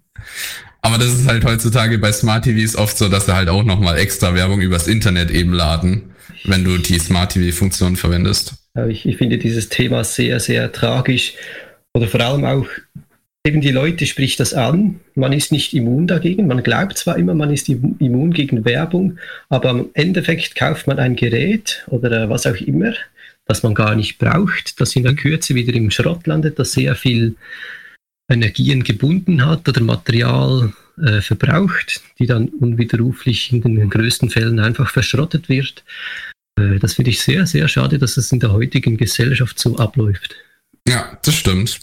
Aber 0.87 0.99
das 0.99 1.09
ist 1.15 1.27
halt 1.27 1.45
heutzutage 1.45 1.99
bei 1.99 2.13
Smart 2.13 2.45
TVs 2.45 2.77
oft 2.77 2.97
so, 2.97 3.09
dass 3.09 3.27
sie 3.27 3.35
halt 3.35 3.49
auch 3.49 3.65
nochmal 3.65 3.99
extra 3.99 4.37
Werbung 4.37 4.61
übers 4.61 4.87
Internet 4.87 5.33
eben 5.33 5.53
laden, 5.53 6.15
wenn 6.45 6.63
du 6.63 6.79
die 6.79 7.01
Smart 7.01 7.33
TV-Funktion 7.33 7.97
verwendest. 7.97 8.55
Ich, 8.89 9.05
ich 9.05 9.17
finde 9.17 9.37
dieses 9.37 9.69
Thema 9.69 10.05
sehr, 10.05 10.39
sehr 10.39 10.71
tragisch. 10.71 11.35
Oder 11.93 12.07
vor 12.07 12.21
allem 12.21 12.45
auch 12.45 12.69
eben 13.45 13.61
die 13.61 13.73
Leute 13.73 14.07
spricht 14.07 14.39
das 14.39 14.55
an. 14.55 15.01
Man 15.17 15.33
ist 15.33 15.51
nicht 15.51 15.75
immun 15.75 16.07
dagegen. 16.07 16.47
Man 16.47 16.63
glaubt 16.63 16.97
zwar 16.99 17.19
immer, 17.19 17.35
man 17.35 17.53
ist 17.53 17.69
immun 17.69 18.33
gegen 18.33 18.65
Werbung, 18.65 19.19
aber 19.49 19.71
im 19.71 19.91
Endeffekt 19.95 20.55
kauft 20.55 20.87
man 20.87 21.01
ein 21.01 21.17
Gerät 21.17 21.85
oder 21.89 22.31
was 22.31 22.47
auch 22.47 22.61
immer, 22.61 22.95
das 23.47 23.65
man 23.65 23.75
gar 23.75 23.97
nicht 23.97 24.19
braucht, 24.19 24.81
das 24.81 24.95
in 24.95 25.03
der 25.03 25.17
Kürze 25.17 25.57
wieder 25.57 25.75
im 25.75 25.91
Schrott 25.91 26.29
landet, 26.29 26.61
das 26.61 26.71
sehr 26.71 26.95
viel 26.95 27.35
Energien 28.29 28.83
gebunden 28.83 29.45
hat 29.45 29.69
oder 29.69 29.81
Material 29.83 30.73
äh, 30.99 31.21
verbraucht, 31.21 32.01
die 32.19 32.27
dann 32.27 32.49
unwiderruflich 32.49 33.53
in 33.53 33.61
den 33.63 33.91
größten 33.91 34.31
Fällen 34.31 34.59
einfach 34.59 34.91
verschrottet 34.91 35.49
wird. 35.49 35.85
Äh, 36.59 36.79
das 36.79 36.95
finde 36.95 37.11
ich 37.11 37.21
sehr, 37.21 37.47
sehr 37.47 37.69
schade, 37.69 37.99
dass 37.99 38.17
es 38.17 38.33
in 38.33 38.41
der 38.41 38.53
heutigen 38.53 38.97
Gesellschaft 38.97 39.59
so 39.59 39.77
abläuft. 39.77 40.37
Ja, 40.89 41.19
das 41.23 41.35
stimmt. 41.35 41.81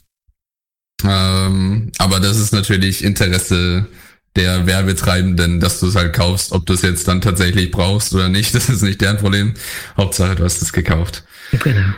Ähm, 1.04 1.92
aber 1.98 2.20
das 2.20 2.40
ist 2.40 2.54
natürlich 2.54 3.04
Interesse 3.04 3.88
der 4.36 4.66
Werbetreibenden, 4.66 5.60
dass 5.60 5.80
du 5.80 5.88
es 5.88 5.96
halt 5.96 6.14
kaufst, 6.14 6.54
ob 6.54 6.66
du 6.66 6.74
es 6.74 6.82
jetzt 6.82 7.08
dann 7.08 7.22
tatsächlich 7.22 7.72
brauchst 7.72 8.14
oder 8.16 8.30
nicht, 8.30 8.56
das 8.56 8.70
ist 8.70 8.82
nicht 8.82 9.02
deren 9.02 9.18
Problem. 9.18 9.54
Hauptsache, 9.96 10.36
du 10.36 10.44
hast 10.44 10.62
es 10.62 10.74
gekauft. 10.74 11.24
Genau. 11.52 11.94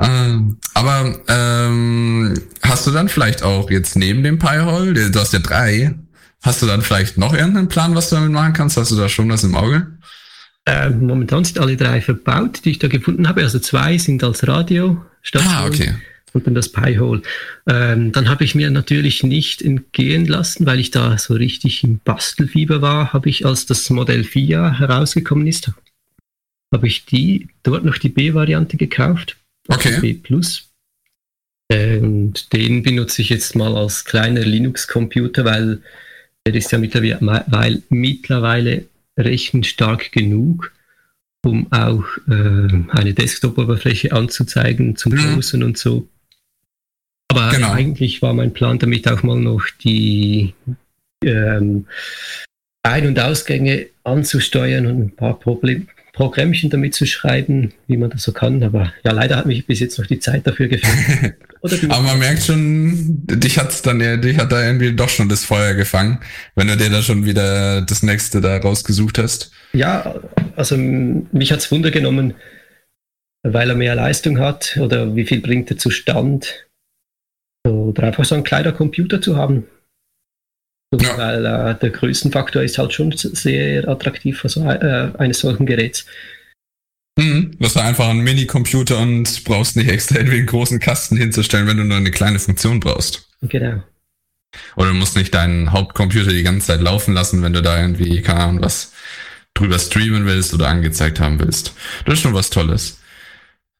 Ähm, 0.00 0.58
aber 0.74 1.20
ähm, 1.28 2.34
hast 2.62 2.86
du 2.86 2.90
dann 2.90 3.08
vielleicht 3.08 3.42
auch 3.42 3.70
jetzt 3.70 3.96
neben 3.96 4.22
dem 4.24 4.38
Pi-Hole, 4.38 5.10
du 5.10 5.20
hast 5.20 5.32
ja 5.32 5.38
drei, 5.38 5.94
hast 6.42 6.62
du 6.62 6.66
dann 6.66 6.82
vielleicht 6.82 7.16
noch 7.16 7.32
irgendeinen 7.32 7.68
Plan, 7.68 7.94
was 7.94 8.10
du 8.10 8.16
damit 8.16 8.32
machen 8.32 8.52
kannst? 8.54 8.76
Hast 8.76 8.90
du 8.90 8.96
da 8.96 9.08
schon 9.08 9.30
was 9.30 9.44
im 9.44 9.54
Auge? 9.54 9.86
Äh, 10.66 10.90
momentan 10.90 11.44
sind 11.44 11.58
alle 11.58 11.76
drei 11.76 12.00
verbaut, 12.00 12.64
die 12.64 12.70
ich 12.70 12.78
da 12.78 12.88
gefunden 12.88 13.28
habe. 13.28 13.42
Also 13.42 13.58
zwei 13.58 13.98
sind 13.98 14.24
als 14.24 14.46
Radio. 14.48 15.04
Ah, 15.34 15.66
okay. 15.66 15.94
Und 16.32 16.46
dann 16.46 16.54
das 16.54 16.70
Pi-Hole. 16.72 17.22
Ähm, 17.68 18.10
dann 18.10 18.28
habe 18.28 18.42
ich 18.42 18.54
mir 18.56 18.70
natürlich 18.70 19.22
nicht 19.22 19.62
entgehen 19.62 20.26
lassen, 20.26 20.66
weil 20.66 20.80
ich 20.80 20.90
da 20.90 21.16
so 21.18 21.34
richtig 21.34 21.84
im 21.84 22.00
Bastelfieber 22.00 22.82
war, 22.82 23.12
habe 23.12 23.28
ich, 23.28 23.46
als 23.46 23.66
das 23.66 23.88
Modell 23.90 24.24
4 24.24 24.80
herausgekommen 24.80 25.46
ist, 25.46 25.70
habe 26.72 26.86
ich 26.88 27.04
die, 27.04 27.48
dort 27.62 27.84
noch 27.84 27.98
die 27.98 28.08
B-Variante 28.08 28.76
gekauft. 28.76 29.36
Okay. 29.68 30.14
Plus. 30.14 30.70
Äh, 31.68 31.98
und 31.98 32.52
den 32.52 32.82
benutze 32.82 33.22
ich 33.22 33.30
jetzt 33.30 33.56
mal 33.56 33.76
als 33.76 34.04
kleiner 34.04 34.42
Linux-Computer, 34.42 35.44
weil 35.44 35.82
der 36.46 36.54
ist 36.54 36.70
ja 36.72 36.78
mittlerweile, 36.78 37.44
weil, 37.48 37.82
mittlerweile 37.88 38.86
rechenstark 39.18 40.12
genug, 40.12 40.72
um 41.44 41.72
auch 41.72 42.04
äh, 42.28 42.90
eine 42.90 43.14
Desktop-Oberfläche 43.14 44.12
anzuzeigen, 44.12 44.96
zum 44.96 45.12
Browsen 45.12 45.60
mhm. 45.60 45.66
und 45.66 45.78
so. 45.78 46.08
Aber 47.30 47.50
genau. 47.50 47.72
eigentlich 47.72 48.22
war 48.22 48.34
mein 48.34 48.52
Plan 48.52 48.78
damit 48.78 49.08
auch 49.08 49.22
mal 49.22 49.40
noch 49.40 49.64
die 49.82 50.54
ähm, 51.24 51.86
Ein- 52.82 53.06
und 53.06 53.18
Ausgänge 53.18 53.86
anzusteuern 54.04 54.86
und 54.86 55.00
ein 55.00 55.16
paar 55.16 55.38
Problem 55.38 55.88
Programmchen 56.14 56.70
damit 56.70 56.94
zu 56.94 57.06
schreiben, 57.06 57.72
wie 57.88 57.96
man 57.96 58.08
das 58.08 58.22
so 58.22 58.32
kann. 58.32 58.62
Aber 58.62 58.92
ja, 59.04 59.10
leider 59.10 59.36
hat 59.36 59.46
mich 59.46 59.66
bis 59.66 59.80
jetzt 59.80 59.98
noch 59.98 60.06
die 60.06 60.20
Zeit 60.20 60.46
dafür 60.46 60.68
gefehlt. 60.68 61.34
Aber 61.88 62.02
man 62.02 62.18
merkt 62.20 62.44
schon, 62.44 63.26
dich 63.26 63.58
hat's 63.58 63.82
dann, 63.82 63.98
dich 63.98 64.38
hat 64.38 64.52
da 64.52 64.64
irgendwie 64.64 64.94
doch 64.94 65.08
schon 65.08 65.28
das 65.28 65.44
Feuer 65.44 65.74
gefangen, 65.74 66.20
wenn 66.54 66.68
du 66.68 66.76
dir 66.76 66.88
da 66.88 67.02
schon 67.02 67.26
wieder 67.26 67.82
das 67.82 68.02
nächste 68.04 68.40
da 68.40 68.56
rausgesucht 68.58 69.18
hast. 69.18 69.50
Ja, 69.72 70.14
also 70.54 70.76
mich 70.76 71.50
hat's 71.52 71.72
Wunder 71.72 71.90
genommen, 71.90 72.34
weil 73.42 73.70
er 73.70 73.76
mehr 73.76 73.96
Leistung 73.96 74.38
hat 74.38 74.78
oder 74.80 75.16
wie 75.16 75.26
viel 75.26 75.40
bringt 75.40 75.70
er 75.70 75.78
zustand. 75.78 76.66
Oder 77.66 78.04
einfach 78.04 78.24
so 78.24 78.34
einen 78.34 78.44
kleinen 78.44 78.74
Computer 78.74 79.20
zu 79.20 79.36
haben. 79.36 79.66
Ja. 81.02 81.18
Weil 81.18 81.44
äh, 81.44 81.74
der 81.80 81.90
Größenfaktor 81.90 82.62
ist 82.62 82.78
halt 82.78 82.92
schon 82.92 83.12
sehr 83.12 83.88
attraktiv 83.88 84.40
für 84.40 84.48
so, 84.48 84.68
äh, 84.68 85.10
eines 85.18 85.40
solchen 85.40 85.66
Geräts. 85.66 86.06
Mhm. 87.18 87.52
Du 87.58 87.64
hast 87.64 87.76
einfach 87.76 88.08
einen 88.08 88.20
Mini-Computer 88.20 88.98
und 88.98 89.44
brauchst 89.44 89.76
nicht 89.76 89.88
extra 89.88 90.16
irgendwie 90.16 90.38
einen 90.38 90.46
großen 90.46 90.80
Kasten 90.80 91.16
hinzustellen, 91.16 91.66
wenn 91.66 91.76
du 91.76 91.84
nur 91.84 91.96
eine 91.96 92.10
kleine 92.10 92.38
Funktion 92.38 92.80
brauchst. 92.80 93.28
Genau. 93.42 93.82
Oder 94.76 94.88
du 94.88 94.94
musst 94.94 95.16
nicht 95.16 95.34
deinen 95.34 95.72
Hauptcomputer 95.72 96.30
die 96.30 96.42
ganze 96.42 96.68
Zeit 96.68 96.80
laufen 96.80 97.14
lassen, 97.14 97.42
wenn 97.42 97.52
du 97.52 97.62
da 97.62 97.80
irgendwie, 97.80 98.20
keine 98.22 98.40
Ahnung, 98.40 98.62
was 98.62 98.92
drüber 99.54 99.78
streamen 99.78 100.26
willst 100.26 100.52
oder 100.54 100.68
angezeigt 100.68 101.20
haben 101.20 101.38
willst. 101.38 101.74
Das 102.04 102.14
ist 102.14 102.20
schon 102.20 102.34
was 102.34 102.50
Tolles. 102.50 102.98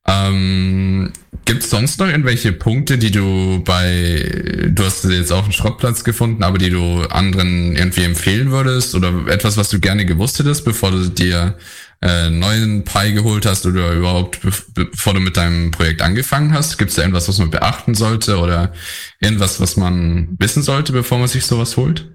Ähm, 0.06 1.12
Gibt 1.46 1.62
es 1.62 1.70
sonst 1.70 2.00
noch 2.00 2.06
irgendwelche 2.06 2.52
Punkte, 2.52 2.96
die 2.96 3.10
du 3.10 3.62
bei, 3.64 4.66
du 4.68 4.84
hast 4.84 5.04
jetzt 5.04 5.30
auch 5.30 5.44
einen 5.44 5.52
Schrottplatz 5.52 6.02
gefunden, 6.02 6.42
aber 6.42 6.56
die 6.56 6.70
du 6.70 7.02
anderen 7.10 7.76
irgendwie 7.76 8.04
empfehlen 8.04 8.50
würdest 8.50 8.94
oder 8.94 9.26
etwas, 9.28 9.58
was 9.58 9.68
du 9.68 9.78
gerne 9.78 10.06
gewusst 10.06 10.38
hättest, 10.38 10.64
bevor 10.64 10.90
du 10.90 11.08
dir 11.10 11.58
äh, 12.00 12.30
neuen 12.30 12.84
Pi 12.84 13.12
geholt 13.12 13.44
hast 13.44 13.66
oder 13.66 13.92
überhaupt 13.92 14.40
bevor 14.74 15.14
du 15.14 15.20
mit 15.20 15.36
deinem 15.36 15.70
Projekt 15.70 16.00
angefangen 16.00 16.52
hast? 16.54 16.78
Gibt 16.78 16.90
es 16.90 16.96
da 16.96 17.02
irgendwas, 17.02 17.28
was 17.28 17.38
man 17.38 17.50
beachten 17.50 17.94
sollte 17.94 18.38
oder 18.38 18.72
irgendwas, 19.20 19.60
was 19.60 19.76
man 19.76 20.36
wissen 20.38 20.62
sollte, 20.62 20.92
bevor 20.92 21.18
man 21.18 21.28
sich 21.28 21.44
sowas 21.44 21.76
holt? 21.76 22.10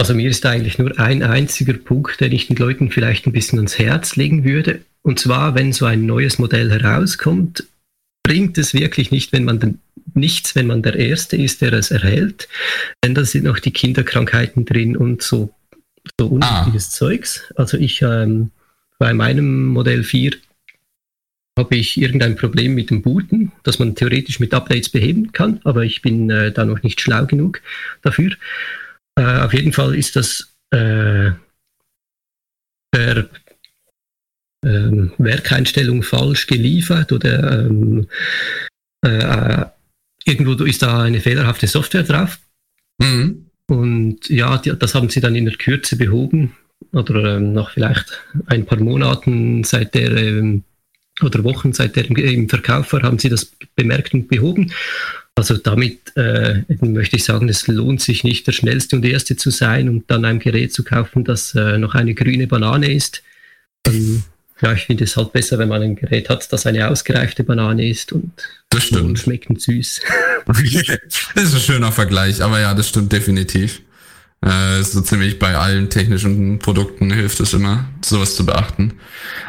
Also 0.00 0.14
mir 0.14 0.30
ist 0.30 0.46
eigentlich 0.46 0.78
nur 0.78 0.98
ein 1.00 1.24
einziger 1.24 1.72
Punkt, 1.72 2.20
den 2.20 2.30
ich 2.30 2.46
den 2.46 2.56
Leuten 2.56 2.90
vielleicht 2.90 3.26
ein 3.26 3.32
bisschen 3.32 3.58
ans 3.58 3.78
Herz 3.78 4.14
legen 4.14 4.44
würde. 4.44 4.82
Und 5.08 5.18
zwar, 5.18 5.54
wenn 5.54 5.72
so 5.72 5.86
ein 5.86 6.04
neues 6.04 6.38
Modell 6.38 6.70
herauskommt, 6.70 7.64
bringt 8.22 8.58
es 8.58 8.74
wirklich 8.74 9.10
nicht, 9.10 9.32
wenn 9.32 9.44
man 9.44 9.58
den, 9.58 9.78
nichts, 10.12 10.54
wenn 10.54 10.66
man 10.66 10.82
der 10.82 10.96
Erste 10.96 11.34
ist, 11.38 11.62
der 11.62 11.72
es 11.72 11.90
erhält. 11.90 12.46
Denn 13.02 13.14
da 13.14 13.24
sind 13.24 13.44
noch 13.44 13.58
die 13.58 13.70
Kinderkrankheiten 13.70 14.66
drin 14.66 14.98
und 14.98 15.22
so, 15.22 15.54
so 16.20 16.26
unnötiges 16.26 16.88
ah. 16.88 16.90
Zeugs. 16.90 17.42
Also 17.56 17.78
ich 17.78 18.02
ähm, 18.02 18.50
bei 18.98 19.14
meinem 19.14 19.68
Modell 19.68 20.04
4 20.04 20.32
habe 21.58 21.76
ich 21.76 21.98
irgendein 21.98 22.36
Problem 22.36 22.74
mit 22.74 22.90
dem 22.90 23.00
Booten, 23.00 23.52
das 23.62 23.78
man 23.78 23.94
theoretisch 23.94 24.40
mit 24.40 24.52
Updates 24.52 24.90
beheben 24.90 25.32
kann, 25.32 25.58
aber 25.64 25.84
ich 25.84 26.02
bin 26.02 26.28
äh, 26.28 26.52
da 26.52 26.66
noch 26.66 26.82
nicht 26.82 27.00
schlau 27.00 27.24
genug 27.24 27.62
dafür. 28.02 28.32
Äh, 29.18 29.40
auf 29.40 29.54
jeden 29.54 29.72
Fall 29.72 29.94
ist 29.94 30.16
das 30.16 30.52
äh, 30.70 31.30
per 32.90 33.30
ähm, 34.68 35.12
Werkeinstellung 35.18 36.02
falsch 36.02 36.46
geliefert 36.46 37.12
oder 37.12 37.66
ähm, 37.66 38.06
äh, 39.02 39.64
irgendwo 40.24 40.62
ist 40.64 40.82
da 40.82 41.02
eine 41.02 41.20
fehlerhafte 41.20 41.66
Software 41.66 42.02
drauf. 42.02 42.38
Mhm. 42.98 43.46
Und 43.66 44.28
ja, 44.28 44.58
die, 44.58 44.72
das 44.78 44.94
haben 44.94 45.08
sie 45.10 45.20
dann 45.20 45.36
in 45.36 45.44
der 45.44 45.56
Kürze 45.56 45.96
behoben 45.96 46.56
oder 46.92 47.36
ähm, 47.36 47.52
nach 47.52 47.70
vielleicht 47.70 48.24
ein 48.46 48.64
paar 48.64 48.78
Monaten 48.78 49.64
seit 49.64 49.94
der 49.94 50.16
ähm, 50.16 50.64
oder 51.22 51.42
Wochen 51.44 51.72
seit 51.72 51.96
der 51.96 52.08
im 52.08 52.48
Verkauf 52.48 52.92
war, 52.92 53.02
haben 53.02 53.18
sie 53.18 53.28
das 53.28 53.52
bemerkt 53.74 54.14
und 54.14 54.28
behoben. 54.28 54.72
Also 55.34 55.56
damit 55.56 56.16
äh, 56.16 56.62
möchte 56.80 57.16
ich 57.16 57.24
sagen, 57.24 57.48
es 57.48 57.66
lohnt 57.66 58.00
sich 58.00 58.24
nicht, 58.24 58.46
der 58.46 58.52
Schnellste 58.52 58.96
und 58.96 59.04
Erste 59.04 59.36
zu 59.36 59.50
sein 59.50 59.88
und 59.88 60.10
dann 60.10 60.24
ein 60.24 60.38
Gerät 60.38 60.72
zu 60.72 60.84
kaufen, 60.84 61.24
das 61.24 61.54
äh, 61.54 61.78
noch 61.78 61.94
eine 61.94 62.14
grüne 62.14 62.46
Banane 62.46 62.92
ist. 62.92 63.22
Dann 63.84 64.24
ja, 64.62 64.72
ich 64.72 64.86
finde 64.86 65.04
es 65.04 65.16
halt 65.16 65.32
besser, 65.32 65.58
wenn 65.58 65.68
man 65.68 65.82
ein 65.82 65.96
Gerät 65.96 66.28
hat, 66.28 66.52
das 66.52 66.66
eine 66.66 66.88
ausgereifte 66.88 67.44
Banane 67.44 67.88
ist 67.88 68.12
und, 68.12 68.32
das 68.70 68.84
stimmt. 68.84 69.02
und 69.02 69.18
schmeckt 69.18 69.60
süß. 69.60 70.00
das 70.46 71.44
ist 71.44 71.54
ein 71.54 71.60
schöner 71.60 71.92
Vergleich, 71.92 72.42
aber 72.42 72.60
ja, 72.60 72.74
das 72.74 72.88
stimmt 72.88 73.12
definitiv. 73.12 73.82
Äh, 74.40 74.82
so 74.82 75.00
ziemlich 75.00 75.38
bei 75.38 75.56
allen 75.56 75.90
technischen 75.90 76.60
Produkten 76.60 77.12
hilft 77.12 77.40
es 77.40 77.54
immer, 77.54 77.86
sowas 78.04 78.36
zu 78.36 78.46
beachten. 78.46 78.94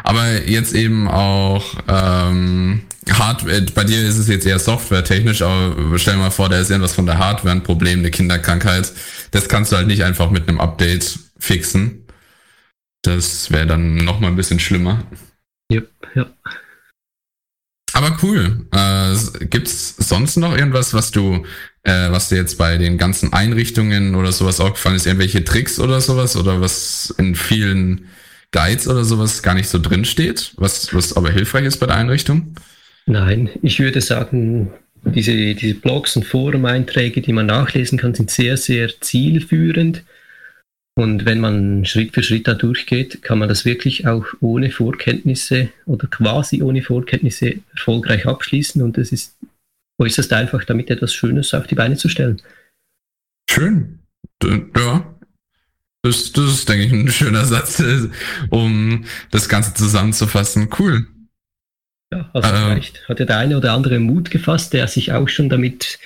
Aber 0.03 0.47
jetzt 0.47 0.73
eben 0.73 1.07
auch 1.07 1.75
ähm, 1.87 2.81
Hardware, 3.11 3.61
bei 3.73 3.83
dir 3.83 4.01
ist 4.07 4.17
es 4.17 4.27
jetzt 4.27 4.47
eher 4.47 4.59
softwaretechnisch, 4.59 5.41
aber 5.43 5.75
stell 5.97 6.15
dir 6.15 6.19
mal 6.21 6.31
vor, 6.31 6.49
da 6.49 6.59
ist 6.59 6.69
irgendwas 6.71 6.93
von 6.93 7.05
der 7.05 7.19
Hardware 7.19 7.51
ein 7.51 7.63
Problem, 7.63 7.99
eine 7.99 8.11
Kinderkrankheit. 8.11 8.91
Das 9.31 9.47
kannst 9.47 9.71
du 9.71 9.75
halt 9.75 9.87
nicht 9.87 10.03
einfach 10.03 10.31
mit 10.31 10.47
einem 10.47 10.59
Update 10.59 11.19
fixen. 11.37 12.03
Das 13.01 13.51
wäre 13.51 13.67
dann 13.67 13.95
noch 13.95 14.19
mal 14.19 14.27
ein 14.27 14.35
bisschen 14.35 14.59
schlimmer. 14.59 15.03
Yep, 15.71 15.89
ja. 16.15 16.29
Aber 17.93 18.17
cool. 18.23 18.65
Äh, 18.71 19.45
gibt's 19.45 19.95
sonst 19.97 20.37
noch 20.37 20.55
irgendwas, 20.55 20.93
was 20.93 21.11
du, 21.11 21.45
äh, 21.83 22.11
was 22.11 22.29
dir 22.29 22.37
jetzt 22.37 22.57
bei 22.57 22.77
den 22.77 22.97
ganzen 22.97 23.33
Einrichtungen 23.33 24.15
oder 24.15 24.31
sowas 24.31 24.59
aufgefallen 24.59 24.95
ist, 24.95 25.05
irgendwelche 25.05 25.43
Tricks 25.43 25.79
oder 25.79 25.99
sowas 26.01 26.35
oder 26.35 26.61
was 26.61 27.13
in 27.17 27.35
vielen 27.35 28.05
Guides 28.51 28.87
oder 28.87 29.03
sowas 29.03 29.43
gar 29.43 29.53
nicht 29.53 29.69
so 29.69 29.79
drin 29.79 30.05
steht, 30.05 30.53
was, 30.57 30.93
was 30.93 31.15
aber 31.15 31.31
hilfreich 31.31 31.65
ist 31.65 31.77
bei 31.77 31.87
der 31.87 31.97
Einrichtung? 31.97 32.55
Nein, 33.05 33.49
ich 33.61 33.79
würde 33.79 34.01
sagen, 34.01 34.71
diese, 35.03 35.55
diese 35.55 35.75
Blogs 35.75 36.15
und 36.15 36.25
Forum-Einträge, 36.25 37.21
die 37.21 37.33
man 37.33 37.45
nachlesen 37.45 37.97
kann, 37.97 38.13
sind 38.13 38.29
sehr, 38.29 38.57
sehr 38.57 38.89
zielführend. 39.01 40.03
Und 40.99 41.23
wenn 41.23 41.39
man 41.39 41.85
Schritt 41.85 42.13
für 42.13 42.23
Schritt 42.23 42.45
da 42.45 42.55
durchgeht, 42.55 43.21
kann 43.21 43.39
man 43.39 43.47
das 43.47 43.63
wirklich 43.63 44.05
auch 44.05 44.25
ohne 44.41 44.69
Vorkenntnisse 44.69 45.69
oder 45.85 46.07
quasi 46.07 46.61
ohne 46.61 46.81
Vorkenntnisse 46.81 47.59
erfolgreich 47.71 48.25
abschließen. 48.25 48.81
Und 48.81 48.97
es 48.97 49.13
ist 49.13 49.37
äußerst 49.97 50.33
einfach, 50.33 50.65
damit 50.65 50.89
etwas 50.89 51.13
Schönes 51.13 51.53
auf 51.53 51.67
die 51.67 51.75
Beine 51.75 51.95
zu 51.95 52.09
stellen. 52.09 52.41
Schön. 53.49 53.99
Ja. 54.43 55.15
Das, 56.01 56.33
das 56.33 56.51
ist, 56.51 56.67
denke 56.67 56.87
ich, 56.87 56.91
ein 56.91 57.07
schöner 57.07 57.45
Satz, 57.45 57.81
um 58.49 59.05
das 59.31 59.47
Ganze 59.47 59.73
zusammenzufassen. 59.73 60.67
Cool. 60.77 61.07
Ja, 62.11 62.29
also 62.33 62.49
äh, 62.49 62.59
vielleicht 62.59 63.07
hat 63.07 63.21
ja 63.21 63.25
der 63.25 63.37
eine 63.37 63.55
oder 63.55 63.71
andere 63.71 63.99
Mut 63.99 64.31
gefasst, 64.31 64.73
der 64.73 64.89
sich 64.89 65.13
auch 65.13 65.29
schon 65.29 65.47
damit 65.47 65.97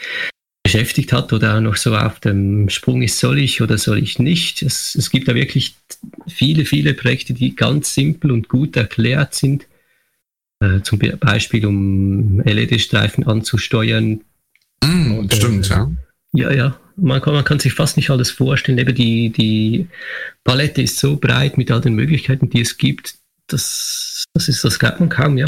beschäftigt 0.64 1.12
hat 1.12 1.34
oder 1.34 1.58
auch 1.58 1.62
noch 1.62 1.76
so 1.76 1.96
auf 1.96 2.20
dem 2.22 2.70
Sprung 2.70 3.02
ist, 3.02 3.20
soll 3.20 3.40
ich 3.40 3.62
oder 3.62 3.78
soll 3.78 4.00
ich 4.00 4.18
nicht. 4.18 4.62
Es, 4.62 4.96
es 4.96 5.10
gibt 5.10 5.28
da 5.28 5.36
wirklich 5.36 5.76
viele, 6.28 6.66
viele 6.66 6.94
Projekte, 6.94 7.34
die 7.34 7.56
ganz 7.56 7.94
simpel 7.94 8.32
und 8.32 8.48
gut 8.48 8.78
erklärt 8.78 9.36
sind. 9.36 9.68
Äh, 10.62 10.82
zum 10.82 11.00
Beispiel, 11.20 11.66
um 11.66 12.40
LED-Streifen 12.40 13.28
anzusteuern. 13.28 14.22
Mm, 14.82 15.12
und, 15.18 15.34
stimmt, 15.34 15.70
äh, 15.70 15.74
ja. 15.74 15.92
Ja, 16.32 16.52
ja. 16.54 16.80
Man 16.96 17.22
kann, 17.22 17.34
man 17.34 17.44
kann 17.44 17.60
sich 17.60 17.74
fast 17.74 17.98
nicht 17.98 18.10
alles 18.10 18.32
vorstellen. 18.32 18.78
Eben 18.78 18.96
die, 18.96 19.32
die 19.32 19.88
Palette 20.46 20.84
ist 20.84 20.98
so 20.98 21.18
breit 21.18 21.58
mit 21.58 21.72
all 21.72 21.82
den 21.82 21.96
Möglichkeiten, 21.96 22.50
die 22.50 22.62
es 22.62 22.78
gibt. 22.78 23.16
Das, 23.48 24.24
das 24.34 24.48
ist, 24.48 24.64
das 24.64 24.80
glaubt 24.80 25.02
man 25.02 25.10
kaum, 25.10 25.38
ja. 25.38 25.48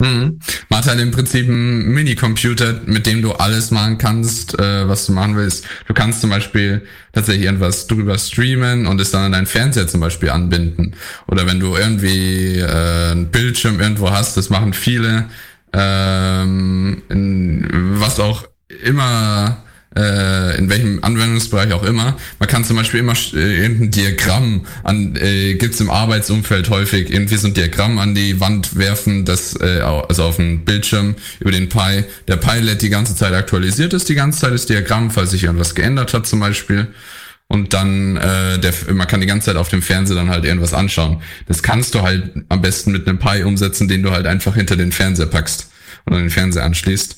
Mhm. 0.00 0.40
Hat 0.72 0.86
halt 0.86 1.00
im 1.00 1.12
Prinzip 1.12 1.48
einen 1.48 1.92
Minicomputer, 1.92 2.80
mit 2.86 3.06
dem 3.06 3.22
du 3.22 3.32
alles 3.32 3.70
machen 3.70 3.98
kannst, 3.98 4.58
äh, 4.58 4.88
was 4.88 5.06
du 5.06 5.12
machen 5.12 5.36
willst. 5.36 5.64
Du 5.86 5.94
kannst 5.94 6.20
zum 6.20 6.30
Beispiel 6.30 6.82
tatsächlich 7.12 7.44
irgendwas 7.44 7.86
drüber 7.86 8.18
streamen 8.18 8.86
und 8.86 9.00
es 9.00 9.12
dann 9.12 9.22
an 9.22 9.32
deinen 9.32 9.46
Fernseher 9.46 9.86
zum 9.86 10.00
Beispiel 10.00 10.30
anbinden. 10.30 10.96
Oder 11.28 11.46
wenn 11.46 11.60
du 11.60 11.76
irgendwie 11.76 12.58
äh, 12.58 13.12
einen 13.12 13.30
Bildschirm 13.30 13.80
irgendwo 13.80 14.10
hast, 14.10 14.36
das 14.36 14.50
machen 14.50 14.72
viele, 14.72 15.26
ähm, 15.72 17.02
in, 17.08 17.68
was 18.00 18.18
auch 18.18 18.48
immer 18.84 19.62
äh, 19.96 20.58
in 20.58 20.70
welchem 20.70 21.02
Anwendungsbereich 21.02 21.72
auch 21.72 21.82
immer. 21.82 22.16
Man 22.38 22.48
kann 22.48 22.64
zum 22.64 22.76
Beispiel 22.76 23.00
immer 23.00 23.14
äh, 23.34 23.62
irgendein 23.62 23.90
Diagramm 23.90 24.66
an, 24.84 25.16
äh, 25.16 25.54
gibt 25.54 25.80
im 25.80 25.90
Arbeitsumfeld 25.90 26.70
häufig 26.70 27.10
irgendwie 27.10 27.36
so 27.36 27.48
ein 27.48 27.54
Diagramm 27.54 27.98
an 27.98 28.14
die 28.14 28.40
Wand 28.40 28.76
werfen, 28.76 29.24
das 29.24 29.58
äh, 29.60 29.80
also 29.80 30.24
auf 30.24 30.36
dem 30.36 30.64
Bildschirm 30.64 31.16
über 31.40 31.50
den 31.50 31.68
Pi. 31.68 32.04
Der 32.28 32.36
Pi 32.36 32.58
lädt 32.60 32.82
die 32.82 32.90
ganze 32.90 33.14
Zeit 33.14 33.34
aktualisiert 33.34 33.92
ist, 33.92 34.08
die 34.08 34.14
ganze 34.14 34.40
Zeit 34.40 34.52
das 34.52 34.66
Diagramm, 34.66 35.10
falls 35.10 35.30
sich 35.32 35.44
irgendwas 35.44 35.74
geändert 35.74 36.14
hat 36.14 36.26
zum 36.26 36.40
Beispiel. 36.40 36.88
Und 37.48 37.74
dann, 37.74 38.16
äh, 38.16 38.58
der, 38.58 38.72
man 38.94 39.06
kann 39.06 39.20
die 39.20 39.26
ganze 39.26 39.46
Zeit 39.46 39.56
auf 39.56 39.68
dem 39.68 39.82
Fernseher 39.82 40.16
dann 40.16 40.30
halt 40.30 40.46
irgendwas 40.46 40.72
anschauen. 40.72 41.20
Das 41.48 41.62
kannst 41.62 41.94
du 41.94 42.00
halt 42.00 42.32
am 42.48 42.62
besten 42.62 42.92
mit 42.92 43.06
einem 43.06 43.18
Pi 43.18 43.42
umsetzen, 43.42 43.88
den 43.88 44.02
du 44.02 44.10
halt 44.10 44.26
einfach 44.26 44.54
hinter 44.54 44.76
den 44.76 44.90
Fernseher 44.90 45.26
packst 45.26 45.70
oder 46.06 46.18
den 46.18 46.30
Fernseher 46.30 46.64
anschließt. 46.64 47.16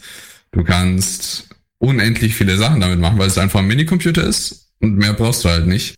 Du 0.51 0.65
kannst 0.65 1.54
unendlich 1.85 2.35
viele 2.35 2.57
Sachen 2.57 2.81
damit 2.81 2.99
machen, 2.99 3.19
weil 3.19 3.29
es 3.29 3.39
einfach 3.39 3.61
ein 3.61 3.67
Minicomputer 3.67 4.25
ist 4.25 4.71
und 4.81 4.97
mehr 4.97 5.13
brauchst 5.13 5.45
du 5.45 5.51
halt 5.51 5.67
nicht. 5.67 5.97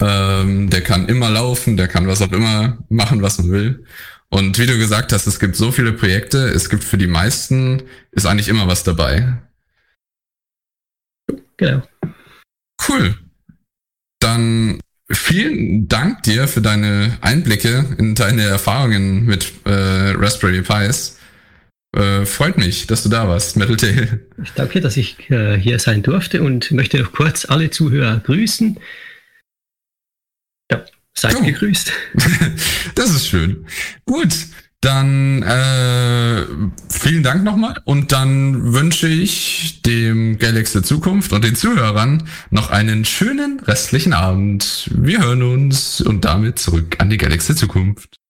Ähm, 0.00 0.68
der 0.70 0.82
kann 0.82 1.08
immer 1.08 1.30
laufen, 1.30 1.76
der 1.76 1.88
kann 1.88 2.06
was 2.06 2.22
auch 2.22 2.32
immer 2.32 2.78
machen, 2.88 3.22
was 3.22 3.38
man 3.38 3.50
will. 3.50 3.84
Und 4.28 4.58
wie 4.58 4.66
du 4.66 4.78
gesagt 4.78 5.12
hast, 5.12 5.26
es 5.26 5.38
gibt 5.38 5.56
so 5.56 5.72
viele 5.72 5.92
Projekte, 5.92 6.38
es 6.48 6.70
gibt 6.70 6.84
für 6.84 6.98
die 6.98 7.06
meisten, 7.06 7.82
ist 8.12 8.26
eigentlich 8.26 8.48
immer 8.48 8.66
was 8.66 8.82
dabei. 8.82 9.42
Genau. 11.56 11.82
Cool. 12.88 13.14
Dann 14.18 14.80
vielen 15.10 15.88
Dank 15.88 16.22
dir 16.22 16.48
für 16.48 16.62
deine 16.62 17.18
Einblicke 17.20 17.94
in 17.98 18.14
deine 18.14 18.42
Erfahrungen 18.42 19.26
mit 19.26 19.52
äh, 19.64 19.70
Raspberry 20.16 20.62
Pis. 20.62 21.18
Äh, 21.94 22.24
freut 22.24 22.56
mich, 22.56 22.86
dass 22.86 23.02
du 23.02 23.10
da 23.10 23.28
warst, 23.28 23.56
Metal 23.56 23.76
Tail. 23.76 24.26
Ich 24.42 24.52
danke, 24.52 24.80
dass 24.80 24.96
ich 24.96 25.30
äh, 25.30 25.58
hier 25.58 25.78
sein 25.78 26.02
durfte 26.02 26.42
und 26.42 26.70
möchte 26.70 26.98
noch 26.98 27.12
kurz 27.12 27.44
alle 27.44 27.70
Zuhörer 27.70 28.18
grüßen. 28.20 28.78
Ja, 30.70 30.84
seid 31.12 31.36
oh. 31.36 31.44
gegrüßt. 31.44 31.92
das 32.94 33.10
ist 33.10 33.28
schön. 33.28 33.66
Gut, 34.06 34.34
dann 34.80 35.42
äh, 35.42 36.44
vielen 36.88 37.22
Dank 37.22 37.44
nochmal 37.44 37.80
und 37.84 38.10
dann 38.10 38.72
wünsche 38.72 39.06
ich 39.06 39.82
dem 39.82 40.38
Galaxy 40.38 40.72
der 40.72 40.82
Zukunft 40.82 41.32
und 41.34 41.44
den 41.44 41.54
Zuhörern 41.54 42.26
noch 42.50 42.70
einen 42.70 43.04
schönen 43.04 43.60
restlichen 43.60 44.14
Abend. 44.14 44.90
Wir 44.92 45.20
hören 45.20 45.42
uns 45.42 46.00
und 46.00 46.24
damit 46.24 46.58
zurück 46.58 46.96
an 46.98 47.10
die 47.10 47.18
Galaxy 47.18 47.48
der 47.48 47.56
Zukunft. 47.56 48.21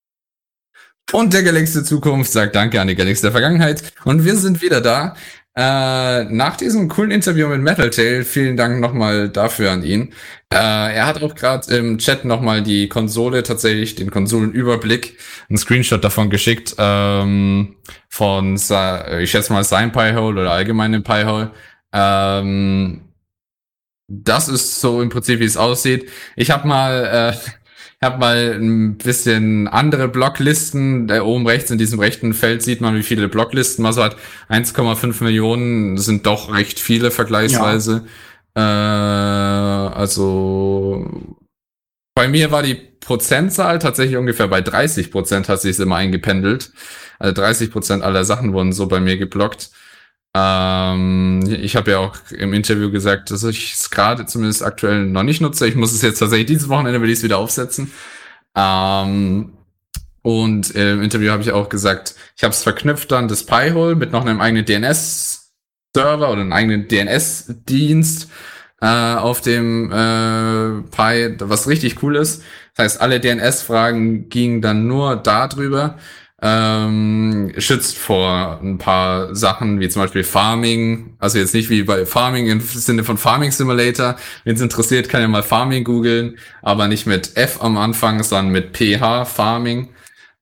Und 1.11 1.33
der 1.33 1.43
Galaxy 1.43 1.83
Zukunft 1.83 2.31
sagt 2.31 2.55
Danke 2.55 2.79
an 2.81 2.87
die 2.87 2.95
Galaxy 2.95 3.21
der 3.21 3.31
Vergangenheit. 3.31 3.83
Und 4.05 4.25
wir 4.25 4.35
sind 4.35 4.61
wieder 4.61 4.81
da. 4.81 5.15
Äh, 5.55 6.23
nach 6.23 6.57
diesem 6.57 6.89
coolen 6.89 7.11
Interview 7.11 7.47
mit 7.47 7.61
Metal 7.61 7.91
Tail, 7.91 8.23
vielen 8.23 8.57
Dank 8.57 8.79
nochmal 8.79 9.29
dafür 9.29 9.71
an 9.71 9.83
ihn. 9.83 10.11
Äh, 10.51 10.95
er 10.95 11.05
hat 11.05 11.21
auch 11.21 11.35
gerade 11.35 11.75
im 11.75 11.99
Chat 11.99 12.25
nochmal 12.25 12.63
die 12.63 12.89
Konsole, 12.89 13.43
tatsächlich 13.43 13.93
den 13.93 14.09
Konsolenüberblick, 14.09 15.19
einen 15.49 15.57
Screenshot 15.59 16.03
davon 16.03 16.31
geschickt, 16.31 16.73
ähm, 16.79 17.75
von, 18.09 18.55
ich 18.55 19.29
schätze 19.31 19.53
mal, 19.53 19.63
sein 19.63 19.91
Pi-Hole 19.91 20.41
oder 20.41 20.51
allgemein 20.51 20.91
den 20.91 21.03
Pi-Hole. 21.03 21.51
Ähm, 21.93 23.01
das 24.07 24.47
ist 24.49 24.81
so 24.81 25.03
im 25.03 25.09
Prinzip, 25.09 25.39
wie 25.39 25.45
es 25.45 25.57
aussieht. 25.57 26.09
Ich 26.35 26.49
habe 26.49 26.67
mal 26.67 27.33
äh, 27.35 27.49
habe 28.03 28.19
mal 28.19 28.57
ein 28.59 28.97
bisschen 28.97 29.67
andere 29.67 30.07
Blocklisten. 30.07 31.07
Da 31.07 31.23
oben 31.23 31.47
rechts 31.47 31.71
in 31.71 31.77
diesem 31.77 31.99
rechten 31.99 32.33
Feld 32.33 32.61
sieht 32.61 32.81
man, 32.81 32.95
wie 32.95 33.03
viele 33.03 33.27
Blocklisten 33.29 33.83
man 33.83 33.93
so 33.93 34.03
hat. 34.03 34.15
1,5 34.49 35.23
Millionen 35.23 35.97
sind 35.97 36.25
doch 36.25 36.53
recht 36.53 36.79
viele 36.79 37.11
vergleichsweise. 37.11 38.05
Ja. 38.55 39.89
Äh, 39.89 39.93
also 39.95 41.09
bei 42.15 42.27
mir 42.27 42.51
war 42.51 42.63
die 42.63 42.75
Prozentzahl 42.75 43.79
tatsächlich 43.79 44.17
ungefähr 44.17 44.47
bei 44.47 44.61
30 44.61 45.11
Prozent 45.11 45.49
hat 45.49 45.61
sich 45.61 45.79
immer 45.79 45.95
eingependelt. 45.97 46.71
Also 47.19 47.33
30 47.33 47.71
Prozent 47.71 48.03
aller 48.03 48.25
Sachen 48.25 48.53
wurden 48.53 48.73
so 48.73 48.87
bei 48.87 48.99
mir 48.99 49.17
geblockt. 49.17 49.71
Ähm, 50.35 51.41
ich 51.61 51.75
habe 51.75 51.91
ja 51.91 51.99
auch 51.99 52.15
im 52.31 52.53
Interview 52.53 52.91
gesagt, 52.91 53.29
dass 53.31 53.43
ich 53.43 53.73
es 53.73 53.89
gerade 53.89 54.25
zumindest 54.25 54.63
aktuell 54.63 55.05
noch 55.05 55.23
nicht 55.23 55.41
nutze. 55.41 55.67
Ich 55.67 55.75
muss 55.75 55.93
es 55.93 56.01
jetzt 56.01 56.19
tatsächlich 56.19 56.47
dieses 56.47 56.69
Wochenende 56.69 57.01
will 57.01 57.09
ich 57.09 57.19
es 57.19 57.23
wieder 57.23 57.37
aufsetzen. 57.37 57.91
Ähm, 58.55 59.53
und 60.23 60.71
im 60.71 61.01
Interview 61.03 61.31
habe 61.31 61.43
ich 61.43 61.51
auch 61.51 61.69
gesagt, 61.69 62.15
ich 62.37 62.43
habe 62.43 62.53
es 62.53 62.63
verknüpft 62.63 63.11
dann 63.11 63.27
das 63.27 63.45
Pi-Hole 63.45 63.95
mit 63.95 64.11
noch 64.11 64.25
einem 64.25 64.41
eigenen 64.41 64.65
DNS-Server 64.65 66.31
oder 66.31 66.41
einem 66.41 66.53
eigenen 66.53 66.87
DNS-Dienst 66.87 68.29
äh, 68.81 69.15
auf 69.15 69.41
dem 69.41 69.91
äh, 69.91 70.81
Pi, 70.89 71.35
was 71.39 71.67
richtig 71.67 72.01
cool 72.01 72.15
ist. 72.15 72.41
Das 72.75 72.85
heißt, 72.85 73.01
alle 73.01 73.19
DNS-Fragen 73.19 74.29
gingen 74.29 74.61
dann 74.61 74.87
nur 74.87 75.17
darüber 75.17 75.97
ähm, 76.45 77.53
schützt 77.57 77.97
vor 77.97 78.59
ein 78.61 78.77
paar 78.77 79.33
Sachen, 79.33 79.79
wie 79.79 79.87
zum 79.87 80.01
Beispiel 80.01 80.25
Farming, 80.25 81.15
also 81.17 81.37
jetzt 81.37 81.53
nicht 81.53 81.69
wie 81.69 81.83
bei 81.83 82.05
Farming 82.05 82.47
im 82.47 82.59
Sinne 82.59 83.05
von 83.05 83.17
Farming 83.17 83.51
Simulator. 83.51 84.17
Wenn 84.43 84.55
es 84.55 84.61
interessiert, 84.61 85.07
kann 85.07 85.21
ja 85.21 85.29
mal 85.29 85.41
Farming 85.41 85.85
googeln, 85.85 86.37
aber 86.61 86.89
nicht 86.89 87.07
mit 87.07 87.37
F 87.37 87.61
am 87.61 87.77
Anfang, 87.77 88.21
sondern 88.23 88.51
mit 88.51 88.77
PH, 88.77 89.23
Farming. 89.23 89.89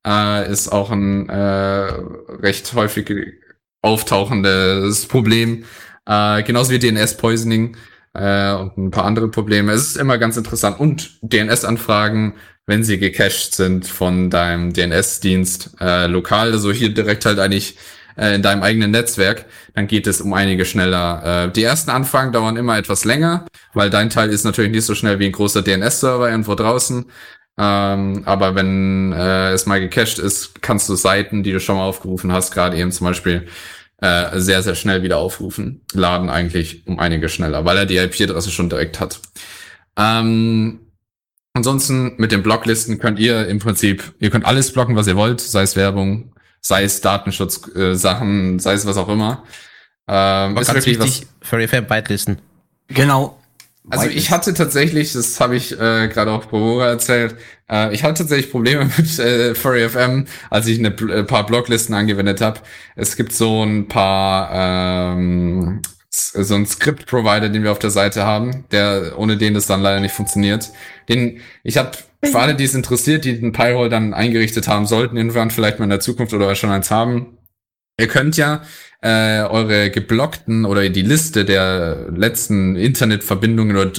Äh, 0.03 0.51
ist 0.51 0.69
auch 0.69 0.89
ein 0.89 1.29
äh, 1.29 1.93
recht 2.41 2.73
häufig 2.73 3.13
auftauchendes 3.83 5.05
Problem. 5.05 5.65
Äh, 6.07 6.41
genauso 6.41 6.71
wie 6.71 6.79
DNS-Poisoning 6.79 7.77
äh, 8.15 8.53
und 8.53 8.75
ein 8.75 8.89
paar 8.89 9.05
andere 9.05 9.27
Probleme. 9.27 9.71
Es 9.71 9.85
ist 9.85 9.97
immer 9.97 10.17
ganz 10.17 10.35
interessant. 10.35 10.79
Und 10.79 11.19
DNS-Anfragen 11.21 12.33
wenn 12.71 12.85
sie 12.85 12.97
gecached 12.97 13.53
sind 13.53 13.85
von 13.85 14.29
deinem 14.29 14.71
DNS-Dienst 14.71 15.71
äh, 15.81 16.07
lokal, 16.07 16.53
also 16.53 16.71
hier 16.71 16.93
direkt 16.93 17.25
halt 17.25 17.37
eigentlich 17.37 17.75
äh, 18.15 18.33
in 18.33 18.41
deinem 18.41 18.63
eigenen 18.63 18.91
Netzwerk, 18.91 19.45
dann 19.75 19.87
geht 19.87 20.07
es 20.07 20.21
um 20.21 20.33
einige 20.33 20.63
schneller. 20.63 21.47
Äh, 21.47 21.51
die 21.51 21.63
ersten 21.63 21.91
Anfragen 21.91 22.31
dauern 22.31 22.55
immer 22.55 22.77
etwas 22.77 23.03
länger, 23.03 23.45
weil 23.73 23.89
dein 23.89 24.09
Teil 24.09 24.29
ist 24.29 24.45
natürlich 24.45 24.71
nicht 24.71 24.85
so 24.85 24.95
schnell 24.95 25.19
wie 25.19 25.25
ein 25.25 25.33
großer 25.33 25.63
DNS-Server 25.63 26.29
irgendwo 26.29 26.55
draußen. 26.55 27.11
Ähm, 27.57 28.23
aber 28.25 28.55
wenn 28.55 29.11
äh, 29.11 29.51
es 29.51 29.65
mal 29.65 29.81
gecached 29.81 30.17
ist, 30.17 30.61
kannst 30.61 30.87
du 30.87 30.95
Seiten, 30.95 31.43
die 31.43 31.51
du 31.51 31.59
schon 31.59 31.75
mal 31.75 31.83
aufgerufen 31.83 32.31
hast, 32.31 32.53
gerade 32.53 32.77
eben 32.77 32.93
zum 32.93 33.05
Beispiel, 33.05 33.47
äh, 33.97 34.39
sehr, 34.39 34.63
sehr 34.63 34.75
schnell 34.75 35.03
wieder 35.03 35.17
aufrufen. 35.17 35.81
Laden 35.91 36.29
eigentlich 36.29 36.87
um 36.87 36.99
einige 36.99 37.27
schneller, 37.27 37.65
weil 37.65 37.77
er 37.77 37.85
die 37.85 37.97
IP-Adresse 37.97 38.49
schon 38.49 38.69
direkt 38.69 39.01
hat. 39.01 39.19
Ähm, 39.97 40.90
Ansonsten 41.53 42.13
mit 42.17 42.31
den 42.31 42.43
Blocklisten 42.43 42.97
könnt 42.99 43.19
ihr 43.19 43.47
im 43.47 43.59
Prinzip, 43.59 44.13
ihr 44.19 44.29
könnt 44.29 44.45
alles 44.45 44.71
blocken, 44.71 44.95
was 44.95 45.07
ihr 45.07 45.17
wollt, 45.17 45.41
sei 45.41 45.63
es 45.63 45.75
Werbung, 45.75 46.31
sei 46.61 46.83
es 46.83 47.01
Datenschutz-Sachen, 47.01 48.55
äh, 48.55 48.59
sei 48.59 48.73
es 48.73 48.85
was 48.85 48.97
auch 48.97 49.09
immer. 49.09 49.43
Ähm, 50.07 50.57
ist 50.57 50.73
wirklich 50.73 50.99
wichtig, 50.99 51.27
was, 51.39 51.49
Furry 51.49 51.67
Fan 51.67 51.89
Whitelisten. 51.89 52.37
Genau. 52.87 53.37
Also 53.89 54.07
ich 54.07 54.29
hatte 54.29 54.53
tatsächlich, 54.53 55.13
das 55.13 55.39
habe 55.39 55.55
ich 55.55 55.73
äh, 55.73 56.07
gerade 56.07 56.31
auch 56.31 56.45
Bora 56.45 56.87
erzählt, 56.87 57.35
äh, 57.69 57.93
ich 57.93 58.03
hatte 58.03 58.19
tatsächlich 58.19 58.51
Probleme 58.51 58.85
mit 58.97 59.19
äh, 59.19 59.55
Furry 59.55 59.89
FM, 59.89 60.27
als 60.49 60.67
ich 60.67 60.79
eine, 60.79 60.95
ein 60.95 61.25
paar 61.25 61.45
Blocklisten 61.45 61.95
angewendet 61.95 62.41
habe. 62.41 62.59
Es 62.95 63.15
gibt 63.15 63.33
so 63.33 63.63
ein 63.63 63.87
paar 63.87 65.15
ähm, 65.17 65.81
so 66.13 66.55
ein 66.55 66.65
Script-Provider, 66.65 67.49
den 67.49 67.63
wir 67.63 67.71
auf 67.71 67.79
der 67.79 67.89
Seite 67.89 68.25
haben, 68.25 68.65
der 68.71 69.17
ohne 69.17 69.37
den 69.37 69.53
das 69.53 69.67
dann 69.67 69.81
leider 69.81 69.99
nicht 69.99 70.13
funktioniert. 70.13 70.69
Den 71.07 71.39
ich 71.63 71.77
habe 71.77 71.91
für 72.23 72.39
alle, 72.39 72.55
die 72.55 72.65
es 72.65 72.75
interessiert, 72.75 73.25
die 73.25 73.39
den 73.39 73.51
Pyroll 73.51 73.89
dann 73.89 74.13
eingerichtet 74.13 74.67
haben 74.67 74.85
sollten, 74.85 75.17
irgendwann 75.17 75.51
vielleicht 75.51 75.79
mal 75.79 75.85
in 75.85 75.89
der 75.89 75.99
Zukunft 75.99 76.33
oder 76.33 76.53
schon 76.55 76.69
eins 76.69 76.91
haben. 76.91 77.37
Ihr 77.99 78.07
könnt 78.07 78.37
ja 78.37 78.61
äh, 79.01 79.41
eure 79.41 79.89
geblockten 79.89 80.65
oder 80.65 80.87
die 80.89 81.01
Liste 81.01 81.45
der 81.45 82.09
letzten 82.15 82.75
Internetverbindungen 82.75 83.77
oder 83.77 83.91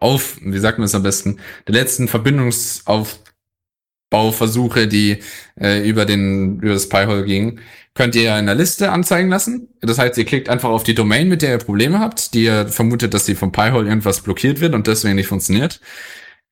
auf, 0.00 0.38
wie 0.40 0.58
sagt 0.58 0.78
man 0.78 0.86
es 0.86 0.94
am 0.94 1.02
besten, 1.02 1.40
der 1.66 1.74
letzten 1.74 2.08
Verbindungsaufbauversuche, 2.08 4.86
die 4.86 5.18
äh, 5.60 5.88
über 5.88 6.04
den 6.04 6.60
über 6.60 6.74
das 6.74 6.88
Pi-Hole 6.88 7.24
gingen, 7.24 7.60
könnt 7.98 8.14
ihr 8.14 8.38
in 8.38 8.46
der 8.46 8.54
Liste 8.54 8.92
anzeigen 8.92 9.28
lassen. 9.28 9.70
Das 9.80 9.98
heißt, 9.98 10.16
ihr 10.18 10.24
klickt 10.24 10.48
einfach 10.48 10.68
auf 10.68 10.84
die 10.84 10.94
Domain, 10.94 11.28
mit 11.28 11.42
der 11.42 11.50
ihr 11.50 11.58
Probleme 11.58 11.98
habt, 11.98 12.32
die 12.32 12.44
ihr 12.44 12.68
vermutet, 12.68 13.12
dass 13.12 13.26
sie 13.26 13.34
vom 13.34 13.50
Pi-Hole 13.50 13.88
irgendwas 13.88 14.20
blockiert 14.20 14.60
wird 14.60 14.74
und 14.74 14.86
deswegen 14.86 15.16
nicht 15.16 15.26
funktioniert. 15.26 15.80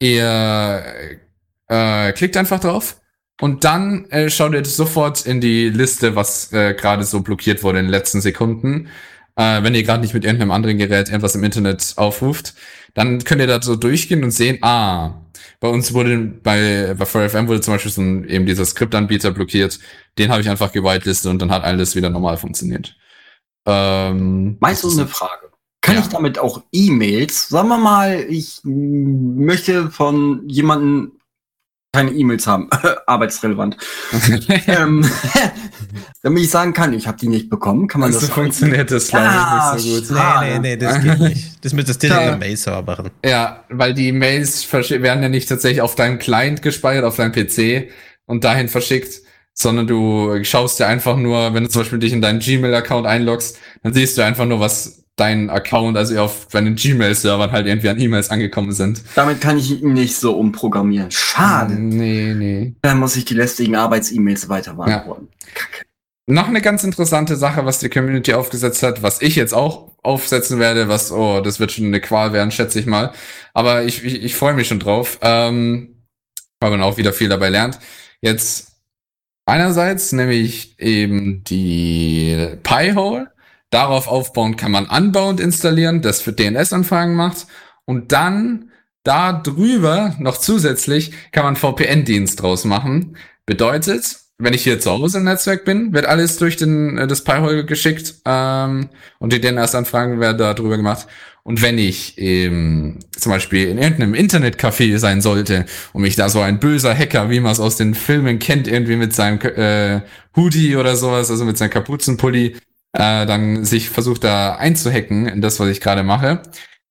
Ihr 0.00 0.82
äh, 1.68 2.12
klickt 2.14 2.36
einfach 2.36 2.58
drauf 2.58 3.00
und 3.40 3.62
dann 3.62 4.06
äh, 4.10 4.28
schaut 4.28 4.54
ihr 4.54 4.64
sofort 4.64 5.24
in 5.24 5.40
die 5.40 5.68
Liste, 5.68 6.16
was 6.16 6.52
äh, 6.52 6.74
gerade 6.74 7.04
so 7.04 7.20
blockiert 7.20 7.62
wurde 7.62 7.78
in 7.78 7.84
den 7.84 7.92
letzten 7.92 8.20
Sekunden. 8.20 8.88
Äh, 9.36 9.62
wenn 9.62 9.74
ihr 9.74 9.82
gerade 9.82 10.00
nicht 10.00 10.14
mit 10.14 10.24
irgendeinem 10.24 10.50
anderen 10.50 10.78
Gerät 10.78 11.08
irgendwas 11.08 11.34
im 11.34 11.44
Internet 11.44 11.92
aufruft, 11.96 12.54
dann 12.94 13.22
könnt 13.24 13.40
ihr 13.40 13.46
da 13.46 13.60
so 13.60 13.76
durchgehen 13.76 14.24
und 14.24 14.30
sehen, 14.30 14.58
ah, 14.62 15.20
bei 15.60 15.68
uns 15.68 15.92
wurde 15.92 16.18
bei, 16.18 16.94
bei 16.96 17.04
4FM 17.04 17.46
wurde 17.46 17.60
zum 17.60 17.74
Beispiel 17.74 17.92
so 17.92 18.00
ein, 18.00 18.28
eben 18.28 18.46
dieser 18.46 18.64
Skriptanbieter 18.64 19.32
blockiert. 19.32 19.78
Den 20.18 20.30
habe 20.30 20.40
ich 20.40 20.48
einfach 20.48 20.72
gewitelistet 20.72 21.30
und 21.30 21.40
dann 21.40 21.50
hat 21.50 21.64
alles 21.64 21.94
wieder 21.94 22.10
normal 22.10 22.38
funktioniert. 22.38 22.96
Ähm, 23.66 24.58
du 24.60 24.90
eine 24.90 25.06
Frage? 25.06 25.50
Kann 25.82 25.96
ja. 25.96 26.00
ich 26.00 26.08
damit 26.08 26.38
auch 26.38 26.62
E-Mails, 26.72 27.48
sagen 27.48 27.68
wir 27.68 27.78
mal, 27.78 28.26
ich 28.28 28.60
möchte 28.64 29.90
von 29.90 30.48
jemandem 30.48 31.12
keine 31.96 32.10
E-Mails 32.10 32.46
haben, 32.46 32.68
arbeitsrelevant. 33.06 33.78
ähm, 34.66 35.02
damit 36.22 36.42
ich 36.42 36.50
sagen 36.50 36.74
kann, 36.74 36.92
ich 36.92 37.06
habe 37.06 37.16
die 37.16 37.28
nicht 37.28 37.48
bekommen, 37.48 37.88
kann 37.88 38.02
man 38.02 38.12
das. 38.12 38.20
So 38.20 38.32
funktioniert 38.32 38.90
das 38.90 39.08
glaube 39.08 39.24
ah, 39.26 39.74
nicht 39.74 39.82
so 39.82 39.94
gut. 39.94 40.10
Nee, 40.10 40.50
nee, 40.50 40.58
nee, 40.58 40.76
das 40.76 41.02
geht 41.02 41.20
nicht. 41.20 41.64
Das 41.64 41.72
müsstest 41.72 42.02
du 42.02 42.08
im 42.08 42.38
Mail-Server 42.38 42.82
machen. 42.82 43.10
Ja, 43.24 43.64
weil 43.70 43.94
die 43.94 44.12
Mails 44.12 44.70
werden 44.70 45.22
ja 45.22 45.30
nicht 45.30 45.48
tatsächlich 45.48 45.80
auf 45.80 45.94
deinem 45.94 46.18
Client 46.18 46.60
gespeichert, 46.60 47.04
auf 47.04 47.16
deinem 47.16 47.32
PC 47.32 47.88
und 48.26 48.44
dahin 48.44 48.68
verschickt, 48.68 49.22
sondern 49.54 49.86
du 49.86 50.44
schaust 50.44 50.78
dir 50.78 50.86
einfach 50.86 51.16
nur, 51.16 51.54
wenn 51.54 51.64
du 51.64 51.70
zum 51.70 51.80
Beispiel 51.80 51.98
dich 51.98 52.12
in 52.12 52.20
deinen 52.20 52.40
Gmail-Account 52.40 53.06
einloggst, 53.06 53.58
dann 53.82 53.94
siehst 53.94 54.18
du 54.18 54.22
einfach 54.22 54.44
nur, 54.44 54.60
was 54.60 55.05
dein 55.16 55.48
Account, 55.48 55.96
also 55.96 56.18
auf 56.20 56.46
deinen 56.48 56.76
Gmail-Servern 56.76 57.50
halt 57.50 57.66
irgendwie 57.66 57.88
an 57.88 57.98
E-Mails 57.98 58.30
angekommen 58.30 58.72
sind. 58.72 59.02
Damit 59.14 59.40
kann 59.40 59.58
ich 59.58 59.82
ihn 59.82 59.94
nicht 59.94 60.16
so 60.16 60.36
umprogrammieren. 60.36 61.10
Schade. 61.10 61.74
Nee, 61.74 62.34
nee. 62.34 62.74
Dann 62.82 62.98
muss 62.98 63.16
ich 63.16 63.24
die 63.24 63.34
lästigen 63.34 63.74
Arbeits-E-Mails 63.76 64.48
weiter 64.48 64.74
beantworten. 64.74 65.28
Ja. 65.30 65.52
Kacke. 65.54 65.86
Noch 66.28 66.48
eine 66.48 66.60
ganz 66.60 66.82
interessante 66.82 67.36
Sache, 67.36 67.64
was 67.64 67.78
die 67.78 67.88
Community 67.88 68.34
aufgesetzt 68.34 68.82
hat, 68.82 69.02
was 69.02 69.22
ich 69.22 69.36
jetzt 69.36 69.54
auch 69.54 69.92
aufsetzen 70.02 70.58
werde, 70.58 70.88
was, 70.88 71.12
oh, 71.12 71.40
das 71.40 71.60
wird 71.60 71.72
schon 71.72 71.86
eine 71.86 72.00
Qual 72.00 72.32
werden, 72.32 72.50
schätze 72.50 72.80
ich 72.80 72.86
mal. 72.86 73.12
Aber 73.54 73.84
ich, 73.84 74.04
ich, 74.04 74.22
ich 74.22 74.34
freue 74.34 74.54
mich 74.54 74.66
schon 74.66 74.80
drauf, 74.80 75.18
ähm, 75.22 76.04
weil 76.60 76.70
man 76.70 76.82
auch 76.82 76.96
wieder 76.96 77.12
viel 77.12 77.28
dabei 77.28 77.48
lernt. 77.48 77.78
Jetzt 78.20 78.72
einerseits 79.46 80.10
nämlich 80.12 80.78
eben 80.80 81.44
die 81.44 82.56
Pi-Hole 82.64 83.30
Darauf 83.70 84.08
aufbauen 84.08 84.56
kann 84.56 84.70
man 84.70 84.86
Unbound 84.86 85.40
installieren, 85.40 86.02
das 86.02 86.20
für 86.20 86.32
DNS-Anfragen 86.32 87.14
macht. 87.14 87.46
Und 87.84 88.12
dann 88.12 88.70
da 89.02 89.32
drüber 89.32 90.14
noch 90.18 90.36
zusätzlich 90.36 91.12
kann 91.32 91.44
man 91.44 91.56
VPN-Dienst 91.56 92.40
draus 92.42 92.64
machen. 92.64 93.16
Bedeutet, 93.44 94.18
wenn 94.38 94.52
ich 94.52 94.64
hier 94.64 94.80
zu 94.80 94.90
Hause 94.90 95.18
im 95.18 95.24
Netzwerk 95.24 95.64
bin, 95.64 95.94
wird 95.94 96.06
alles 96.06 96.36
durch 96.36 96.56
den, 96.56 96.98
äh, 96.98 97.06
das 97.06 97.24
Pi-Hole 97.24 97.64
geschickt 97.64 98.16
ähm, 98.24 98.88
und 99.18 99.32
die 99.32 99.40
DNS-Anfragen 99.40 100.20
werden 100.20 100.38
da 100.38 100.54
drüber 100.54 100.76
gemacht. 100.76 101.06
Und 101.42 101.62
wenn 101.62 101.78
ich 101.78 102.18
ähm, 102.18 102.98
zum 103.16 103.30
Beispiel 103.30 103.68
in 103.68 103.78
irgendeinem 103.78 104.14
Internetcafé 104.14 104.98
sein 104.98 105.20
sollte 105.20 105.64
und 105.92 106.02
mich 106.02 106.16
da 106.16 106.28
so 106.28 106.40
ein 106.40 106.58
böser 106.58 106.92
Hacker, 106.92 107.30
wie 107.30 107.38
man 107.38 107.52
es 107.52 107.60
aus 107.60 107.76
den 107.76 107.94
Filmen 107.94 108.40
kennt, 108.40 108.66
irgendwie 108.66 108.96
mit 108.96 109.14
seinem 109.14 109.38
äh, 109.40 110.00
Hoodie 110.34 110.74
oder 110.74 110.96
sowas, 110.96 111.30
also 111.30 111.44
mit 111.44 111.56
seinem 111.56 111.70
Kapuzenpulli, 111.70 112.56
äh, 112.96 113.26
dann 113.26 113.64
sich 113.64 113.90
versucht 113.90 114.24
da 114.24 114.56
einzuhacken 114.56 115.28
in 115.28 115.42
das, 115.42 115.60
was 115.60 115.68
ich 115.68 115.80
gerade 115.80 116.02
mache, 116.02 116.42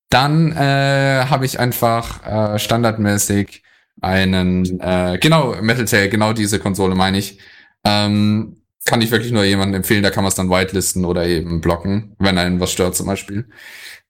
dann 0.08 0.52
äh, 0.52 1.26
habe 1.28 1.44
ich 1.44 1.58
einfach 1.58 2.54
äh, 2.54 2.58
standardmäßig 2.58 3.64
einen, 4.00 4.80
äh, 4.80 5.18
genau, 5.20 5.56
Metal 5.60 5.84
Tail, 5.84 6.08
genau 6.08 6.32
diese 6.32 6.60
Konsole 6.60 6.94
meine 6.94 7.18
ich. 7.18 7.40
Ähm, 7.84 8.62
kann 8.84 9.00
ich 9.00 9.10
wirklich 9.10 9.32
nur 9.32 9.42
jemandem 9.42 9.76
empfehlen, 9.76 10.04
da 10.04 10.10
kann 10.10 10.22
man 10.22 10.28
es 10.28 10.36
dann 10.36 10.48
whitelisten 10.48 11.04
oder 11.04 11.26
eben 11.26 11.60
blocken, 11.60 12.14
wenn 12.20 12.38
einen 12.38 12.60
was 12.60 12.70
stört 12.70 12.94
zum 12.94 13.06
Beispiel. 13.06 13.48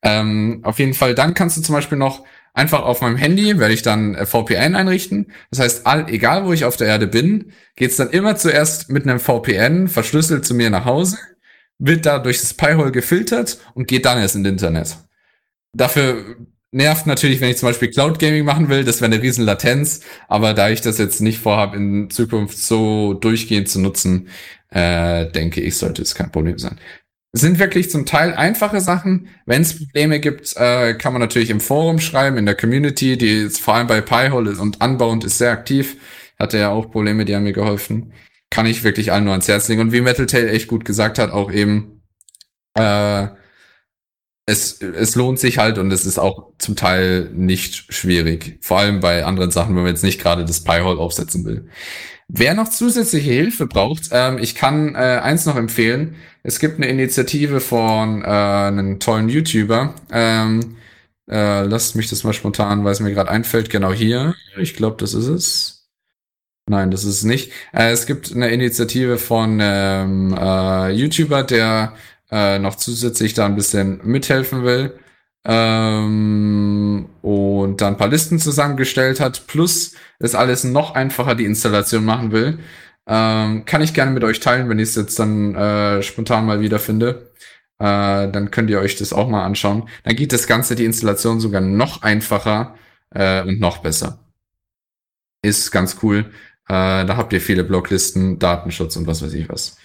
Ähm, 0.02 0.60
auf 0.64 0.78
jeden 0.78 0.92
Fall, 0.92 1.14
dann 1.14 1.32
kannst 1.32 1.56
du 1.56 1.62
zum 1.62 1.74
Beispiel 1.74 1.96
noch 1.96 2.24
einfach 2.52 2.82
auf 2.82 3.00
meinem 3.00 3.16
Handy, 3.16 3.58
werde 3.58 3.72
ich 3.72 3.80
dann 3.80 4.14
äh, 4.14 4.26
VPN 4.26 4.76
einrichten. 4.76 5.32
Das 5.50 5.60
heißt, 5.60 5.86
all, 5.86 6.10
egal 6.10 6.44
wo 6.44 6.52
ich 6.52 6.66
auf 6.66 6.76
der 6.76 6.88
Erde 6.88 7.06
bin, 7.06 7.52
geht's 7.74 7.96
dann 7.96 8.10
immer 8.10 8.36
zuerst 8.36 8.90
mit 8.90 9.04
einem 9.04 9.18
VPN 9.18 9.88
verschlüsselt 9.88 10.44
zu 10.44 10.52
mir 10.52 10.68
nach 10.68 10.84
Hause 10.84 11.16
wird 11.78 12.06
da 12.06 12.18
durch 12.18 12.40
das 12.40 12.54
Pi-Hole 12.54 12.92
gefiltert 12.92 13.58
und 13.74 13.86
geht 13.86 14.04
dann 14.04 14.18
erst 14.18 14.36
ins 14.36 14.48
Internet. 14.48 14.96
Dafür 15.72 16.36
nervt 16.72 17.06
natürlich, 17.06 17.40
wenn 17.40 17.50
ich 17.50 17.58
zum 17.58 17.68
Beispiel 17.68 17.90
Cloud 17.90 18.18
Gaming 18.18 18.44
machen 18.44 18.68
will, 18.68 18.84
das 18.84 19.00
wäre 19.00 19.12
eine 19.12 19.22
riesen 19.22 19.44
Latenz, 19.44 20.00
aber 20.28 20.54
da 20.54 20.70
ich 20.70 20.80
das 20.80 20.98
jetzt 20.98 21.20
nicht 21.20 21.38
vorhabe, 21.38 21.76
in 21.76 22.10
Zukunft 22.10 22.58
so 22.58 23.14
durchgehend 23.14 23.68
zu 23.68 23.80
nutzen, 23.80 24.28
äh, 24.70 25.30
denke 25.30 25.60
ich, 25.60 25.76
sollte 25.76 26.02
es 26.02 26.14
kein 26.14 26.32
Problem 26.32 26.58
sein. 26.58 26.78
Es 27.32 27.42
sind 27.42 27.58
wirklich 27.58 27.90
zum 27.90 28.06
Teil 28.06 28.32
einfache 28.32 28.80
Sachen. 28.80 29.28
Wenn 29.44 29.60
es 29.60 29.76
Probleme 29.78 30.20
gibt, 30.20 30.56
äh, 30.56 30.94
kann 30.94 31.12
man 31.12 31.20
natürlich 31.20 31.50
im 31.50 31.60
Forum 31.60 31.98
schreiben, 31.98 32.38
in 32.38 32.46
der 32.46 32.54
Community, 32.54 33.18
die 33.18 33.42
ist 33.42 33.60
vor 33.60 33.74
allem 33.74 33.86
bei 33.86 34.00
Pi-Hole 34.00 34.52
und 34.58 34.82
Unbound 34.82 35.24
ist 35.24 35.38
sehr 35.38 35.50
aktiv. 35.50 35.98
Hatte 36.38 36.58
ja 36.58 36.70
auch 36.70 36.90
Probleme, 36.90 37.26
die 37.26 37.34
haben 37.34 37.44
mir 37.44 37.52
geholfen 37.52 38.12
kann 38.50 38.66
ich 38.66 38.84
wirklich 38.84 39.12
allen 39.12 39.24
nur 39.24 39.32
ans 39.32 39.48
Herz 39.48 39.68
legen. 39.68 39.80
Und 39.80 39.92
wie 39.92 40.00
Metal 40.00 40.26
Tail 40.26 40.48
echt 40.48 40.68
gut 40.68 40.84
gesagt 40.84 41.18
hat, 41.18 41.30
auch 41.30 41.50
eben, 41.50 42.02
äh, 42.74 43.28
es, 44.46 44.80
es 44.80 45.16
lohnt 45.16 45.40
sich 45.40 45.58
halt 45.58 45.78
und 45.78 45.90
es 45.90 46.06
ist 46.06 46.18
auch 46.18 46.52
zum 46.58 46.76
Teil 46.76 47.30
nicht 47.34 47.92
schwierig. 47.92 48.58
Vor 48.62 48.78
allem 48.78 49.00
bei 49.00 49.24
anderen 49.24 49.50
Sachen, 49.50 49.74
wenn 49.74 49.82
man 49.82 49.92
jetzt 49.92 50.04
nicht 50.04 50.20
gerade 50.20 50.44
das 50.44 50.62
Pi-Hole 50.62 50.98
aufsetzen 51.00 51.44
will. 51.44 51.68
Wer 52.28 52.54
noch 52.54 52.68
zusätzliche 52.68 53.30
Hilfe 53.30 53.66
braucht, 53.66 54.08
ähm, 54.12 54.38
ich 54.38 54.54
kann 54.54 54.94
äh, 54.94 55.20
eins 55.22 55.46
noch 55.46 55.56
empfehlen. 55.56 56.16
Es 56.42 56.58
gibt 56.58 56.76
eine 56.76 56.88
Initiative 56.88 57.60
von 57.60 58.22
äh, 58.22 58.26
einem 58.26 58.98
tollen 59.00 59.28
YouTuber. 59.28 59.94
Ähm, 60.12 60.76
äh, 61.28 61.62
lasst 61.62 61.96
mich 61.96 62.08
das 62.08 62.24
mal 62.24 62.32
spontan, 62.32 62.84
weil 62.84 62.92
es 62.92 63.00
mir 63.00 63.12
gerade 63.12 63.30
einfällt. 63.30 63.70
Genau 63.70 63.92
hier. 63.92 64.34
Ich 64.56 64.74
glaube, 64.74 64.96
das 64.98 65.14
ist 65.14 65.26
es. 65.26 65.75
Nein, 66.68 66.90
das 66.90 67.04
ist 67.04 67.18
es 67.18 67.24
nicht. 67.24 67.52
Äh, 67.72 67.90
es 67.92 68.06
gibt 68.06 68.32
eine 68.34 68.48
Initiative 68.50 69.18
von 69.18 69.58
ähm, 69.62 70.34
äh, 70.36 70.90
YouTuber, 70.90 71.44
der 71.44 71.94
äh, 72.30 72.58
noch 72.58 72.74
zusätzlich 72.74 73.34
da 73.34 73.46
ein 73.46 73.54
bisschen 73.54 74.00
mithelfen 74.02 74.64
will 74.64 74.98
ähm, 75.44 77.08
und 77.22 77.80
dann 77.80 77.94
ein 77.94 77.96
paar 77.96 78.08
Listen 78.08 78.40
zusammengestellt 78.40 79.20
hat, 79.20 79.46
plus 79.46 79.94
es 80.18 80.34
alles 80.34 80.64
noch 80.64 80.94
einfacher 80.96 81.36
die 81.36 81.44
Installation 81.44 82.04
machen 82.04 82.32
will. 82.32 82.58
Ähm, 83.06 83.64
kann 83.64 83.82
ich 83.82 83.94
gerne 83.94 84.10
mit 84.10 84.24
euch 84.24 84.40
teilen, 84.40 84.68
wenn 84.68 84.80
ich 84.80 84.88
es 84.90 84.96
jetzt 84.96 85.18
dann 85.20 85.54
äh, 85.54 86.02
spontan 86.02 86.46
mal 86.46 86.60
wiederfinde. 86.60 87.30
Äh, 87.78 88.28
dann 88.30 88.50
könnt 88.50 88.70
ihr 88.70 88.80
euch 88.80 88.96
das 88.96 89.12
auch 89.12 89.28
mal 89.28 89.44
anschauen. 89.44 89.88
Dann 90.04 90.16
geht 90.16 90.32
das 90.32 90.48
Ganze, 90.48 90.74
die 90.74 90.84
Installation 90.84 91.38
sogar 91.40 91.60
noch 91.60 92.02
einfacher 92.02 92.74
äh, 93.10 93.42
und 93.42 93.60
noch 93.60 93.78
besser. 93.78 94.18
Ist 95.42 95.70
ganz 95.70 95.98
cool. 96.02 96.32
Äh, 96.68 97.04
da 97.06 97.16
habt 97.16 97.32
ihr 97.32 97.40
viele 97.40 97.64
Blocklisten, 97.64 98.38
Datenschutz 98.38 98.96
und 98.96 99.06
was 99.06 99.22
weiß 99.22 99.32
ich 99.34 99.48
was. 99.48 99.76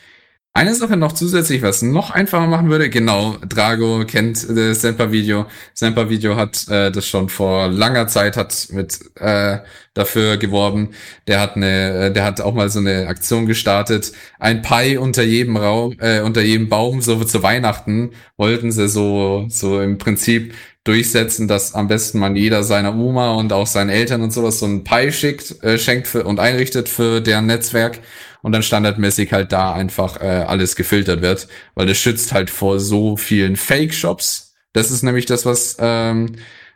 Eine 0.53 0.75
Sache 0.75 0.97
noch 0.97 1.13
zusätzlich, 1.13 1.61
was 1.61 1.81
noch 1.81 2.11
einfacher 2.11 2.45
machen 2.45 2.69
würde, 2.69 2.89
genau, 2.89 3.37
Drago 3.47 4.03
kennt 4.05 4.49
das 4.49 4.81
Semper-Video. 4.81 5.45
Semper-Video 5.73 6.35
hat 6.35 6.67
äh, 6.67 6.91
das 6.91 7.07
schon 7.07 7.29
vor 7.29 7.69
langer 7.69 8.07
Zeit 8.07 8.35
hat 8.35 8.67
mit 8.71 8.99
äh, 9.15 9.59
dafür 9.93 10.35
geworben. 10.35 10.89
Der 11.27 11.39
hat 11.39 11.55
eine, 11.55 12.07
äh, 12.07 12.11
der 12.11 12.25
hat 12.25 12.41
auch 12.41 12.53
mal 12.53 12.69
so 12.69 12.79
eine 12.79 13.07
Aktion 13.07 13.45
gestartet. 13.45 14.11
Ein 14.39 14.61
Pi 14.61 14.97
unter 14.97 15.23
jedem 15.23 15.55
Raum, 15.55 15.95
äh, 15.99 16.19
unter 16.19 16.41
jedem 16.41 16.67
Baum, 16.67 16.99
so 17.01 17.23
zu 17.23 17.41
Weihnachten 17.43 18.11
wollten 18.35 18.73
sie 18.73 18.89
so, 18.89 19.45
so 19.47 19.79
im 19.79 19.97
Prinzip 19.97 20.53
durchsetzen, 20.83 21.47
dass 21.47 21.75
am 21.75 21.87
besten 21.87 22.19
man 22.19 22.35
jeder 22.35 22.63
seiner 22.63 22.95
Oma 22.95 23.31
und 23.33 23.53
auch 23.53 23.67
seinen 23.67 23.89
Eltern 23.89 24.21
und 24.21 24.33
sowas 24.33 24.59
so 24.59 24.65
ein 24.65 24.83
Pi 24.83 25.11
schickt, 25.11 25.63
äh, 25.63 25.77
schenkt 25.77 26.07
für, 26.07 26.23
und 26.23 26.39
einrichtet 26.39 26.89
für 26.89 27.21
deren 27.21 27.45
Netzwerk 27.45 27.99
und 28.41 28.51
dann 28.51 28.63
standardmäßig 28.63 29.31
halt 29.33 29.51
da 29.51 29.73
einfach 29.73 30.19
äh, 30.21 30.25
alles 30.25 30.75
gefiltert 30.75 31.21
wird, 31.21 31.47
weil 31.75 31.85
das 31.85 31.97
schützt 31.97 32.33
halt 32.33 32.49
vor 32.49 32.79
so 32.79 33.15
vielen 33.15 33.55
Fake-Shops. 33.55 34.55
Das 34.73 34.89
ist 34.89 35.03
nämlich 35.03 35.25
das, 35.25 35.45
was 35.45 35.77
ähm, 35.79 36.35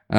äh, 0.10 0.16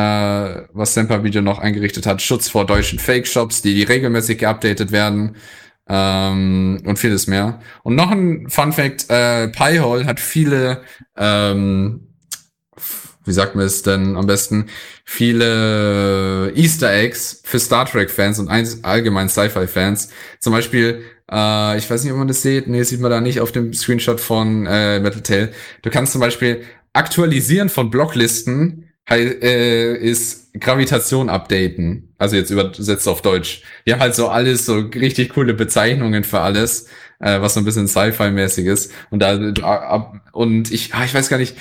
was 0.72 0.94
Semper 0.94 1.22
Video 1.22 1.42
noch 1.42 1.58
eingerichtet 1.60 2.06
hat, 2.06 2.22
Schutz 2.22 2.48
vor 2.48 2.66
deutschen 2.66 2.98
Fake-Shops, 2.98 3.62
die 3.62 3.84
regelmäßig 3.84 4.38
geupdatet 4.38 4.90
werden 4.90 5.36
ähm, 5.88 6.82
und 6.84 6.98
vieles 6.98 7.26
mehr. 7.28 7.60
Und 7.84 7.94
noch 7.94 8.10
ein 8.10 8.48
Fun 8.48 8.72
Fact, 8.72 9.08
äh, 9.10 9.48
Pi-Hole 9.48 10.06
hat 10.06 10.18
viele 10.18 10.82
ähm, 11.16 12.05
wie 13.26 13.32
sagt 13.32 13.54
man 13.54 13.66
es 13.66 13.82
denn 13.82 14.16
am 14.16 14.26
besten, 14.26 14.66
viele 15.04 16.52
Easter 16.54 16.92
Eggs 16.92 17.40
für 17.44 17.58
Star 17.58 17.86
Trek-Fans 17.86 18.38
und 18.38 18.48
allgemein 18.48 19.28
Sci-Fi-Fans. 19.28 20.10
Zum 20.38 20.52
Beispiel, 20.52 21.02
äh, 21.30 21.78
ich 21.78 21.90
weiß 21.90 22.04
nicht, 22.04 22.12
ob 22.12 22.18
man 22.18 22.28
das 22.28 22.42
sieht, 22.42 22.68
nee, 22.68 22.82
sieht 22.82 23.00
man 23.00 23.10
da 23.10 23.20
nicht 23.20 23.40
auf 23.40 23.52
dem 23.52 23.72
Screenshot 23.72 24.20
von 24.20 24.66
äh, 24.66 25.00
Metal 25.00 25.22
Tail. 25.22 25.52
Du 25.82 25.90
kannst 25.90 26.12
zum 26.12 26.20
Beispiel 26.20 26.62
Aktualisieren 26.92 27.68
von 27.68 27.90
Blocklisten 27.90 28.86
äh, 29.08 29.96
ist 29.96 30.52
Gravitation 30.58 31.28
updaten. 31.28 32.14
Also 32.18 32.36
jetzt 32.36 32.50
übersetzt 32.50 33.06
auf 33.06 33.22
Deutsch. 33.22 33.62
Die 33.86 33.92
haben 33.92 34.00
halt 34.00 34.14
so 34.14 34.28
alles, 34.28 34.66
so 34.66 34.78
richtig 34.78 35.30
coole 35.30 35.54
Bezeichnungen 35.54 36.24
für 36.24 36.40
alles, 36.40 36.88
äh, 37.20 37.40
was 37.40 37.54
so 37.54 37.60
ein 37.60 37.64
bisschen 37.64 37.88
Sci-Fi-mäßig 37.88 38.66
ist. 38.66 38.92
Und 39.10 39.20
da, 39.20 40.12
und 40.32 40.72
ich, 40.72 40.94
ah, 40.94 41.04
ich 41.04 41.14
weiß 41.14 41.28
gar 41.28 41.38
nicht, 41.38 41.56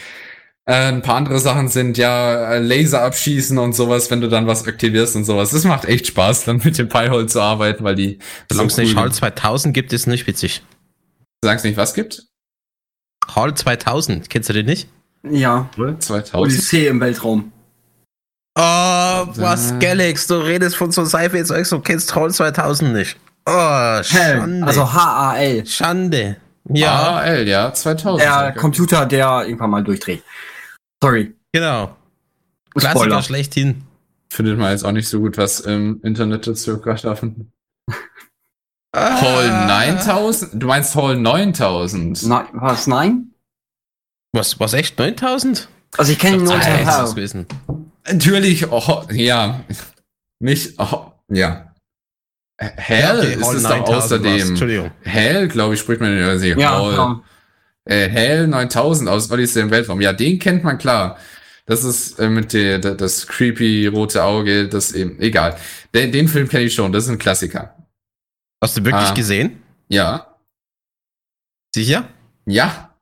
äh, 0.67 0.87
ein 0.87 1.01
paar 1.03 1.15
andere 1.15 1.39
Sachen 1.39 1.67
sind 1.67 1.97
ja 1.97 2.57
Laser 2.57 3.03
abschießen 3.03 3.57
und 3.57 3.73
sowas, 3.73 4.09
wenn 4.09 4.21
du 4.21 4.29
dann 4.29 4.47
was 4.47 4.67
aktivierst 4.67 5.15
und 5.15 5.23
sowas. 5.23 5.51
Das 5.51 5.63
macht 5.63 5.85
echt 5.85 6.07
Spaß, 6.07 6.45
dann 6.45 6.61
mit 6.63 6.77
dem 6.77 6.89
Pi-Hole 6.89 7.27
zu 7.27 7.39
arbeiten, 7.39 7.83
weil 7.83 7.95
die. 7.95 8.19
Solange 8.49 8.69
es 8.69 8.77
nicht 8.77 8.95
HAL 8.95 9.11
2000 9.11 9.73
gibt, 9.73 9.93
ist 9.93 10.07
nicht 10.07 10.25
witzig. 10.25 10.63
Sagst 11.43 11.65
nicht, 11.65 11.77
was 11.77 11.93
gibt? 11.93 12.23
HAL 13.27 13.53
2000, 13.53 14.29
kennst 14.29 14.49
du 14.49 14.53
den 14.53 14.65
nicht? 14.65 14.89
Ja. 15.23 15.69
2000. 15.75 16.35
Odyssee 16.35 16.87
im 16.87 16.99
Weltraum. 16.99 17.51
Oh, 18.57 18.61
was, 18.61 19.77
Galax, 19.79 20.27
du 20.27 20.35
redest 20.35 20.77
von 20.77 20.91
so 20.91 21.05
Sci-Fi-Zeugs 21.05 21.73
und 21.73 21.83
kennst 21.83 22.15
HAL 22.15 22.31
2000 22.31 22.93
nicht. 22.93 23.17
Oh, 23.45 24.01
Schande. 24.01 24.65
Also 24.65 24.91
H-A-L. 24.91 25.65
Schande. 25.67 26.37
Ja. 26.69 27.17
H-A-L, 27.17 27.47
ja, 27.47 27.71
2000. 27.71 28.21
Der 28.21 28.51
Computer, 28.53 29.05
der 29.05 29.43
irgendwann 29.45 29.69
mal 29.69 29.83
durchdreht. 29.83 30.23
Sorry. 31.01 31.35
Genau. 31.51 31.95
Klassiker 32.71 32.99
Spoiler. 32.99 33.23
schlechthin. 33.23 33.83
Findet 34.29 34.59
man 34.59 34.71
jetzt 34.71 34.83
auch 34.83 34.91
nicht 34.91 35.07
so 35.07 35.19
gut 35.19 35.37
was 35.37 35.61
im 35.61 36.01
Internet 36.03 36.47
dazu 36.47 36.81
geschaffen. 36.81 37.51
Ah. 38.91 39.21
Hall 39.21 39.67
9000? 39.67 40.51
Du 40.61 40.67
meinst 40.67 40.95
Hall 40.95 41.17
9000? 41.17 42.23
Na, 42.27 42.47
was, 42.53 42.87
nein? 42.87 43.33
Was, 44.31 44.59
was 44.59 44.73
echt 44.73 44.97
9000? 44.97 45.67
Also 45.97 46.11
ich 46.11 46.19
kenne 46.19 46.37
nur 46.37 46.57
das 46.57 47.15
wissen. 47.15 47.45
Natürlich, 48.07 48.71
oh, 48.71 49.03
ja. 49.11 49.63
Nicht, 50.39 50.79
oh, 50.79 51.11
ja. 51.29 51.73
Hell 52.57 53.01
ja, 53.01 53.19
okay, 53.19 53.33
ist 53.33 53.53
es 53.53 53.63
doch 53.63 53.81
außerdem. 53.81 54.49
Entschuldigung. 54.49 54.91
Hell, 55.01 55.49
glaube 55.49 55.73
ich, 55.73 55.79
spricht 55.81 55.99
man 55.99 56.11
in 56.11 56.19
der 56.19 56.57
ja, 56.57 56.71
Hall. 56.71 56.91
Genau. 56.91 57.23
Äh, 57.85 58.09
Hell 58.09 58.47
9000 58.47 59.09
aus 59.09 59.31
Odyssey 59.31 59.61
im 59.61 59.71
Weltraum. 59.71 60.01
Ja, 60.01 60.13
den 60.13 60.39
kennt 60.39 60.63
man 60.63 60.77
klar. 60.77 61.17
Das 61.65 61.83
ist 61.83 62.19
äh, 62.19 62.29
mit 62.29 62.53
der, 62.53 62.79
der, 62.79 62.95
das 62.95 63.25
creepy 63.27 63.87
rote 63.87 64.23
Auge, 64.23 64.67
das 64.67 64.91
eben, 64.91 65.19
egal. 65.19 65.57
Den, 65.93 66.11
den 66.11 66.27
Film 66.27 66.47
kenne 66.47 66.65
ich 66.65 66.73
schon, 66.73 66.91
das 66.91 67.05
ist 67.05 67.09
ein 67.09 67.17
Klassiker. 67.17 67.75
Hast 68.61 68.77
du 68.77 68.85
wirklich 68.85 69.09
ah, 69.09 69.13
gesehen? 69.13 69.63
Ja. 69.87 70.35
Sicher? 71.73 72.07
Ja. 72.45 72.95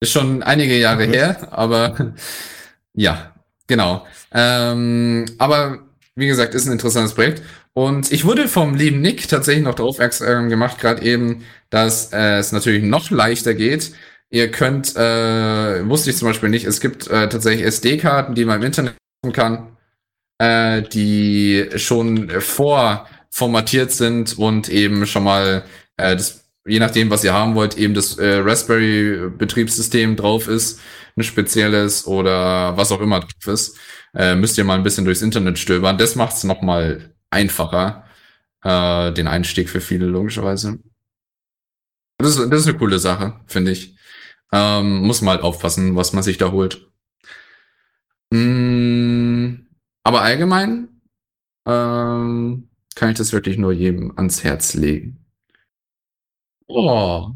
Ist 0.00 0.12
schon 0.12 0.42
einige 0.42 0.78
Jahre 0.78 1.06
mhm. 1.06 1.12
her, 1.12 1.48
aber 1.52 2.14
ja, 2.94 3.34
genau. 3.66 4.06
Ähm, 4.32 5.24
aber 5.38 5.80
wie 6.14 6.26
gesagt, 6.26 6.54
ist 6.54 6.66
ein 6.66 6.72
interessantes 6.72 7.14
Projekt. 7.14 7.42
Und 7.78 8.10
ich 8.10 8.24
wurde 8.24 8.48
vom 8.48 8.74
lieben 8.74 9.00
Nick 9.00 9.28
tatsächlich 9.28 9.62
noch 9.62 9.76
darauf 9.76 9.90
aufmerksam 9.90 10.48
gemacht, 10.48 10.80
gerade 10.80 11.00
eben, 11.00 11.44
dass 11.70 12.12
äh, 12.12 12.38
es 12.38 12.50
natürlich 12.50 12.82
noch 12.82 13.08
leichter 13.12 13.54
geht. 13.54 13.92
Ihr 14.30 14.50
könnt, 14.50 14.96
äh, 14.96 15.88
wusste 15.88 16.10
ich 16.10 16.16
zum 16.16 16.26
Beispiel 16.26 16.48
nicht, 16.48 16.64
es 16.64 16.80
gibt 16.80 17.06
äh, 17.06 17.28
tatsächlich 17.28 17.64
SD-Karten, 17.64 18.34
die 18.34 18.44
man 18.44 18.56
im 18.60 18.66
Internet 18.66 18.96
kann, 19.32 19.76
äh, 20.38 20.82
die 20.82 21.68
schon 21.76 22.28
vorformatiert 22.40 23.92
sind 23.92 24.36
und 24.36 24.68
eben 24.68 25.06
schon 25.06 25.22
mal 25.22 25.62
äh, 25.98 26.16
das, 26.16 26.50
je 26.66 26.80
nachdem, 26.80 27.10
was 27.10 27.22
ihr 27.22 27.32
haben 27.32 27.54
wollt, 27.54 27.78
eben 27.78 27.94
das 27.94 28.18
äh, 28.18 28.38
Raspberry-Betriebssystem 28.38 30.16
drauf 30.16 30.48
ist, 30.48 30.80
ein 31.16 31.22
spezielles 31.22 32.08
oder 32.08 32.76
was 32.76 32.90
auch 32.90 33.00
immer 33.00 33.20
drauf 33.20 33.46
ist. 33.46 33.76
Äh, 34.16 34.34
müsst 34.34 34.58
ihr 34.58 34.64
mal 34.64 34.74
ein 34.74 34.82
bisschen 34.82 35.04
durchs 35.04 35.22
Internet 35.22 35.60
stöbern. 35.60 35.96
Das 35.96 36.16
macht 36.16 36.34
es 36.34 36.42
noch 36.42 36.60
mal 36.60 37.14
einfacher, 37.30 38.04
äh, 38.62 39.12
den 39.12 39.26
Einstieg 39.26 39.68
für 39.68 39.80
viele, 39.80 40.06
logischerweise. 40.06 40.78
Das 42.18 42.36
ist, 42.36 42.50
das 42.50 42.60
ist 42.60 42.68
eine 42.68 42.78
coole 42.78 42.98
Sache, 42.98 43.40
finde 43.46 43.72
ich. 43.72 43.96
Ähm, 44.52 45.02
muss 45.02 45.20
man 45.20 45.34
halt 45.34 45.44
aufpassen, 45.44 45.94
was 45.94 46.12
man 46.12 46.22
sich 46.22 46.38
da 46.38 46.50
holt. 46.50 46.90
Mm, 48.30 49.66
aber 50.02 50.22
allgemein 50.22 51.00
ähm, 51.66 52.68
kann 52.94 53.10
ich 53.10 53.18
das 53.18 53.32
wirklich 53.32 53.58
nur 53.58 53.72
jedem 53.72 54.16
ans 54.16 54.42
Herz 54.42 54.74
legen. 54.74 55.24
Oh. 56.66 57.30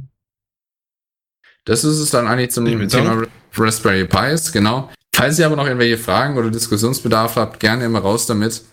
Das 1.65 1.85
ist 1.85 1.99
es 1.99 2.11
dann 2.11 2.27
eigentlich 2.27 2.51
zum 2.51 2.67
Thema 2.67 3.27
Raspberry 3.55 4.07
Pis, 4.07 4.53
genau. 4.53 4.91
Falls 5.15 5.39
ihr 5.39 5.47
aber 5.47 5.57
noch 5.57 5.67
irgendwelche 5.67 5.99
Fragen 5.99 6.37
oder 6.37 6.51
Diskussionsbedarf 6.51 7.37
habt, 7.37 7.61
gerne 7.61 7.85
immer 7.85 8.01
raus 8.01 8.27
damit 8.27 8.65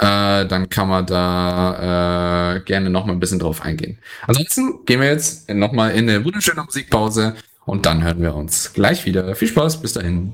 äh, 0.00 0.46
dann 0.46 0.68
kann 0.70 0.88
man 0.88 1.04
da 1.04 2.54
äh, 2.56 2.60
gerne 2.60 2.88
noch 2.88 3.04
mal 3.04 3.12
ein 3.12 3.20
bisschen 3.20 3.38
drauf 3.38 3.62
eingehen. 3.62 3.98
Ansonsten 4.26 4.84
gehen 4.86 5.00
wir 5.00 5.08
jetzt 5.08 5.50
noch 5.50 5.72
mal 5.72 5.90
in 5.90 6.08
eine 6.08 6.24
wunderschöne 6.24 6.62
Musikpause 6.62 7.34
und 7.66 7.84
dann 7.84 8.02
hören 8.02 8.22
wir 8.22 8.34
uns 8.34 8.72
gleich 8.72 9.04
wieder. 9.04 9.34
Viel 9.34 9.48
Spaß, 9.48 9.82
bis 9.82 9.92
dahin. 9.92 10.32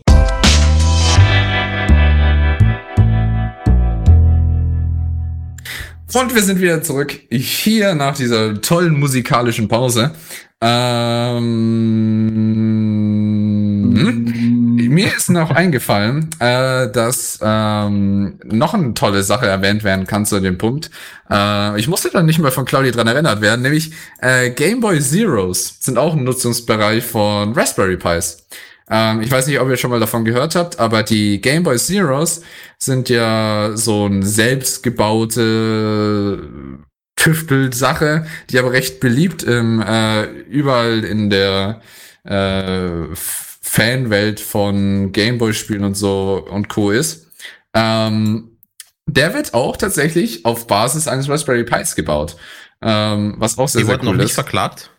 Und 6.15 6.35
wir 6.35 6.43
sind 6.43 6.61
wieder 6.61 6.83
zurück 6.83 7.21
hier 7.29 7.95
nach 7.95 8.17
dieser 8.17 8.61
tollen 8.63 8.99
musikalischen 8.99 9.69
Pause. 9.69 10.13
Ähm, 10.61 12.29
hm? 12.33 13.28
Mir 14.99 15.17
ist 15.17 15.31
noch 15.31 15.53
eingefallen, 15.53 16.29
äh, 16.41 16.91
dass 16.91 17.39
ähm, 17.41 18.41
noch 18.45 18.75
eine 18.75 18.95
tolle 18.95 19.23
Sache 19.23 19.47
erwähnt 19.47 19.85
werden 19.85 20.09
kann 20.09 20.27
zu 20.27 20.41
dem 20.41 20.59
Punkt. 20.59 20.91
Äh, 21.31 21.79
ich 21.79 21.87
musste 21.87 22.11
dann 22.11 22.27
nicht 22.27 22.41
mehr 22.41 22.51
von 22.51 22.65
Claudia 22.65 22.91
dran 22.91 23.07
erinnert 23.07 23.41
werden, 23.41 23.63
nämlich 23.63 23.93
äh, 24.21 24.51
Game 24.51 24.81
Boy 24.81 25.01
Zeros 25.01 25.77
sind 25.79 25.99
auch 25.99 26.17
ein 26.17 26.25
Nutzungsbereich 26.25 27.05
von 27.05 27.53
Raspberry 27.53 27.97
Pis. 27.97 28.45
Ähm, 28.91 29.21
ich 29.21 29.31
weiß 29.31 29.47
nicht, 29.47 29.61
ob 29.61 29.69
ihr 29.69 29.77
schon 29.77 29.93
mal 29.93 30.01
davon 30.01 30.25
gehört 30.25 30.57
habt, 30.57 30.81
aber 30.81 31.05
die 31.05 31.41
Game 31.41 31.63
Boy 31.63 31.79
Zeros 31.79 32.41
sind 32.79 33.09
ja 33.09 33.71
so 33.75 34.07
ein 34.07 34.25
selbstgebaute 34.25 36.43
Tüftel-Sache, 37.15 38.27
die 38.51 38.59
aber 38.59 38.73
recht 38.73 38.99
beliebt 38.99 39.45
im, 39.45 39.81
äh, 39.81 40.25
überall 40.25 41.05
in 41.05 41.31
der 41.31 41.83
äh, 42.25 43.15
Fanwelt 43.69 44.41
von 44.41 45.13
Gameboy-Spielen 45.13 45.85
und 45.85 45.95
so 45.95 46.43
und 46.51 46.69
Co. 46.69 46.91
ist. 46.91 47.27
Ähm, 47.75 48.57
der 49.07 49.35
wird 49.35 49.53
auch 49.53 49.77
tatsächlich 49.77 50.47
auf 50.47 50.67
Basis 50.67 51.07
eines 51.07 51.29
Raspberry 51.29 51.65
Pis 51.65 51.95
gebaut. 51.95 52.37
Ähm, 52.81 53.35
was 53.37 53.59
auch 53.59 53.69
sehr, 53.69 53.83
Die 53.83 53.87
sehr 53.87 53.99
cool 53.99 54.07
noch 54.07 54.13
ist. 54.15 54.19
nicht 54.23 54.33
verklagt? 54.33 54.91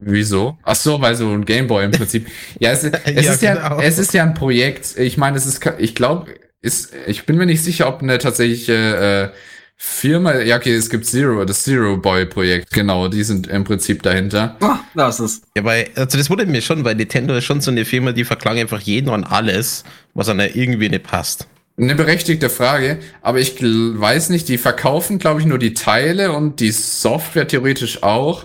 Wieso? 0.00 0.58
Ach 0.64 0.74
so, 0.74 1.00
weil 1.00 1.14
so 1.14 1.30
ein 1.30 1.44
Gameboy 1.44 1.84
im 1.84 1.92
Prinzip. 1.92 2.26
ja, 2.58 2.72
es, 2.72 2.82
es 3.04 3.24
ja, 3.24 3.32
ist 3.32 3.42
ja, 3.42 3.54
genau. 3.54 3.80
es 3.80 3.98
ist 3.98 4.12
ja 4.12 4.24
ein 4.24 4.34
Projekt. 4.34 4.98
Ich 4.98 5.16
meine, 5.16 5.36
es 5.36 5.46
ist, 5.46 5.64
ich 5.78 5.94
glaube, 5.94 6.34
ist, 6.62 6.92
ich 7.06 7.26
bin 7.26 7.36
mir 7.36 7.46
nicht 7.46 7.62
sicher, 7.62 7.86
ob 7.86 8.02
eine 8.02 8.18
tatsächliche 8.18 9.32
äh, 9.32 9.36
Firma, 9.82 10.38
ja, 10.40 10.58
okay, 10.58 10.74
es 10.74 10.90
gibt 10.90 11.06
Zero, 11.06 11.42
das 11.46 11.62
Zero 11.62 11.96
Boy 11.96 12.26
Projekt, 12.26 12.70
genau, 12.70 13.08
die 13.08 13.24
sind 13.24 13.46
im 13.46 13.64
Prinzip 13.64 14.02
dahinter. 14.02 14.58
Ah, 14.60 14.80
das 14.94 15.20
ist. 15.20 15.42
Ja, 15.56 15.64
weil, 15.64 15.88
also 15.94 16.18
das 16.18 16.28
wurde 16.28 16.44
mir 16.44 16.60
schon, 16.60 16.84
weil 16.84 16.96
Nintendo 16.96 17.34
ist 17.34 17.44
schon 17.44 17.62
so 17.62 17.70
eine 17.70 17.86
Firma, 17.86 18.12
die 18.12 18.24
verklagen 18.24 18.60
einfach 18.60 18.82
jeden 18.82 19.08
und 19.08 19.24
alles, 19.24 19.84
was 20.12 20.28
an 20.28 20.36
der 20.36 20.54
irgendwie 20.54 20.90
nicht 20.90 21.04
passt. 21.04 21.46
Eine 21.78 21.94
berechtigte 21.94 22.50
Frage, 22.50 22.98
aber 23.22 23.38
ich 23.38 23.54
weiß 23.62 24.28
nicht, 24.28 24.48
die 24.48 24.58
verkaufen, 24.58 25.18
glaube 25.18 25.40
ich, 25.40 25.46
nur 25.46 25.58
die 25.58 25.72
Teile 25.72 26.32
und 26.32 26.60
die 26.60 26.72
Software 26.72 27.48
theoretisch 27.48 28.02
auch. 28.02 28.44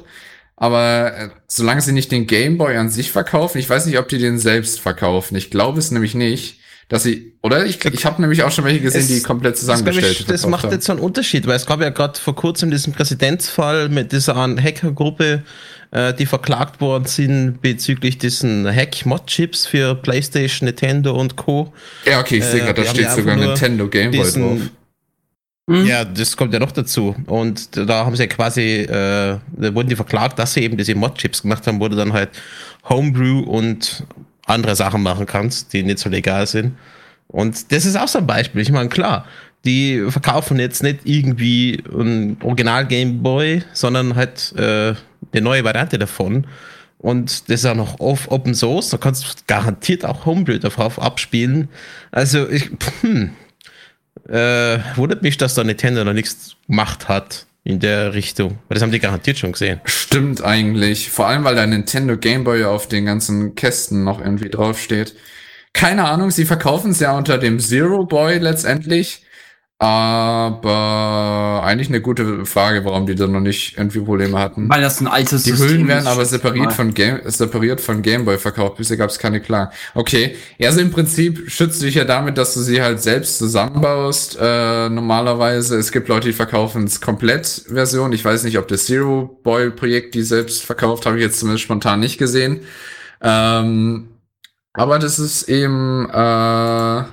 Aber 0.55 1.17
äh, 1.17 1.29
solange 1.49 1.81
sie 1.81 1.91
nicht 1.91 2.13
den 2.13 2.27
Game 2.27 2.57
Boy 2.57 2.77
an 2.77 2.89
sich 2.89 3.11
verkaufen, 3.11 3.57
ich 3.57 3.69
weiß 3.69 3.87
nicht, 3.87 3.99
ob 3.99 4.07
die 4.07 4.19
den 4.19 4.39
selbst 4.39 4.79
verkaufen. 4.79 5.35
Ich 5.35 5.51
glaube 5.51 5.79
es 5.79 5.91
nämlich 5.91 6.15
nicht 6.15 6.61
dass 6.87 7.03
sie, 7.03 7.33
oder? 7.41 7.65
Ich, 7.65 7.83
ich 7.83 8.05
habe 8.05 8.21
nämlich 8.21 8.43
auch 8.43 8.51
schon 8.51 8.63
welche 8.63 8.81
gesehen, 8.81 9.01
es, 9.01 9.07
die 9.07 9.21
komplett 9.21 9.57
zusammengestellt 9.57 10.17
sind. 10.17 10.29
Das 10.29 10.45
macht 10.45 10.71
jetzt 10.71 10.85
so 10.85 10.91
einen 10.91 11.01
Unterschied, 11.01 11.47
weil 11.47 11.55
es 11.55 11.65
gab 11.65 11.81
ja 11.81 11.89
gerade 11.89 12.19
vor 12.19 12.35
kurzem 12.35 12.69
diesen 12.69 12.93
Präzedenzfall 12.93 13.89
mit 13.89 14.11
dieser 14.11 14.35
Hackergruppe, 14.35 15.43
äh, 15.91 16.13
die 16.13 16.27
verklagt 16.27 16.81
worden 16.81 17.05
sind 17.05 17.61
bezüglich 17.61 18.19
diesen 18.19 18.67
Hack-Mod-Chips 18.67 19.65
für 19.65 19.95
PlayStation, 19.95 20.67
Nintendo 20.67 21.19
und 21.19 21.35
Co. 21.35 21.73
Ja, 22.05 22.19
okay, 22.19 22.37
ich 22.37 22.45
sehe 22.45 22.59
gerade, 22.59 22.83
da 22.83 22.89
steht 22.89 23.11
sogar 23.11 23.35
Nintendo 23.35 23.87
Game 23.87 24.11
Boy 24.11 24.31
drauf. 24.31 24.59
Mhm. 25.67 25.87
Ja, 25.87 26.05
das 26.05 26.37
kommt 26.37 26.53
ja 26.53 26.59
noch 26.59 26.71
dazu. 26.71 27.15
Und 27.25 27.75
da 27.75 28.05
haben 28.05 28.15
sie 28.15 28.23
ja 28.23 28.27
quasi, 28.27 28.81
äh, 28.81 28.87
da 28.87 29.73
wurden 29.73 29.89
die 29.89 29.95
verklagt, 29.95 30.37
dass 30.37 30.53
sie 30.53 30.61
eben 30.61 30.77
diese 30.77 30.93
Mod-Chips 30.93 31.41
gemacht 31.41 31.65
haben, 31.65 31.79
wurde 31.79 31.95
dann 31.95 32.13
halt 32.13 32.29
Homebrew 32.87 33.39
und 33.39 34.03
andere 34.45 34.75
Sachen 34.75 35.03
machen 35.03 35.25
kannst, 35.25 35.73
die 35.73 35.83
nicht 35.83 35.99
so 35.99 36.09
legal 36.09 36.47
sind. 36.47 36.77
Und 37.27 37.71
das 37.71 37.85
ist 37.85 37.95
auch 37.95 38.07
so 38.07 38.19
ein 38.19 38.27
Beispiel. 38.27 38.61
Ich 38.61 38.71
meine, 38.71 38.89
klar, 38.89 39.25
die 39.65 40.05
verkaufen 40.09 40.59
jetzt 40.59 40.83
nicht 40.83 40.99
irgendwie 41.03 41.83
ein 41.91 42.37
Original 42.43 42.85
Game 42.85 43.23
Boy, 43.23 43.63
sondern 43.73 44.15
halt 44.15 44.53
äh, 44.57 44.93
eine 45.31 45.41
neue 45.41 45.63
Variante 45.63 45.97
davon. 45.97 46.45
und 46.99 47.49
das 47.49 47.61
ist 47.61 47.65
auch 47.65 47.75
noch 47.75 47.99
auf 47.99 48.31
Open 48.31 48.55
Source, 48.55 48.89
da 48.89 48.97
kannst 48.97 49.23
du 49.23 49.27
garantiert 49.47 50.05
auch 50.05 50.25
Homebrew 50.25 50.59
darauf 50.59 50.99
abspielen. 51.01 51.69
Also 52.11 52.47
ich, 52.47 52.69
hm, 53.01 53.31
äh, 54.29 54.79
wundert 54.95 55.21
mich, 55.21 55.37
dass 55.37 55.55
da 55.55 55.63
Nintendo 55.63 56.03
noch 56.03 56.13
nichts 56.13 56.55
gemacht 56.67 57.07
hat 57.07 57.45
in 57.65 57.79
der 57.79 58.13
Richtung. 58.13 58.59
Weil 58.69 58.75
das 58.75 58.83
haben 58.83 58.91
die 58.91 58.99
garantiert 58.99 59.39
schon 59.39 59.51
gesehen. 59.51 59.81
Stimmt 59.83 60.43
eigentlich. 60.43 61.09
Vor 61.09 61.27
allem, 61.27 61.43
weil 61.43 61.55
der 61.55 61.67
Nintendo 61.67 62.15
Game 62.15 62.45
Boy 62.45 62.63
auf 62.63 62.87
den 62.87 63.05
ganzen 63.05 63.55
Kästen 63.55 64.03
noch 64.05 64.21
irgendwie 64.21 64.49
draufsteht. 64.49 65.15
Keine 65.73 66.05
Ahnung, 66.05 66.31
sie 66.31 66.45
verkaufen 66.45 66.91
es 66.91 67.01
ja 67.01 67.17
unter 67.17 67.37
dem 67.37 67.59
Zero 67.59 68.05
Boy 68.05 68.37
letztendlich. 68.37 69.24
Aber 69.77 71.63
eigentlich 71.65 71.89
eine 71.89 71.99
gute 71.99 72.45
Frage, 72.45 72.85
warum 72.85 73.05
die 73.05 73.15
da 73.15 73.27
noch 73.27 73.41
nicht 73.41 73.77
irgendwie 73.77 73.99
Probleme 73.99 74.39
hatten. 74.39 74.69
Weil 74.69 74.81
das 74.81 75.01
ein 75.01 75.07
altes 75.07 75.43
Die 75.43 75.49
System 75.49 75.67
Hüllen 75.67 75.87
werden 75.89 76.07
aber 76.07 76.23
separiert 76.23 76.71
von, 76.71 76.93
Game, 76.93 77.19
separiert 77.25 77.81
von 77.81 78.01
Gameboy 78.01 78.37
verkauft. 78.37 78.77
Bisher 78.77 78.95
gab 78.95 79.09
es 79.09 79.19
keine 79.19 79.41
klar. 79.41 79.73
Okay, 79.93 80.37
also 80.61 80.79
im 80.79 80.91
Prinzip 80.91 81.51
schützt 81.51 81.81
dich 81.81 81.95
ja 81.95 82.05
damit, 82.05 82.37
dass 82.37 82.53
du 82.53 82.61
sie 82.61 82.81
halt 82.81 83.01
selbst 83.01 83.37
zusammenbaust. 83.37 84.37
Äh, 84.39 84.87
normalerweise, 84.87 85.75
es 85.77 85.91
gibt 85.91 86.07
Leute, 86.07 86.29
die 86.29 86.33
verkaufen 86.33 86.85
es 86.85 87.01
komplett 87.01 87.65
Version. 87.67 88.13
Ich 88.13 88.23
weiß 88.23 88.45
nicht, 88.45 88.57
ob 88.57 88.69
das 88.69 88.85
Zero 88.85 89.41
Boy 89.43 89.71
Projekt 89.71 90.15
die 90.15 90.23
selbst 90.23 90.63
verkauft, 90.63 91.05
habe 91.05 91.17
ich 91.17 91.23
jetzt 91.23 91.39
zumindest 91.39 91.63
spontan 91.63 91.99
nicht 91.99 92.17
gesehen. 92.17 92.61
Ähm, 93.21 94.07
aber 94.71 94.99
das 94.99 95.19
ist 95.19 95.49
eben 95.49 96.09
äh, 96.09 97.03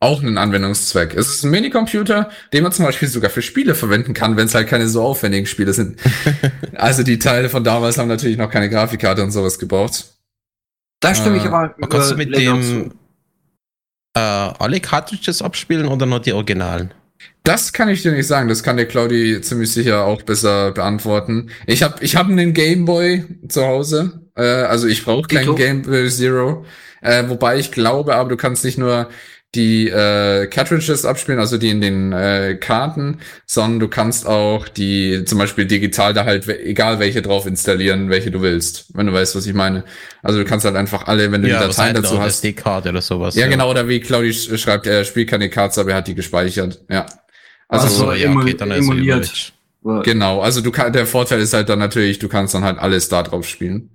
auch 0.00 0.22
einen 0.22 0.38
Anwendungszweck. 0.38 1.14
Es 1.14 1.28
ist 1.28 1.44
ein 1.44 1.50
Minicomputer, 1.50 2.30
den 2.54 2.62
man 2.62 2.72
zum 2.72 2.86
Beispiel 2.86 3.06
sogar 3.06 3.30
für 3.30 3.42
Spiele 3.42 3.74
verwenden 3.74 4.14
kann, 4.14 4.36
wenn 4.36 4.46
es 4.46 4.54
halt 4.54 4.66
keine 4.66 4.88
so 4.88 5.02
aufwendigen 5.02 5.46
Spiele 5.46 5.74
sind. 5.74 6.00
also 6.74 7.02
die 7.02 7.18
Teile 7.18 7.50
von 7.50 7.62
damals 7.62 7.98
haben 7.98 8.08
natürlich 8.08 8.38
noch 8.38 8.50
keine 8.50 8.70
Grafikkarte 8.70 9.22
und 9.22 9.30
sowas 9.30 9.58
gebraucht. 9.58 10.06
Da 11.00 11.14
stimme 11.14 11.36
äh, 11.36 11.38
ich 11.40 11.44
aber. 11.44 11.74
Kannst 11.88 12.10
du 12.10 12.16
mit 12.16 12.34
dem 12.34 12.92
äh, 14.14 14.20
alle 14.20 14.80
Cartridges 14.80 15.42
abspielen 15.42 15.86
oder 15.86 16.06
nur 16.06 16.20
die 16.20 16.32
Originalen? 16.32 16.94
Das 17.42 17.72
kann 17.72 17.90
ich 17.90 18.02
dir 18.02 18.12
nicht 18.12 18.26
sagen. 18.26 18.48
Das 18.48 18.62
kann 18.62 18.78
der 18.78 18.86
Claudi 18.86 19.40
ziemlich 19.42 19.70
sicher 19.70 20.04
auch 20.04 20.22
besser 20.22 20.72
beantworten. 20.72 21.50
Ich 21.66 21.82
habe 21.82 22.02
ich 22.02 22.16
hab 22.16 22.26
einen 22.26 22.54
Game 22.54 22.86
Boy 22.86 23.24
zu 23.48 23.66
Hause. 23.66 24.22
Äh, 24.34 24.42
also 24.42 24.86
ich 24.86 25.04
brauche 25.04 25.28
keinen 25.28 25.56
Game 25.56 25.82
Boy 25.82 26.08
Zero. 26.08 26.64
Äh, 27.02 27.28
wobei 27.28 27.58
ich 27.58 27.70
glaube, 27.70 28.14
aber 28.14 28.30
du 28.30 28.36
kannst 28.36 28.64
nicht 28.64 28.78
nur 28.78 29.08
die 29.54 29.88
äh, 29.88 30.46
Cartridges 30.46 31.04
abspielen, 31.04 31.40
also 31.40 31.58
die 31.58 31.70
in 31.70 31.80
den 31.80 32.12
äh, 32.12 32.56
Karten, 32.60 33.18
sondern 33.46 33.80
du 33.80 33.88
kannst 33.88 34.26
auch 34.26 34.68
die 34.68 35.24
zum 35.24 35.38
Beispiel 35.38 35.66
digital 35.66 36.14
da 36.14 36.24
halt 36.24 36.48
egal 36.48 37.00
welche 37.00 37.20
drauf 37.20 37.46
installieren, 37.46 38.10
welche 38.10 38.30
du 38.30 38.42
willst, 38.42 38.86
wenn 38.94 39.06
du 39.06 39.12
weißt, 39.12 39.34
was 39.34 39.46
ich 39.46 39.54
meine. 39.54 39.84
Also 40.22 40.38
du 40.38 40.44
kannst 40.44 40.64
halt 40.64 40.76
einfach 40.76 41.08
alle, 41.08 41.32
wenn 41.32 41.42
du 41.42 41.48
ja, 41.48 41.60
die 41.60 41.66
Dateien 41.66 41.94
dazu 41.94 42.20
hast. 42.20 42.44
Die 42.44 42.52
Karte 42.52 42.90
oder 42.90 43.02
sowas. 43.02 43.34
Ja, 43.34 43.42
ja, 43.42 43.48
genau, 43.48 43.70
oder 43.70 43.88
wie 43.88 43.98
Claudi 43.98 44.32
schreibt, 44.32 44.86
er 44.86 45.04
spielt 45.04 45.28
keine 45.28 45.50
Karte, 45.50 45.80
aber 45.80 45.90
er 45.90 45.96
hat 45.96 46.06
die 46.06 46.14
gespeichert. 46.14 46.84
Ja. 46.88 47.06
Also, 47.66 48.08
also 48.08 48.12
ja, 48.12 48.32
okay, 48.32 48.54
dann 48.54 48.70
emuliert. 48.70 49.52
Genau, 49.82 50.40
also 50.40 50.60
du 50.60 50.70
kann, 50.70 50.92
der 50.92 51.06
Vorteil 51.06 51.40
ist 51.40 51.54
halt 51.54 51.68
dann 51.68 51.78
natürlich, 51.78 52.18
du 52.18 52.28
kannst 52.28 52.54
dann 52.54 52.64
halt 52.64 52.78
alles 52.78 53.08
da 53.08 53.22
drauf 53.22 53.46
spielen. 53.46 53.90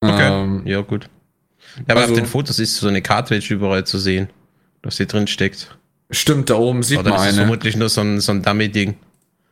Okay. 0.00 0.42
Ähm, 0.42 0.62
ja, 0.66 0.80
gut. 0.80 1.08
Ja, 1.76 1.84
aber 1.88 2.00
also, 2.00 2.14
auf 2.14 2.18
den 2.18 2.26
Fotos 2.26 2.58
ist 2.58 2.76
so 2.76 2.88
eine 2.88 3.02
Cartridge 3.02 3.52
überall 3.52 3.84
zu 3.86 3.98
sehen, 3.98 4.28
dass 4.82 4.96
sie 4.96 5.06
drin 5.06 5.26
steckt. 5.26 5.78
Stimmt, 6.10 6.50
da 6.50 6.56
oben 6.56 6.82
sieht 6.82 6.98
Oder 6.98 7.10
man 7.10 7.20
eine. 7.20 7.30
Ist 7.30 7.36
vermutlich 7.36 7.76
nur 7.76 7.88
so 7.88 8.00
ein, 8.00 8.20
so 8.20 8.32
ein 8.32 8.42
Dummy-Ding. 8.42 8.96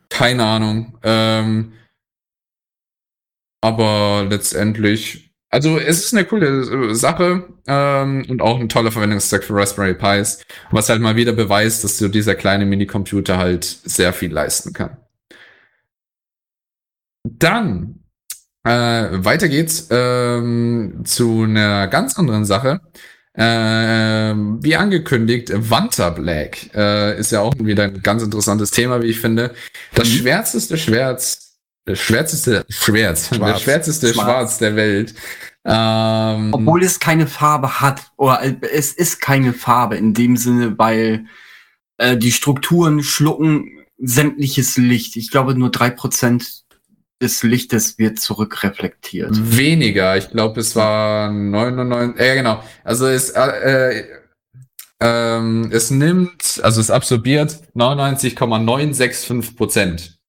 Keine 0.09 0.43
Ahnung. 0.43 0.97
Ähm, 1.03 1.73
aber 3.61 4.25
letztendlich, 4.29 5.31
also 5.49 5.77
es 5.77 6.05
ist 6.05 6.13
eine 6.13 6.25
coole 6.25 6.95
Sache 6.95 7.47
ähm, 7.67 8.25
und 8.29 8.41
auch 8.41 8.59
ein 8.59 8.69
toller 8.69 8.91
Verwendungszweck 8.91 9.43
für 9.43 9.55
Raspberry 9.55 9.93
Pis, 9.93 10.43
was 10.71 10.89
halt 10.89 11.01
mal 11.01 11.15
wieder 11.15 11.33
beweist, 11.33 11.83
dass 11.83 11.97
so 11.97 12.07
dieser 12.07 12.35
kleine 12.35 12.65
Minicomputer 12.65 13.37
halt 13.37 13.63
sehr 13.63 14.13
viel 14.13 14.31
leisten 14.31 14.73
kann. 14.73 14.97
Dann 17.23 18.03
äh, 18.67 19.23
weiter 19.25 19.47
geht's 19.49 19.87
ähm, 19.91 21.01
zu 21.05 21.43
einer 21.43 21.87
ganz 21.87 22.17
anderen 22.17 22.45
Sache. 22.45 22.81
Äh, 23.33 24.33
wie 24.33 24.75
angekündigt, 24.75 25.51
Wanta 25.53 26.09
Black 26.09 26.73
äh, 26.73 27.19
ist 27.19 27.31
ja 27.31 27.41
auch 27.41 27.53
wieder 27.59 27.83
ein 27.83 28.01
ganz 28.01 28.23
interessantes 28.23 28.71
Thema, 28.71 29.01
wie 29.01 29.07
ich 29.07 29.19
finde. 29.19 29.53
Das 29.93 30.09
mhm. 30.09 30.13
schwärzeste 30.13 30.77
Schwert, 30.77 31.37
das 31.85 31.99
schwärzeste 31.99 32.65
Schwert, 32.67 33.19
Schwarz. 33.19 33.39
das 33.39 33.61
schwärzeste 33.61 34.13
Schwarz, 34.13 34.25
Schwarz 34.25 34.57
der 34.57 34.75
Welt. 34.75 35.13
Ähm, 35.65 36.49
Obwohl 36.51 36.83
es 36.83 36.99
keine 36.99 37.27
Farbe 37.27 37.79
hat, 37.79 38.01
oder 38.17 38.41
es 38.61 38.91
ist 38.93 39.21
keine 39.21 39.53
Farbe 39.53 39.97
in 39.97 40.15
dem 40.15 40.35
Sinne, 40.35 40.77
weil 40.79 41.25
äh, 41.97 42.17
die 42.17 42.31
Strukturen 42.31 43.03
schlucken 43.03 43.85
sämtliches 43.99 44.77
Licht. 44.77 45.15
Ich 45.15 45.29
glaube 45.29 45.55
nur 45.55 45.69
drei 45.69 45.89
Prozent 45.89 46.63
des 47.21 47.43
Lichtes 47.43 47.97
wird 47.97 48.19
zurückreflektiert. 48.19 49.31
Weniger. 49.33 50.17
Ich 50.17 50.29
glaube, 50.29 50.59
es 50.61 50.75
war 50.75 51.31
99. 51.31 52.19
Äh, 52.19 52.35
genau. 52.35 52.61
Also 52.83 53.07
es, 53.07 53.31
äh, 53.31 53.41
äh, 53.41 54.05
ähm, 54.99 55.69
es 55.71 55.89
nimmt, 55.91 56.59
also 56.63 56.81
es 56.81 56.91
absorbiert 56.91 57.61
99,965 57.73 59.55
Prozent. 59.55 60.19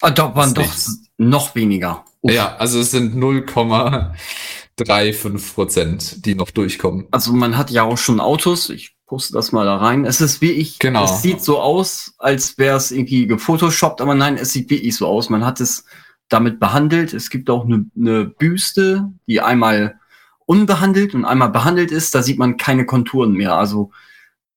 Ah, 0.00 0.10
da 0.10 0.34
waren 0.34 0.54
doch 0.54 0.72
noch 1.16 1.54
weniger. 1.54 2.04
Uff. 2.20 2.32
Ja, 2.32 2.56
also 2.56 2.80
es 2.80 2.90
sind 2.90 3.14
0,35 3.16 5.54
Prozent, 5.54 6.26
die 6.26 6.34
noch 6.34 6.50
durchkommen. 6.50 7.06
Also 7.10 7.32
man 7.32 7.56
hat 7.56 7.70
ja 7.70 7.84
auch 7.84 7.98
schon 7.98 8.20
Autos. 8.20 8.68
Ich 8.70 8.95
poste 9.06 9.32
das 9.32 9.52
mal 9.52 9.64
da 9.64 9.76
rein. 9.76 10.04
Es 10.04 10.20
ist 10.20 10.40
wie 10.40 10.50
ich, 10.50 10.78
genau. 10.78 11.04
es 11.04 11.22
sieht 11.22 11.42
so 11.42 11.60
aus, 11.60 12.14
als 12.18 12.58
wäre 12.58 12.76
es 12.76 12.90
irgendwie 12.90 13.26
gefotoshoppt, 13.26 14.00
aber 14.00 14.14
nein, 14.14 14.36
es 14.36 14.52
sieht 14.52 14.68
wirklich 14.68 14.96
so 14.96 15.06
aus. 15.06 15.30
Man 15.30 15.44
hat 15.44 15.60
es 15.60 15.84
damit 16.28 16.58
behandelt. 16.58 17.14
Es 17.14 17.30
gibt 17.30 17.48
auch 17.50 17.64
eine, 17.64 17.86
eine 17.96 18.24
Büste, 18.24 19.12
die 19.26 19.40
einmal 19.40 20.00
unbehandelt 20.44 21.14
und 21.14 21.24
einmal 21.24 21.50
behandelt 21.50 21.90
ist. 21.90 22.14
Da 22.14 22.22
sieht 22.22 22.38
man 22.38 22.56
keine 22.56 22.84
Konturen 22.84 23.32
mehr. 23.32 23.54
Also 23.54 23.90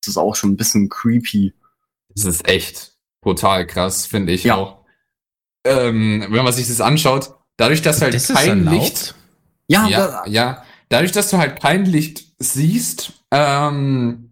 das 0.02 0.10
ist 0.10 0.18
auch 0.18 0.36
schon 0.36 0.52
ein 0.52 0.58
bisschen 0.58 0.90
creepy. 0.90 1.54
Das 2.16 2.26
ist 2.26 2.48
echt 2.48 2.94
brutal 3.22 3.68
krass, 3.68 4.06
finde 4.06 4.34
ich 4.34 4.46
ja. 4.46 4.56
auch. 4.56 4.80
Ähm, 5.66 6.26
wenn 6.30 6.44
man 6.44 6.54
sich 6.54 6.68
das 6.68 6.82
anschaut, 6.82 7.36
dadurch, 7.58 7.82
dass 7.82 8.02
halt 8.02 8.14
das 8.14 8.28
kein 8.28 8.66
Licht, 8.66 9.16
ja, 9.68 9.88
ja, 9.88 10.24
ja, 10.26 10.64
dadurch, 10.88 11.12
dass 11.12 11.30
du 11.30 11.38
halt 11.38 11.62
kein 11.62 11.86
Licht 11.86 12.24
siehst, 12.40 13.14
ähm, 13.32 14.29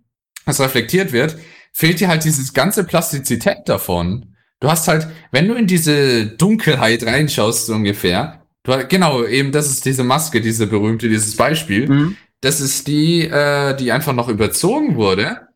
was 0.48 0.60
reflektiert 0.60 1.11
wird, 1.11 1.38
fehlt 1.74 1.99
dir 1.99 2.07
halt 2.07 2.24
dieses 2.24 2.53
ganze 2.53 2.84
Plastizität 2.84 3.60
davon. 3.68 4.36
Du 4.60 4.69
hast 4.69 4.88
halt, 4.88 5.07
wenn 5.32 5.48
du 5.48 5.53
in 5.53 5.68
diese 5.68 6.26
Dunkelheit 6.26 7.06
reinschaust, 7.06 7.68
so 7.68 7.76
ungefähr, 7.76 8.48
du, 8.64 8.88
genau, 8.88 9.24
eben 9.24 9.52
das 9.52 9.68
ist 9.68 9.86
diese 9.86 10.03
Maske, 10.03 10.41
diese 10.41 10.65
berühmte, 10.65 11.10
dieses 11.10 11.36
Beispiel. 11.36 11.88
Mhm. 11.88 12.18
Das 12.41 12.61
ist 12.61 12.88
die, 12.88 13.22
äh, 13.22 13.76
die 13.76 13.91
einfach 13.91 14.14
noch 14.14 14.30
überzogen 14.30 14.95
wurde. 14.95 15.48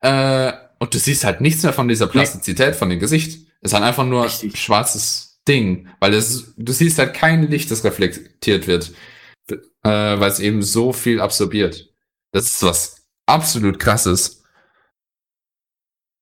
Äh, 0.00 0.52
und 0.80 0.94
du 0.94 0.98
siehst 0.98 1.24
halt 1.24 1.40
nichts 1.40 1.62
mehr 1.62 1.72
von 1.72 1.88
dieser 1.88 2.06
Plastizität, 2.06 2.76
von 2.76 2.88
dem 2.88 3.00
Gesicht. 3.00 3.46
Es 3.60 3.70
ist 3.70 3.74
halt 3.74 3.84
einfach 3.84 4.06
nur 4.06 4.24
Richtig. 4.24 4.56
schwarzes 4.56 5.40
Ding, 5.46 5.88
weil 5.98 6.14
es, 6.14 6.54
du 6.56 6.72
siehst 6.72 6.98
halt 6.98 7.14
kein 7.14 7.48
Licht, 7.48 7.70
das 7.70 7.82
reflektiert 7.82 8.66
wird, 8.66 8.92
äh, 9.50 9.56
weil 9.82 10.30
es 10.30 10.40
eben 10.40 10.62
so 10.62 10.92
viel 10.92 11.20
absorbiert. 11.20 11.92
Das 12.32 12.46
ist 12.46 12.62
was 12.62 13.06
absolut 13.26 13.78
krasses. 13.78 14.37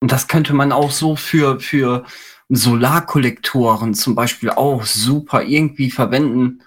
Und 0.01 0.13
das 0.13 0.29
könnte 0.29 0.53
man 0.53 0.73
auch 0.73 0.91
so 0.91 1.17
für, 1.17 1.61
für 1.61 2.05
Solarkollektoren 2.49 3.95
zum 3.95 4.15
Beispiel 4.15 4.51
auch 4.51 4.85
super 4.85 5.43
irgendwie 5.43 5.91
verwenden, 5.91 6.63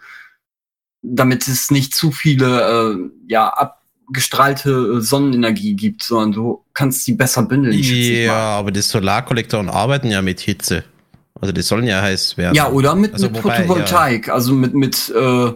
damit 1.02 1.48
es 1.48 1.72
nicht 1.72 1.94
zu 1.96 2.12
viele 2.12 2.92
äh, 2.94 3.10
ja, 3.28 3.50
abgestrahlte 3.50 5.02
Sonnenenergie 5.02 5.76
gibt, 5.76 6.04
sondern 6.04 6.32
du 6.34 6.66
kannst 6.74 7.06
sie 7.06 7.14
besser 7.14 7.44
bündeln. 7.44 7.78
Ja, 7.80 8.58
aber 8.58 8.72
die 8.72 8.82
Solarkollektoren 8.82 9.70
arbeiten 9.70 10.12
ja 10.12 10.22
mit 10.22 10.40
Hitze. 10.42 10.84
Also 11.40 11.54
die 11.54 11.62
sollen 11.62 11.88
ja 11.88 12.02
heiß 12.02 12.38
werden. 12.38 12.56
Ja, 12.56 12.70
oder 12.70 12.96
mit, 12.96 13.14
also 13.14 13.30
mit 13.30 13.42
wobei, 13.42 13.64
Photovoltaik, 13.64 14.28
ja. 14.28 14.34
also 14.34 14.54
mit, 14.54 14.74
mit 14.74 15.10
äh, 15.10 15.54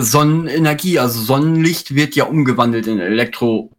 Sonnenenergie, 0.00 1.00
also 1.00 1.20
Sonnenlicht 1.20 1.96
wird 1.96 2.14
ja 2.14 2.24
umgewandelt 2.24 2.86
in 2.86 3.00
Elektro 3.00 3.72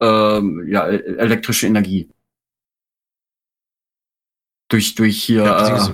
ähm, 0.00 0.66
ja, 0.68 0.88
e-, 0.88 1.16
elektrische 1.16 1.66
Energie. 1.66 2.08
Durch, 4.68 4.94
durch 4.94 5.22
hier 5.22 5.44
ja, 5.44 5.88
äh, 5.88 5.90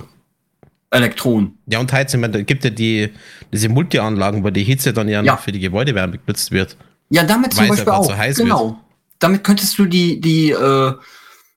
Elektronen. 0.91 1.57
Ja, 1.67 1.79
und 1.79 1.91
Heizung, 1.91 2.21
da 2.21 2.41
gibt 2.41 2.63
ja 2.63 2.69
die, 2.69 3.11
diese 3.51 3.69
Multi-Anlagen, 3.69 4.43
wo 4.43 4.49
die 4.49 4.63
Hitze 4.63 4.93
dann 4.93 5.07
ja, 5.07 5.21
ja. 5.21 5.37
für 5.37 5.51
die 5.51 5.59
Gebäudewärme 5.59 6.17
genutzt 6.17 6.51
wird. 6.51 6.77
Ja, 7.09 7.23
damit 7.23 7.53
zum 7.53 7.67
Beispiel 7.67 7.91
auch. 7.91 8.05
So 8.05 8.43
genau. 8.43 8.65
Wird. 8.65 8.77
Damit 9.19 9.43
könntest 9.43 9.77
du 9.77 9.85
die, 9.85 10.19
die, 10.19 10.51
äh, 10.51 10.93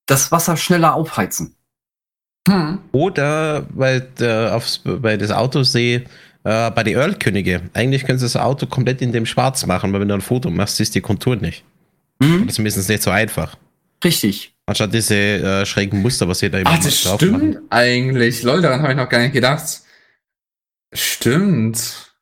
das 0.06 0.30
Wasser 0.30 0.56
schneller 0.56 0.94
aufheizen. 0.94 1.54
Hm. 2.46 2.78
Oder 2.92 3.66
weil, 3.70 4.08
äh, 4.20 4.48
aufs, 4.50 4.82
bei 4.84 5.16
das 5.16 5.30
Auto 5.30 5.62
sehe, 5.62 6.04
äh, 6.44 6.70
bei 6.70 6.82
den 6.82 6.96
Earl-Könige. 6.96 7.62
Eigentlich 7.72 8.04
können 8.04 8.18
sie 8.18 8.26
das 8.26 8.36
Auto 8.36 8.66
komplett 8.66 9.00
in 9.00 9.12
dem 9.12 9.26
Schwarz 9.26 9.64
machen, 9.66 9.92
weil 9.92 10.00
wenn 10.00 10.08
du 10.08 10.14
ein 10.14 10.20
Foto 10.20 10.50
machst, 10.50 10.76
siehst 10.76 10.94
du 10.94 10.98
die 10.98 11.02
Kontur 11.02 11.36
nicht. 11.36 11.64
Mhm. 12.18 12.42
Oder 12.44 12.52
zumindest 12.52 12.88
nicht 12.88 13.02
so 13.02 13.10
einfach. 13.10 13.56
Richtig. 14.02 14.54
Anstatt 14.66 14.94
diese 14.94 15.14
äh, 15.14 15.66
schrägen 15.66 16.00
Muster, 16.00 16.26
was 16.28 16.42
ihr 16.42 16.50
da 16.50 16.58
immer 16.58 16.70
Ach, 16.72 16.82
das 16.82 16.98
stimmt 16.98 17.32
machen. 17.32 17.58
eigentlich. 17.70 18.42
Lol, 18.42 18.62
daran 18.62 18.82
habe 18.82 18.92
ich 18.92 18.98
noch 18.98 19.08
gar 19.08 19.20
nicht 19.20 19.32
gedacht. 19.32 19.80
Stimmt. 20.92 22.14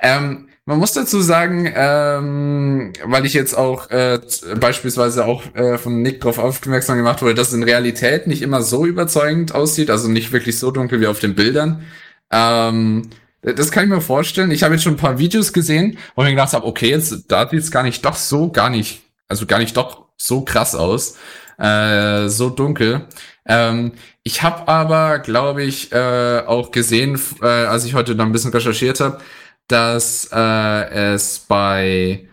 Ähm, 0.00 0.48
man 0.64 0.78
muss 0.78 0.92
dazu 0.92 1.20
sagen, 1.20 1.72
ähm, 1.74 2.92
weil 3.04 3.26
ich 3.26 3.32
jetzt 3.34 3.54
auch 3.54 3.90
äh, 3.90 4.20
beispielsweise 4.60 5.24
auch 5.24 5.42
äh, 5.56 5.76
von 5.76 6.02
Nick 6.02 6.20
darauf 6.20 6.38
aufmerksam 6.38 6.98
gemacht 6.98 7.20
wurde, 7.20 7.34
dass 7.34 7.48
es 7.48 7.54
in 7.54 7.64
Realität 7.64 8.28
nicht 8.28 8.42
immer 8.42 8.62
so 8.62 8.86
überzeugend 8.86 9.54
aussieht, 9.54 9.90
also 9.90 10.08
nicht 10.08 10.30
wirklich 10.30 10.58
so 10.58 10.70
dunkel 10.70 11.00
wie 11.00 11.08
auf 11.08 11.18
den 11.18 11.34
Bildern. 11.34 11.84
Ähm, 12.30 13.10
das 13.42 13.72
kann 13.72 13.84
ich 13.84 13.90
mir 13.90 14.00
vorstellen. 14.00 14.52
Ich 14.52 14.62
habe 14.62 14.74
jetzt 14.74 14.84
schon 14.84 14.94
ein 14.94 14.98
paar 14.98 15.18
Videos 15.18 15.52
gesehen, 15.52 15.98
wo 16.14 16.22
ich 16.22 16.26
mir 16.26 16.34
gedacht 16.34 16.52
habe, 16.52 16.64
okay, 16.64 16.90
jetzt 16.90 17.24
da 17.26 17.48
sieht 17.48 17.58
es 17.58 17.72
gar 17.72 17.82
nicht 17.82 18.04
doch 18.04 18.14
so, 18.14 18.52
gar 18.52 18.70
nicht, 18.70 19.02
also 19.32 19.46
gar 19.46 19.58
nicht 19.58 19.76
doch 19.76 20.04
so 20.18 20.42
krass 20.42 20.74
aus, 20.74 21.16
äh, 21.58 22.28
so 22.28 22.50
dunkel. 22.50 23.06
Ähm, 23.46 23.92
ich 24.22 24.42
habe 24.42 24.68
aber, 24.68 25.18
glaube 25.20 25.64
ich, 25.64 25.90
äh, 25.90 26.42
auch 26.46 26.70
gesehen, 26.70 27.18
äh, 27.40 27.46
als 27.46 27.86
ich 27.86 27.94
heute 27.94 28.14
noch 28.14 28.26
ein 28.26 28.32
bisschen 28.32 28.52
recherchiert 28.52 29.00
habe, 29.00 29.18
dass 29.68 30.28
äh, 30.32 31.14
es 31.14 31.38
bei 31.48 32.28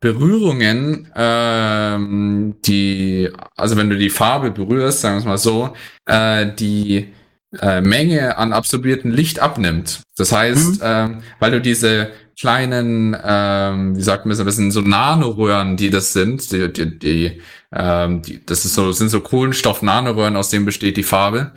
Berührungen, 0.00 1.10
ähm, 1.16 2.56
die, 2.66 3.30
also 3.56 3.76
wenn 3.76 3.88
du 3.88 3.96
die 3.96 4.10
Farbe 4.10 4.50
berührst, 4.50 5.00
sagen 5.00 5.14
wir 5.14 5.20
es 5.20 5.24
mal 5.24 5.38
so, 5.38 5.74
äh, 6.04 6.52
die 6.54 7.14
äh, 7.60 7.80
Menge 7.80 8.36
an 8.36 8.52
absorbiertem 8.52 9.10
Licht 9.10 9.40
abnimmt. 9.40 10.02
Das 10.16 10.32
heißt, 10.32 10.80
mhm. 10.80 10.80
ähm, 10.82 11.22
weil 11.38 11.52
du 11.52 11.60
diese 11.60 12.10
kleinen, 12.38 13.16
ähm, 13.24 13.96
wie 13.96 14.02
sagt 14.02 14.26
man 14.26 14.36
das, 14.36 14.44
das 14.44 14.56
sind 14.56 14.70
so 14.70 14.80
Nanoröhren, 14.80 15.76
die 15.76 15.90
das 15.90 16.12
sind, 16.12 16.50
die, 16.52 16.72
die, 16.72 16.98
die, 16.98 17.42
ähm, 17.72 18.22
die 18.22 18.44
das 18.44 18.64
ist 18.64 18.74
so, 18.74 18.92
sind 18.92 19.08
so 19.08 19.20
Kohlenstoff-Nanoröhren, 19.20 20.36
aus 20.36 20.50
denen 20.50 20.64
besteht 20.64 20.96
die 20.96 21.02
Farbe. 21.02 21.52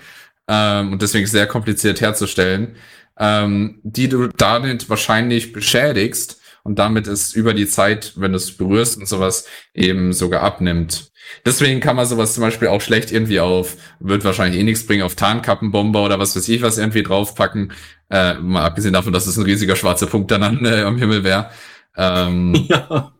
Ähm, 0.48 0.94
und 0.94 1.02
deswegen 1.02 1.28
sehr 1.28 1.48
kompliziert 1.48 2.02
herzustellen 2.02 2.76
ähm, 3.18 3.80
die 3.84 4.10
du 4.10 4.28
damit 4.28 4.90
wahrscheinlich 4.90 5.54
beschädigst 5.54 6.42
und 6.64 6.80
damit 6.80 7.08
es 7.08 7.34
über 7.34 7.54
die 7.54 7.68
Zeit, 7.68 8.14
wenn 8.16 8.32
du 8.32 8.38
es 8.38 8.58
berührst 8.58 8.98
und 8.98 9.08
sowas, 9.08 9.46
eben 9.74 10.14
sogar 10.14 10.42
abnimmt. 10.42 11.12
Deswegen 11.46 11.80
kann 11.80 11.96
man 11.96 12.06
sowas 12.06 12.34
zum 12.34 12.42
Beispiel 12.42 12.68
auch 12.68 12.82
schlecht 12.82 13.12
irgendwie 13.12 13.40
auf, 13.40 13.78
wird 14.00 14.24
wahrscheinlich 14.24 14.60
eh 14.60 14.64
nichts 14.64 14.86
bringen, 14.86 15.04
auf 15.04 15.16
Tarnkappenbomber 15.16 16.04
oder 16.04 16.20
was 16.20 16.36
weiß 16.36 16.48
ich 16.50 16.62
was 16.62 16.78
irgendwie 16.78 17.04
draufpacken. 17.04 17.72
Äh, 18.10 18.36
mal 18.36 18.66
abgesehen 18.66 18.94
davon, 18.94 19.14
dass 19.14 19.28
es 19.28 19.38
ein 19.38 19.44
riesiger 19.44 19.76
schwarzer 19.76 20.06
Punkt 20.08 20.32
dann 20.32 20.64
äh, 20.66 20.84
am 20.84 20.98
Himmel 20.98 21.24
wäre. 21.24 21.50
Ähm, 21.98 22.54
ja. 22.70 23.12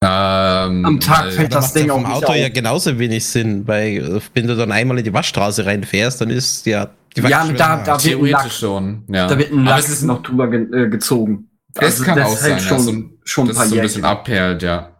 Ähm, 0.00 0.84
Am 0.84 1.00
Tag 1.00 1.32
fällt 1.32 1.52
das 1.52 1.72
Ding 1.72 1.90
auch 1.90 2.04
Auto 2.04 2.32
ja 2.32 2.48
genauso 2.48 2.96
wenig 3.00 3.26
Sinn, 3.26 3.66
weil 3.66 4.20
wenn 4.32 4.46
du 4.46 4.54
dann 4.54 4.70
einmal 4.70 4.98
in 4.98 5.04
die 5.04 5.12
Waschstraße 5.12 5.66
reinfährst, 5.66 6.20
dann 6.20 6.30
ist 6.30 6.66
ja 6.66 6.90
die 7.16 7.22
Ja, 7.22 7.44
da, 7.48 7.82
da 7.82 8.04
wird 8.04 8.20
ein 8.20 8.26
Lack, 8.26 8.52
schon. 8.52 9.04
Ja. 9.08 9.26
Da 9.26 9.36
wird 9.36 9.50
ein 9.50 9.64
Lack 9.64 9.80
ist 9.80 10.02
noch 10.02 10.22
drüber 10.22 10.48
ge 10.48 10.68
äh, 10.72 10.88
gezogen. 10.88 11.48
Das 11.74 11.84
also, 11.84 12.04
kann 12.04 12.16
das 12.16 12.28
auch 12.28 12.36
sein, 12.36 12.60
schon, 12.60 12.76
also, 12.76 12.92
schon 13.24 13.48
das 13.48 13.58
ein 13.58 13.68
so 13.68 13.74
ein 13.74 13.82
bisschen 13.82 14.04
abperlt, 14.04 14.62
ja. 14.62 14.90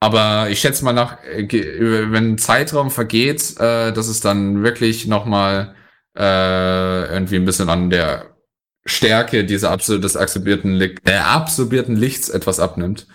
Aber 0.00 0.48
ich 0.48 0.60
schätze 0.60 0.84
mal 0.84 0.92
nach, 0.92 1.18
äh, 1.24 1.48
wenn 1.50 2.34
ein 2.34 2.38
Zeitraum 2.38 2.90
vergeht, 2.90 3.58
äh, 3.58 3.92
dass 3.92 4.06
es 4.06 4.20
dann 4.20 4.62
wirklich 4.62 5.08
noch 5.08 5.26
mal 5.26 5.74
äh, 6.16 7.12
irgendwie 7.12 7.36
ein 7.36 7.44
bisschen 7.44 7.68
an 7.68 7.90
der 7.90 8.26
Stärke 8.84 9.44
dieser 9.44 9.76
des 9.76 10.16
absorbierten, 10.16 10.80
äh, 10.80 11.16
absorbierten 11.16 11.96
Lichts 11.96 12.28
etwas 12.28 12.60
abnimmt. 12.60 13.06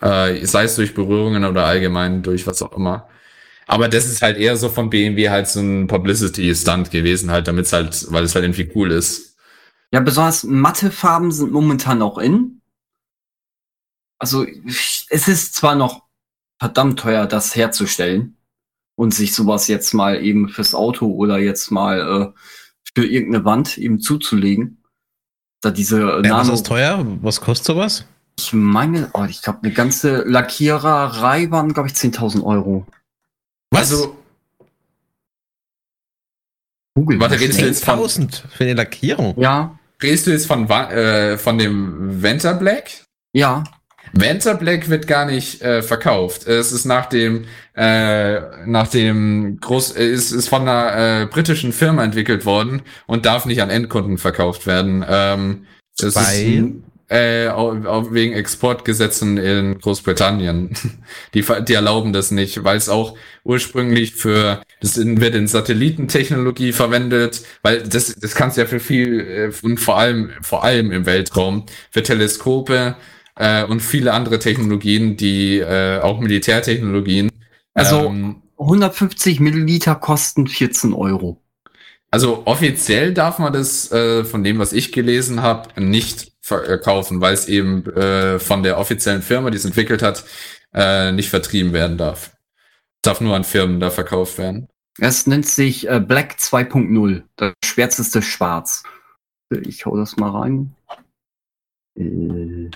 Äh, 0.00 0.44
sei 0.44 0.64
es 0.64 0.74
durch 0.76 0.94
Berührungen 0.94 1.44
oder 1.44 1.64
allgemein 1.64 2.22
durch 2.22 2.46
was 2.46 2.62
auch 2.62 2.76
immer. 2.76 3.08
Aber 3.66 3.88
das 3.88 4.06
ist 4.06 4.22
halt 4.22 4.36
eher 4.36 4.56
so 4.56 4.68
von 4.68 4.90
BMW 4.90 5.30
halt 5.30 5.48
so 5.48 5.60
ein 5.60 5.86
Publicity-Stunt 5.86 6.90
gewesen, 6.90 7.30
halt, 7.30 7.46
damit 7.46 7.72
halt, 7.72 8.06
weil 8.10 8.24
es 8.24 8.34
halt 8.34 8.44
irgendwie 8.44 8.70
cool 8.74 8.90
ist. 8.90 9.36
Ja, 9.92 10.00
besonders 10.00 10.44
matte 10.44 10.90
Farben 10.90 11.30
sind 11.30 11.52
momentan 11.52 12.02
auch 12.02 12.18
in. 12.18 12.60
Also, 14.18 14.46
es 15.08 15.28
ist 15.28 15.54
zwar 15.54 15.74
noch 15.74 16.02
verdammt 16.58 16.98
teuer, 16.98 17.26
das 17.26 17.56
herzustellen 17.56 18.36
und 18.94 19.14
sich 19.14 19.34
sowas 19.34 19.68
jetzt 19.68 19.94
mal 19.94 20.22
eben 20.22 20.48
fürs 20.48 20.74
Auto 20.74 21.10
oder 21.12 21.38
jetzt 21.38 21.70
mal 21.70 22.00
äh, 22.00 22.40
für 22.94 23.06
irgendeine 23.06 23.44
Wand 23.44 23.78
eben 23.78 24.00
zuzulegen. 24.00 24.81
Da 25.62 25.70
diese 25.70 26.20
ja, 26.24 26.36
Was 26.36 26.48
ist 26.48 26.66
teuer? 26.66 27.06
Was 27.22 27.40
kostet 27.40 27.66
sowas? 27.66 28.04
Ich 28.38 28.52
meine, 28.52 29.10
oh, 29.14 29.24
ich 29.28 29.42
glaube, 29.42 29.60
eine 29.62 29.72
ganze 29.72 30.22
Lackiererei 30.24 31.50
waren, 31.50 31.72
glaube 31.72 31.88
ich, 31.88 31.94
10.000 31.94 32.42
Euro. 32.42 32.84
Was? 33.70 33.92
Also, 33.92 34.16
Google. 36.94 37.20
Warte, 37.20 37.38
redest 37.38 37.60
du 37.60 37.64
jetzt 37.64 37.84
von 37.84 38.08
für 38.08 38.64
eine 38.64 38.74
Lackierung? 38.74 39.34
Ja. 39.40 39.78
Redest 40.02 40.26
du 40.26 40.32
jetzt 40.32 40.46
von, 40.46 40.68
äh, 40.68 41.38
von 41.38 41.58
dem 41.58 42.22
Venter 42.22 42.54
Black? 42.54 42.90
Ja. 43.32 43.62
Venter 44.12 44.54
Black 44.54 44.88
wird 44.88 45.06
gar 45.06 45.24
nicht 45.24 45.62
äh, 45.62 45.82
verkauft. 45.82 46.46
Es 46.46 46.72
ist 46.72 46.84
nach 46.84 47.06
dem 47.06 47.44
äh, 47.74 48.66
nach 48.66 48.88
dem 48.88 49.58
Groß 49.60 49.96
äh, 49.96 50.06
ist 50.06 50.32
ist 50.32 50.48
von 50.48 50.62
einer 50.62 51.22
äh, 51.22 51.26
britischen 51.26 51.72
Firma 51.72 52.04
entwickelt 52.04 52.44
worden 52.44 52.82
und 53.06 53.26
darf 53.26 53.46
nicht 53.46 53.62
an 53.62 53.70
Endkunden 53.70 54.18
verkauft 54.18 54.66
werden. 54.66 55.04
Ähm, 55.08 55.66
das 55.96 56.16
Weil? 56.16 56.22
ist 56.22 56.64
äh, 57.12 57.48
auch, 57.48 58.12
wegen 58.12 58.32
Exportgesetzen 58.32 59.36
in 59.36 59.78
Großbritannien. 59.78 60.70
Die, 61.34 61.44
die 61.68 61.74
erlauben 61.74 62.12
das 62.12 62.30
nicht, 62.30 62.64
weil 62.64 62.76
es 62.76 62.88
auch 62.88 63.16
ursprünglich 63.44 64.14
für, 64.14 64.62
das 64.80 64.96
wird 64.96 65.34
in 65.34 65.46
Satellitentechnologie 65.46 66.72
verwendet, 66.72 67.42
weil 67.62 67.82
das, 67.82 68.14
das 68.14 68.34
kannst 68.34 68.56
du 68.56 68.62
ja 68.62 68.66
für 68.66 68.80
viel, 68.80 69.20
äh, 69.20 69.52
und 69.62 69.78
vor 69.78 69.98
allem, 69.98 70.30
vor 70.40 70.64
allem 70.64 70.90
im 70.90 71.04
Weltraum, 71.04 71.66
für 71.90 72.02
Teleskope 72.02 72.96
äh, 73.36 73.64
und 73.64 73.80
viele 73.80 74.12
andere 74.12 74.38
Technologien, 74.38 75.16
die 75.16 75.58
äh, 75.58 76.00
auch 76.00 76.20
Militärtechnologien. 76.20 77.30
Also 77.74 78.06
ähm, 78.06 78.42
150 78.58 79.40
Milliliter 79.40 79.94
kosten 79.94 80.46
14 80.46 80.92
Euro. 80.92 81.40
Also 82.10 82.42
offiziell 82.44 83.14
darf 83.14 83.38
man 83.38 83.52
das 83.52 83.90
äh, 83.90 84.24
von 84.24 84.44
dem, 84.44 84.58
was 84.58 84.72
ich 84.72 84.92
gelesen 84.92 85.40
habe, 85.42 85.80
nicht 85.80 86.32
verkaufen, 86.42 87.20
weil 87.20 87.32
es 87.32 87.48
eben 87.48 87.86
äh, 87.94 88.38
von 88.38 88.62
der 88.62 88.78
offiziellen 88.78 89.22
Firma, 89.22 89.50
die 89.50 89.56
es 89.56 89.64
entwickelt 89.64 90.02
hat, 90.02 90.24
äh, 90.74 91.12
nicht 91.12 91.30
vertrieben 91.30 91.72
werden 91.72 91.96
darf. 91.96 92.36
Darf 93.00 93.20
nur 93.20 93.34
an 93.34 93.44
Firmen 93.44 93.80
da 93.80 93.90
verkauft 93.90 94.38
werden. 94.38 94.68
Es 94.98 95.26
nennt 95.26 95.46
sich 95.46 95.88
äh, 95.88 96.00
Black 96.00 96.36
2.0, 96.38 97.22
das 97.36 97.54
schwärzeste 97.64 98.20
Schwarz. 98.20 98.82
Ich 99.64 99.86
hau 99.86 99.96
das 99.96 100.16
mal 100.16 100.30
rein. 100.30 100.74
Äh, 101.96 102.70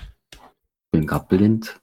bin 0.97 1.07
grad 1.07 1.29
blind. 1.29 1.79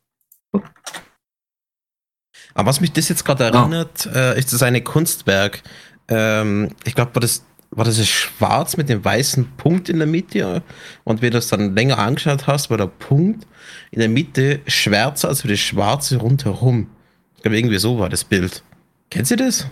Aber 2.53 2.69
was 2.69 2.81
mich 2.81 2.91
das 2.91 3.09
jetzt 3.09 3.25
gerade 3.25 3.45
erinnert, 3.45 4.07
ah. 4.13 4.33
äh, 4.33 4.39
ist 4.39 4.53
das 4.53 4.63
eine 4.63 4.81
Kunstwerk. 4.81 5.63
Ähm, 6.07 6.69
ich 6.83 6.95
glaube, 6.95 7.15
war 7.15 7.21
das 7.21 7.45
war 7.75 7.85
das 7.85 8.07
schwarz 8.07 8.77
mit 8.77 8.87
dem 8.87 9.03
weißen 9.03 9.57
Punkt 9.57 9.89
in 9.89 9.97
der 9.97 10.05
Mitte 10.05 10.61
und 11.05 11.23
wenn 11.23 11.31
du 11.31 11.39
es 11.39 11.47
dann 11.47 11.73
länger 11.75 11.97
angeschaut 11.97 12.45
hast, 12.45 12.69
war 12.69 12.77
der 12.77 12.85
Punkt 12.85 13.47
in 13.89 13.97
der 13.97 14.09
Mitte 14.09 14.59
schwärzer 14.67 15.29
als 15.29 15.41
für 15.41 15.47
das 15.47 15.59
Schwarze 15.59 16.17
rundherum. 16.17 16.91
Ich 17.35 17.41
glaube, 17.41 17.57
irgendwie 17.57 17.79
so 17.79 17.97
war 17.97 18.09
das 18.09 18.25
Bild. 18.25 18.63
Kennt 19.09 19.31
ihr 19.31 19.37
das? 19.37 19.65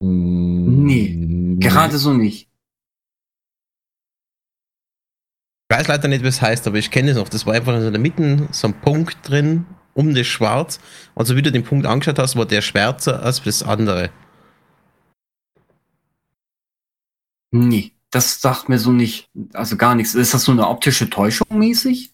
Nee, 0.00 1.56
gerade 1.60 1.98
so 1.98 2.14
nicht. 2.14 2.48
Ich 5.68 5.76
weiß 5.76 5.88
leider 5.88 6.08
nicht, 6.08 6.24
was 6.24 6.36
es 6.36 6.42
heißt, 6.42 6.66
aber 6.68 6.76
ich 6.78 6.90
kenne 6.90 7.10
es 7.10 7.16
noch. 7.16 7.28
Das 7.28 7.44
war 7.44 7.54
einfach 7.54 7.74
in 7.74 7.92
der 7.92 8.00
Mitte 8.00 8.48
so 8.52 8.68
ein 8.68 8.80
Punkt 8.80 9.28
drin, 9.28 9.66
um 9.94 10.14
das 10.14 10.26
Schwarz. 10.26 10.78
Also 11.16 11.34
wie 11.34 11.42
du 11.42 11.50
den 11.50 11.64
Punkt 11.64 11.86
angeschaut 11.86 12.18
hast, 12.18 12.36
war 12.36 12.46
der 12.46 12.62
schwärzer 12.62 13.22
als 13.22 13.42
das 13.42 13.62
andere. 13.64 14.10
Nee, 17.50 17.92
das 18.10 18.40
sagt 18.40 18.68
mir 18.68 18.78
so 18.78 18.92
nicht, 18.92 19.28
also 19.54 19.76
gar 19.76 19.94
nichts. 19.94 20.14
Ist 20.14 20.34
das 20.34 20.44
so 20.44 20.52
eine 20.52 20.68
optische 20.68 21.10
Täuschung 21.10 21.48
mäßig? 21.50 22.12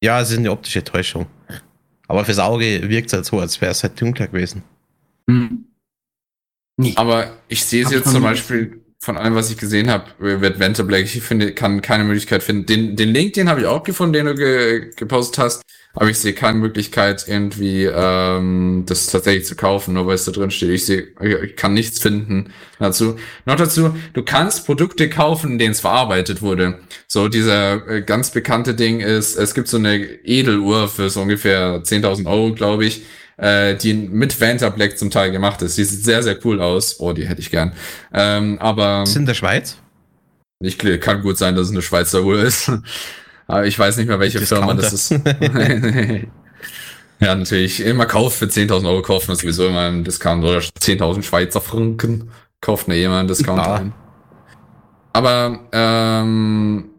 Ja, 0.00 0.20
es 0.20 0.30
ist 0.30 0.38
eine 0.38 0.52
optische 0.52 0.84
Täuschung. 0.84 1.26
Aber 2.06 2.24
fürs 2.24 2.38
Auge 2.38 2.88
wirkt 2.88 3.08
es 3.08 3.12
halt 3.12 3.26
so, 3.26 3.40
als 3.40 3.60
wäre 3.60 3.72
es 3.72 3.82
halt 3.82 4.00
dunkler 4.00 4.28
gewesen. 4.28 4.62
Hm. 5.28 5.66
Nee. 6.76 6.92
Aber 6.94 7.36
ich 7.48 7.64
sehe 7.64 7.84
es 7.84 7.90
jetzt 7.90 8.10
zum 8.10 8.22
Beispiel 8.22 8.84
von 9.00 9.16
allem, 9.16 9.34
was 9.36 9.50
ich 9.50 9.58
gesehen 9.58 9.90
habe, 9.90 10.06
wird 10.18 10.58
Venter 10.58 10.82
Black, 10.82 11.04
ich 11.04 11.22
finde, 11.22 11.52
kann 11.52 11.82
keine 11.82 12.04
Möglichkeit 12.04 12.42
finden. 12.42 12.66
Den, 12.66 12.96
den 12.96 13.10
Link, 13.10 13.34
den 13.34 13.48
habe 13.48 13.60
ich 13.60 13.66
auch 13.66 13.84
gefunden, 13.84 14.12
den 14.12 14.26
du 14.26 14.34
ge 14.34 14.90
gepostet 14.96 15.38
hast. 15.38 15.62
Aber 15.94 16.10
ich 16.10 16.18
sehe 16.18 16.32
keine 16.32 16.58
Möglichkeit, 16.58 17.24
irgendwie 17.26 17.84
ähm, 17.84 18.84
das 18.86 19.06
tatsächlich 19.06 19.46
zu 19.46 19.56
kaufen, 19.56 19.94
nur 19.94 20.06
weil 20.06 20.14
es 20.14 20.24
da 20.24 20.32
drin 20.32 20.50
steht. 20.50 20.70
Ich 20.70 20.86
sehe, 20.86 21.08
ich 21.20 21.56
kann 21.56 21.74
nichts 21.74 21.98
finden 21.98 22.52
dazu. 22.78 23.16
Noch 23.46 23.56
dazu, 23.56 23.96
du 24.12 24.22
kannst 24.22 24.66
Produkte 24.66 25.08
kaufen, 25.08 25.52
in 25.52 25.58
denen 25.58 25.72
es 25.72 25.80
verarbeitet 25.80 26.42
wurde. 26.42 26.78
So, 27.06 27.28
dieser 27.28 27.88
äh, 27.88 28.02
ganz 28.02 28.30
bekannte 28.30 28.74
Ding 28.74 29.00
ist, 29.00 29.36
es 29.36 29.54
gibt 29.54 29.68
so 29.68 29.78
eine 29.78 29.96
Edeluhr 30.24 30.88
für 30.88 31.08
so 31.08 31.22
ungefähr 31.22 31.82
10.000 31.82 32.26
Euro, 32.26 32.54
glaube 32.54 32.84
ich, 32.84 33.02
äh, 33.38 33.74
die 33.74 33.94
mit 33.94 34.38
Vanta 34.40 34.68
Black 34.68 34.98
zum 34.98 35.10
Teil 35.10 35.30
gemacht 35.30 35.62
ist. 35.62 35.78
Die 35.78 35.84
sieht 35.84 36.04
sehr, 36.04 36.22
sehr 36.22 36.38
cool 36.44 36.60
aus. 36.60 37.00
Oh, 37.00 37.12
die 37.12 37.26
hätte 37.26 37.40
ich 37.40 37.50
gern. 37.50 37.72
Ähm, 38.12 38.58
aber. 38.60 39.04
Ist 39.04 39.16
in 39.16 39.26
der 39.26 39.34
Schweiz? 39.34 39.78
Ich 40.60 40.76
kann 41.00 41.22
gut 41.22 41.38
sein, 41.38 41.54
dass 41.54 41.68
es 41.68 41.72
eine 41.72 41.82
Schweizer 41.82 42.22
Uhr 42.22 42.42
ist. 42.42 42.70
Aber 43.46 43.64
ich 43.64 43.78
weiß 43.78 43.96
nicht 43.96 44.08
mehr, 44.08 44.20
welche 44.20 44.40
Firma 44.40 44.74
das 44.74 44.92
ist. 44.92 45.10
ja, 47.20 47.34
natürlich. 47.34 47.80
Immer 47.80 48.04
Kauf 48.04 48.34
für 48.34 48.44
10.000 48.44 48.86
Euro 48.86 49.00
kaufen 49.00 49.32
ist 49.32 49.40
sowieso 49.40 49.68
immer 49.68 49.88
ein 49.88 50.04
Discount 50.04 50.44
oder 50.44 50.58
10.000 50.58 51.22
Schweizer 51.22 51.62
Franken 51.62 52.30
kauft 52.60 52.88
mir 52.88 52.96
jemand 52.96 53.20
einen 53.20 53.28
Discount 53.28 53.64
ja. 53.64 53.74
ein. 53.76 53.94
Aber 55.14 55.60
ähm, 55.72 56.90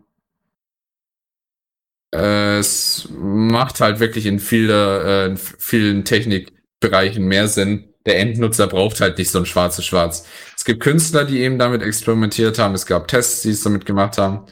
es 2.12 3.08
macht 3.12 3.82
halt 3.82 4.00
wirklich 4.00 4.26
in, 4.26 4.40
viele, 4.40 5.04
äh, 5.04 5.26
in 5.28 5.38
vielen 5.38 6.06
Technikbereichen 6.06 7.24
mehr 7.26 7.48
Sinn. 7.48 7.94
Der 8.06 8.20
Endnutzer 8.20 8.68
braucht 8.68 9.02
halt 9.02 9.18
nicht 9.18 9.30
so 9.30 9.40
ein 9.40 9.46
schwarzes 9.46 9.86
Schwarz. 9.86 10.26
Es 10.58 10.66
gibt 10.66 10.80
Künstler, 10.82 11.26
die 11.26 11.40
eben 11.40 11.60
damit 11.60 11.84
experimentiert 11.84 12.58
haben. 12.58 12.74
Es 12.74 12.86
gab 12.86 13.08
Tests, 13.08 13.42
die 13.42 13.52
es 13.52 13.62
damit 13.62 13.86
gemacht 13.86 14.18
haben. 14.18 14.46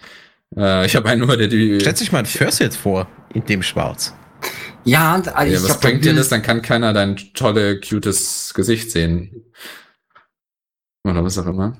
Äh, 0.55 0.85
ich 0.85 0.95
habe 0.95 1.09
einen 1.09 1.25
nur, 1.25 1.35
der 1.35 1.47
die. 1.47 1.79
Stellt 1.79 1.97
sich 1.97 2.11
mal 2.11 2.19
ein 2.19 2.25
First 2.25 2.59
jetzt 2.59 2.77
vor, 2.77 3.07
in 3.33 3.45
dem 3.45 3.63
Schwarz. 3.63 4.13
Ja, 4.83 5.15
also 5.15 5.53
ja 5.53 5.69
was 5.69 5.79
bringt 5.79 6.05
dir 6.05 6.13
das? 6.13 6.29
Dann 6.29 6.41
kann 6.41 6.61
keiner 6.61 6.93
dein 6.93 7.17
tolle, 7.33 7.81
cutes 7.81 8.53
Gesicht 8.53 8.91
sehen. 8.91 9.51
Oder 11.03 11.23
was 11.23 11.37
auch 11.37 11.47
immer. 11.47 11.77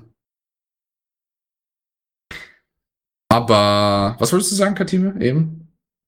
Aber 3.30 4.16
was 4.18 4.32
wolltest 4.32 4.52
du 4.52 4.56
sagen, 4.56 4.74
Katime, 4.74 5.14
eben? 5.20 5.57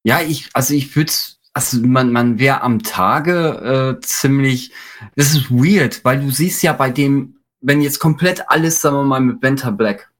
Ja, 0.04 0.20
ich, 0.22 0.48
also 0.54 0.74
ich 0.74 0.94
würde, 0.96 1.12
also 1.52 1.80
man, 1.80 2.12
man 2.12 2.38
wäre 2.38 2.62
am 2.62 2.82
Tage 2.82 3.98
äh, 3.98 4.06
ziemlich, 4.06 4.72
das 5.16 5.34
ist 5.34 5.50
weird, 5.50 6.04
weil 6.04 6.20
du 6.20 6.30
siehst 6.30 6.62
ja 6.62 6.72
bei 6.72 6.90
dem, 6.90 7.36
wenn 7.60 7.82
jetzt 7.82 7.98
komplett 7.98 8.48
alles, 8.48 8.80
sagen 8.80 8.96
wir 8.96 9.04
mal, 9.04 9.20
mit 9.20 9.42
Venta 9.42 9.70
Black 9.70 10.10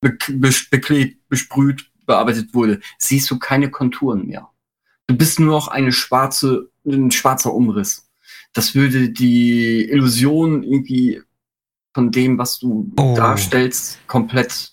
beklebt, 0.00 1.28
besprüht, 1.28 1.90
bearbeitet 2.06 2.54
wurde, 2.54 2.80
siehst 2.98 3.30
du 3.30 3.38
keine 3.38 3.70
Konturen 3.70 4.26
mehr. 4.26 4.48
Du 5.06 5.16
bist 5.16 5.38
nur 5.38 5.50
noch 5.50 5.68
eine 5.68 5.92
schwarze, 5.92 6.70
ein 6.84 7.10
schwarzer 7.10 7.52
Umriss. 7.52 8.08
Das 8.52 8.74
würde 8.74 9.10
die 9.10 9.88
Illusion 9.88 10.62
irgendwie 10.62 11.22
von 11.94 12.10
dem, 12.10 12.38
was 12.38 12.58
du 12.58 12.92
oh. 12.98 13.14
darstellst, 13.14 13.98
komplett 14.06 14.71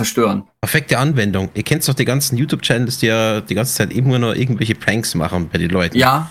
zerstören. 0.00 0.44
Perfekte 0.62 0.98
Anwendung. 0.98 1.50
Ihr 1.52 1.62
kennt 1.62 1.86
doch 1.86 1.94
die 1.94 2.06
ganzen 2.06 2.38
YouTube-Channels, 2.38 2.98
die 2.98 3.06
ja 3.06 3.42
die 3.42 3.54
ganze 3.54 3.74
Zeit 3.74 3.92
immer 3.92 4.18
nur 4.18 4.34
irgendwelche 4.34 4.74
Pranks 4.74 5.14
machen 5.14 5.50
bei 5.52 5.58
den 5.58 5.70
Leuten. 5.70 5.98
Ja. 5.98 6.30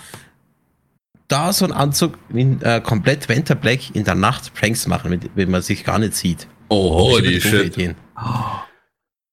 Da 1.28 1.52
so 1.52 1.64
ein 1.64 1.72
Anzug 1.72 2.18
wie 2.30 2.58
äh, 2.62 2.80
komplett 2.80 3.28
Winter 3.28 3.54
Black 3.54 3.94
in 3.94 4.02
der 4.02 4.16
Nacht 4.16 4.52
Pranks 4.54 4.88
machen, 4.88 5.20
wenn 5.36 5.50
man 5.50 5.62
sich 5.62 5.84
gar 5.84 6.00
nicht 6.00 6.16
sieht. 6.16 6.48
Oh, 6.68 7.12
holy 7.12 7.40
shit. 7.40 7.66
Ideen. 7.66 7.94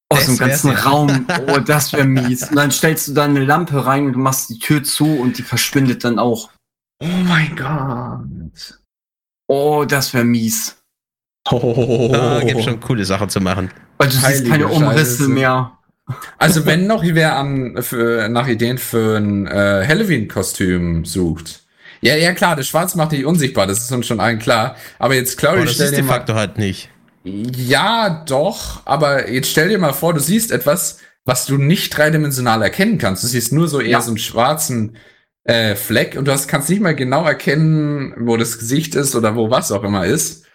Aus 0.09 0.25
dem 0.27 0.37
ganzen 0.37 0.71
Raum. 0.71 1.25
Oh, 1.47 1.57
das 1.57 1.93
wäre 1.93 2.05
mies. 2.05 2.43
Und 2.49 2.55
dann 2.57 2.71
stellst 2.71 3.07
du 3.07 3.13
da 3.13 3.23
eine 3.23 3.43
Lampe 3.43 3.85
rein 3.85 4.05
und 4.05 4.13
du 4.13 4.19
machst 4.19 4.49
die 4.49 4.59
Tür 4.59 4.83
zu 4.83 5.05
und 5.05 5.39
die 5.39 5.43
verschwindet 5.43 6.03
dann 6.03 6.19
auch. 6.19 6.51
Oh 7.01 7.07
mein 7.07 7.55
Gott. 7.55 8.79
Oh, 9.47 9.85
das 9.87 10.13
wäre 10.13 10.25
mies. 10.25 10.76
Oh. 11.51 12.09
Da 12.11 12.41
gibt 12.43 12.63
schon 12.63 12.79
coole 12.79 13.05
Sachen 13.05 13.29
zu 13.29 13.39
machen. 13.39 13.71
Weil 13.97 14.09
du 14.09 14.21
Heilige 14.21 14.39
siehst 14.39 14.51
keine 14.51 14.67
Umrisse 14.67 15.17
Scheiße. 15.23 15.29
mehr. 15.29 15.71
Also 16.37 16.65
wenn 16.65 16.87
noch 16.87 17.03
wer 17.03 17.35
an 17.35 17.81
für, 17.81 18.29
nach 18.29 18.47
Ideen 18.47 18.77
für 18.77 19.17
ein 19.17 19.45
äh, 19.47 19.85
Halloween-Kostüm 19.87 21.05
sucht. 21.05 21.63
Ja, 22.01 22.15
ja 22.15 22.33
klar, 22.33 22.55
das 22.55 22.67
Schwarz 22.67 22.95
macht 22.95 23.11
dich 23.11 23.25
unsichtbar, 23.25 23.67
das 23.67 23.79
ist 23.79 23.91
uns 23.91 24.05
schon 24.05 24.19
allen 24.19 24.39
klar. 24.39 24.75
Aber 24.99 25.15
jetzt 25.15 25.37
Clary, 25.37 25.61
oh, 25.61 25.65
das 25.65 25.79
ist 25.79 25.97
de 25.97 26.03
facto 26.03 26.35
halt 26.35 26.57
nicht. 26.57 26.89
Ja, 27.23 28.23
doch, 28.25 28.85
aber 28.85 29.29
jetzt 29.29 29.49
stell 29.49 29.69
dir 29.69 29.79
mal 29.79 29.93
vor, 29.93 30.13
du 30.13 30.19
siehst 30.19 30.51
etwas, 30.51 30.99
was 31.25 31.45
du 31.45 31.57
nicht 31.57 31.97
dreidimensional 31.97 32.61
erkennen 32.61 32.97
kannst. 32.97 33.23
Du 33.23 33.27
siehst 33.27 33.51
nur 33.51 33.67
so 33.67 33.81
eher 33.81 33.89
ja. 33.89 34.01
so 34.01 34.11
einen 34.11 34.17
schwarzen 34.17 34.95
äh, 35.43 35.75
Fleck 35.75 36.15
und 36.17 36.25
du 36.25 36.31
hast, 36.31 36.47
kannst 36.47 36.69
nicht 36.69 36.81
mal 36.81 36.95
genau 36.95 37.25
erkennen, 37.25 38.13
wo 38.19 38.37
das 38.37 38.59
Gesicht 38.59 38.95
ist 38.95 39.15
oder 39.15 39.35
wo 39.35 39.49
was 39.49 39.71
auch 39.71 39.83
immer 39.83 40.05
ist. 40.05 40.46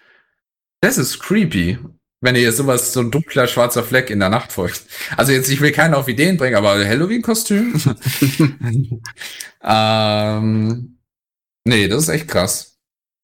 Das 0.82 0.98
ist 0.98 1.20
creepy. 1.20 1.78
Wenn 2.20 2.36
ihr 2.36 2.52
sowas, 2.52 2.92
so 2.92 3.00
ein 3.00 3.10
dunkler 3.10 3.46
schwarzer 3.46 3.82
Fleck 3.82 4.10
in 4.10 4.20
der 4.20 4.28
Nacht 4.28 4.52
folgt. 4.52 4.84
Also 5.16 5.32
jetzt, 5.32 5.48
ich 5.48 5.60
will 5.60 5.72
keinen 5.72 5.94
auf 5.94 6.08
Ideen 6.08 6.36
bringen, 6.36 6.56
aber 6.56 6.84
Halloween-Kostüm? 6.84 7.74
ähm, 9.62 10.98
nee, 11.64 11.88
das 11.88 12.02
ist 12.04 12.08
echt 12.08 12.28
krass. 12.28 12.78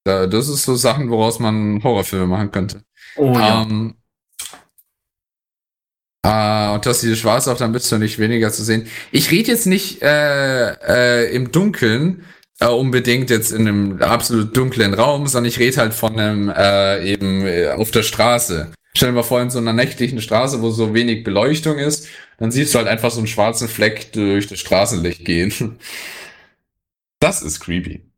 Das 0.05 0.49
ist 0.49 0.63
so 0.63 0.75
Sachen, 0.75 1.11
woraus 1.11 1.39
man 1.39 1.83
Horrorfilme 1.83 2.27
machen 2.27 2.51
könnte. 2.51 2.83
Oh 3.17 3.35
ja. 3.35 3.63
Ähm, 3.63 3.95
äh, 6.25 6.71
und 6.75 6.87
dass 6.87 7.01
diese 7.01 7.17
Schwarze 7.17 7.53
auch 7.53 7.57
dann 7.57 7.73
bist 7.73 7.91
du 7.93 7.99
nicht 7.99 8.19
weniger 8.19 8.51
zu 8.53 8.65
sehen. 8.65 8.89
Ich 9.13 9.31
rede 9.31 9.51
jetzt 9.51 9.67
nicht 9.67 10.03
äh, 10.03 10.71
äh, 10.73 11.35
im 11.35 11.53
Dunkeln 11.53 12.25
äh, 12.61 12.67
unbedingt 12.67 13.31
jetzt 13.31 13.53
in 13.53 13.69
einem 13.69 14.03
absolut 14.03 14.57
dunklen 14.57 14.95
Raum, 14.95 15.27
sondern 15.27 15.49
ich 15.49 15.59
rede 15.59 15.77
halt 15.79 15.95
von 15.95 16.19
einem 16.19 16.49
äh, 16.49 17.05
eben 17.11 17.47
äh, 17.47 17.69
auf 17.69 17.91
der 17.91 18.03
Straße. 18.03 18.73
Stell 18.97 19.11
dir 19.11 19.15
mal 19.15 19.23
vor, 19.23 19.41
in 19.41 19.51
so 19.51 19.59
einer 19.59 19.73
nächtlichen 19.73 20.21
Straße, 20.21 20.61
wo 20.61 20.71
so 20.71 20.93
wenig 20.95 21.23
Beleuchtung 21.23 21.79
ist, 21.79 22.09
dann 22.39 22.51
siehst 22.51 22.75
du 22.75 22.79
halt 22.79 22.89
einfach 22.89 23.11
so 23.11 23.19
einen 23.19 23.27
schwarzen 23.27 23.69
Fleck 23.69 24.13
durch 24.13 24.47
das 24.47 24.59
Straßenlicht 24.61 25.25
gehen. 25.25 25.79
Das 27.21 27.43
ist 27.43 27.59
creepy. 27.59 28.09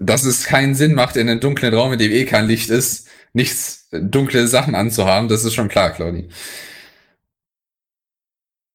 Dass 0.00 0.24
es 0.24 0.44
keinen 0.44 0.74
Sinn 0.74 0.94
macht, 0.94 1.16
in 1.16 1.28
einem 1.28 1.40
dunklen 1.40 1.74
Raum, 1.74 1.92
in 1.92 1.98
dem 1.98 2.10
eh 2.10 2.24
kein 2.24 2.46
Licht 2.46 2.70
ist, 2.70 3.06
nichts 3.34 3.86
dunkle 3.92 4.48
Sachen 4.48 4.74
anzuhaben, 4.74 5.28
das 5.28 5.44
ist 5.44 5.52
schon 5.52 5.68
klar, 5.68 5.90
Claudi. 5.90 6.30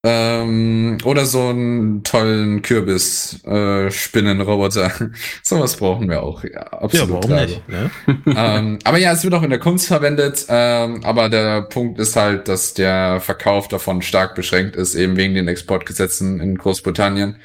Ähm, 0.07 0.99
oder 1.03 1.26
so 1.26 1.48
einen 1.48 2.03
tollen 2.03 2.61
Kürbis-Spinnenroboter. 2.61 4.86
Äh, 4.86 5.10
Sowas 5.41 5.77
brauchen 5.77 6.07
wir 6.07 6.22
auch. 6.22 6.44
Ja, 6.44 6.61
absolut. 6.61 7.26
Ja, 7.26 7.32
warum 7.32 7.45
nicht? 7.48 7.68
Ne? 7.68 7.90
ähm, 8.38 8.77
aber 8.84 8.99
ja, 8.99 9.14
es 9.14 9.23
wird 9.23 9.34
auch 9.34 9.41
in 9.41 9.49
der 9.49 9.57
Kunst 9.57 9.88
verwendet. 9.88 10.45
Ähm, 10.48 11.03
aber 11.03 11.27
der 11.30 11.64
Punkt 11.64 11.98
ist 11.98 12.15
halt, 12.15 12.48
dass 12.48 12.76
der 12.76 13.19
Verkauf 13.19 13.68
davon 13.68 14.03
stark 14.03 14.36
beschränkt 14.36 14.76
ist, 14.76 14.94
eben 14.94 15.18
wegen 15.18 15.34
den 15.34 15.48
Exportgesetzen 15.48 16.40
in 16.40 16.56
Großbritannien. 16.56 17.38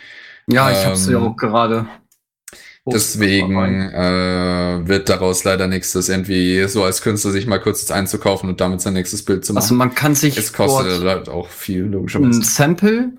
Ja, 0.47 0.71
ich 0.71 0.81
ähm, 0.81 0.85
habe 0.85 0.97
es 0.97 1.09
ja 1.09 1.19
auch 1.19 1.37
gerade. 1.37 1.87
Deswegen 2.87 3.57
äh, 3.57 4.81
wird 4.89 5.09
daraus 5.09 5.45
leider 5.45 5.67
nichts, 5.67 5.93
das 5.93 6.09
irgendwie 6.09 6.67
so 6.67 6.83
als 6.83 7.03
Künstler 7.03 7.31
sich 7.31 7.47
mal 7.47 7.61
kurz 7.61 7.91
einzukaufen 7.91 8.49
und 8.49 8.61
damit 8.61 8.81
sein 8.81 8.95
nächstes 8.95 9.25
Bild 9.25 9.45
zu 9.45 9.53
also 9.55 9.55
machen. 9.55 9.63
Also 9.65 9.75
man 9.75 9.95
kann 9.95 10.15
sich 10.15 10.39
es 10.39 10.53
kostet 10.53 11.03
halt 11.05 11.29
auch 11.29 11.49
viel 11.49 11.83
logischerweise. 11.83 12.41
Ein 12.41 12.43
Sample, 12.43 13.13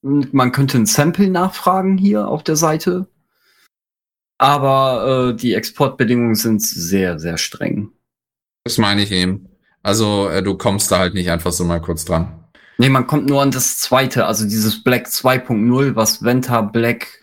man 0.00 0.52
könnte 0.52 0.78
ein 0.78 0.86
Sample 0.86 1.28
nachfragen 1.28 1.98
hier 1.98 2.26
auf 2.26 2.42
der 2.42 2.56
Seite, 2.56 3.06
aber 4.38 5.30
äh, 5.30 5.36
die 5.36 5.54
Exportbedingungen 5.54 6.34
sind 6.34 6.62
sehr 6.62 7.18
sehr 7.18 7.36
streng. 7.36 7.92
Das 8.64 8.78
meine 8.78 9.02
ich 9.02 9.12
eben. 9.12 9.48
Also 9.82 10.28
äh, 10.28 10.42
du 10.42 10.56
kommst 10.56 10.90
da 10.90 10.98
halt 10.98 11.12
nicht 11.12 11.30
einfach 11.30 11.52
so 11.52 11.64
mal 11.64 11.80
kurz 11.80 12.06
dran. 12.06 12.42
Nee, 12.78 12.88
man 12.88 13.06
kommt 13.06 13.26
nur 13.26 13.42
an 13.42 13.50
das 13.50 13.78
zweite, 13.78 14.24
also 14.26 14.44
dieses 14.44 14.82
Black 14.82 15.06
2.0, 15.06 15.94
was 15.94 16.24
Venta 16.24 16.62
Black 16.62 17.21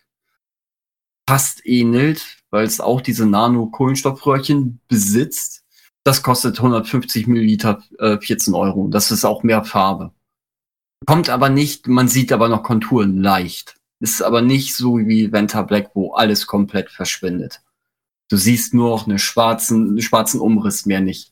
fast 1.30 1.64
ähnelt, 1.68 2.38
weil 2.49 2.65
es 2.65 2.81
auch 2.81 3.01
diese 3.01 3.27
Nano-Kohlenstoffröhrchen 3.27 4.81
besitzt. 4.88 5.64
Das 6.03 6.23
kostet 6.23 6.57
150 6.57 7.27
Milliliter 7.27 7.84
äh, 7.99 8.18
14 8.18 8.56
Euro. 8.56 8.88
Das 8.88 9.11
ist 9.11 9.26
auch 9.26 9.43
mehr 9.43 9.64
Farbe. 9.64 10.11
Kommt 11.06 11.30
aber 11.30 11.49
nicht, 11.49 11.88
man 11.88 12.07
sieht 12.07 12.31
aber 12.31 12.49
noch 12.49 12.64
Konturen 12.64 13.22
leicht. 13.22 13.76
Ist 13.99 14.23
aber 14.23 14.41
nicht 14.41 14.76
so 14.76 14.97
wie 14.97 15.31
Venta 15.31 15.61
Black, 15.61 15.91
wo 15.93 16.14
alles 16.14 16.47
komplett 16.47 16.89
verschwindet. 16.89 17.61
Du 18.31 18.35
siehst 18.35 18.73
nur 18.73 18.89
noch 18.89 19.07
einen 19.07 19.19
schwarzen, 19.19 19.89
einen 19.89 20.01
schwarzen 20.01 20.39
Umriss, 20.39 20.88
mehr 20.88 21.01
nicht. 21.01 21.31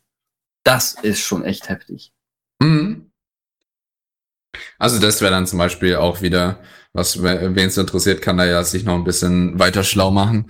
Das 0.64 0.94
ist 0.94 1.22
schon 1.22 1.44
echt 1.44 1.70
heftig. 1.70 2.14
Mhm. 2.62 3.10
Also 4.78 5.00
das 5.00 5.22
wäre 5.22 5.32
dann 5.32 5.48
zum 5.48 5.58
Beispiel 5.58 5.96
auch 5.96 6.22
wieder 6.22 6.62
was, 6.98 7.22
wen 7.22 7.56
es 7.58 7.78
interessiert, 7.78 8.24
kann 8.24 8.38
da 8.38 8.46
ja 8.46 8.64
sich 8.64 8.84
noch 8.84 8.96
ein 8.96 9.04
bisschen 9.04 9.60
weiter 9.60 9.84
schlau 9.84 10.10
machen. 10.10 10.48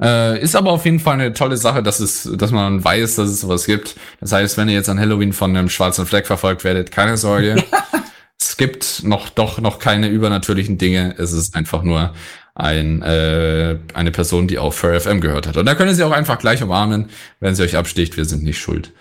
Äh, 0.00 0.40
ist 0.40 0.54
aber 0.54 0.70
auf 0.70 0.84
jeden 0.84 1.00
Fall 1.00 1.14
eine 1.14 1.32
tolle 1.32 1.56
Sache, 1.56 1.82
dass 1.82 1.98
es, 1.98 2.30
dass 2.36 2.52
man 2.52 2.84
weiß, 2.84 3.16
dass 3.16 3.28
es 3.28 3.40
sowas 3.40 3.66
gibt. 3.66 3.96
Das 4.20 4.30
heißt, 4.30 4.56
wenn 4.56 4.68
ihr 4.68 4.76
jetzt 4.76 4.88
an 4.88 5.00
Halloween 5.00 5.32
von 5.32 5.56
einem 5.56 5.68
schwarzen 5.68 6.06
Fleck 6.06 6.26
verfolgt 6.26 6.62
werdet, 6.62 6.92
keine 6.92 7.16
Sorge. 7.16 7.64
es 8.40 8.56
gibt 8.56 9.02
noch 9.02 9.28
doch 9.28 9.60
noch 9.60 9.80
keine 9.80 10.08
übernatürlichen 10.08 10.78
Dinge. 10.78 11.16
Es 11.18 11.32
ist 11.32 11.56
einfach 11.56 11.82
nur 11.82 12.14
ein, 12.54 13.02
äh, 13.02 13.78
eine 13.92 14.12
Person, 14.12 14.46
die 14.46 14.58
auch 14.60 14.72
Fur 14.72 14.98
FM 14.98 15.20
gehört 15.20 15.48
hat. 15.48 15.56
Und 15.56 15.66
da 15.66 15.74
können 15.74 15.96
Sie 15.96 16.04
auch 16.04 16.12
einfach 16.12 16.38
gleich 16.38 16.62
umarmen, 16.62 17.08
wenn 17.40 17.56
sie 17.56 17.64
euch 17.64 17.76
absticht. 17.76 18.16
Wir 18.16 18.24
sind 18.24 18.44
nicht 18.44 18.58
schuld. 18.58 18.92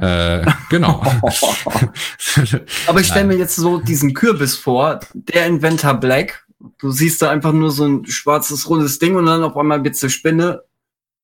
Äh, 0.00 0.44
genau. 0.68 1.02
Aber 2.86 3.00
ich 3.00 3.06
stelle 3.06 3.24
mir 3.24 3.36
jetzt 3.36 3.56
so 3.56 3.78
diesen 3.78 4.12
Kürbis 4.12 4.54
vor, 4.54 5.00
der 5.14 5.46
Inventor 5.46 5.94
Black. 5.94 6.45
Du 6.78 6.90
siehst 6.90 7.20
da 7.22 7.30
einfach 7.30 7.52
nur 7.52 7.70
so 7.70 7.84
ein 7.84 8.06
schwarzes, 8.06 8.68
rundes 8.68 8.98
Ding 8.98 9.16
und 9.16 9.26
dann 9.26 9.42
auf 9.42 9.56
einmal 9.56 9.84
wird 9.84 10.00
die 10.00 10.10
Spinne 10.10 10.62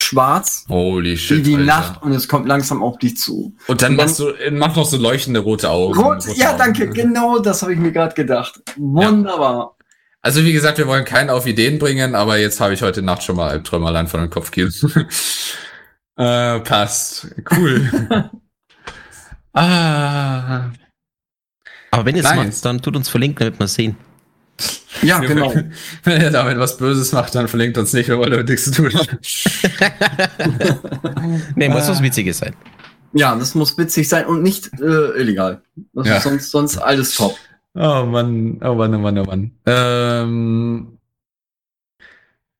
schwarz. 0.02 0.66
Holy 0.68 1.16
shit. 1.16 1.38
Wie 1.38 1.42
die 1.42 1.54
Alter. 1.54 1.64
Nacht 1.64 2.02
und 2.02 2.12
es 2.12 2.28
kommt 2.28 2.46
langsam 2.46 2.82
auf 2.82 2.98
dich 2.98 3.16
zu. 3.16 3.54
Und 3.66 3.82
dann, 3.82 3.92
und 3.92 3.98
dann 3.98 4.06
machst 4.06 4.18
du, 4.18 4.32
mach 4.52 4.76
noch 4.76 4.86
so 4.86 4.96
leuchtende 4.96 5.40
rote 5.40 5.70
Augen. 5.70 5.98
Rot, 5.98 6.26
rote 6.26 6.38
ja, 6.38 6.50
Augen. 6.50 6.58
danke, 6.58 6.90
genau 6.90 7.38
das 7.38 7.62
habe 7.62 7.72
ich 7.72 7.78
mir 7.78 7.92
gerade 7.92 8.14
gedacht. 8.14 8.60
Wunderbar. 8.76 9.76
Also 10.20 10.44
wie 10.44 10.52
gesagt, 10.52 10.78
wir 10.78 10.86
wollen 10.86 11.04
keinen 11.04 11.30
auf 11.30 11.46
Ideen 11.46 11.78
bringen, 11.78 12.14
aber 12.14 12.38
jetzt 12.38 12.60
habe 12.60 12.74
ich 12.74 12.82
heute 12.82 13.02
Nacht 13.02 13.24
schon 13.24 13.36
mal 13.36 13.48
Albträume 13.48 13.86
allein 13.86 14.06
von 14.06 14.20
den 14.20 14.30
Kopfkielen. 14.30 14.72
äh, 16.16 16.60
passt. 16.60 17.26
Cool. 17.50 17.90
ah. 19.52 20.70
Aber 21.90 22.04
wenn 22.04 22.14
ihr 22.14 22.24
es 22.24 22.34
macht, 22.34 22.64
dann 22.64 22.80
tut 22.80 22.94
uns 22.94 23.08
verlinken, 23.08 23.46
damit 23.46 23.58
wir 23.58 23.64
es 23.64 23.74
sehen. 23.74 23.96
Ja, 25.02 25.18
genau. 25.18 25.52
Wenn 26.04 26.20
ihr 26.22 26.30
damit 26.30 26.58
was 26.58 26.76
Böses 26.76 27.12
macht, 27.12 27.34
dann 27.34 27.48
verlinkt 27.48 27.78
uns 27.78 27.92
nicht, 27.92 28.08
wir 28.08 28.18
wollen 28.18 28.30
damit 28.30 28.48
nichts 28.48 28.70
zu 28.70 28.72
tun. 28.72 28.90
nee, 31.56 31.68
muss 31.68 31.88
was 31.88 32.02
Witziges 32.02 32.38
sein. 32.38 32.54
Ja, 33.14 33.34
das 33.36 33.54
muss 33.54 33.76
witzig 33.76 34.08
sein 34.08 34.26
und 34.26 34.42
nicht 34.42 34.70
äh, 34.80 35.18
illegal. 35.20 35.60
Das 35.92 36.06
Ja. 36.06 36.16
ist 36.16 36.22
sonst, 36.24 36.50
sonst 36.50 36.78
alles 36.78 37.14
top. 37.14 37.36
Oh 37.74 38.04
Mann, 38.06 38.58
oh 38.62 38.74
Mann, 38.74 38.94
oh 38.94 38.98
Mann, 38.98 39.18
oh 39.18 39.24
Mann. 39.24 39.50
Ähm, 39.66 40.98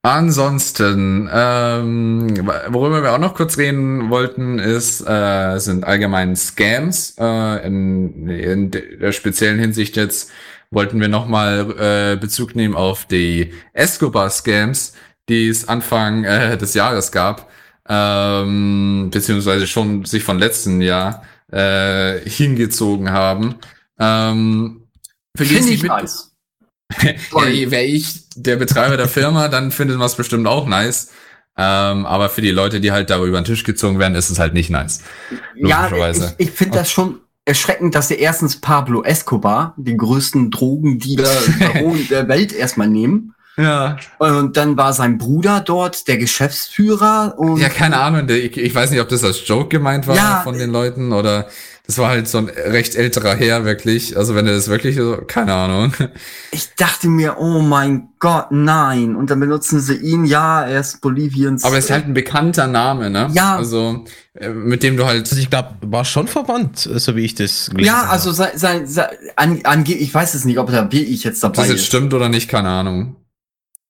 ansonsten, 0.02 1.28
ähm, 1.32 2.34
worüber 2.68 3.02
wir 3.02 3.12
auch 3.12 3.18
noch 3.18 3.34
kurz 3.34 3.56
reden 3.56 4.10
wollten, 4.10 4.58
ist, 4.58 5.00
äh, 5.06 5.58
sind 5.58 5.84
allgemein 5.84 6.34
Scams. 6.36 7.14
Äh, 7.18 7.66
in, 7.66 8.28
in 8.28 8.70
der 8.70 9.12
speziellen 9.12 9.58
Hinsicht 9.58 9.96
jetzt 9.96 10.30
wollten 10.72 11.00
wir 11.00 11.08
nochmal 11.08 11.70
äh, 11.78 12.16
Bezug 12.16 12.56
nehmen 12.56 12.74
auf 12.74 13.04
die 13.04 13.52
Escobar-Scams, 13.74 14.94
die 15.28 15.48
es 15.48 15.68
Anfang 15.68 16.24
äh, 16.24 16.56
des 16.56 16.74
Jahres 16.74 17.12
gab, 17.12 17.50
ähm, 17.88 19.10
beziehungsweise 19.12 19.66
schon 19.66 20.04
sich 20.04 20.24
von 20.24 20.38
letzten 20.38 20.80
Jahr 20.80 21.24
äh, 21.52 22.18
hingezogen 22.28 23.10
haben. 23.12 23.56
Ähm, 24.00 24.88
Finde 25.36 25.54
ich 25.70 25.82
mit- 25.82 25.90
nice. 25.90 26.30
ja, 27.02 27.70
wäre 27.70 27.84
ich 27.84 28.28
der 28.34 28.56
Betreiber 28.56 28.96
der 28.96 29.08
Firma, 29.08 29.48
dann 29.48 29.70
findet 29.70 29.98
man 29.98 30.06
es 30.06 30.14
bestimmt 30.16 30.46
auch 30.46 30.66
nice. 30.66 31.10
Ähm, 31.56 32.06
aber 32.06 32.30
für 32.30 32.40
die 32.40 32.50
Leute, 32.50 32.80
die 32.80 32.92
halt 32.92 33.10
darüber 33.10 33.38
den 33.40 33.44
Tisch 33.44 33.64
gezogen 33.64 33.98
werden, 33.98 34.14
ist 34.14 34.30
es 34.30 34.38
halt 34.38 34.54
nicht 34.54 34.70
nice. 34.70 35.02
Ja, 35.54 35.90
ich, 35.90 36.22
ich 36.38 36.50
finde 36.50 36.78
das 36.78 36.90
schon 36.90 37.20
erschreckend, 37.52 37.94
dass 37.94 38.08
sie 38.08 38.14
erstens 38.14 38.60
Pablo 38.60 39.02
Escobar, 39.02 39.74
den 39.76 39.98
größten 39.98 40.50
Drogendealer 40.50 41.28
der 42.10 42.26
Welt, 42.28 42.52
erstmal 42.52 42.88
nehmen. 42.88 43.34
Ja. 43.58 43.98
Und 44.18 44.56
dann 44.56 44.78
war 44.78 44.94
sein 44.94 45.18
Bruder 45.18 45.60
dort, 45.60 46.08
der 46.08 46.16
Geschäftsführer. 46.16 47.34
Und 47.36 47.58
Ja, 47.60 47.68
keine 47.68 48.00
Ahnung. 48.00 48.26
Ich, 48.30 48.56
ich 48.56 48.74
weiß 48.74 48.90
nicht, 48.90 49.00
ob 49.02 49.10
das 49.10 49.22
als 49.24 49.46
Joke 49.46 49.68
gemeint 49.68 50.06
war 50.06 50.16
Ja. 50.16 50.40
von 50.42 50.56
den 50.56 50.70
Leuten 50.70 51.12
oder 51.12 51.46
das 51.86 51.98
war 51.98 52.10
halt 52.10 52.28
so 52.28 52.38
ein 52.38 52.48
recht 52.48 52.94
älterer 52.94 53.34
Herr, 53.34 53.64
wirklich. 53.64 54.16
Also 54.16 54.36
wenn 54.36 54.46
er 54.46 54.54
das 54.54 54.68
wirklich 54.68 54.96
so, 54.96 55.18
keine 55.26 55.52
Ahnung. 55.52 55.92
ich 56.52 56.74
dachte 56.76 57.08
mir, 57.08 57.38
oh 57.38 57.60
mein 57.60 58.10
Gott, 58.20 58.46
nein. 58.50 59.16
Und 59.16 59.30
dann 59.30 59.40
benutzen 59.40 59.80
sie 59.80 59.96
ihn, 59.96 60.24
ja, 60.24 60.64
er 60.64 60.80
ist 60.80 61.00
Boliviens. 61.00 61.64
Aber 61.64 61.76
es 61.76 61.86
ist 61.86 61.90
halt 61.90 62.06
ein 62.06 62.14
bekannter 62.14 62.68
Name, 62.68 63.10
ne? 63.10 63.28
Ja. 63.32 63.56
Also, 63.56 64.04
äh, 64.34 64.50
mit 64.50 64.84
dem 64.84 64.96
du 64.96 65.06
halt. 65.06 65.28
Also 65.28 65.42
ich 65.42 65.50
glaube, 65.50 65.74
war 65.82 66.04
schon 66.04 66.28
verwandt, 66.28 66.78
so 66.78 67.16
wie 67.16 67.24
ich 67.24 67.34
das 67.34 67.70
gelesen 67.70 67.86
ja, 67.86 68.04
also 68.04 68.30
sein, 68.30 68.52
sein, 68.54 68.86
sein 68.86 69.08
an, 69.34 69.60
ange 69.64 69.94
ich 69.94 70.14
weiß 70.14 70.34
es 70.34 70.44
nicht, 70.44 70.58
ob 70.58 70.70
da 70.70 70.88
ich 70.92 71.24
jetzt 71.24 71.42
Ob 71.42 71.54
dabei 71.54 71.64
das 71.64 71.72
jetzt 71.72 71.80
ist. 71.80 71.86
stimmt 71.86 72.14
oder 72.14 72.28
nicht, 72.28 72.48
keine 72.48 72.68
Ahnung. 72.68 73.16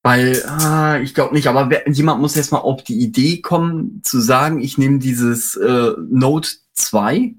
Weil, 0.01 0.43
ah, 0.47 0.99
ich 0.99 1.13
glaube 1.13 1.33
nicht, 1.33 1.47
aber 1.47 1.69
wer, 1.69 1.87
jemand 1.89 2.19
muss 2.21 2.35
erst 2.35 2.51
mal 2.51 2.57
auf 2.57 2.83
die 2.83 2.99
Idee 2.99 3.39
kommen, 3.39 4.01
zu 4.03 4.19
sagen, 4.19 4.59
ich 4.59 4.77
nehme 4.77 4.99
dieses 4.99 5.55
äh, 5.55 5.91
Note 6.09 6.49
2. 6.73 7.35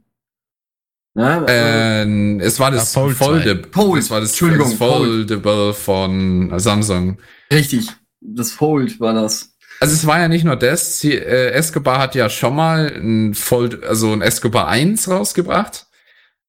Ne? 1.14 1.44
äh, 1.48 2.40
es 2.42 2.58
war 2.58 2.70
das 2.70 2.92
Ja, 2.94 3.00
Fold 3.00 3.16
Foldable. 3.16 3.68
Fold. 3.72 4.02
Es 4.02 4.10
war 4.10 4.20
das, 4.20 4.30
Entschuldigung, 4.30 4.70
das 4.70 4.78
Foldable 4.78 5.74
von 5.74 6.58
Samsung. 6.58 7.18
richtig, 7.52 7.88
das 8.20 8.52
Fold 8.52 8.98
war 9.00 9.14
das. 9.14 9.50
Also 9.80 9.94
es 9.94 10.06
war 10.06 10.18
ja 10.20 10.28
nicht 10.28 10.44
nur 10.44 10.56
das, 10.56 10.98
sie, 10.98 11.12
äh, 11.14 11.50
Escobar 11.50 11.98
hat 11.98 12.14
ja 12.14 12.28
schon 12.30 12.56
mal 12.56 12.86
ein 12.96 13.34
Fold, 13.34 13.84
also 13.84 14.12
ein 14.12 14.22
Escobar 14.22 14.68
1 14.68 15.08
rausgebracht. 15.08 15.86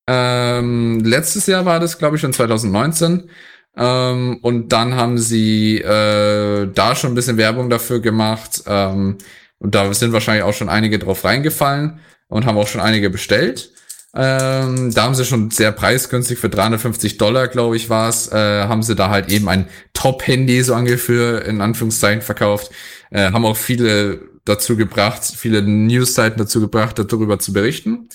Ähm, 0.08 1.00
letztes 1.04 1.48
Jahr 1.48 1.66
war 1.66 1.80
das, 1.80 1.98
glaube 1.98 2.16
ich, 2.16 2.22
schon 2.22 2.34
2019. 2.34 3.30
Ähm, 3.78 4.38
und 4.42 4.70
dann 4.72 4.96
haben 4.96 5.18
sie 5.18 5.80
äh, 5.80 6.68
da 6.74 6.96
schon 6.96 7.12
ein 7.12 7.16
bisschen 7.16 7.38
Werbung 7.38 7.70
dafür 7.70 8.00
gemacht. 8.00 8.64
Ähm, 8.68 9.18
und 9.60 9.76
da 9.76 9.94
sind 9.94 10.14
wahrscheinlich 10.14 10.44
auch 10.44 10.54
schon 10.54 10.70
einige 10.70 11.00
drauf 11.00 11.24
reingefallen 11.26 12.00
und 12.28 12.46
haben 12.46 12.58
auch 12.58 12.68
schon 12.68 12.82
einige 12.82 13.10
bestellt. 13.10 13.72
Ähm, 14.16 14.94
da 14.94 15.04
haben 15.04 15.16
sie 15.16 15.26
schon 15.26 15.52
sehr 15.52 15.74
preisgünstig 15.74 16.40
für 16.40 16.50
350 16.50 17.18
Dollar, 17.18 17.50
glaube 17.50 17.76
ich, 17.76 17.90
war 17.90 18.08
es, 18.08 18.32
äh, 18.32 18.64
haben 18.64 18.82
sie 18.82 18.96
da 18.96 19.10
halt 19.10 19.30
eben 19.30 19.50
ein 19.50 19.68
Top-Handy 19.94 20.64
so 20.64 20.74
ungefähr 20.74 21.44
in 21.46 21.60
Anführungszeichen 21.60 22.22
verkauft. 22.22 22.72
Äh, 23.12 23.32
haben 23.32 23.46
auch 23.46 23.58
viele 23.58 24.22
dazu 24.46 24.78
gebracht, 24.78 25.24
viele 25.24 25.62
Newsseiten 25.62 26.38
dazu 26.38 26.62
gebracht, 26.62 26.98
darüber 26.98 27.40
zu 27.40 27.52
berichten. 27.52 28.08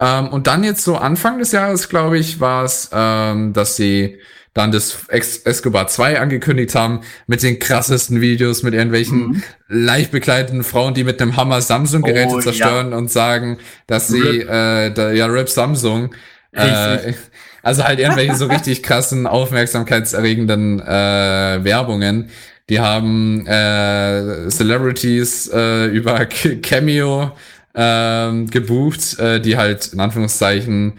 Ähm, 0.00 0.28
und 0.28 0.46
dann 0.46 0.64
jetzt 0.64 0.82
so 0.82 0.96
Anfang 0.96 1.38
des 1.38 1.52
Jahres, 1.52 1.88
glaube 1.88 2.18
ich, 2.18 2.40
war 2.40 2.64
es, 2.64 2.90
ähm, 2.92 3.52
dass 3.52 3.76
sie 3.76 4.18
dann 4.54 4.70
das 4.70 5.06
Escobar 5.08 5.88
2 5.88 6.20
angekündigt 6.20 6.74
haben 6.76 7.00
mit 7.26 7.42
den 7.42 7.58
krassesten 7.58 8.20
Videos, 8.20 8.62
mit 8.62 8.72
irgendwelchen 8.72 9.18
Mhm. 9.28 9.42
leicht 9.68 10.12
bekleideten 10.12 10.62
Frauen, 10.64 10.94
die 10.94 11.02
mit 11.04 11.20
einem 11.20 11.36
Hammer 11.36 11.60
Samsung-Geräte 11.60 12.34
Oh, 12.36 12.40
zerstören 12.40 12.92
und 12.92 13.10
sagen, 13.10 13.58
dass 13.88 14.08
sie, 14.08 14.20
Rip. 14.20 14.48
äh, 14.48 14.90
da, 14.90 15.10
ja, 15.12 15.26
Rip 15.26 15.48
Samsung, 15.48 16.14
äh, 16.52 17.12
also 17.64 17.82
halt 17.84 17.98
irgendwelche 17.98 18.36
so 18.36 18.46
richtig 18.46 18.82
krassen, 18.84 19.26
aufmerksamkeitserregenden 19.26 20.80
äh, 20.80 21.64
Werbungen. 21.64 22.30
Die 22.70 22.80
haben 22.80 23.46
äh, 23.46 24.48
Celebrities 24.48 25.50
äh, 25.52 25.86
über 25.86 26.24
Cameo 26.26 27.32
ähm, 27.74 28.48
gebucht, 28.48 29.18
äh, 29.18 29.40
die 29.40 29.56
halt 29.56 29.88
in 29.92 30.00
Anführungszeichen 30.00 30.94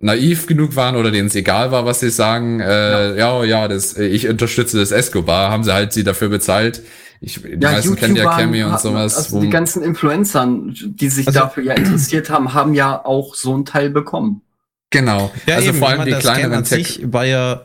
naiv 0.00 0.46
genug 0.46 0.76
waren 0.76 0.96
oder 0.96 1.10
denen 1.10 1.28
es 1.28 1.34
egal 1.34 1.72
war, 1.72 1.84
was 1.84 2.00
sie 2.00 2.10
sagen. 2.10 2.60
Äh, 2.60 3.18
ja, 3.18 3.42
ja, 3.44 3.68
das, 3.68 3.96
ich 3.96 4.28
unterstütze 4.28 4.78
das 4.78 4.92
Escobar, 4.92 5.50
haben 5.50 5.64
sie 5.64 5.72
halt 5.74 5.92
sie 5.92 6.04
dafür 6.04 6.28
bezahlt. 6.28 6.82
Ich, 7.20 7.42
die 7.42 7.56
meisten 7.56 7.96
kennen 7.96 8.14
ja 8.14 8.30
Cameo 8.36 8.68
und 8.68 8.78
sowas. 8.80 9.16
Also 9.16 9.36
wo- 9.36 9.40
die 9.40 9.50
ganzen 9.50 9.82
Influencern, 9.82 10.72
die 10.84 11.08
sich 11.08 11.26
Also- 11.26 11.40
dafür 11.40 11.64
ja 11.64 11.72
interessiert 11.74 12.30
haben, 12.30 12.54
haben 12.54 12.74
ja 12.74 13.04
auch 13.04 13.34
so 13.34 13.54
einen 13.54 13.64
Teil 13.64 13.90
bekommen. 13.90 14.42
genau. 14.90 15.32
Ja, 15.46 15.56
also 15.56 15.70
eben, 15.70 15.78
vor 15.78 15.88
allem 15.88 16.04
die 16.04 16.12
kleineren 16.12 16.52
an 16.58 16.64
Tech. 16.64 16.86
sich 16.94 17.12
war 17.12 17.24
ja, 17.26 17.64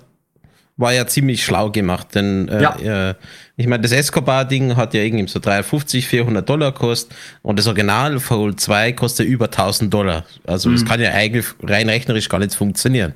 war 0.76 0.92
ja 0.92 1.06
ziemlich 1.06 1.46
schlau 1.46 1.70
gemacht, 1.70 2.16
denn 2.16 2.48
äh, 2.50 2.62
Ja. 2.64 3.10
äh, 3.12 3.14
ich 3.56 3.68
meine, 3.68 3.82
das 3.84 3.92
Escobar-Ding 3.92 4.76
hat 4.76 4.94
ja 4.94 5.02
irgendwie 5.02 5.28
so 5.28 5.40
350, 5.40 6.08
400 6.08 6.48
Dollar 6.50 6.72
kostet 6.74 7.16
und 7.44 7.60
das 7.60 7.68
Original 7.68 8.20
Fold 8.20 8.60
2 8.60 8.94
kostet 8.94 9.28
über 9.28 9.46
1000 9.52 9.94
Dollar. 9.94 10.26
Also 10.46 10.72
das 10.72 10.82
Mhm. 10.82 10.88
kann 10.88 11.02
ja 11.02 11.12
eigentlich 11.12 11.46
rein 11.62 11.88
rechnerisch 11.90 12.30
gar 12.30 12.40
nicht 12.40 12.56
funktionieren. 12.56 13.14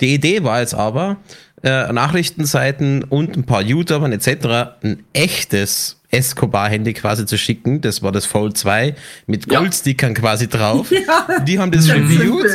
Die 0.00 0.14
Idee 0.14 0.42
war 0.44 0.60
jetzt 0.60 0.74
aber, 0.74 1.16
äh, 1.62 1.92
Nachrichtenseiten 1.92 3.02
und 3.04 3.36
ein 3.36 3.44
paar 3.44 3.62
YouTubern 3.62 4.12
etc. 4.12 4.76
ein 4.82 5.04
echtes 5.12 5.97
Escobar-Handy 6.10 6.94
quasi 6.94 7.26
zu 7.26 7.36
schicken. 7.36 7.80
Das 7.80 8.02
war 8.02 8.12
das 8.12 8.24
Fold 8.26 8.56
2 8.56 8.94
mit 9.26 9.50
Ja. 9.50 9.58
Goldstickern 9.60 10.14
quasi 10.14 10.48
drauf. 10.48 10.88
Die 11.46 11.58
haben 11.58 11.70
das 11.70 11.86
Ganz 11.86 12.10
reviewed. 12.10 12.46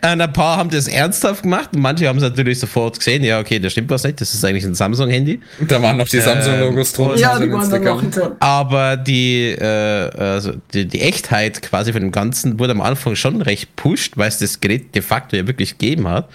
ein 0.00 0.32
paar 0.32 0.56
haben 0.56 0.70
das 0.70 0.88
ernsthaft 0.88 1.42
gemacht 1.44 1.70
und 1.74 1.82
manche 1.82 2.08
haben 2.08 2.16
es 2.16 2.22
natürlich 2.24 2.58
sofort 2.58 2.98
gesehen. 2.98 3.22
Ja, 3.22 3.38
okay, 3.38 3.58
da 3.60 3.70
stimmt 3.70 3.90
was 3.90 4.02
nicht. 4.04 4.20
Das 4.20 4.34
ist 4.34 4.44
eigentlich 4.44 4.64
ein 4.64 4.74
Samsung-Handy. 4.74 5.40
Da 5.68 5.80
waren 5.80 5.96
noch 5.98 6.08
die 6.08 6.20
Samsung-Logos 6.20 6.92
drunter. 6.94 7.14
Ähm, 7.14 7.20
Ja, 7.20 7.32
auf 7.34 7.40
die 7.42 7.52
waren 7.52 7.84
noch 7.84 8.00
hinter. 8.00 8.36
Aber 8.40 8.96
die, 8.96 9.50
äh, 9.50 10.10
also 10.18 10.52
die, 10.74 10.86
die 10.86 11.00
Echtheit 11.00 11.62
quasi 11.62 11.92
von 11.92 12.02
dem 12.02 12.12
Ganzen 12.12 12.58
wurde 12.58 12.72
am 12.72 12.80
Anfang 12.80 13.14
schon 13.14 13.40
recht 13.42 13.76
pusht, 13.76 14.16
weil 14.16 14.28
es 14.28 14.38
das 14.38 14.60
Gerät 14.60 14.94
de 14.94 15.02
facto 15.02 15.36
ja 15.36 15.46
wirklich 15.46 15.78
gegeben 15.78 16.08
hat. 16.08 16.28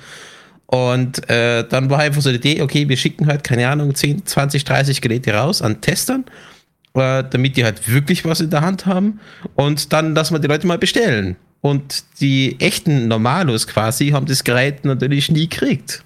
Und 0.68 1.30
äh, 1.30 1.66
dann 1.68 1.90
war 1.90 2.00
einfach 2.00 2.22
so 2.22 2.30
die 2.30 2.38
Idee, 2.38 2.62
okay, 2.62 2.88
wir 2.88 2.96
schicken 2.96 3.28
halt, 3.28 3.44
keine 3.44 3.68
Ahnung, 3.68 3.94
10, 3.94 4.26
20, 4.26 4.64
30 4.64 5.02
Geräte 5.02 5.34
raus 5.34 5.62
an 5.62 5.82
Testern, 5.82 6.24
äh, 6.94 7.24
damit 7.30 7.58
die 7.58 7.64
halt 7.64 7.92
wirklich 7.92 8.26
was 8.26 8.42
in 8.42 8.50
der 8.50 8.62
Hand 8.62 8.86
haben. 8.86 9.20
Und 9.56 9.94
dann 9.94 10.16
lassen 10.16 10.36
wir 10.36 10.40
die 10.40 10.48
Leute 10.48 10.68
mal 10.68 10.78
bestellen. 10.78 11.36
Und 11.62 12.04
die 12.20 12.60
echten 12.60 13.08
Normalos 13.08 13.68
quasi 13.68 14.10
haben 14.10 14.26
das 14.26 14.44
Gerät 14.44 14.84
natürlich 14.84 15.32
nie 15.32 15.48
gekriegt. 15.48 16.04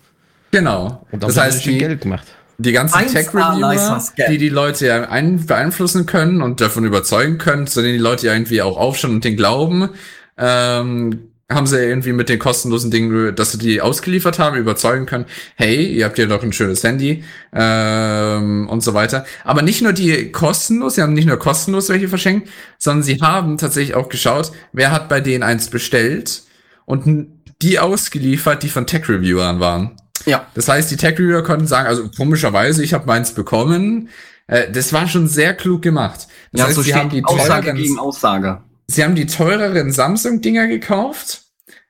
Genau. 0.51 1.05
Und 1.11 1.23
das 1.23 1.37
heißt, 1.37 1.65
die, 1.65 1.77
Geld 1.77 2.01
gemacht. 2.01 2.27
die 2.57 2.71
ganzen 2.71 2.97
1A 2.97 3.13
Tech-Reviewer, 3.13 4.03
die 4.29 4.37
die 4.37 4.49
Leute 4.49 4.87
ja 4.87 5.09
ein 5.09 5.45
beeinflussen 5.45 6.05
können 6.05 6.41
und 6.41 6.61
davon 6.61 6.83
überzeugen 6.85 7.37
können, 7.37 7.67
zu 7.67 7.81
denen 7.81 7.93
die 7.93 8.03
Leute 8.03 8.27
ja 8.27 8.33
irgendwie 8.33 8.61
auch 8.61 8.77
aufschauen 8.77 9.15
und 9.15 9.23
den 9.23 9.37
glauben, 9.37 9.89
ähm, 10.37 11.29
haben 11.49 11.67
sie 11.67 11.77
irgendwie 11.77 12.11
mit 12.11 12.27
den 12.27 12.39
kostenlosen 12.39 12.89
Dingen, 12.89 13.35
dass 13.35 13.51
sie 13.51 13.59
die 13.59 13.79
ausgeliefert 13.79 14.39
haben, 14.39 14.57
überzeugen 14.57 15.05
können, 15.05 15.25
hey, 15.55 15.85
ihr 15.85 16.05
habt 16.05 16.17
ja 16.17 16.25
doch 16.25 16.41
ein 16.41 16.53
schönes 16.53 16.83
Handy 16.83 17.23
ähm, 17.53 18.67
und 18.67 18.81
so 18.81 18.95
weiter. 18.95 19.25
Aber 19.43 19.61
nicht 19.61 19.83
nur 19.83 19.93
die 19.93 20.31
kostenlos, 20.31 20.95
sie 20.95 21.03
haben 21.03 21.13
nicht 21.13 21.27
nur 21.27 21.37
kostenlos 21.37 21.89
welche 21.89 22.07
verschenkt, 22.07 22.49
sondern 22.79 23.03
sie 23.03 23.21
haben 23.21 23.57
tatsächlich 23.59 23.95
auch 23.95 24.09
geschaut, 24.09 24.51
wer 24.73 24.91
hat 24.91 25.07
bei 25.07 25.21
denen 25.21 25.43
eins 25.43 25.69
bestellt 25.69 26.41
und 26.85 27.27
die 27.61 27.77
ausgeliefert, 27.77 28.63
die 28.63 28.69
von 28.69 28.87
Tech-Reviewern 28.87 29.59
waren. 29.59 29.97
Ja. 30.25 30.47
Das 30.55 30.67
heißt, 30.67 30.89
die 30.89 30.97
Tech-Reviewer 30.97 31.43
konnten 31.43 31.67
sagen, 31.67 31.87
also 31.87 32.09
komischerweise, 32.17 32.83
ich 32.83 32.93
habe 32.93 33.05
meins 33.05 33.33
bekommen. 33.33 34.09
Äh, 34.47 34.71
das 34.71 34.93
war 34.93 35.07
schon 35.07 35.27
sehr 35.27 35.53
klug 35.53 35.83
gemacht. 35.83 36.27
Das 36.51 36.61
ja, 36.61 36.67
heißt, 36.67 36.75
so 36.75 36.81
sie 36.81 36.95
haben 36.95 37.09
die 37.09 37.23
Aussage 37.23 37.73
gegen 37.73 37.99
Aussage. 37.99 38.63
Sie 38.87 39.03
haben 39.03 39.15
die 39.15 39.25
teureren 39.25 39.91
Samsung-Dinger 39.91 40.67
gekauft 40.67 41.43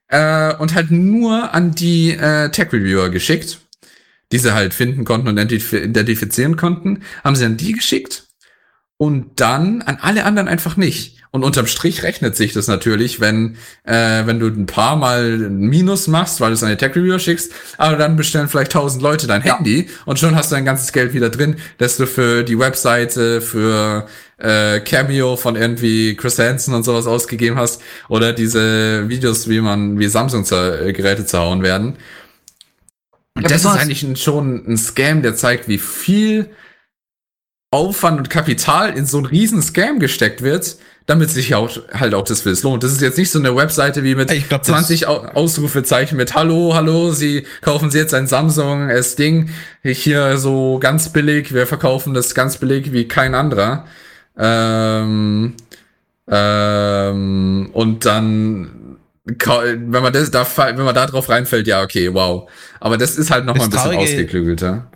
äh, 0.08 0.54
und 0.56 0.76
halt 0.76 0.92
nur 0.92 1.54
an 1.54 1.72
die 1.72 2.12
äh, 2.12 2.50
Tech-Reviewer 2.50 3.10
geschickt, 3.10 3.60
die 4.32 4.40
sie 4.40 4.54
halt 4.54 4.74
finden 4.74 5.06
konnten 5.06 5.28
und 5.28 5.38
identif 5.38 5.74
identifizieren 5.74 6.56
konnten, 6.56 7.04
haben 7.24 7.36
sie 7.36 7.46
an 7.46 7.58
die 7.58 7.74
geschickt 7.74 8.28
und 8.98 9.40
dann 9.40 9.82
an 9.82 9.98
alle 10.02 10.26
anderen 10.26 10.48
einfach 10.48 10.78
nicht. 10.78 11.24
Und 11.36 11.44
unterm 11.44 11.68
Strich 11.68 12.04
rechnet 12.04 12.38
sich 12.38 12.54
das 12.54 12.70
natürlich, 12.70 13.20
wenn, 13.20 13.58
äh, 13.84 14.26
wenn 14.26 14.40
du 14.40 14.48
ein 14.48 14.68
paar 14.68 14.96
Mal 14.96 15.34
ein 15.34 15.68
Minus 15.68 16.08
machst, 16.08 16.40
weil 16.40 16.52
du 16.52 16.54
es 16.54 16.64
an 16.64 16.70
die 16.70 16.78
Tech-Reviewer 16.78 17.20
schickst, 17.20 17.52
aber 17.78 17.98
dann 17.98 18.16
bestellen 18.16 18.48
vielleicht 18.48 18.72
tausend 18.72 19.04
Leute 19.04 19.28
dein 19.28 19.44
Ja. 19.44 19.58
Handy 19.58 19.90
und 20.06 20.18
schon 20.18 20.34
hast 20.34 20.52
du 20.52 20.56
dein 20.56 20.64
ganzes 20.64 20.94
Geld 20.94 21.14
wieder 21.14 21.30
drin, 21.30 21.58
das 21.78 21.98
du 21.98 22.08
für 22.08 22.44
die 22.46 22.58
Webseite, 22.58 23.42
für 23.42 24.08
äh, 24.38 24.80
Cameo 24.80 25.36
von 25.36 25.58
irgendwie 25.58 26.16
Chris 26.16 26.40
Hansen 26.40 26.74
und 26.74 26.84
sowas 26.84 27.06
ausgegeben 27.06 27.58
hast 27.58 27.82
oder 28.08 28.32
diese 28.32 29.10
Videos, 29.10 29.50
wie 29.50 29.60
man, 29.60 30.00
wie 30.00 30.08
Samsung-Geräte 30.08 31.26
zerhauen 31.26 31.64
werden. 31.64 31.98
Und 33.36 33.42
Ja, 33.44 33.50
das 33.50 33.66
ist 33.66 33.72
eigentlich 33.72 34.04
ein, 34.04 34.16
schon 34.16 34.64
ein 34.66 34.78
Scam, 34.78 35.22
der 35.22 35.36
zeigt, 35.36 35.68
wie 35.68 35.80
viel 35.80 36.50
Aufwand 37.72 38.20
und 38.20 38.30
Kapital 38.30 38.98
in 38.98 39.06
so 39.06 39.18
einen 39.18 39.26
riesen 39.26 39.62
Scam 39.62 40.00
gesteckt 40.00 40.42
wird, 40.42 40.78
damit 41.06 41.30
sich 41.30 41.54
auch, 41.54 41.70
halt 41.94 42.16
auch 42.16 42.24
das 42.24 42.42
Bild 42.42 42.62
lohnt. 42.64 42.84
Das 42.84 42.92
ist 42.92 43.02
jetzt 43.02 43.18
nicht 43.18 43.30
so 43.30 43.38
eine 43.38 43.56
Webseite 43.56 44.04
wie 44.04 44.16
mit 44.16 44.30
glaub, 44.48 44.62
das- 44.62 44.68
20 44.68 45.08
Au 45.08 45.18
Ausrufezeichen 45.34 46.18
mit 46.18 46.34
Hallo, 46.34 46.74
hallo, 46.74 47.12
Sie 47.12 47.46
kaufen 47.62 47.92
Sie 47.92 48.00
jetzt 48.00 48.14
ein 48.14 48.26
Samsung 48.28 48.90
S-Ding, 48.90 49.50
hier 49.84 50.38
so 50.38 50.80
ganz 50.80 51.10
billig, 51.10 51.54
wir 51.54 51.68
verkaufen 51.68 52.14
das 52.14 52.34
ganz 52.34 52.58
billig 52.58 52.92
wie 52.92 53.08
kein 53.08 53.36
anderer. 53.36 53.86
Ähm, 54.38 55.54
ähm, 56.28 57.70
und 57.72 58.06
dann, 58.06 58.98
wenn 59.26 60.02
man 60.04 60.12
das, 60.12 60.32
da, 60.32 60.46
wenn 60.58 60.84
man 60.86 60.96
da 60.96 61.06
drauf 61.06 61.30
reinfällt, 61.30 61.68
ja, 61.68 61.84
okay, 61.84 62.12
wow. 62.14 62.50
Aber 62.80 62.98
das 62.98 63.18
ist 63.18 63.30
halt 63.30 63.46
noch 63.46 63.54
Das 63.54 63.70
mal 63.70 63.78
ein 63.92 63.98
bisschen 64.00 64.16
ausgeklügelter. 64.16 64.88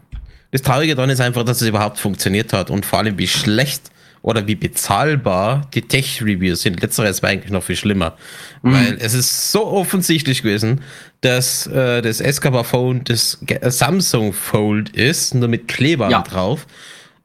Das 0.51 0.63
Traurige 0.63 0.95
daran 0.95 1.11
ist 1.11 1.21
einfach, 1.21 1.43
dass 1.43 1.61
es 1.61 1.67
überhaupt 1.67 1.99
funktioniert 1.99 2.51
hat 2.53 2.71
und 2.71 2.83
vor 2.85 2.97
allem 2.97 3.19
wie 3.19 3.27
schlecht 3.27 3.91
oder 4.21 4.47
wie 4.47 4.55
bezahlbar 4.55 5.67
die 5.73 5.81
Tech-Reviews 5.81 6.61
sind. 6.61 6.81
Letzteres 6.81 7.23
war 7.23 7.29
eigentlich 7.29 7.51
noch 7.51 7.63
viel 7.63 7.75
schlimmer. 7.75 8.17
Weil 8.61 8.97
es 8.99 9.13
ist 9.13 9.51
so 9.51 9.65
offensichtlich 9.67 10.41
gewesen, 10.43 10.81
dass 11.21 11.67
äh, 11.67 12.01
das 12.01 12.19
Escobar 12.19 12.63
Phone 12.63 13.03
das 13.05 13.39
äh, 13.47 13.71
Samsung 13.71 14.33
Fold 14.33 14.89
ist, 14.89 15.35
nur 15.35 15.47
mit 15.47 15.67
Klebern 15.67 16.11
Ja. 16.11 16.21
drauf. 16.21 16.67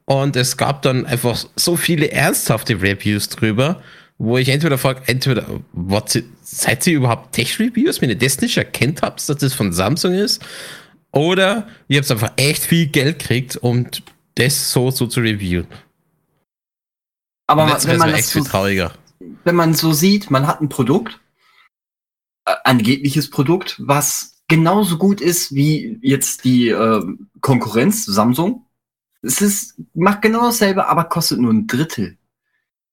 Und 0.05 0.35
es 0.35 0.55
gab 0.57 0.83
dann 0.83 1.05
einfach 1.05 1.45
so 1.55 1.75
viele 1.75 2.11
ernsthafte 2.11 2.81
Reviews 2.81 3.27
drüber, 3.29 3.81
wo 4.17 4.37
ich 4.37 4.47
entweder 4.49 4.77
frage, 4.77 5.01
entweder, 5.07 5.45
what, 5.73 6.23
seid 6.41 6.87
ihr 6.87 6.93
überhaupt 6.97 7.33
Tech-Reviews, 7.33 8.01
wenn 8.01 8.09
ihr 8.09 8.17
das 8.17 8.39
nicht 8.39 8.55
erkennt 8.55 9.01
habt, 9.01 9.27
dass 9.27 9.37
das 9.37 9.53
von 9.53 9.73
Samsung 9.73 10.13
ist? 10.13 10.41
Oder 11.11 11.67
ihr 11.87 11.99
habt 11.99 12.11
einfach 12.11 12.31
echt 12.37 12.63
viel 12.63 12.87
Geld 12.87 13.19
gekriegt, 13.19 13.57
um 13.57 13.87
das 14.35 14.71
so, 14.71 14.91
so 14.91 15.07
zu 15.07 15.21
reviewen. 15.21 15.65
Aber 17.47 17.67
Letzteres 17.67 17.93
wenn 17.93 17.99
man, 17.99 18.11
das 18.11 18.29
so, 18.31 18.43
trauriger. 18.43 18.91
wenn 19.43 19.55
man 19.55 19.73
so 19.73 19.93
sieht, 19.93 20.31
man 20.31 20.47
hat 20.47 20.61
ein 20.61 20.69
Produkt, 20.69 21.19
äh, 22.45 22.53
angebliches 22.63 23.29
Produkt, 23.29 23.75
was 23.79 24.41
genauso 24.47 24.97
gut 24.97 25.21
ist 25.21 25.53
wie 25.53 25.99
jetzt 26.01 26.43
die 26.43 26.69
äh, 26.69 27.03
Konkurrenz 27.41 28.05
Samsung. 28.05 28.65
Es 29.21 29.41
ist, 29.41 29.75
macht 29.93 30.21
genau 30.21 30.43
dasselbe, 30.45 30.87
aber 30.87 31.05
kostet 31.05 31.39
nur 31.39 31.51
ein 31.51 31.67
Drittel. 31.67 32.17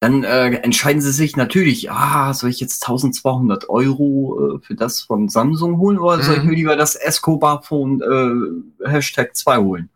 Dann 0.01 0.25
äh, 0.25 0.49
entscheiden 0.63 1.01
sie 1.01 1.13
sich 1.13 1.37
natürlich, 1.37 1.91
ah, 1.93 2.35
soll 2.35 2.51
ich 2.51 2.59
jetzt 2.59 2.83
1200 2.83 3.69
Euro 3.69 4.57
äh, 4.57 4.59
für 4.61 4.75
das 4.75 5.03
von 5.03 5.29
Samsung 5.29 5.79
holen 5.79 5.99
oder 5.99 6.23
soll 6.23 6.37
ich 6.39 6.43
Mhm. 6.43 6.49
mir 6.51 6.57
lieber 6.57 6.77
das 6.77 6.97
Escobar 6.97 7.63
Phone 7.63 8.01
äh, 8.83 8.89
Hashtag 8.89 9.37
2 9.37 9.59
holen? 9.59 9.91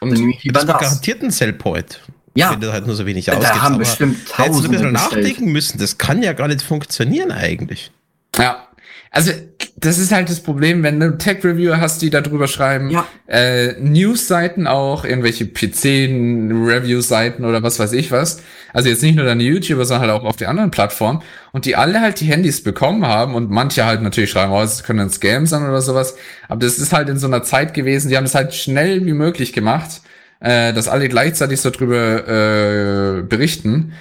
Dann 0.00 0.10
Und 0.10 0.18
nehme 0.18 0.30
ich 0.32 0.44
lieber 0.44 0.64
das. 0.64 0.78
garantiert 0.78 1.22
ein 1.22 1.30
Sellpoint. 1.32 2.00
Ja, 2.34 2.52
Wenn 2.52 2.60
du 2.60 2.72
halt 2.72 2.86
nur 2.86 2.94
so 2.96 3.04
wenig 3.06 3.24
da 3.26 3.32
ausgibst. 3.32 3.62
haben 3.62 3.74
aber 3.74 3.78
bestimmt 3.84 4.16
da 4.36 4.44
hättest 4.44 4.60
du 4.60 4.64
ein 4.66 4.70
bisschen 4.70 4.92
bestellt. 4.92 5.12
nachdenken 5.24 5.52
müssen. 5.52 5.78
Das 5.78 5.98
kann 5.98 6.22
ja 6.22 6.32
gar 6.34 6.48
nicht 6.48 6.62
funktionieren 6.62 7.32
eigentlich. 7.32 7.90
Ja. 8.38 8.64
Also, 9.10 9.32
das 9.76 9.96
ist 9.98 10.12
halt 10.12 10.28
das 10.28 10.40
Problem, 10.40 10.82
wenn 10.82 11.00
du 11.00 11.16
Tech-Reviewer 11.16 11.80
hast, 11.80 12.02
die 12.02 12.10
darüber 12.10 12.46
schreiben, 12.46 12.90
Ja. 12.90 13.06
äh, 13.26 13.72
News-Seiten 13.80 14.66
auch, 14.66 15.04
irgendwelche 15.04 15.46
PC-Review-Seiten 15.46 17.44
oder 17.44 17.62
was 17.62 17.78
weiß 17.78 17.92
ich 17.92 18.10
was. 18.12 18.42
Also 18.72 18.88
jetzt 18.88 19.02
nicht 19.02 19.16
nur 19.16 19.24
deine 19.24 19.42
YouTuber, 19.42 19.84
sondern 19.84 20.10
halt 20.10 20.20
auch 20.20 20.24
auf 20.26 20.36
die 20.36 20.46
anderen 20.46 20.70
Plattformen. 20.70 21.22
Und 21.52 21.64
die 21.64 21.76
alle 21.76 22.00
halt 22.00 22.20
die 22.20 22.26
Handys 22.26 22.62
bekommen 22.62 23.06
haben 23.06 23.34
und 23.34 23.50
manche 23.50 23.86
halt 23.86 24.02
natürlich 24.02 24.30
schreiben, 24.30 24.52
oh, 24.52 24.60
es 24.62 24.84
können 24.84 25.00
ein 25.00 25.10
Scam 25.10 25.46
sein 25.46 25.66
oder 25.66 25.80
sowas. 25.80 26.14
Aber 26.48 26.60
das 26.60 26.78
ist 26.78 26.92
halt 26.92 27.08
in 27.08 27.18
so 27.18 27.26
einer 27.26 27.42
Zeit 27.42 27.74
gewesen, 27.74 28.10
die 28.10 28.16
haben 28.16 28.24
es 28.24 28.34
halt 28.34 28.54
schnell 28.54 29.04
wie 29.06 29.14
möglich 29.14 29.52
gemacht, 29.52 30.02
äh, 30.40 30.72
dass 30.72 30.88
alle 30.88 31.08
gleichzeitig 31.08 31.60
so 31.60 31.70
drüber 31.70 33.18
äh, 33.18 33.22
berichten. 33.22 33.92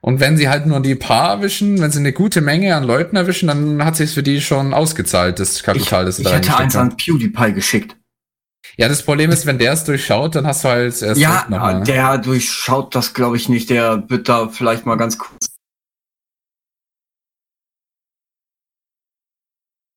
Und 0.00 0.20
wenn 0.20 0.36
sie 0.36 0.48
halt 0.48 0.66
nur 0.66 0.80
die 0.80 0.94
paar 0.94 1.30
erwischen, 1.30 1.80
wenn 1.80 1.90
sie 1.90 1.98
eine 1.98 2.12
gute 2.12 2.40
Menge 2.40 2.76
an 2.76 2.84
Leuten 2.84 3.16
erwischen, 3.16 3.48
dann 3.48 3.84
hat 3.84 3.96
sich 3.96 4.14
für 4.14 4.22
die 4.22 4.40
schon 4.40 4.72
ausgezahlt, 4.72 5.40
das 5.40 5.62
Kapital, 5.62 6.04
das 6.04 6.18
ich 6.18 6.24
da 6.26 6.34
hätte 6.34 6.56
eins 6.56 6.76
an 6.76 6.96
PewDiePie 6.96 7.52
geschickt. 7.52 7.96
Ja, 8.76 8.88
das 8.88 9.02
Problem 9.02 9.30
ist, 9.30 9.46
wenn 9.46 9.58
der 9.58 9.72
es 9.72 9.84
durchschaut, 9.84 10.34
dann 10.34 10.46
hast 10.46 10.64
du 10.64 10.68
halt 10.68 11.02
erst 11.02 11.20
Ja, 11.20 11.46
noch 11.48 11.58
mal. 11.58 11.82
der 11.82 12.18
durchschaut 12.18 12.94
das, 12.94 13.14
glaube 13.14 13.36
ich, 13.36 13.48
nicht. 13.48 13.70
Der 13.70 14.04
wird 14.08 14.28
da 14.28 14.48
vielleicht 14.48 14.86
mal 14.86 14.96
ganz 14.96 15.18
kurz 15.18 15.55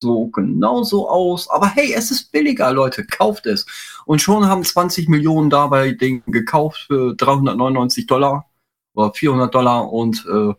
so 0.01 0.27
genau 0.27 0.83
so 0.83 1.09
aus. 1.09 1.49
Aber 1.49 1.69
hey, 1.69 1.93
es 1.93 2.11
ist 2.11 2.31
billiger, 2.31 2.71
Leute, 2.71 3.05
kauft 3.05 3.45
es. 3.45 3.65
Und 4.05 4.21
schon 4.21 4.47
haben 4.47 4.63
20 4.63 5.09
Millionen 5.09 5.49
dabei 5.49 5.91
Ding 5.91 6.23
gekauft 6.27 6.85
für 6.87 7.15
399 7.15 8.07
Dollar 8.07 8.49
oder 8.93 9.13
400 9.13 9.53
Dollar 9.53 9.91
und 9.91 10.25
äh, 10.31 10.53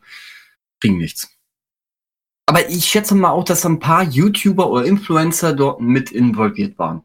kriegen 0.80 0.98
nichts. 0.98 1.28
Aber 2.46 2.68
ich 2.68 2.86
schätze 2.86 3.14
mal 3.14 3.30
auch, 3.30 3.44
dass 3.44 3.64
ein 3.64 3.78
paar 3.78 4.02
YouTuber 4.02 4.68
oder 4.68 4.84
Influencer 4.84 5.52
dort 5.52 5.80
mit 5.80 6.10
involviert 6.10 6.78
waren. 6.78 7.02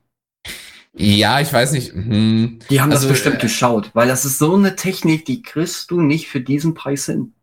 Ja, 0.98 1.42
ich 1.42 1.52
weiß 1.52 1.74
nicht. 1.74 1.94
Hm. 1.94 2.60
Die 2.70 2.82
haben 2.82 2.92
Also, 2.92 3.08
das 3.08 3.18
bestimmt 3.18 3.38
äh, 3.38 3.42
geschaut, 3.42 3.92
weil 3.94 4.08
das 4.08 4.26
ist 4.26 4.40
so 4.40 4.56
eine 4.56 4.76
Technik, 4.76 5.26
die 5.26 5.42
kriegst 5.42 5.92
du 5.92 6.02
nicht 6.02 6.30
für 6.30 6.40
diesen 6.40 6.74
Preis 6.74 7.06
hin. 7.06 7.34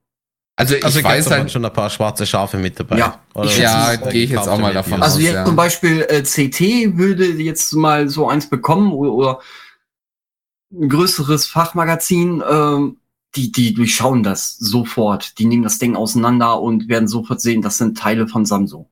Also 0.57 0.75
ich 0.75 0.85
Also 0.85 1.03
weiß 1.03 1.31
halt, 1.31 1.51
schon 1.51 1.65
ein 1.65 1.73
paar 1.73 1.91
schwarze 1.91 2.27
Schafe 2.27 2.59
mit 2.59 2.79
dabei. 2.79 2.99
Ja, 2.99 3.21
ich 3.43 3.59
Ja, 3.59 3.97
gehe 3.97 4.25
ich 4.25 4.31
jetzt 4.31 4.49
auch 4.49 4.59
mal 4.59 4.75
davon. 4.75 5.03
Also 5.03 5.17
aus, 5.17 5.23
jetzt 5.23 5.35
ja. 5.35 5.45
zum 5.45 5.57
Beispiel 5.57 6.03
äh, 6.03 6.23
CT 6.23 6.99
würde 6.99 7.27
jetzt 7.27 7.73
mal 7.73 8.09
so 8.09 8.29
eins 8.29 8.49
bekommen 8.49 8.93
oder, 8.93 9.13
oder 9.13 9.41
ein 10.73 10.89
größeres 10.89 11.47
Fachmagazin, 11.47 12.43
ähm, 12.49 12.99
die, 13.35 13.51
die 13.51 13.73
durchschauen 13.73 14.23
das 14.23 14.57
sofort. 14.59 15.39
Die 15.39 15.47
nehmen 15.47 15.63
das 15.63 15.79
Ding 15.79 15.97
auseinander 15.97 16.61
und 16.61 16.89
werden 16.89 17.09
sofort 17.09 17.41
sehen, 17.41 17.63
das 17.63 17.79
sind 17.79 17.97
Teile 17.97 18.29
von 18.29 18.45
Samsung. 18.45 18.89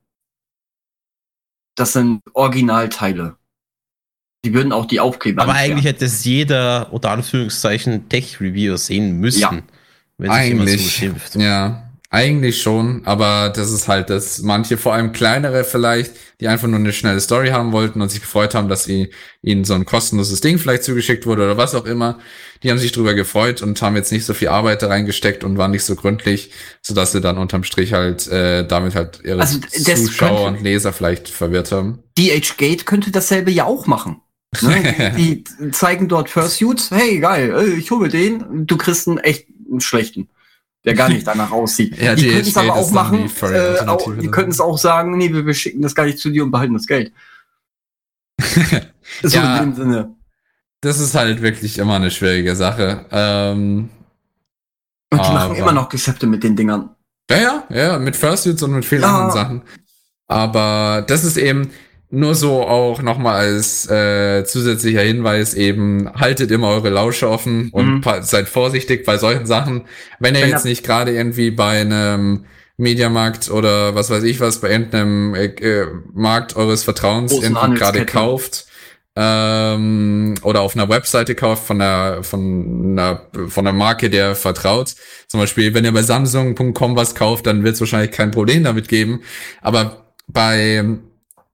Das 1.75 1.93
sind 1.93 2.21
Originalteile. 2.33 3.37
Die 4.43 4.53
würden 4.53 4.73
auch 4.73 4.85
die 4.85 4.99
Aufkleber 4.99 5.43
Aber 5.43 5.53
eigentlich 5.53 5.85
hätte 5.85 6.05
es 6.05 6.25
jeder, 6.25 6.91
unter 6.91 7.11
Anführungszeichen, 7.11 8.09
Tech-Reviewer 8.09 8.79
sehen 8.79 9.19
müssen. 9.19 9.39
Ja. 9.39 9.63
Wenn 10.17 10.31
sich 10.31 10.47
jemand 10.47 10.69
so 10.69 10.73
eigentlich, 10.75 10.91
schimpft. 10.91 11.35
ja, 11.35 11.87
eigentlich 12.13 12.61
schon, 12.61 13.03
aber 13.05 13.53
das 13.55 13.71
ist 13.71 13.87
halt, 13.87 14.09
dass 14.09 14.41
manche, 14.41 14.77
vor 14.77 14.93
allem 14.93 15.13
kleinere 15.13 15.63
vielleicht, 15.63 16.11
die 16.41 16.49
einfach 16.49 16.67
nur 16.67 16.79
eine 16.79 16.91
schnelle 16.91 17.21
Story 17.21 17.49
haben 17.49 17.71
wollten 17.71 18.01
und 18.01 18.09
sich 18.09 18.19
gefreut 18.19 18.53
haben, 18.53 18.67
dass 18.67 18.83
sie 18.83 19.11
ihnen 19.41 19.63
so 19.63 19.73
ein 19.75 19.85
kostenloses 19.85 20.41
Ding 20.41 20.57
vielleicht 20.57 20.83
zugeschickt 20.83 21.25
wurde 21.25 21.43
oder 21.45 21.57
was 21.57 21.73
auch 21.73 21.85
immer, 21.85 22.19
die 22.63 22.69
haben 22.69 22.79
sich 22.79 22.91
drüber 22.91 23.13
gefreut 23.13 23.61
und 23.61 23.81
haben 23.81 23.95
jetzt 23.95 24.11
nicht 24.11 24.25
so 24.25 24.33
viel 24.33 24.49
Arbeit 24.49 24.81
da 24.81 24.87
reingesteckt 24.87 25.45
und 25.45 25.57
waren 25.57 25.71
nicht 25.71 25.85
so 25.85 25.95
gründlich, 25.95 26.51
sodass 26.81 27.13
sie 27.13 27.21
dann 27.21 27.37
unterm 27.37 27.63
Strich 27.63 27.93
halt 27.93 28.27
äh, 28.27 28.67
damit 28.67 28.93
halt 28.93 29.21
ihre 29.23 29.39
Also, 29.39 29.59
Zuschauer 29.59 30.29
könnte- 30.47 30.59
und 30.59 30.63
Leser 30.63 30.91
vielleicht 30.91 31.29
verwirrt 31.29 31.71
haben. 31.71 32.03
DH 32.17 32.57
Gate 32.57 32.85
könnte 32.85 33.11
dasselbe 33.11 33.51
ja 33.51 33.63
auch 33.63 33.87
machen. 33.87 34.21
Ne? 34.61 35.13
Die 35.17 35.45
zeigen 35.71 36.09
dort 36.09 36.29
Fursuits. 36.29 36.91
Hey, 36.91 37.19
geil, 37.19 37.53
äh, 37.55 37.73
ich 37.79 37.89
hole 37.89 38.09
den. 38.09 38.67
Du 38.67 38.75
kriegst 38.75 39.07
einen 39.07 39.17
echt 39.19 39.47
einen 39.71 39.81
schlechten, 39.81 40.29
der 40.85 40.93
gar 40.93 41.09
nicht 41.09 41.25
danach 41.27 41.51
aussieht. 41.51 41.97
Ja, 42.01 42.15
die 42.15 42.23
die 42.23 42.29
könnten 42.29 42.47
es 42.49 42.57
aber 42.57 42.73
auch 42.75 42.91
machen. 42.91 43.29
die 43.41 43.45
Äh, 43.45 43.79
auch, 43.87 44.15
die 44.17 44.27
könnten 44.31 44.51
es 44.51 44.59
auch 44.59 44.77
sagen, 44.77 45.17
nee, 45.17 45.31
wir, 45.33 45.45
wir 45.45 45.53
schicken 45.53 45.81
das 45.81 45.95
gar 45.95 46.05
nicht 46.05 46.19
zu 46.19 46.29
dir 46.29 46.43
und 46.43 46.51
behalten 46.51 46.73
das 46.73 46.87
Geld. 46.87 47.11
so 49.23 49.27
Ja. 49.37 49.57
in 49.57 49.71
dem 49.71 49.75
Sinne. 49.75 50.15
Das 50.81 50.99
ist 50.99 51.13
halt 51.15 51.41
wirklich 51.41 51.77
immer 51.77 51.95
eine 51.95 52.09
schwierige 52.11 52.55
Sache. 52.55 53.05
Ähm, 53.11 53.89
Und 55.11 55.19
die 55.19 55.25
Aber- 55.25 55.33
machen 55.33 55.55
immer 55.55 55.73
noch 55.73 55.89
Geschäfte 55.89 56.25
mit 56.27 56.43
den 56.43 56.55
Dingern. 56.55 56.95
ja, 57.29 57.37
ja, 57.37 57.65
ja, 57.69 57.99
mit 57.99 58.15
Fursuits 58.15 58.63
und 58.63 58.71
mit 58.71 58.85
vielen 58.85 59.01
Ja. 59.01 59.09
anderen 59.09 59.31
Sachen. 59.31 59.61
Aber 60.27 61.03
das 61.07 61.23
ist 61.23 61.37
eben 61.37 61.69
nur 62.11 62.35
so 62.35 62.61
auch 62.67 63.01
nochmal 63.01 63.35
als 63.37 63.89
äh, 63.89 64.43
zusätzlicher 64.45 65.01
Hinweis 65.01 65.53
eben, 65.53 66.11
haltet 66.13 66.51
immer 66.51 66.67
eure 66.69 66.89
Lausche 66.89 67.29
offen 67.29 67.69
und 67.71 68.05
Mhm. 68.05 68.21
seid 68.21 68.49
vorsichtig 68.49 69.05
bei 69.05 69.17
solchen 69.17 69.45
Sachen. 69.45 69.83
Wenn 70.19 70.35
ihr 70.35 70.41
Wenn 70.41 70.49
jetzt 70.49 70.65
nicht 70.65 70.83
gerade 70.83 71.11
irgendwie 71.13 71.51
bei 71.51 71.81
einem 71.81 72.45
Mediamarkt 72.77 73.49
oder 73.49 73.95
was 73.95 74.09
weiß 74.09 74.23
ich 74.23 74.39
was, 74.39 74.59
bei 74.59 74.69
irgendeinem 74.71 75.35
äh, 75.35 75.45
äh, 75.45 75.87
Markt 76.13 76.55
eures 76.55 76.83
Vertrauens 76.83 77.31
irgendwie 77.31 77.75
gerade 77.75 78.05
kauft 78.05 78.65
ähm, 79.15 80.35
oder 80.41 80.61
auf 80.61 80.75
einer 80.75 80.89
Webseite 80.89 81.35
kauft 81.35 81.65
von 81.67 81.81
einer, 81.81 82.23
von 82.23 82.97
einer, 82.97 83.21
von 83.47 83.67
einer 83.67 83.77
Marke, 83.77 84.09
der 84.09 84.35
vertraut. 84.35 84.95
Zum 85.27 85.39
Beispiel, 85.39 85.73
wenn 85.73 85.85
ihr 85.85 85.91
bei 85.93 86.01
Samsung.com 86.01 86.95
was 86.95 87.13
kauft, 87.15 87.45
dann 87.45 87.63
wird 87.63 87.75
es 87.75 87.79
wahrscheinlich 87.81 88.11
kein 88.11 88.31
Problem 88.31 88.63
damit 88.63 88.87
geben. 88.87 89.21
Aber 89.61 90.05
bei 90.27 90.83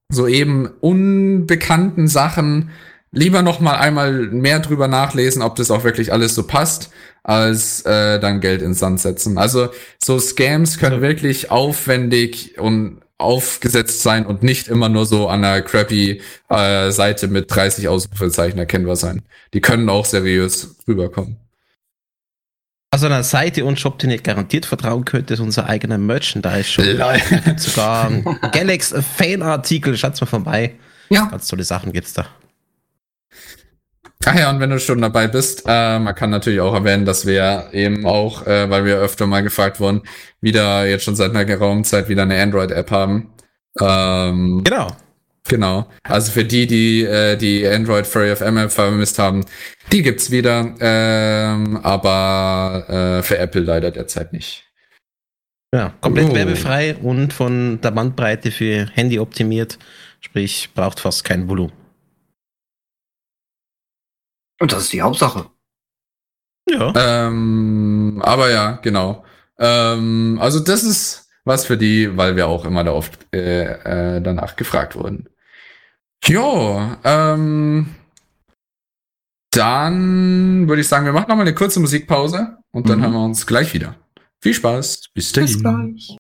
so 0.10 0.28
eben 0.28 0.68
unbekannten 0.80 2.08
Sachen 2.08 2.72
lieber 3.12 3.42
noch 3.42 3.60
mal 3.60 3.76
einmal 3.76 4.12
mehr 4.12 4.60
drüber 4.60 4.88
nachlesen, 4.88 5.42
ob 5.42 5.56
das 5.56 5.72
auch 5.72 5.84
wirklich 5.84 6.12
alles 6.12 6.36
so 6.36 6.44
passt, 6.44 6.92
als 7.24 7.82
äh, 7.82 8.20
dann 8.20 8.42
Geld 8.42 8.62
ins 8.62 8.80
Sand 8.80 9.00
setzen. 9.00 9.38
Also 9.38 9.70
so 10.02 10.20
Scams 10.20 10.78
können 10.78 11.02
wirklich 11.02 11.52
aufwendig 11.52 12.58
und 12.60 13.02
aufgesetzt 13.18 14.04
sein 14.04 14.26
und 14.26 14.44
nicht 14.44 14.68
immer 14.68 14.90
nur 14.90 15.06
so 15.06 15.28
an 15.28 15.44
einer 15.44 15.62
crappy 15.62 16.22
äh, 16.50 16.92
Seite 16.92 17.28
mit 17.28 17.54
30 17.54 17.88
Ausrufezeichen 17.88 18.60
erkennbar 18.60 18.96
sein. 18.96 19.24
Die 19.54 19.62
können 19.62 19.90
auch 19.90 20.06
seriös 20.06 20.76
rüberkommen. 20.88 21.38
Also 22.90 23.06
einer 23.08 23.24
Seite 23.24 23.66
und 23.66 23.80
Shop, 23.80 24.00
den 24.00 24.12
ihr 24.12 24.22
garantiert 24.22 24.66
vertrauen 24.66 25.04
könnt, 25.04 25.30
ist 25.30 25.40
unser 25.42 25.68
eigener 25.68 25.98
Merchandise-Shop. 25.98 26.86
Sogar 27.58 28.08
ein 28.10 28.24
Galax 28.54 28.94
Fan-Artikel, 29.18 29.98
schaut's 29.98 30.22
mal 30.22 30.28
vorbei. 30.28 30.76
Ja. 31.10 31.26
Ganz 31.26 31.48
tolle 31.48 31.64
Sachen 31.64 31.92
gibt's 31.92 32.14
da. 32.14 32.28
Ach 34.26 34.36
ja, 34.36 34.50
und 34.50 34.60
wenn 34.60 34.70
du 34.70 34.80
schon 34.80 35.00
dabei 35.02 35.28
bist, 35.28 35.64
äh, 35.68 36.00
man 36.00 36.16
kann 36.16 36.30
natürlich 36.32 36.60
auch 36.60 36.74
erwähnen, 36.74 37.06
dass 37.06 37.26
wir 37.26 37.70
eben 37.72 38.06
auch, 38.06 38.46
äh, 38.48 38.70
weil 38.70 38.84
wir 38.84 38.98
öfter 38.98 39.28
mal 39.28 39.42
gefragt 39.44 39.80
wurden, 39.80 40.02
wieder 40.42 40.86
jetzt 40.86 41.04
schon 41.04 41.16
seit 41.16 41.32
einer 41.32 41.46
geraumen 41.46 41.84
Zeit 41.84 42.10
wieder 42.10 42.24
eine 42.24 42.42
Android-App 42.42 42.90
haben. 42.92 43.32
Ähm, 43.80 44.64
Genau. 44.64 44.88
Genau. 45.48 45.90
Also 46.04 46.32
für 46.32 46.44
die, 46.44 46.68
die 46.68 47.04
äh, 47.04 47.38
die 47.38 47.66
Android 47.68 48.06
Furry 48.06 48.36
FM 48.36 48.58
App 48.58 48.72
vermisst 48.72 49.18
haben, 49.20 49.46
die 49.92 50.02
gibt's 50.02 50.30
wieder, 50.32 50.76
ähm, 50.80 51.78
aber 51.78 52.86
äh, 53.20 53.24
für 53.24 53.38
Apple 53.38 53.62
leider 53.62 53.92
derzeit 53.92 54.34
nicht. 54.34 54.66
Ja, 55.74 55.94
komplett 56.02 56.30
Oh. 56.30 56.36
werbefrei 56.36 56.96
und 56.96 57.34
von 57.34 57.80
der 57.82 57.92
Bandbreite 57.92 58.52
für 58.52 58.88
Handy 58.94 59.20
optimiert. 59.20 59.78
Sprich, 60.22 60.70
braucht 60.74 61.00
fast 61.00 61.24
kein 61.24 61.48
Volumen. 61.48 61.74
Und 64.60 64.72
das 64.72 64.84
ist 64.84 64.94
die 64.94 65.02
Hauptsache. 65.02 65.50
Ja. 66.70 66.94
Ähm, 66.96 68.22
aber 68.26 68.50
ja, 68.50 68.72
genau. 68.82 69.24
Ähm, 69.60 70.38
also 70.42 70.60
das 70.60 70.84
ist 70.84 71.30
was 71.46 71.66
für 71.66 71.78
die, 71.78 72.18
weil 72.18 72.36
wir 72.36 72.48
auch 72.48 72.66
immer 72.66 72.84
da 72.84 72.92
oft 72.92 73.26
äh, 73.34 74.18
äh, 74.18 74.22
danach 74.22 74.56
gefragt 74.56 74.96
wurden. 74.96 75.30
Jo, 76.26 76.82
ähm, 77.04 77.96
dann 79.52 80.68
würde 80.68 80.82
ich 80.82 80.88
sagen, 80.88 81.06
wir 81.06 81.14
machen 81.14 81.28
noch 81.30 81.36
mal 81.36 81.42
eine 81.44 81.56
kurze 81.56 81.80
Musikpause 81.80 82.58
und 82.72 82.90
dann 82.90 83.00
Mhm. 83.00 83.04
hören 83.04 83.14
wir 83.14 83.24
uns 83.26 83.46
gleich 83.48 83.74
wieder. 83.74 83.96
Viel 84.42 84.54
Spaß. 84.54 85.10
Bis 85.14 85.32
dahin. 85.32 85.60
gleich. 85.62 86.18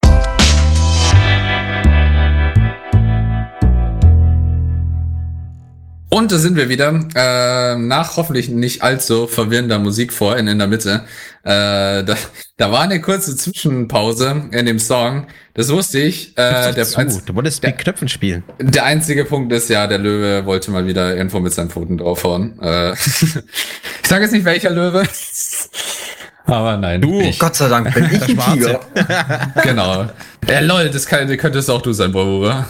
Und 6.10 6.32
da 6.32 6.38
sind 6.38 6.56
wir 6.56 6.70
wieder. 6.70 6.98
Äh, 7.16 7.76
nach 7.78 8.16
hoffentlich 8.16 8.48
nicht 8.48 8.82
allzu 8.82 9.28
verwirrender 9.28 9.78
Musik 9.78 10.14
vorhin 10.14 10.48
in 10.48 10.58
der 10.58 10.68
Mitte. 10.68 11.04
Äh, 11.44 12.04
da, 12.04 12.16
da 12.56 12.72
war 12.72 12.82
eine 12.82 13.02
kurze 13.02 13.36
Zwischenpause 13.36 14.46
in 14.52 14.66
dem 14.66 14.80
Song. 14.80 15.28
Das 15.54 15.70
wusste 15.70 16.00
ich. 16.00 16.30
Äh, 16.38 16.74
der, 16.74 16.86
zu. 16.86 16.98
einz- 17.00 17.26
Du 17.26 17.36
wolltest 17.36 17.62
mit 17.62 17.78
Knöpfen 17.78 18.08
spielen. 18.08 18.44
der 18.60 18.86
einzige 18.86 19.26
Punkt 19.26 19.52
ist 19.52 19.70
ja, 19.70 19.86
der 19.86 19.98
Löwe 19.98 20.46
wollte 20.46 20.72
mal 20.72 20.88
wieder 20.88 21.14
irgendwo 21.16 21.40
mit 21.42 21.54
seinen 21.54 21.70
Pfoten 21.70 21.98
draufhauen. 21.98 22.58
Äh, 22.62 22.94
ich 22.94 24.08
sage 24.08 24.24
jetzt 24.24 24.32
nicht 24.32 24.46
welcher 24.46 24.70
Löwe. 24.70 25.04
Aber 26.46 26.78
nein. 26.78 27.02
Du. 27.02 27.20
Ich, 27.20 27.38
Gott 27.38 27.58
sei 27.58 27.68
Dank 27.68 27.94
bin 27.94 28.06
ich 28.06 28.22
ein 28.22 28.30
Schwarze. 28.30 28.80
Tiger. 28.96 29.52
genau. 29.62 30.06
Ja, 30.48 30.60
lol, 30.62 30.90
das 30.90 31.06
kann, 31.06 31.28
könntest 31.36 31.70
auch 31.70 31.82
du 31.82 31.92
sein, 31.92 32.14
Barbara. 32.14 32.66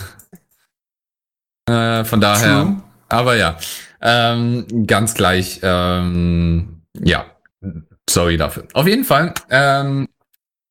Äh, 1.69 2.03
von 2.03 2.19
daher. 2.19 2.63
True. 2.63 2.81
Aber 3.09 3.35
ja. 3.35 3.57
Ähm, 4.01 4.85
ganz 4.85 5.13
gleich. 5.13 5.59
Ähm, 5.63 6.81
ja. 6.99 7.25
Sorry 8.09 8.37
dafür. 8.37 8.67
Auf 8.73 8.87
jeden 8.87 9.03
Fall 9.03 9.33
ähm, 9.49 10.07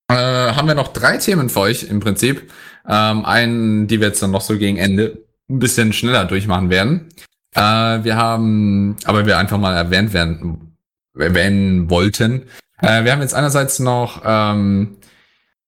äh, 0.09 0.15
haben 0.15 0.69
wir 0.69 0.75
noch 0.75 0.93
drei 0.93 1.19
Themen 1.19 1.51
für 1.51 1.61
euch 1.61 1.85
im 1.85 2.01
Prinzip. 2.01 2.51
Ähm, 2.89 3.25
einen, 3.25 3.89
die 3.89 4.01
wir 4.01 4.09
jetzt 4.09 4.23
dann 4.23 4.31
noch 4.31 4.41
so 4.41 4.57
gegen 4.57 4.77
Ende 4.77 5.25
ein 5.51 5.59
bisschen 5.59 5.93
schneller 5.93 6.25
durchmachen 6.25 6.71
werden. 6.71 7.09
Äh, 7.55 7.61
wir 8.05 8.17
haben, 8.17 8.97
aber 9.05 9.27
wir 9.27 9.39
einfach 9.39 9.59
mal 9.59 9.75
erwähnt 9.75 10.13
werden, 10.13 10.77
erwähnen 11.19 11.91
wollten. 11.91 12.45
Äh, 12.81 13.05
wir 13.05 13.13
haben 13.13 13.23
jetzt 13.23 13.35
einerseits 13.35 13.79
noch 13.79 14.23
ähm, 14.25 14.99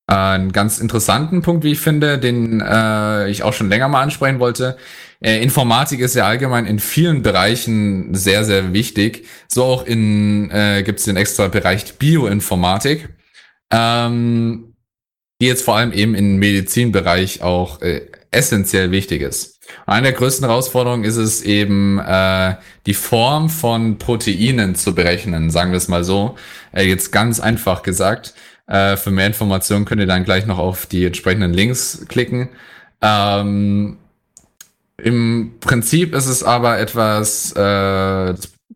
einen 0.07 0.53
ganz 0.53 0.79
interessanten 0.79 1.43
Punkt, 1.43 1.65
wie 1.65 1.73
ich 1.73 1.81
finde, 1.81 2.19
den 2.19 2.61
äh, 2.61 3.29
ich 3.29 3.43
auch 3.43 3.53
schon 3.53 3.69
länger 3.69 3.89
mal 3.89 4.03
ansprechen 4.03 4.41
wollte. 4.41 4.77
Äh, 5.21 5.43
Informatik 5.43 6.01
ist 6.01 6.15
ja 6.15 6.27
allgemein 6.27 6.67
in 6.67 6.79
vielen 6.79 7.23
Bereichen 7.23 8.15
sehr, 8.15 8.45
sehr 8.45 8.73
wichtig. 8.73 9.27
So 9.49 9.65
auch 9.65 9.85
in 9.85 10.51
äh, 10.51 10.83
gibt 10.85 11.01
es 11.01 11.07
den 11.07 11.17
extra 11.17 11.49
Bereich 11.49 11.95
Bioinformatik, 11.95 13.09
ähm, 13.71 14.75
die 15.41 15.47
jetzt 15.47 15.65
vor 15.65 15.77
allem 15.77 15.93
eben 15.93 16.15
im 16.15 16.37
Medizinbereich 16.37 17.43
auch 17.43 17.83
äh, 17.83 18.03
essentiell 18.31 18.91
wichtig 18.91 19.23
ist. 19.23 19.59
Eine 19.87 20.09
der 20.09 20.13
größten 20.13 20.47
Herausforderungen 20.47 21.05
ist 21.05 21.17
es 21.17 21.43
eben, 21.43 21.99
äh, 21.99 22.57
die 22.87 22.95
Form 22.95 23.51
von 23.51 23.99
Proteinen 23.99 24.75
zu 24.75 24.95
berechnen, 24.95 25.51
sagen 25.51 25.73
wir 25.73 25.79
es 25.79 25.89
mal 25.89 26.05
so. 26.05 26.37
Äh, 26.73 26.85
jetzt 26.85 27.11
ganz 27.11 27.41
einfach 27.41 27.83
gesagt. 27.83 28.35
Äh, 28.67 28.97
für 28.97 29.11
mehr 29.11 29.27
Informationen 29.27 29.85
könnt 29.85 30.01
ihr 30.01 30.07
dann 30.07 30.25
gleich 30.25 30.47
noch 30.47 30.59
auf 30.59 30.87
die 30.87 31.07
entsprechenden 31.07 31.53
Links 31.53 32.05
klicken. 32.09 32.51
Ähm, 33.01 33.99
Im 35.03 35.53
Prinzip 35.61 36.15
ist 36.15 36.27
es 36.27 36.43
aber 36.43 36.79
etwas, 36.79 37.53
äh, 37.53 38.35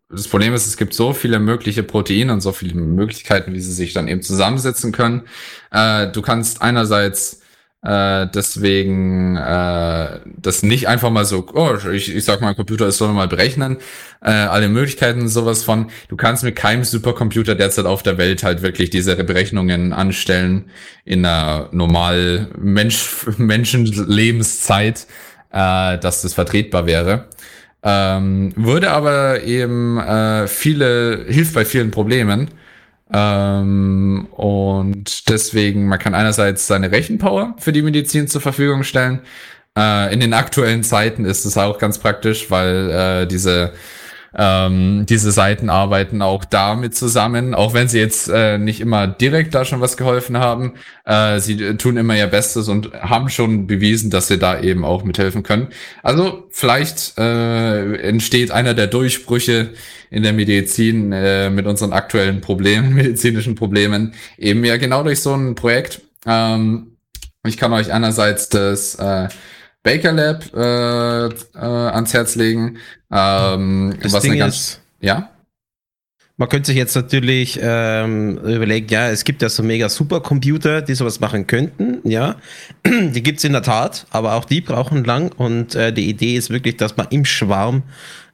das, 0.09 0.27
Problem 0.29 0.53
ist, 0.53 0.67
es 0.67 0.77
gibt 0.77 0.93
so 0.93 1.13
viele 1.13 1.39
mögliche 1.39 1.83
Proteine 1.83 2.31
und 2.31 2.41
so 2.41 2.53
viele 2.53 2.75
Möglichkeiten, 2.75 3.53
wie 3.53 3.59
sie 3.59 3.73
sich 3.73 3.93
dann 3.93 4.07
eben 4.07 4.21
zusammensetzen 4.21 4.93
können. 4.93 5.23
Äh, 5.71 6.07
du 6.11 6.21
kannst 6.21 6.61
einerseits 6.61 7.41
äh, 7.83 8.27
deswegen 8.33 9.35
äh, 9.35 10.21
das 10.37 10.63
nicht 10.63 10.87
einfach 10.87 11.09
mal 11.09 11.25
so, 11.25 11.45
oh, 11.53 11.75
ich, 11.91 12.15
ich 12.15 12.23
sag 12.23 12.39
mal, 12.39 12.55
Computer, 12.55 12.87
es 12.87 12.97
soll 12.97 13.11
mal 13.11 13.27
berechnen, 13.27 13.77
äh, 14.21 14.31
alle 14.31 14.69
Möglichkeiten 14.69 15.27
sowas 15.27 15.63
von, 15.63 15.87
du 16.07 16.15
kannst 16.15 16.45
mit 16.45 16.55
keinem 16.55 16.85
Supercomputer 16.85 17.55
derzeit 17.55 17.85
auf 17.85 18.01
der 18.01 18.17
Welt 18.17 18.43
halt 18.43 18.61
wirklich 18.61 18.89
diese 18.89 19.21
Berechnungen 19.21 19.91
anstellen 19.91 20.69
in 21.03 21.25
einer 21.25 21.67
normal 21.73 22.47
Mensch, 22.57 23.25
Menschenlebenszeit, 23.37 25.05
äh, 25.53 25.97
dass 25.99 26.23
das 26.23 26.33
vertretbar 26.33 26.85
wäre. 26.85 27.27
Ähm, 27.83 28.53
würde 28.55 28.91
aber 28.91 29.43
eben 29.43 29.99
äh, 29.99 30.47
viele, 30.47 31.25
hilft 31.27 31.53
bei 31.53 31.65
vielen 31.65 31.91
Problemen. 31.91 32.49
Ähm, 33.13 34.27
und 34.31 35.29
deswegen, 35.29 35.87
man 35.87 35.99
kann 35.99 36.15
einerseits 36.15 36.67
seine 36.67 36.91
Rechenpower 36.91 37.55
für 37.59 37.71
die 37.71 37.81
Medizin 37.81 38.27
zur 38.27 38.41
Verfügung 38.41 38.83
stellen. 38.83 39.21
Äh, 39.77 40.13
in 40.13 40.19
den 40.19 40.33
aktuellen 40.33 40.83
Zeiten 40.83 41.25
ist 41.25 41.45
es 41.45 41.57
auch 41.57 41.77
ganz 41.77 41.99
praktisch, 41.99 42.49
weil 42.49 42.89
äh, 42.89 43.27
diese 43.27 43.73
Ähm, 44.35 45.05
diese 45.07 45.31
Seiten 45.31 45.69
arbeiten 45.69 46.21
auch 46.21 46.45
damit 46.45 46.95
zusammen, 46.95 47.53
auch 47.53 47.73
wenn 47.73 47.87
sie 47.87 47.99
jetzt 47.99 48.29
äh, 48.29 48.57
nicht 48.57 48.81
immer 48.81 49.07
direkt 49.07 49.53
da 49.53 49.63
schon 49.63 49.81
was 49.81 49.97
geholfen 49.97 50.37
haben. 50.37 50.73
Äh, 51.05 51.39
sie 51.39 51.77
tun 51.77 51.97
immer 51.97 52.15
ihr 52.15 52.27
Bestes 52.27 52.67
und 52.67 52.93
haben 52.93 53.29
schon 53.29 53.67
bewiesen, 53.67 54.09
dass 54.09 54.27
sie 54.27 54.39
da 54.39 54.59
eben 54.59 54.85
auch 54.85 55.03
mithelfen 55.03 55.43
können. 55.43 55.67
Also 56.01 56.47
vielleicht 56.49 57.17
äh, 57.17 57.95
entsteht 57.97 58.51
einer 58.51 58.73
der 58.73 58.87
Durchbrüche 58.87 59.69
in 60.09 60.23
der 60.23 60.33
Medizin 60.33 61.11
äh, 61.11 61.49
mit 61.49 61.65
unseren 61.65 61.93
aktuellen 61.93 62.41
Problemen, 62.41 62.93
medizinischen 62.95 63.55
Problemen, 63.55 64.13
eben 64.37 64.63
ja 64.63 64.77
genau 64.77 65.03
durch 65.03 65.21
so 65.21 65.33
ein 65.33 65.55
Projekt. 65.55 66.01
Ähm, 66.25 66.97
ich 67.45 67.57
kann 67.57 67.73
euch 67.73 67.91
einerseits 67.91 68.49
das 68.49 68.95
äh, 68.95 69.27
Baker 69.83 70.13
Lab 70.13 70.43
äh, 70.55 71.25
äh, 71.27 71.59
ans 71.59 72.13
Herz 72.13 72.35
legen. 72.35 72.77
Ähm, 73.11 73.95
das 74.01 74.13
was 74.13 74.23
Ding 74.23 74.37
ganz, 74.37 74.55
ist, 74.55 74.81
ja. 75.01 75.29
Man 76.37 76.49
könnte 76.49 76.67
sich 76.67 76.77
jetzt 76.77 76.95
natürlich 76.95 77.59
ähm, 77.61 78.37
überlegen, 78.39 78.87
ja, 78.89 79.09
es 79.09 79.23
gibt 79.23 79.43
ja 79.43 79.49
so 79.49 79.61
mega 79.61 79.87
Supercomputer, 79.87 80.81
die 80.81 80.95
sowas 80.95 81.19
machen 81.19 81.45
könnten, 81.45 81.99
ja. 82.09 82.37
Die 82.85 83.21
gibt's 83.21 83.43
in 83.43 83.51
der 83.51 83.61
Tat, 83.61 84.07
aber 84.09 84.33
auch 84.33 84.45
die 84.45 84.61
brauchen 84.61 85.03
lang 85.03 85.31
und 85.33 85.75
äh, 85.75 85.93
die 85.93 86.09
Idee 86.09 86.35
ist 86.35 86.49
wirklich, 86.49 86.77
dass 86.77 86.97
man 86.97 87.07
im 87.11 87.23
Schwarm 87.23 87.83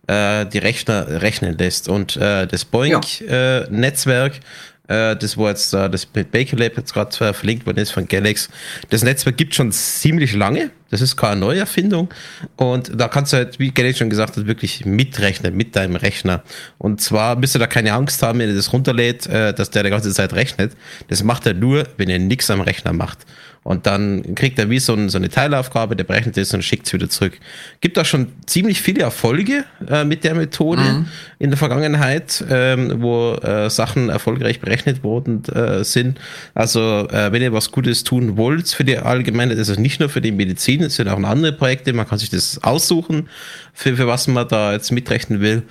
äh, 0.07 0.45
die 0.45 0.59
Rechner 0.59 1.21
rechnen 1.21 1.57
lässt. 1.57 1.89
Und 1.89 2.15
äh, 2.15 2.47
das 2.47 2.63
Boeing-Netzwerk 2.63 4.33
ja. 4.35 5.11
Äh, 5.11 5.15
das, 5.17 5.37
wo 5.37 5.47
jetzt 5.47 5.73
äh, 5.73 5.89
das 5.89 6.07
mit 6.15 6.31
Baker 6.31 6.57
Lab 6.57 6.77
jetzt 6.77 6.93
gerade 6.93 7.11
verlinkt 7.33 7.65
worden 7.65 7.77
ist 7.77 7.91
von 7.91 8.07
Galax, 8.07 8.49
das 8.89 9.03
Netzwerk 9.03 9.37
gibt 9.37 9.53
schon 9.53 9.71
ziemlich 9.71 10.33
lange. 10.33 10.71
Das 10.89 11.01
ist 11.01 11.15
keine 11.15 11.39
Neuerfindung. 11.39 12.09
Und 12.55 12.91
da 12.99 13.07
kannst 13.07 13.33
du 13.33 13.37
halt, 13.37 13.59
wie 13.59 13.71
Galax 13.71 13.99
schon 13.99 14.09
gesagt 14.09 14.37
hat, 14.37 14.47
wirklich 14.47 14.85
mitrechnen 14.85 15.55
mit 15.55 15.75
deinem 15.75 15.95
Rechner. 15.95 16.43
Und 16.77 17.01
zwar 17.01 17.35
müsst 17.35 17.55
ihr 17.55 17.59
da 17.59 17.67
keine 17.67 17.93
Angst 17.93 18.23
haben, 18.23 18.39
wenn 18.39 18.49
ihr 18.49 18.55
das 18.55 18.73
runterlädt, 18.73 19.27
äh, 19.27 19.53
dass 19.53 19.69
der 19.69 19.83
die 19.83 19.89
ganze 19.89 20.11
Zeit 20.11 20.33
rechnet. 20.33 20.73
Das 21.07 21.23
macht 21.23 21.45
er 21.45 21.53
nur, 21.53 21.87
wenn 21.97 22.09
ihr 22.09 22.19
nichts 22.19 22.49
am 22.49 22.61
Rechner 22.61 22.93
macht. 22.93 23.19
Und 23.63 23.85
dann 23.85 24.35
kriegt 24.35 24.57
er 24.57 24.69
wie 24.69 24.79
so, 24.79 24.93
ein, 24.93 25.09
so 25.09 25.17
eine 25.17 25.29
Teilaufgabe, 25.29 25.95
der 25.95 26.05
berechnet 26.05 26.37
ist 26.37 26.53
und 26.53 26.63
schickt 26.63 26.87
es 26.87 26.93
wieder 26.93 27.09
zurück. 27.09 27.33
Gibt 27.81 27.99
auch 27.99 28.05
schon 28.05 28.29
ziemlich 28.45 28.81
viele 28.81 29.01
Erfolge 29.01 29.65
äh, 29.87 30.05
mit 30.05 30.23
der 30.23 30.33
Methode 30.33 30.81
mhm. 30.81 31.05
in 31.39 31.49
der 31.49 31.57
Vergangenheit, 31.57 32.43
ähm, 32.49 33.01
wo 33.01 33.33
äh, 33.33 33.69
Sachen 33.69 34.09
erfolgreich 34.09 34.59
berechnet 34.59 35.03
worden 35.03 35.43
äh, 35.53 35.83
sind. 35.83 36.19
Also 36.55 37.07
äh, 37.09 37.31
wenn 37.31 37.41
ihr 37.41 37.51
was 37.51 37.71
Gutes 37.71 38.03
tun 38.03 38.37
wollt 38.37 38.69
für 38.69 38.85
die 38.85 38.97
Allgemeine, 38.97 39.55
das 39.55 39.67
ist 39.67 39.79
nicht 39.79 39.99
nur 39.99 40.09
für 40.09 40.21
die 40.21 40.31
Medizin, 40.31 40.78
es 40.85 40.95
sind 40.95 41.07
auch 41.07 41.21
andere 41.21 41.53
Projekte, 41.53 41.93
man 41.93 42.07
kann 42.07 42.19
sich 42.19 42.29
das 42.29 42.63
aussuchen, 42.63 43.29
für, 43.73 43.95
für 43.95 44.07
was 44.07 44.27
man 44.27 44.47
da 44.47 44.73
jetzt 44.73 44.91
mitrechnen 44.91 45.41
will. 45.41 45.63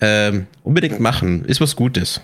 Ähm, 0.00 0.46
unbedingt 0.62 1.00
machen, 1.00 1.44
ist 1.44 1.60
was 1.60 1.76
Gutes. 1.76 2.20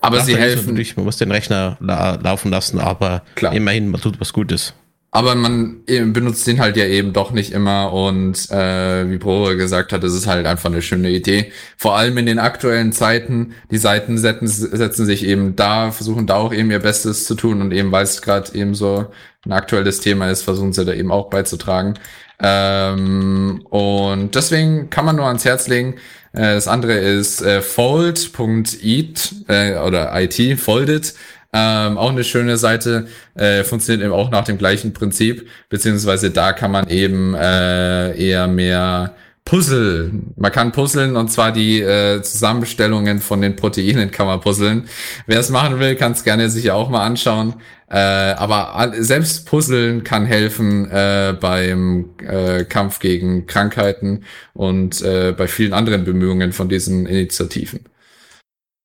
Aber 0.00 0.20
sie 0.20 0.36
helfen. 0.36 0.66
Natürlich, 0.66 0.96
man 0.96 1.04
muss 1.04 1.16
den 1.16 1.30
Rechner 1.30 1.76
la 1.80 2.16
laufen 2.16 2.50
lassen, 2.50 2.80
aber 2.80 3.22
Klar. 3.36 3.54
immerhin, 3.54 3.88
man 3.88 4.00
tut 4.00 4.20
was 4.20 4.32
Gutes. 4.32 4.74
Aber 5.14 5.34
man 5.34 5.84
benutzt 5.84 6.46
den 6.46 6.58
halt 6.58 6.78
ja 6.78 6.86
eben 6.86 7.12
doch 7.12 7.32
nicht 7.32 7.52
immer 7.52 7.92
und 7.92 8.50
äh, 8.50 9.10
wie 9.10 9.18
Bro 9.18 9.56
gesagt 9.56 9.92
hat, 9.92 10.02
es 10.04 10.14
ist 10.14 10.26
halt 10.26 10.46
einfach 10.46 10.70
eine 10.70 10.80
schöne 10.80 11.10
Idee. 11.10 11.52
Vor 11.76 11.98
allem 11.98 12.16
in 12.16 12.24
den 12.24 12.38
aktuellen 12.38 12.92
Zeiten, 12.92 13.52
die 13.70 13.76
Seiten 13.76 14.16
setzen, 14.16 14.48
setzen 14.48 15.04
sich 15.04 15.26
eben 15.26 15.54
da, 15.54 15.90
versuchen 15.90 16.26
da 16.26 16.36
auch 16.36 16.54
eben 16.54 16.70
ihr 16.70 16.78
Bestes 16.78 17.26
zu 17.26 17.34
tun 17.34 17.60
und 17.60 17.72
eben 17.72 17.92
weil 17.92 18.04
es 18.04 18.22
gerade 18.22 18.54
eben 18.54 18.74
so 18.74 19.04
ein 19.44 19.52
aktuelles 19.52 20.00
Thema 20.00 20.30
ist, 20.30 20.44
versuchen 20.44 20.72
sie 20.72 20.86
da 20.86 20.94
eben 20.94 21.12
auch 21.12 21.28
beizutragen. 21.28 21.98
Ähm, 22.40 23.66
und 23.68 24.34
deswegen 24.34 24.88
kann 24.88 25.04
man 25.04 25.16
nur 25.16 25.26
ans 25.26 25.44
Herz 25.44 25.68
legen, 25.68 25.96
äh, 26.32 26.54
das 26.54 26.68
andere 26.68 26.94
ist 26.94 27.42
äh, 27.42 27.60
fold.it 27.60 29.34
äh, 29.48 29.76
oder 29.76 30.10
IT, 30.20 30.58
folded. 30.58 31.14
Ähm, 31.54 31.98
auch 31.98 32.10
eine 32.10 32.24
schöne 32.24 32.56
Seite, 32.56 33.08
äh, 33.34 33.62
funktioniert 33.64 34.04
eben 34.04 34.14
auch 34.14 34.30
nach 34.30 34.44
dem 34.44 34.56
gleichen 34.56 34.94
Prinzip, 34.94 35.48
beziehungsweise 35.68 36.30
da 36.30 36.52
kann 36.52 36.70
man 36.70 36.88
eben 36.88 37.34
äh, 37.34 38.16
eher 38.16 38.48
mehr 38.48 39.14
Puzzle. 39.44 40.12
Man 40.36 40.52
kann 40.52 40.72
puzzeln 40.72 41.16
und 41.16 41.28
zwar 41.30 41.52
die 41.52 41.80
äh, 41.80 42.22
Zusammenstellungen 42.22 43.18
von 43.18 43.42
den 43.42 43.56
Proteinen 43.56 44.10
kann 44.10 44.26
man 44.26 44.40
puzzeln. 44.40 44.88
Wer 45.26 45.40
es 45.40 45.50
machen 45.50 45.80
will, 45.80 45.96
kann 45.96 46.12
es 46.12 46.24
gerne 46.24 46.48
sich 46.48 46.70
auch 46.70 46.88
mal 46.88 47.04
anschauen. 47.04 47.54
Äh, 47.90 47.98
aber 47.98 48.92
selbst 48.98 49.46
Puzzeln 49.46 50.04
kann 50.04 50.24
helfen 50.24 50.90
äh, 50.90 51.36
beim 51.38 52.10
äh, 52.26 52.64
Kampf 52.64 53.00
gegen 53.00 53.46
Krankheiten 53.46 54.24
und 54.54 55.02
äh, 55.02 55.34
bei 55.36 55.46
vielen 55.46 55.74
anderen 55.74 56.04
Bemühungen 56.04 56.52
von 56.52 56.70
diesen 56.70 57.04
Initiativen. 57.04 57.80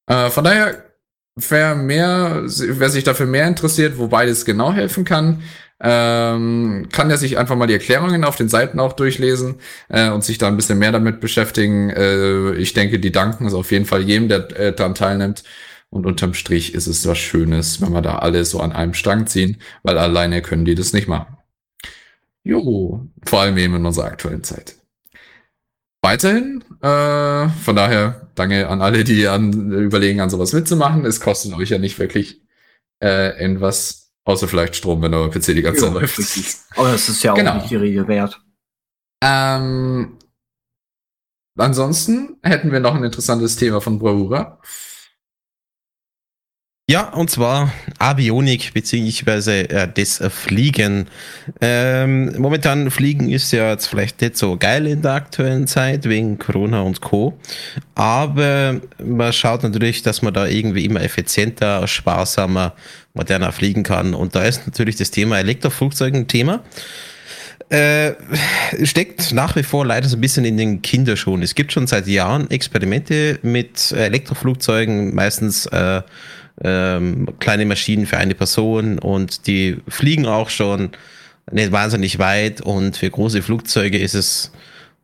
Äh, 0.07 0.30
von 0.30 0.44
daher, 0.44 0.86
wer 1.38 1.76
mehr, 1.76 2.43
wer 2.45 2.89
sich 2.89 3.03
dafür 3.03 3.27
mehr 3.27 3.47
interessiert, 3.47 3.97
wo 3.97 4.07
beides 4.07 4.43
genau 4.43 4.73
helfen 4.73 5.05
kann, 5.05 5.43
ähm, 5.80 6.88
kann 6.91 7.11
er 7.11 7.18
sich 7.18 7.38
einfach 7.38 7.55
mal 7.55 7.68
die 7.68 7.73
Erklärungen 7.73 8.23
auf 8.23 8.35
den 8.35 8.49
Seiten 8.49 8.80
auch 8.80 8.93
durchlesen 8.93 9.55
äh, 9.89 10.09
und 10.09 10.23
sich 10.23 10.39
da 10.39 10.47
ein 10.47 10.57
bisschen 10.57 10.80
mehr 10.80 10.91
damit 10.91 11.19
beschäftigen. 11.19 11.91
Äh, 11.91 12.53
ich 12.55 12.73
denke, 12.73 12.99
die 12.99 13.11
danken 13.11 13.45
es 13.45 13.53
auf 13.53 13.72
jeden 13.72 13.85
Fall 13.85 14.01
jedem, 14.01 14.27
der 14.27 14.59
äh, 14.59 14.73
daran 14.73 14.95
teilnimmt. 14.95 15.43
Und 15.89 16.05
unterm 16.05 16.34
Strich 16.34 16.73
ist 16.73 16.88
es 16.88 17.07
was 17.07 17.18
Schönes, 17.19 17.81
wenn 17.81 17.93
wir 17.93 18.01
da 18.01 18.18
alle 18.18 18.43
so 18.43 18.59
an 18.59 18.73
einem 18.73 18.93
Strang 18.93 19.27
ziehen, 19.27 19.57
weil 19.84 19.97
alleine 19.97 20.41
können 20.41 20.65
die 20.65 20.76
das 20.76 20.91
nicht 20.91 21.07
machen. 21.07 21.38
Jo, 22.43 23.07
vor 23.26 23.41
allem 23.41 23.57
eben 23.57 23.76
in 23.76 23.85
unserer 23.85 24.05
aktuellen 24.05 24.43
Zeit. 24.43 24.76
Weiterhin, 26.02 26.64
äh, 26.82 27.49
von 27.49 27.76
daher 27.76 28.30
danke 28.36 28.68
an 28.68 28.82
alle, 28.82 29.03
die 29.03 29.28
an, 29.28 29.72
überlegen, 29.72 30.22
an 30.22 30.30
sowas 30.30 30.53
mitzumachen. 30.53 31.06
Es 31.06 31.19
kostet 31.19 31.53
euch 31.53 31.69
ja 31.69 31.80
nicht 31.80 31.98
wirklich 31.99 32.41
äh, 33.03 33.40
irgendwas, 33.41 34.14
außer 34.24 34.48
vielleicht 34.48 34.76
Strom, 34.76 35.02
wenn 35.02 35.14
euer 35.14 35.32
PC 35.32 35.48
die 35.48 35.61
ganze 35.61 35.82
Zeit 35.82 35.94
läuft. 35.94 36.19
Aber 36.76 36.91
das 36.91 37.10
ist 37.10 37.24
ja 37.24 37.34
auch 37.34 37.36
genau. 37.36 37.56
nicht 37.56 37.72
die 37.72 37.76
Rede 37.76 38.07
wert. 38.07 38.40
Ähm, 39.24 40.18
ansonsten 41.57 42.38
hätten 42.44 42.72
wir 42.72 42.80
noch 42.80 42.95
ein 42.95 43.03
interessantes 43.03 43.56
Thema 43.56 43.82
von 43.82 43.98
Bravura. 43.98 44.61
Ja, 46.89 47.09
und 47.09 47.30
zwar 47.30 47.73
Avionik 47.99 48.73
beziehungsweise 48.73 49.69
äh, 49.69 49.89
das 49.93 50.23
Fliegen. 50.30 51.09
Ähm, 51.59 52.34
momentan 52.39 52.89
Fliegen 52.91 53.30
ist 53.30 53.51
ja 53.51 53.72
jetzt 53.72 53.88
vielleicht 53.88 54.22
nicht 54.22 54.38
so 54.38 54.55
geil 54.55 54.88
in 54.88 55.01
der 55.01 55.11
aktuellen 55.11 55.68
Zeit 55.68 56.05
wegen 56.05 56.39
Corona 56.39 56.80
und 56.84 57.01
Co. 57.01 57.38
Aber 57.95 58.80
man 59.03 59.34
schaut 59.34 59.64
natürlich, 59.64 60.01
dass 60.01 60.22
man 60.22 60.34
da 60.34 60.47
irgendwie 60.47 60.85
immer 60.85 61.01
effizienter, 61.01 61.85
sparsamer, 61.89 62.73
moderner 63.14 63.51
fliegen 63.51 63.84
kann. 63.84 64.14
Und 64.14 64.35
da 64.35 64.45
ist 64.45 64.65
natürlich 64.65 64.95
das 64.95 65.11
Thema 65.11 65.39
Elektroflugzeuge 65.39 66.18
ein 66.18 66.27
Thema. 66.30 66.64
Äh, 67.68 68.14
steckt 68.84 69.34
nach 69.34 69.57
wie 69.57 69.64
vor 69.64 69.85
leider 69.85 70.07
so 70.07 70.15
ein 70.15 70.22
bisschen 70.22 70.45
in 70.45 70.55
den 70.55 70.81
Kinderschuhen. 70.81 71.41
Es 71.41 71.53
gibt 71.53 71.73
schon 71.73 71.85
seit 71.85 72.07
Jahren 72.07 72.49
Experimente 72.49 73.39
mit 73.41 73.91
Elektroflugzeugen, 73.91 75.14
meistens 75.14 75.65
äh, 75.65 76.01
ähm, 76.63 77.27
kleine 77.39 77.65
Maschinen 77.65 78.05
für 78.05 78.17
eine 78.17 78.35
Person 78.35 78.99
und 78.99 79.47
die 79.47 79.77
fliegen 79.88 80.25
auch 80.25 80.49
schon 80.49 80.91
nicht 81.51 81.71
wahnsinnig 81.71 82.19
weit 82.19 82.61
und 82.61 82.97
für 82.97 83.09
große 83.09 83.41
Flugzeuge 83.41 83.97
ist 83.97 84.15
es 84.15 84.51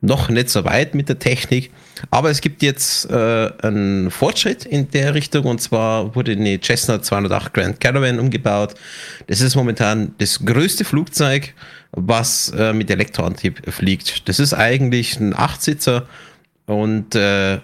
noch 0.04 0.28
nicht 0.28 0.50
so 0.50 0.64
weit 0.64 0.94
mit 0.94 1.08
der 1.08 1.18
Technik. 1.18 1.70
Aber 2.10 2.30
es 2.30 2.40
gibt 2.40 2.62
jetzt 2.62 3.10
äh, 3.10 3.50
einen 3.62 4.10
Fortschritt 4.10 4.64
in 4.66 4.90
der 4.90 5.14
Richtung 5.14 5.46
und 5.46 5.60
zwar 5.60 6.14
wurde 6.14 6.32
eine 6.32 6.60
Cessna 6.60 7.00
208 7.00 7.54
Grand 7.54 7.80
Caravan 7.80 8.18
umgebaut. 8.18 8.74
Das 9.26 9.40
ist 9.40 9.54
momentan 9.54 10.14
das 10.18 10.44
größte 10.44 10.84
Flugzeug, 10.84 11.54
was 11.92 12.50
äh, 12.50 12.72
mit 12.72 12.90
Elektroantrieb 12.90 13.72
fliegt. 13.72 14.28
Das 14.28 14.38
ist 14.38 14.52
eigentlich 14.52 15.18
ein 15.18 15.34
Achtsitzer 15.34 16.06
und 16.66 17.14
äh, 17.14 17.60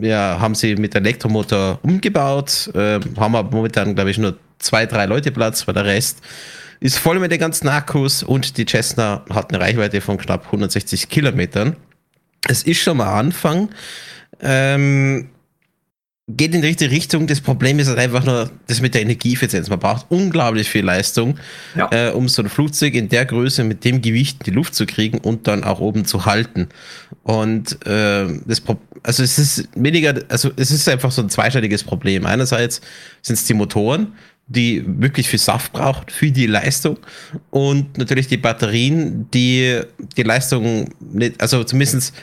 ja, 0.00 0.38
haben 0.40 0.54
sie 0.54 0.76
mit 0.76 0.94
Elektromotor 0.94 1.78
umgebaut, 1.82 2.70
äh, 2.74 3.00
haben 3.16 3.34
aber 3.34 3.50
momentan, 3.50 3.94
glaube 3.94 4.10
ich, 4.10 4.18
nur 4.18 4.36
zwei, 4.58 4.86
drei 4.86 5.06
Leute 5.06 5.30
Platz, 5.32 5.66
weil 5.66 5.74
der 5.74 5.84
Rest 5.84 6.20
ist 6.80 6.98
voll 6.98 7.18
mit 7.18 7.32
den 7.32 7.38
ganzen 7.38 7.68
Akkus 7.68 8.22
und 8.22 8.56
die 8.56 8.66
Cessna 8.66 9.24
hat 9.30 9.52
eine 9.52 9.62
Reichweite 9.62 10.00
von 10.00 10.18
knapp 10.18 10.46
160 10.46 11.08
Kilometern. 11.08 11.76
Es 12.48 12.62
ist 12.62 12.80
schon 12.80 12.98
mal 12.98 13.18
Anfang. 13.18 13.70
Ähm, 14.40 15.30
geht 16.26 16.54
in 16.54 16.62
die 16.62 16.68
richtige 16.68 16.90
Richtung. 16.90 17.26
Das 17.26 17.40
Problem 17.40 17.78
ist 17.78 17.88
halt 17.88 17.98
einfach 17.98 18.24
nur 18.24 18.50
das 18.66 18.80
mit 18.80 18.94
der 18.94 19.02
Energieeffizienz. 19.02 19.68
Man 19.68 19.78
braucht 19.78 20.06
unglaublich 20.08 20.68
viel 20.68 20.84
Leistung, 20.84 21.38
ja. 21.76 21.88
äh, 21.92 22.10
um 22.12 22.28
so 22.28 22.42
ein 22.42 22.48
Flugzeug 22.48 22.94
in 22.94 23.08
der 23.08 23.26
Größe 23.26 23.62
mit 23.62 23.84
dem 23.84 24.00
Gewicht 24.00 24.38
in 24.40 24.44
die 24.44 24.50
Luft 24.50 24.74
zu 24.74 24.86
kriegen 24.86 25.18
und 25.18 25.46
dann 25.46 25.64
auch 25.64 25.80
oben 25.80 26.06
zu 26.06 26.24
halten. 26.24 26.68
Und 27.22 27.84
äh, 27.86 28.26
das 28.46 28.62
also 29.02 29.22
es 29.22 29.38
ist 29.38 29.68
weniger, 29.74 30.14
also 30.28 30.50
es 30.56 30.70
ist 30.70 30.88
einfach 30.88 31.12
so 31.12 31.20
ein 31.20 31.28
zweischneidiges 31.28 31.84
Problem. 31.84 32.24
Einerseits 32.24 32.80
sind 33.20 33.34
es 33.34 33.44
die 33.44 33.54
Motoren, 33.54 34.14
die 34.46 34.82
wirklich 34.86 35.28
viel 35.28 35.38
Saft 35.38 35.72
braucht 35.72 36.10
für 36.10 36.30
die 36.30 36.46
Leistung 36.46 36.98
und 37.50 37.98
natürlich 37.98 38.28
die 38.28 38.36
Batterien, 38.38 39.30
die 39.30 39.80
die 40.16 40.22
Leistung 40.22 40.88
nicht, 41.00 41.40
also 41.40 41.64
zumindest 41.64 42.14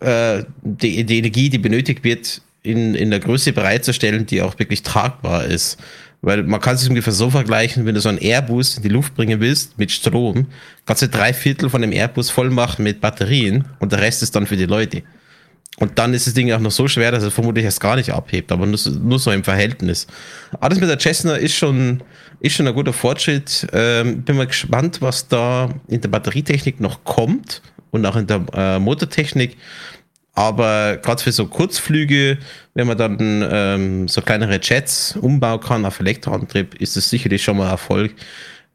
äh, 0.00 0.44
die, 0.62 1.04
die 1.04 1.18
Energie, 1.18 1.48
die 1.48 1.58
benötigt 1.58 2.04
wird, 2.04 2.42
in, 2.66 2.94
in 2.94 3.10
der 3.10 3.20
Größe 3.20 3.52
bereitzustellen, 3.52 4.26
die 4.26 4.42
auch 4.42 4.58
wirklich 4.58 4.82
tragbar 4.82 5.44
ist. 5.44 5.78
Weil 6.22 6.42
man 6.42 6.60
kann 6.60 6.76
sich 6.76 6.88
ungefähr 6.88 7.12
so 7.12 7.30
vergleichen, 7.30 7.86
wenn 7.86 7.94
du 7.94 8.00
so 8.00 8.08
einen 8.08 8.18
Airbus 8.18 8.78
in 8.78 8.82
die 8.82 8.88
Luft 8.88 9.14
bringen 9.14 9.40
willst 9.40 9.78
mit 9.78 9.92
Strom, 9.92 10.46
kannst 10.84 11.02
du 11.02 11.08
drei 11.08 11.32
Viertel 11.32 11.70
von 11.70 11.82
dem 11.82 11.92
Airbus 11.92 12.30
voll 12.30 12.50
machen 12.50 12.82
mit 12.82 13.00
Batterien 13.00 13.66
und 13.78 13.92
der 13.92 14.00
Rest 14.00 14.22
ist 14.22 14.34
dann 14.34 14.46
für 14.46 14.56
die 14.56 14.66
Leute. 14.66 15.02
Und 15.78 15.98
dann 15.98 16.14
ist 16.14 16.26
das 16.26 16.32
Ding 16.32 16.50
auch 16.52 16.58
noch 16.58 16.70
so 16.70 16.88
schwer, 16.88 17.10
dass 17.12 17.22
es 17.22 17.34
vermutlich 17.34 17.64
erst 17.64 17.80
gar 17.80 17.96
nicht 17.96 18.10
abhebt, 18.10 18.50
aber 18.50 18.64
nur, 18.64 18.78
nur 19.02 19.18
so 19.18 19.30
im 19.30 19.44
Verhältnis. 19.44 20.06
Alles 20.58 20.80
mit 20.80 20.88
der 20.88 20.98
Cessna 20.98 21.36
ist 21.36 21.54
schon, 21.54 22.02
ist 22.40 22.54
schon 22.56 22.66
ein 22.66 22.74
guter 22.74 22.94
Fortschritt. 22.94 23.66
Ähm, 23.72 24.22
bin 24.22 24.36
mal 24.36 24.46
gespannt, 24.46 25.02
was 25.02 25.28
da 25.28 25.68
in 25.86 26.00
der 26.00 26.08
Batterietechnik 26.08 26.80
noch 26.80 27.04
kommt 27.04 27.60
und 27.90 28.06
auch 28.06 28.16
in 28.16 28.26
der 28.26 28.42
äh, 28.54 28.78
Motortechnik. 28.78 29.58
Aber 30.36 30.98
gerade 30.98 31.22
für 31.22 31.32
so 31.32 31.46
Kurzflüge, 31.46 32.36
wenn 32.74 32.86
man 32.86 32.98
dann 32.98 33.18
ähm, 33.50 34.06
so 34.06 34.20
kleinere 34.20 34.60
Jets 34.62 35.16
umbauen 35.16 35.60
kann 35.60 35.86
auf 35.86 35.98
Elektroantrieb, 35.98 36.74
ist 36.74 36.94
das 36.94 37.08
sicherlich 37.08 37.42
schon 37.42 37.56
mal 37.56 37.70
Erfolg. 37.70 38.14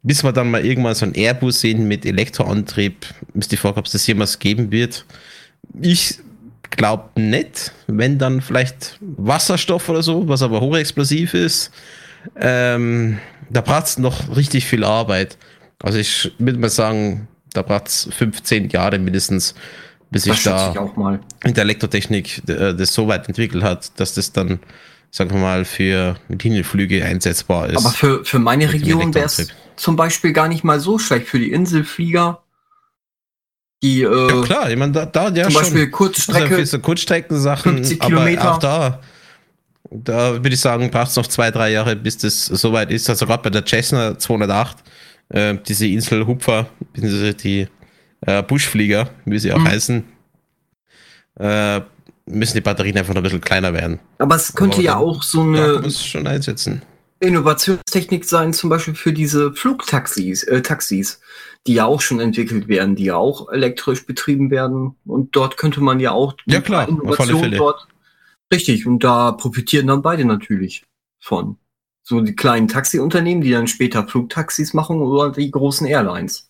Bis 0.02 0.24
wir 0.24 0.32
dann 0.32 0.50
mal 0.50 0.66
irgendwann 0.66 0.96
so 0.96 1.06
ein 1.06 1.14
Airbus 1.14 1.62
sehen 1.62 1.88
mit 1.88 2.04
Elektroantrieb, 2.04 3.06
ist 3.36 3.52
die 3.52 3.58
Frage, 3.58 3.78
ob 3.78 3.86
es 3.86 3.92
das 3.92 4.08
jemals 4.08 4.40
geben 4.40 4.72
wird. 4.72 5.06
Ich 5.80 6.18
glaube 6.72 7.22
nicht, 7.22 7.72
wenn 7.86 8.18
dann 8.18 8.42
vielleicht 8.42 8.98
Wasserstoff 9.00 9.88
oder 9.88 10.02
so, 10.02 10.28
was 10.28 10.42
aber 10.42 10.62
hochexplosiv 10.62 11.36
ist. 11.36 11.70
Ähm, 12.40 13.20
da 13.52 13.62
braucht 13.62 13.86
es 13.86 14.00
noch 14.00 14.36
richtig 14.36 14.66
viel 14.66 14.84
Arbeit. 14.84 15.38
Also 15.84 16.00
ich 16.00 16.32
würde 16.40 16.58
mal 16.58 16.72
sagen, 16.72 17.28
da 17.54 17.62
braucht 17.62 17.88
es 17.88 18.10
15 18.12 18.70
Jahre 18.70 18.98
mindestens, 18.98 19.54
bis 20.12 20.26
das 20.26 20.38
ich 20.38 20.44
da 20.44 20.74
in 21.44 21.54
der 21.54 21.64
Elektrotechnik 21.64 22.48
äh, 22.48 22.74
das 22.74 22.94
so 22.94 23.08
weit 23.08 23.28
entwickelt 23.28 23.64
hat, 23.64 24.00
dass 24.00 24.14
das 24.14 24.32
dann, 24.32 24.60
sagen 25.10 25.32
wir 25.32 25.40
mal, 25.40 25.66
für 25.66 26.18
Linienflüge 26.28 27.04
einsetzbar 27.04 27.70
ist. 27.70 27.78
Aber 27.78 27.90
für, 27.90 28.24
für 28.26 28.40
meine 28.40 28.72
Region 28.72 29.14
wäre 29.14 29.26
es 29.26 29.48
zum 29.78 29.96
Beispiel 29.96 30.34
gar 30.34 30.48
nicht 30.48 30.64
mal 30.64 30.80
so 30.80 31.00
schlecht. 31.00 31.28
Für 31.28 31.40
die 31.40 31.52
Inselflieger 31.52 32.44
die, 33.84 34.04
äh, 34.04 34.30
ja 34.30 34.42
klar, 34.44 34.70
ich 34.70 34.78
meine, 34.78 34.92
da, 34.92 35.06
da 35.08 35.30
ja 35.30 35.46
zum 35.46 35.56
Beispiel 35.56 35.90
Kurzstrecke, 35.90 36.56
also 36.56 36.78
so 36.78 36.80
Kurzstreckensachen, 36.80 37.78
50 37.78 38.00
Kilometer. 38.00 38.54
auch 38.54 38.60
da, 38.60 39.00
da 39.90 40.34
würde 40.34 40.50
ich 40.50 40.60
sagen, 40.60 40.92
braucht 40.92 41.10
es 41.10 41.16
noch 41.16 41.26
zwei, 41.26 41.50
drei 41.50 41.72
Jahre, 41.72 41.96
bis 41.96 42.18
das 42.18 42.46
soweit 42.46 42.92
ist. 42.92 43.10
Also 43.10 43.26
gerade 43.26 43.42
bei 43.42 43.50
der 43.50 43.66
Cessna 43.66 44.20
208, 44.20 44.78
äh, 45.30 45.58
diese 45.68 45.88
Inselhupfer, 45.88 46.68
die 46.96 47.68
äh, 48.22 48.43
Buschflieger, 48.43 49.10
wie 49.26 49.39
sie 49.39 49.52
auch 49.53 49.60
mhm. 49.60 49.68
heißen, 49.68 50.03
äh, 51.39 51.81
müssen 52.26 52.56
die 52.56 52.61
Batterien 52.61 52.98
einfach 52.98 53.14
noch 53.14 53.22
ein 53.22 53.23
bisschen 53.23 53.41
kleiner 53.41 53.73
werden. 53.73 53.99
Aber 54.18 54.35
es 54.35 54.53
könnte 54.53 54.77
Aber 54.77 54.84
ja 54.84 54.98
auch 54.98 55.23
so 55.23 55.41
eine 55.41 55.89
schon 55.91 56.27
einsetzen. 56.27 56.81
Innovationstechnik 57.19 58.26
sein, 58.26 58.53
zum 58.53 58.69
Beispiel 58.69 58.95
für 58.95 59.14
diese 59.14 59.53
Flugtaxis, 59.53 60.43
äh, 60.43 60.61
Taxis 60.61 61.19
die 61.68 61.76
ja 61.76 61.85
auch 61.85 62.02
schon 62.02 62.19
entwickelt 62.19 62.68
werden, 62.68 62.95
die 62.95 63.06
ja 63.06 63.15
auch 63.15 63.52
elektrisch 63.52 64.06
betrieben 64.06 64.49
werden. 64.49 64.95
Und 65.06 65.35
dort 65.35 65.57
könnte 65.57 65.81
man 65.81 65.99
ja 65.99 66.11
auch 66.11 66.34
ja, 66.45 66.61
klar, 66.61 66.88
Innovation 66.88 67.52
dort. 67.52 67.88
Richtig, 68.52 68.88
und 68.88 69.03
da 69.03 69.31
profitieren 69.31 69.88
dann 69.88 70.02
beide 70.02 70.26
natürlich 70.26 70.84
von. 71.19 71.57
So 72.03 72.22
die 72.22 72.35
kleinen 72.35 72.68
Taxiunternehmen, 72.68 73.43
die 73.43 73.52
dann 73.52 73.68
später 73.68 74.07
Flugtaxis 74.07 74.73
machen 74.73 75.02
oder 75.02 75.31
die 75.31 75.52
großen 75.52 75.85
Airlines. 75.85 76.49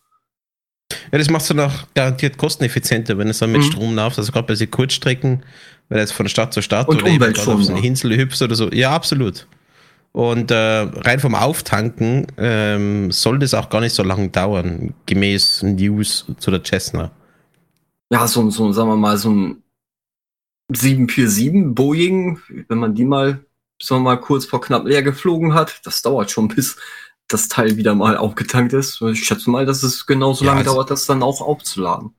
Ja, 1.11 1.17
das 1.17 1.29
macht 1.29 1.43
es 1.43 1.47
dann 1.49 1.59
auch 1.59 1.73
garantiert 1.93 2.37
kosteneffizienter, 2.37 3.17
wenn 3.17 3.27
es 3.27 3.39
dann 3.39 3.51
mit 3.51 3.61
mhm. 3.61 3.65
Strom 3.65 3.95
läuft. 3.95 4.17
Also 4.17 4.31
gerade 4.31 4.47
bei 4.47 4.55
den 4.55 4.71
Kurzstrecken, 4.71 5.43
wenn 5.89 5.99
es 5.99 6.11
von 6.11 6.27
Stadt 6.27 6.53
zu 6.53 6.61
Stadt 6.61 6.87
und 6.87 7.01
oder 7.01 7.11
eben 7.11 7.35
auf 7.35 7.63
so 7.63 7.73
eine 7.73 7.85
Insel 7.85 8.17
hüpft 8.17 8.41
oder 8.41 8.55
so. 8.55 8.69
Ja, 8.71 8.91
absolut. 8.91 9.47
Und 10.13 10.51
äh, 10.51 10.55
rein 10.55 11.19
vom 11.19 11.35
Auftanken 11.35 12.27
ähm, 12.37 13.11
soll 13.11 13.39
das 13.39 13.53
auch 13.53 13.69
gar 13.69 13.79
nicht 13.79 13.95
so 13.95 14.03
lange 14.03 14.29
dauern, 14.29 14.93
gemäß 15.05 15.63
News 15.63 16.25
zu 16.37 16.51
der 16.51 16.63
Cessna. 16.63 17.11
Ja, 18.11 18.27
so, 18.27 18.49
so 18.49 18.73
sagen 18.73 18.89
wir 18.89 18.97
mal, 18.97 19.17
so 19.17 19.31
ein 19.31 19.63
747 20.73 21.73
Boeing, 21.73 22.39
wenn 22.67 22.77
man 22.77 22.93
die 22.93 23.05
mal, 23.05 23.45
sagen 23.81 24.03
wir 24.03 24.11
mal, 24.11 24.19
kurz 24.19 24.45
vor 24.45 24.59
knapp 24.59 24.85
leer 24.85 25.01
geflogen 25.01 25.53
hat, 25.53 25.79
das 25.85 26.01
dauert 26.01 26.29
schon, 26.29 26.49
bis 26.49 26.77
das 27.33 27.47
Teil 27.47 27.77
wieder 27.77 27.95
mal 27.95 28.17
aufgetankt 28.17 28.73
ist. 28.73 29.01
Ich 29.01 29.25
schätze 29.25 29.49
mal, 29.49 29.65
dass 29.65 29.83
es 29.83 30.05
genauso 30.05 30.45
ja, 30.45 30.51
lange 30.51 30.61
also, 30.61 30.73
dauert, 30.73 30.91
das 30.91 31.05
dann 31.05 31.23
auch 31.23 31.41
aufzuladen. 31.41 32.13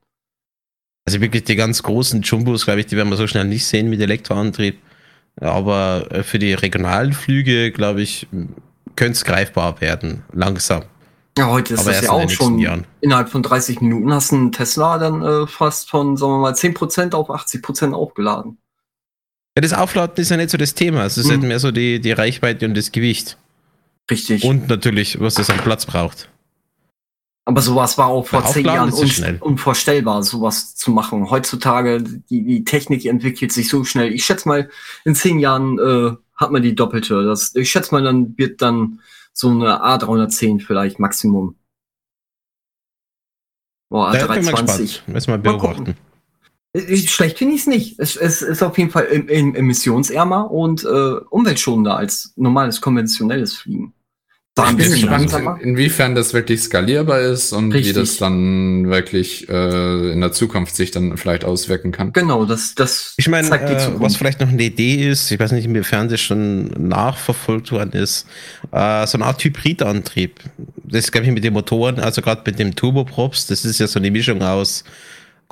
Also 1.05 1.21
wirklich 1.21 1.45
die 1.45 1.57
ganz 1.57 1.83
großen 1.83 2.23
Jumbos, 2.23 2.65
glaube 2.65 2.81
ich, 2.81 2.87
die 2.87 2.97
werden 2.97 3.09
wir 3.09 3.17
so 3.17 3.27
schnell 3.27 3.45
nicht 3.45 3.67
sehen 3.67 3.91
mit 3.91 4.01
Elektroantrieb. 4.01 4.79
Aber 5.41 6.07
äh, 6.11 6.23
für 6.23 6.39
die 6.39 6.55
regionalen 6.55 7.13
Flüge, 7.13 7.73
glaube 7.73 8.03
ich, 8.03 8.29
könnte 8.97 9.13
es 9.13 9.25
greifbar 9.25 9.81
werden, 9.81 10.25
langsam. 10.33 10.83
Ja, 11.39 11.49
heute 11.49 11.75
ist 11.75 11.81
Aber 11.81 11.93
das 11.93 12.03
ja 12.03 12.11
auch 12.11 12.29
schon. 12.29 12.59
Jahren. 12.59 12.87
Innerhalb 13.01 13.31
von 13.31 13.43
30 13.43 13.81
Minuten 13.81 14.13
hast 14.13 14.33
du 14.33 14.37
einen 14.37 14.53
Tesla 14.53 14.99
dann 14.99 15.23
äh, 15.23 15.47
fast 15.47 15.89
von, 15.89 16.17
sagen 16.17 16.33
wir 16.33 16.39
mal, 16.39 16.53
10% 16.53 17.15
auf 17.15 17.31
80% 17.31 17.95
aufgeladen. 17.95 18.59
Ja, 19.57 19.63
das 19.63 19.73
Aufladen 19.73 20.17
ist 20.17 20.31
ja 20.31 20.37
nicht 20.37 20.51
so 20.51 20.59
das 20.59 20.75
Thema. 20.75 21.05
Es 21.05 21.17
ist 21.17 21.27
halt 21.27 21.37
hm. 21.37 21.41
halt 21.43 21.49
mehr 21.49 21.59
so 21.59 21.71
die, 21.71 22.01
die 22.01 22.13
Reichweite 22.13 22.67
und 22.67 22.77
das 22.77 22.93
Gewicht. 22.93 23.39
Richtig. 24.11 24.45
Und 24.45 24.69
natürlich, 24.69 25.21
was 25.21 25.35
das 25.35 25.51
an 25.51 25.59
Platz 25.59 25.87
braucht. 25.87 26.29
Aber 27.45 27.61
sowas 27.61 27.99
war 27.99 28.07
auch 28.07 28.27
vor 28.27 28.45
zehn 28.47 28.67
Jahren 28.67 28.93
un 28.93 29.39
unvorstellbar, 29.41 30.23
sowas 30.23 30.77
zu 30.77 30.93
machen. 30.93 31.29
Heutzutage, 31.29 32.03
die, 32.03 32.45
die 32.45 32.65
Technik 32.65 33.05
entwickelt 33.05 33.53
sich 33.53 33.69
so 33.69 33.83
schnell. 33.83 34.13
Ich 34.13 34.25
schätze 34.25 34.49
mal, 34.49 34.71
in 35.05 35.17
zehn 35.17 35.41
Jahren 35.41 35.79
äh, 35.79 36.17
hat 36.37 36.53
man 36.53 36.63
die 36.63 36.75
doppelte. 36.75 37.25
Das, 37.25 37.55
ich 37.57 37.71
schätze 37.71 37.93
mal, 37.95 38.03
dann 38.05 38.39
wird 38.39 38.63
dann 38.63 39.01
so 39.33 39.49
eine 39.51 39.83
A310 39.83 40.65
vielleicht 40.65 41.01
Maximum. 41.01 41.57
Boah, 43.89 44.13
A320. 44.13 45.01
Müssen 45.07 45.33
wir 45.33 45.39
beobachten. 45.39 45.97
Mal 46.75 46.97
Schlecht 46.97 47.39
finde 47.39 47.55
ich 47.55 47.63
es 47.63 47.67
nicht. 47.67 47.99
Es, 47.99 48.17
es 48.17 48.43
ist 48.43 48.63
auf 48.63 48.79
jeden 48.79 48.91
Fall 48.91 49.07
emissionsärmer 49.11 50.51
und 50.51 50.85
äh, 50.85 50.89
umweltschonender 50.89 51.97
als 51.97 52.33
normales 52.37 52.81
konventionelles 52.81 53.55
Fliegen. 53.55 53.93
Da 54.55 54.69
ich 54.69 54.77
bin 54.77 54.91
gespannt, 54.91 55.63
inwiefern 55.63 56.15
das 56.15 56.35
wirklich 56.35 56.61
skalierbar 56.61 57.21
ist 57.21 57.55
und 57.55 57.73
Richtig. 57.73 57.95
wie 57.95 58.01
das 58.01 58.19
dann 58.19 58.91
wirklich 58.91 59.49
äh, 59.49 60.13
in 60.13 60.21
der 60.21 60.33
Zukunft 60.33 60.77
sich 60.77 60.91
dann 60.91 61.17
vielleicht 61.17 61.47
auswirken 61.47 61.91
kann. 61.91 62.13
Genau, 62.13 62.45
das, 62.45 62.75
das 62.75 63.15
ich 63.17 63.29
meine, 63.29 63.49
äh, 63.49 63.89
was 63.95 64.17
vielleicht 64.17 64.41
noch 64.41 64.51
eine 64.51 64.63
Idee 64.63 65.09
ist, 65.09 65.31
ich 65.31 65.41
weiß 65.41 65.53
nicht, 65.53 65.65
inwiefern 65.65 66.11
das 66.11 66.21
schon 66.21 66.67
nachverfolgt 66.67 67.73
worden 67.73 67.93
ist, 67.93 68.27
äh, 68.73 69.07
so 69.07 69.17
eine 69.17 69.25
Art 69.25 69.43
Hybridantrieb. 69.43 70.41
Das 70.85 71.11
glaube 71.11 71.27
ich 71.27 71.33
mit 71.33 71.45
den 71.45 71.55
Motoren, 71.55 71.99
also 71.99 72.21
gerade 72.21 72.43
mit 72.45 72.59
dem 72.59 72.77
Turboprops, 72.77 73.47
das 73.47 73.65
ist 73.65 73.81
ja 73.81 73.87
so 73.87 73.99
eine 73.99 74.11
Mischung 74.11 74.43
aus 74.43 74.85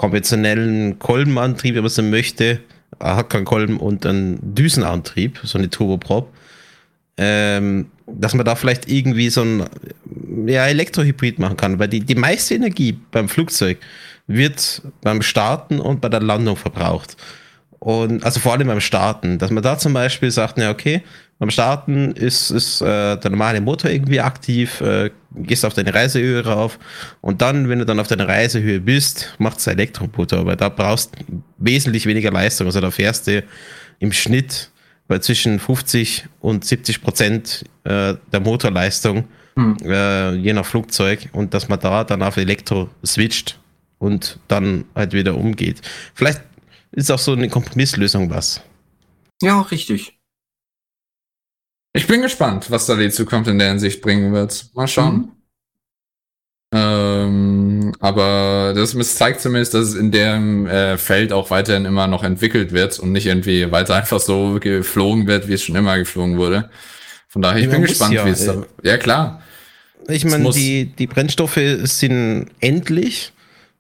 konventionellen 0.01 0.99
Kolbenantrieb, 0.99 1.75
wenn 1.75 1.83
man 1.83 1.91
so 1.91 2.03
möchte, 2.03 2.61
hat 2.99 3.29
keinen 3.29 3.45
Kolben 3.45 3.77
und 3.77 4.07
ein 4.07 4.39
Düsenantrieb, 4.41 5.39
so 5.43 5.59
eine 5.59 5.69
Turboprop. 5.69 6.33
Ähm, 7.19 7.91
dass 8.07 8.33
man 8.33 8.47
da 8.47 8.55
vielleicht 8.55 8.91
irgendwie 8.91 9.29
so 9.29 9.43
ein 9.43 9.67
ja, 10.47 10.67
Elektrohybrid 10.67 11.39
machen 11.39 11.59
kann, 11.59 11.79
weil 11.79 11.89
die, 11.89 12.01
die 12.01 12.15
meiste 12.15 12.55
Energie 12.55 12.99
beim 13.11 13.29
Flugzeug 13.29 13.77
wird 14.27 14.81
beim 15.03 15.21
Starten 15.21 15.79
und 15.81 16.01
bei 16.01 16.09
der 16.09 16.23
Landung 16.23 16.57
verbraucht. 16.57 17.19
Und 17.79 18.25
also 18.25 18.41
vor 18.41 18.55
allem 18.55 18.69
beim 18.69 18.81
Starten, 18.81 19.37
dass 19.37 19.51
man 19.51 19.63
da 19.63 19.77
zum 19.77 19.93
Beispiel 19.93 20.31
sagt, 20.31 20.57
ja, 20.57 20.71
okay, 20.71 21.03
beim 21.41 21.51
Starten 21.51 22.13
ist, 22.13 22.51
ist 22.51 22.83
äh, 22.83 23.17
der 23.17 23.31
normale 23.31 23.63
Motor 23.63 23.91
irgendwie 23.91 24.21
aktiv, 24.21 24.83
äh, 24.83 25.11
gehst 25.35 25.65
auf 25.65 25.73
deine 25.73 25.95
Reisehöhe 25.95 26.45
rauf 26.45 26.79
und 27.23 27.41
dann, 27.41 27.71
wenn 27.71 27.79
du 27.79 27.87
dann 27.87 27.99
auf 27.99 28.09
deiner 28.09 28.29
Reisehöhe 28.29 28.79
bist, 28.79 29.35
macht 29.39 29.59
es 29.59 29.67
Elektromotor, 29.67 30.45
weil 30.45 30.57
da 30.57 30.69
brauchst 30.69 31.13
wesentlich 31.57 32.05
weniger 32.05 32.31
Leistung. 32.31 32.67
Also 32.67 32.83
da 32.83 32.91
fährst 32.91 33.27
du 33.27 33.43
im 34.01 34.13
Schnitt 34.13 34.71
bei 35.09 35.19
zwischen 35.19 35.59
50 35.59 36.27
und 36.41 36.67
70 36.67 37.01
Prozent 37.01 37.65
äh, 37.85 38.15
der 38.33 38.41
Motorleistung, 38.41 39.25
hm. 39.57 39.79
äh, 39.83 40.35
je 40.35 40.53
nach 40.53 40.67
Flugzeug, 40.67 41.31
und 41.33 41.55
dass 41.55 41.71
man 41.71 41.81
da 41.81 42.05
dann 42.05 42.23
auf 42.23 42.37
Elektro 42.37 42.91
switcht 43.05 43.59
und 43.99 44.39
dann 44.47 44.85
halt 44.95 45.15
wieder 45.15 45.35
umgeht. 45.35 45.81
Vielleicht 46.13 46.43
ist 46.93 47.11
auch 47.11 47.19
so 47.19 47.33
eine 47.33 47.49
Kompromisslösung 47.49 48.29
was. 48.29 48.61
Ja, 49.41 49.63
richtig. 49.63 50.20
Ich 51.93 52.07
bin 52.07 52.23
gespannt, 52.23 52.71
was 52.71 52.87
da 52.87 52.95
die 52.95 53.11
Zukunft 53.11 53.51
in 53.51 53.59
der 53.59 53.69
Hinsicht 53.69 54.01
bringen 54.01 54.33
wird. 54.33 54.67
Mal 54.75 54.87
schauen. 54.87 55.15
Mhm. 55.17 55.33
Ähm, 56.73 57.93
aber 57.99 58.73
das 58.77 58.95
zeigt 59.17 59.41
zumindest, 59.41 59.75
dass 59.75 59.89
es 59.89 59.95
in 59.97 60.13
dem 60.13 60.69
äh, 60.69 60.97
Feld 60.99 61.33
auch 61.33 61.51
weiterhin 61.51 61.85
immer 61.85 62.07
noch 62.07 62.23
entwickelt 62.23 62.71
wird 62.71 63.01
und 63.01 63.11
nicht 63.11 63.27
irgendwie 63.27 63.73
weiter 63.73 63.97
einfach 63.97 64.21
so 64.21 64.59
geflogen 64.61 65.27
wird, 65.27 65.49
wie 65.49 65.55
es 65.55 65.65
schon 65.65 65.75
immer 65.75 65.99
geflogen 65.99 66.39
wurde. 66.39 66.71
Von 67.27 67.43
daher, 67.43 67.59
ich 67.59 67.67
ja, 67.67 67.73
bin 67.73 67.83
gespannt, 67.83 68.15
ja, 68.15 68.25
wie 68.25 68.31
es 68.31 68.47
da. 68.47 68.65
Ja, 68.85 68.99
klar. 68.99 69.43
Ich 70.09 70.25
meine, 70.25 70.49
die, 70.51 70.87
die 70.87 71.07
Brennstoffe 71.09 71.61
sind 71.83 72.47
endlich. 72.61 73.33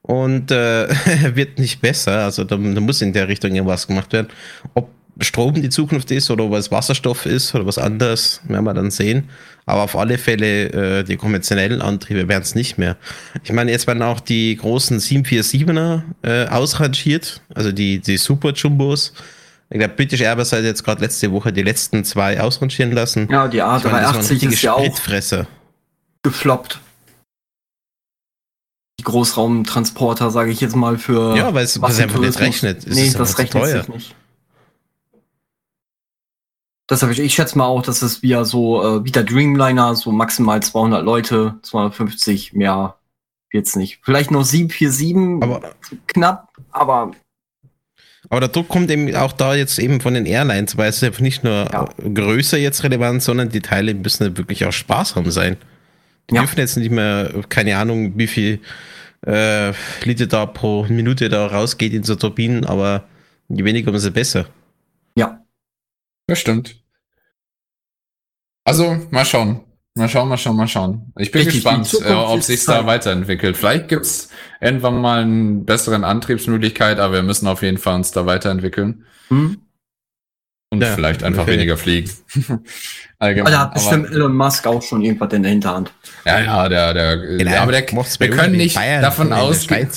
und 0.02 0.50
äh, 0.50 0.88
wird 1.34 1.58
nicht 1.60 1.80
besser. 1.80 2.24
Also 2.24 2.42
da, 2.42 2.56
da, 2.56 2.80
muss 2.80 3.02
in 3.02 3.12
der 3.12 3.28
Richtung 3.28 3.54
irgendwas 3.54 3.86
gemacht 3.86 4.12
werden. 4.12 4.28
Ob 4.74 4.90
Strom 5.20 5.54
die 5.54 5.68
Zukunft 5.68 6.10
ist 6.10 6.30
oder 6.30 6.50
es 6.56 6.70
Wasserstoff 6.70 7.26
ist 7.26 7.54
oder 7.54 7.66
was 7.66 7.78
anderes, 7.78 8.40
werden 8.44 8.64
wir 8.64 8.74
dann 8.74 8.90
sehen. 8.90 9.28
Aber 9.66 9.82
auf 9.82 9.96
alle 9.96 10.18
Fälle, 10.18 11.00
äh, 11.00 11.04
die 11.04 11.16
konventionellen 11.16 11.82
Antriebe 11.82 12.28
werden 12.28 12.42
es 12.42 12.54
nicht 12.54 12.78
mehr. 12.78 12.96
Ich 13.44 13.52
meine, 13.52 13.70
jetzt 13.70 13.86
werden 13.86 14.02
auch 14.02 14.20
die 14.20 14.56
großen 14.56 14.98
747er 14.98 16.02
äh, 16.22 16.46
ausrangiert, 16.48 17.40
also 17.54 17.72
die, 17.72 18.00
die 18.00 18.16
Super 18.16 18.52
Jumbos. 18.52 19.12
Ich 19.68 19.78
glaube, 19.78 19.94
British 19.94 20.20
Airbus 20.20 20.52
hat 20.52 20.64
jetzt 20.64 20.82
gerade 20.84 21.00
letzte 21.00 21.30
Woche 21.30 21.52
die 21.52 21.62
letzten 21.62 22.04
zwei 22.04 22.40
ausrangieren 22.40 22.92
lassen. 22.92 23.28
Ja, 23.30 23.46
die 23.46 23.62
A380 23.62 24.40
meine, 24.40 24.52
ist 24.52 24.62
ja 24.62 24.74
auch 24.74 25.00
gefloppt 26.22 26.80
Großraumtransporter, 29.02 30.30
sage 30.30 30.50
ich 30.50 30.60
jetzt 30.60 30.76
mal, 30.76 30.98
für. 30.98 31.36
Ja, 31.36 31.54
weil 31.54 31.64
es 31.64 31.82
einfach 31.82 32.20
nicht 32.20 32.38
rechnet. 32.40 32.86
Es 32.86 32.94
nee, 32.94 33.10
das 33.10 33.38
rechnet 33.38 33.62
teuer. 33.62 33.80
sich 33.80 33.88
nicht. 33.88 34.14
Das 36.90 37.02
habe 37.02 37.12
ich, 37.12 37.20
ich 37.20 37.34
schätze 37.34 37.56
mal 37.56 37.66
auch, 37.66 37.82
dass 37.82 38.02
es 38.02 38.20
wieder 38.20 38.44
so, 38.44 38.82
äh, 38.82 39.04
wie 39.04 39.12
der 39.12 39.22
Dreamliner, 39.22 39.94
so 39.94 40.10
maximal 40.10 40.60
200 40.60 41.04
Leute, 41.04 41.54
250, 41.62 42.52
mehr 42.52 42.96
jetzt 43.52 43.76
nicht. 43.76 44.00
Vielleicht 44.02 44.32
noch 44.32 44.44
747, 44.44 45.40
aber, 45.40 45.70
knapp, 46.08 46.48
aber. 46.72 47.12
Aber 48.28 48.40
der 48.40 48.48
Druck 48.48 48.66
kommt 48.66 48.90
eben 48.90 49.14
auch 49.14 49.30
da 49.30 49.54
jetzt 49.54 49.78
eben 49.78 50.00
von 50.00 50.14
den 50.14 50.26
Airlines, 50.26 50.76
weil 50.78 50.88
es 50.88 51.20
nicht 51.20 51.44
nur 51.44 51.68
ja. 51.72 51.88
größer 52.12 52.58
jetzt 52.58 52.82
relevant, 52.82 53.22
sondern 53.22 53.50
die 53.50 53.60
Teile 53.60 53.94
müssen 53.94 54.36
wirklich 54.36 54.64
auch 54.64 54.72
sparsam 54.72 55.30
sein. 55.30 55.58
Die 56.28 56.34
ja. 56.34 56.40
dürfen 56.40 56.58
jetzt 56.58 56.76
nicht 56.76 56.90
mehr, 56.90 57.32
keine 57.48 57.76
Ahnung, 57.76 58.18
wie 58.18 58.26
viel 58.26 58.62
äh, 59.24 59.72
Liter 60.02 60.26
da 60.26 60.44
pro 60.44 60.86
Minute 60.88 61.28
da 61.28 61.46
rausgeht 61.46 61.92
in 61.92 62.02
so 62.02 62.16
Turbinen, 62.16 62.66
aber 62.66 63.04
je 63.48 63.62
weniger, 63.62 63.92
umso 63.92 64.10
besser. 64.10 64.46
Ja. 65.14 65.44
Das 66.26 66.40
stimmt. 66.40 66.79
Also, 68.64 68.96
mal 69.10 69.24
schauen. 69.24 69.64
Mal 69.96 70.08
schauen, 70.08 70.28
mal 70.28 70.36
schauen, 70.36 70.56
mal 70.56 70.68
schauen. 70.68 71.12
Ich 71.18 71.32
bin 71.32 71.42
Richtig, 71.42 71.64
gespannt, 71.64 71.92
äh, 72.04 72.12
ob 72.12 72.42
sich 72.42 72.64
da 72.64 72.86
weiterentwickelt. 72.86 73.56
Vielleicht 73.56 73.88
gibt's 73.88 74.28
irgendwann 74.60 75.00
mal 75.00 75.22
eine 75.22 75.62
besseren 75.62 76.04
Antriebsmöglichkeit, 76.04 77.00
aber 77.00 77.14
wir 77.14 77.22
müssen 77.22 77.48
auf 77.48 77.62
jeden 77.62 77.78
Fall 77.78 77.96
uns 77.96 78.12
da 78.12 78.24
weiterentwickeln. 78.24 79.04
Hm. 79.28 79.58
Und 80.72 80.80
ja, 80.80 80.94
vielleicht 80.94 81.24
einfach 81.24 81.48
weniger 81.48 81.76
fliegen. 81.76 82.08
Allgemein. 83.18 83.52
Da 83.52 83.58
hat 83.58 83.74
bestimmt 83.74 84.06
aber, 84.06 84.14
Elon 84.14 84.36
Musk 84.36 84.68
auch 84.68 84.80
schon 84.80 85.02
irgendwas 85.02 85.32
in 85.32 85.42
der 85.42 85.50
Hinterhand. 85.50 85.92
Ja, 86.24 86.40
ja, 86.40 86.68
der, 86.68 86.94
der, 86.94 87.16
genau, 87.16 87.56
aber 87.56 87.72
der, 87.72 87.90
wir 87.90 88.30
können 88.30 88.56
nicht 88.56 88.76
Bayern 88.76 89.02
davon 89.02 89.32
ausgehen, 89.32 89.88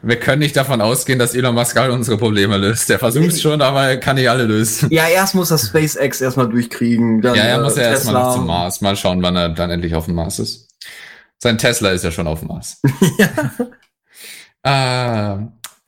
wir 0.00 0.16
können 0.16 0.38
nicht 0.38 0.56
davon 0.56 0.80
ausgehen, 0.80 1.18
dass 1.18 1.34
Elon 1.34 1.54
Musk 1.54 1.76
all 1.76 1.90
unsere 1.90 2.16
Probleme 2.16 2.56
löst. 2.56 2.88
Der 2.88 2.98
versucht 2.98 3.42
schon, 3.42 3.60
aber 3.60 3.88
er 3.88 3.96
kann 3.98 4.16
nicht 4.16 4.30
alle 4.30 4.44
lösen. 4.44 4.88
Ja, 4.90 5.06
erst 5.06 5.34
muss 5.34 5.50
er 5.50 5.58
SpaceX 5.58 6.22
erstmal 6.22 6.48
durchkriegen. 6.48 7.20
Dann, 7.20 7.34
ja, 7.34 7.42
er 7.42 7.60
muss 7.60 7.76
ja 7.76 7.82
erstmal 7.82 8.32
zum 8.32 8.46
Mars. 8.46 8.80
Mal 8.80 8.96
schauen, 8.96 9.22
wann 9.22 9.36
er 9.36 9.50
dann 9.50 9.70
endlich 9.70 9.94
auf 9.94 10.06
dem 10.06 10.14
Mars 10.14 10.38
ist. 10.38 10.66
Sein 11.40 11.58
Tesla 11.58 11.90
ist 11.90 12.04
ja 12.04 12.10
schon 12.10 12.26
auf 12.26 12.38
dem 12.38 12.48
Mars. 12.48 12.80
ja. 13.18 13.28
äh, 15.34 15.38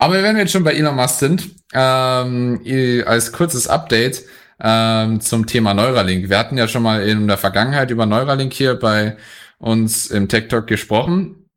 aber 0.05 0.23
wenn 0.23 0.37
wir 0.37 0.43
jetzt 0.43 0.53
schon 0.53 0.65
bei 0.65 0.75
Elon 0.75 0.97
Musk 0.97 1.19
sind, 1.19 1.49
ähm, 1.73 2.61
als 3.07 3.33
kurzes 3.33 3.67
Update 3.67 4.25
ähm, 4.61 5.23
zum 5.23 5.47
Thema 5.47 5.73
Neuralink. 5.73 6.29
Wir 6.29 6.39
hatten 6.39 6.59
ja 6.59 6.69
schon 6.69 6.83
mal 6.83 7.03
in 7.09 7.27
der 7.27 7.39
Vergangenheit 7.39 7.91
über 7.91 8.05
Neuralink 8.05 8.53
hier 8.53 8.75
bei 8.75 9.17
uns 9.59 10.09
im 10.09 10.29
Tech 10.29 10.49
Talk 10.49 10.67
gesprochen. 10.67 11.49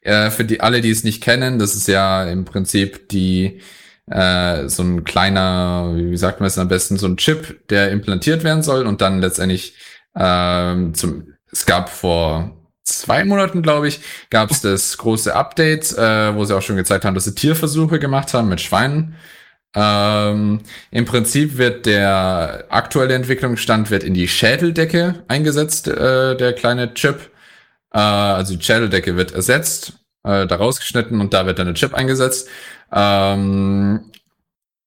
Äh, 0.00 0.30
für 0.30 0.46
die 0.46 0.62
alle, 0.62 0.80
die 0.80 0.90
es 0.90 1.04
nicht 1.04 1.22
kennen, 1.22 1.58
das 1.58 1.74
ist 1.74 1.88
ja 1.88 2.24
im 2.24 2.46
Prinzip 2.46 3.10
die 3.10 3.60
äh, 4.06 4.66
so 4.68 4.82
ein 4.82 5.04
kleiner, 5.04 5.92
wie 5.94 6.16
sagt 6.16 6.40
man 6.40 6.46
es 6.46 6.56
am 6.56 6.68
besten, 6.68 6.96
so 6.96 7.06
ein 7.06 7.18
Chip, 7.18 7.68
der 7.68 7.90
implantiert 7.90 8.44
werden 8.44 8.62
soll 8.62 8.86
und 8.86 9.02
dann 9.02 9.20
letztendlich 9.20 9.74
ähm, 10.16 10.94
zum 10.94 11.34
es 11.52 11.66
gab 11.66 11.90
vor 11.90 12.57
zwei 12.88 13.24
Monaten, 13.24 13.62
glaube 13.62 13.88
ich, 13.88 14.00
gab 14.30 14.50
es 14.50 14.60
das 14.60 14.98
große 14.98 15.34
Update, 15.34 15.92
äh, 15.96 16.34
wo 16.34 16.44
sie 16.44 16.56
auch 16.56 16.62
schon 16.62 16.76
gezeigt 16.76 17.04
haben, 17.04 17.14
dass 17.14 17.24
sie 17.24 17.34
Tierversuche 17.34 17.98
gemacht 17.98 18.34
haben 18.34 18.48
mit 18.48 18.60
Schweinen. 18.60 19.16
Ähm, 19.74 20.60
Im 20.90 21.04
Prinzip 21.04 21.58
wird 21.58 21.86
der 21.86 22.64
aktuelle 22.70 23.14
Entwicklungsstand 23.14 23.90
wird 23.90 24.02
in 24.02 24.14
die 24.14 24.28
Schädeldecke 24.28 25.24
eingesetzt, 25.28 25.88
äh, 25.88 26.36
der 26.36 26.52
kleine 26.54 26.94
Chip. 26.94 27.30
Äh, 27.92 27.98
also 27.98 28.56
die 28.56 28.64
Schädeldecke 28.64 29.16
wird 29.16 29.32
ersetzt, 29.32 29.92
äh, 30.24 30.46
da 30.46 30.56
rausgeschnitten 30.56 31.20
und 31.20 31.34
da 31.34 31.46
wird 31.46 31.58
dann 31.58 31.66
der 31.66 31.74
Chip 31.74 31.94
eingesetzt. 31.94 32.48
Ähm, 32.92 34.10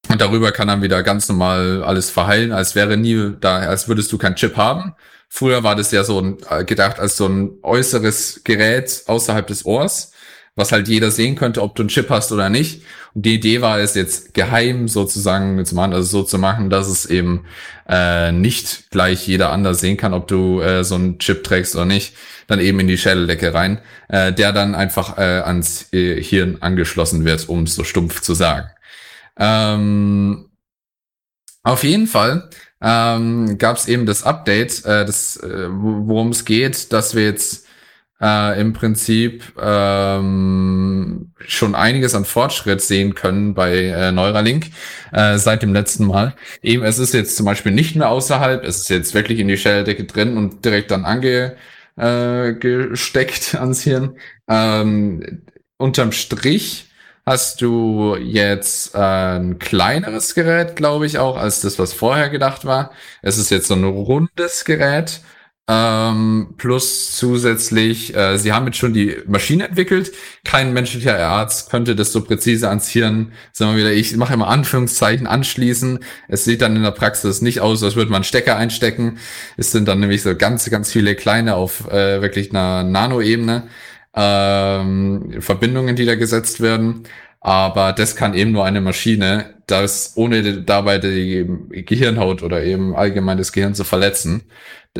und 0.09 0.19
darüber 0.19 0.51
kann 0.51 0.67
dann 0.67 0.81
wieder 0.81 1.03
ganz 1.03 1.29
normal 1.29 1.83
alles 1.83 2.09
verheilen, 2.09 2.51
als 2.51 2.75
wäre 2.75 2.97
nie 2.97 3.33
da, 3.39 3.57
als 3.59 3.87
würdest 3.87 4.11
du 4.11 4.17
keinen 4.17 4.35
Chip 4.35 4.57
haben. 4.57 4.95
Früher 5.33 5.63
war 5.63 5.77
das 5.77 5.91
ja 5.93 6.03
so 6.03 6.19
ein, 6.19 6.37
äh, 6.49 6.65
gedacht 6.65 6.99
als 6.99 7.15
so 7.15 7.25
ein 7.25 7.51
äußeres 7.63 8.41
Gerät 8.43 9.03
außerhalb 9.07 9.47
des 9.47 9.65
Ohrs, 9.65 10.11
was 10.55 10.73
halt 10.73 10.89
jeder 10.89 11.09
sehen 11.09 11.35
könnte, 11.35 11.61
ob 11.61 11.73
du 11.73 11.83
einen 11.83 11.89
Chip 11.89 12.09
hast 12.09 12.33
oder 12.33 12.49
nicht. 12.49 12.83
Und 13.13 13.25
die 13.25 13.35
Idee 13.35 13.61
war 13.61 13.79
es 13.79 13.95
jetzt 13.95 14.33
geheim 14.33 14.89
sozusagen 14.89 15.63
zu 15.65 15.73
machen, 15.73 15.93
also 15.93 16.05
so 16.05 16.23
zu 16.23 16.37
machen, 16.37 16.69
dass 16.69 16.89
es 16.89 17.05
eben 17.05 17.45
äh, 17.87 18.33
nicht 18.33 18.91
gleich 18.91 19.25
jeder 19.25 19.51
anders 19.51 19.79
sehen 19.79 19.95
kann, 19.95 20.13
ob 20.13 20.27
du 20.27 20.59
äh, 20.59 20.83
so 20.83 20.95
einen 20.95 21.17
Chip 21.19 21.45
trägst 21.45 21.75
oder 21.75 21.85
nicht. 21.85 22.13
Dann 22.47 22.59
eben 22.59 22.81
in 22.81 22.87
die 22.87 22.97
Schädeldecke 22.97 23.53
rein, 23.53 23.79
äh, 24.09 24.33
der 24.33 24.51
dann 24.51 24.75
einfach 24.75 25.17
äh, 25.17 25.21
ans 25.21 25.93
äh, 25.93 26.21
Hirn 26.21 26.57
angeschlossen 26.59 27.23
wird, 27.23 27.47
um 27.47 27.63
es 27.63 27.75
so 27.75 27.85
stumpf 27.85 28.19
zu 28.19 28.33
sagen. 28.33 28.67
Ähm, 29.39 30.49
auf 31.63 31.85
jeden 31.85 32.07
Fall 32.07 32.49
ähm, 32.81 33.57
gab 33.57 33.77
es 33.77 33.87
eben 33.87 34.05
das 34.05 34.23
Update, 34.23 34.85
äh, 34.85 35.05
das, 35.05 35.37
äh, 35.37 35.67
worum 35.69 36.29
es 36.29 36.45
geht, 36.45 36.91
dass 36.93 37.15
wir 37.15 37.23
jetzt 37.23 37.67
äh, 38.21 38.59
im 38.61 38.73
Prinzip 38.73 39.43
ähm, 39.59 41.33
schon 41.39 41.75
einiges 41.75 42.13
an 42.13 42.25
Fortschritt 42.25 42.81
sehen 42.81 43.15
können 43.15 43.53
bei 43.55 43.85
äh, 43.85 44.11
Neuralink 44.11 44.67
äh, 45.11 45.37
seit 45.37 45.63
dem 45.63 45.73
letzten 45.73 46.05
Mal. 46.05 46.35
Eben, 46.61 46.83
es 46.83 46.99
ist 46.99 47.13
jetzt 47.13 47.35
zum 47.35 47.45
Beispiel 47.45 47.71
nicht 47.71 47.95
mehr 47.95 48.09
außerhalb, 48.09 48.63
es 48.63 48.81
ist 48.81 48.89
jetzt 48.89 49.13
wirklich 49.13 49.39
in 49.39 49.47
die 49.47 49.57
Schelldecke 49.57 50.05
drin 50.05 50.37
und 50.37 50.63
direkt 50.63 50.91
dann 50.91 51.05
ange 51.05 51.55
äh, 51.97 52.53
gesteckt 52.53 53.55
ans 53.59 53.81
Hirn. 53.81 54.17
Ähm, 54.47 55.43
unterm 55.77 56.11
Strich 56.11 56.90
hast 57.25 57.61
du 57.61 58.15
jetzt 58.15 58.95
äh, 58.95 58.99
ein 58.99 59.59
kleineres 59.59 60.35
Gerät, 60.35 60.75
glaube 60.75 61.05
ich, 61.05 61.17
auch, 61.19 61.37
als 61.37 61.61
das, 61.61 61.79
was 61.79 61.93
vorher 61.93 62.29
gedacht 62.29 62.65
war. 62.65 62.91
Es 63.21 63.37
ist 63.37 63.51
jetzt 63.51 63.67
so 63.67 63.75
ein 63.75 63.83
rundes 63.83 64.65
Gerät. 64.65 65.21
Ähm, 65.73 66.55
plus 66.57 67.15
zusätzlich, 67.15 68.13
äh, 68.15 68.37
sie 68.37 68.51
haben 68.51 68.65
jetzt 68.65 68.77
schon 68.77 68.93
die 68.93 69.17
Maschine 69.27 69.69
entwickelt. 69.69 70.11
Kein 70.43 70.73
menschlicher 70.73 71.17
Arzt 71.17 71.69
könnte 71.69 71.95
das 71.95 72.11
so 72.11 72.23
präzise 72.23 72.67
ans 72.67 72.89
Hirn, 72.89 73.31
sagen 73.53 73.71
wir 73.71 73.77
wieder, 73.77 73.93
ich 73.93 74.15
mache 74.17 74.33
immer 74.33 74.49
Anführungszeichen 74.49 75.27
anschließen. 75.27 75.99
Es 76.27 76.43
sieht 76.43 76.61
dann 76.61 76.75
in 76.75 76.83
der 76.83 76.91
Praxis 76.91 77.41
nicht 77.41 77.61
aus, 77.61 77.83
als 77.83 77.95
würde 77.95 78.11
man 78.11 78.17
einen 78.17 78.23
Stecker 78.25 78.57
einstecken. 78.57 79.19
Es 79.55 79.71
sind 79.71 79.87
dann 79.87 80.01
nämlich 80.01 80.23
so 80.23 80.35
ganz, 80.35 80.69
ganz 80.69 80.91
viele 80.91 81.15
kleine 81.15 81.55
auf 81.55 81.87
äh, 81.89 82.21
wirklich 82.21 82.49
einer 82.49 82.83
Nanoebene 82.83 83.69
ähm, 84.15 85.37
Verbindungen, 85.39 85.95
die 85.95 86.05
da 86.05 86.15
gesetzt 86.15 86.61
werden. 86.61 87.03
Aber 87.39 87.91
das 87.93 88.15
kann 88.15 88.35
eben 88.35 88.51
nur 88.51 88.65
eine 88.65 88.81
Maschine, 88.81 89.55
das 89.65 90.13
ohne 90.15 90.61
dabei 90.61 90.99
die 90.99 91.47
Gehirnhaut 91.69 92.43
oder 92.43 92.63
eben 92.63 92.95
allgemein 92.95 93.39
das 93.39 93.51
Gehirn 93.51 93.73
zu 93.73 93.83
verletzen, 93.83 94.43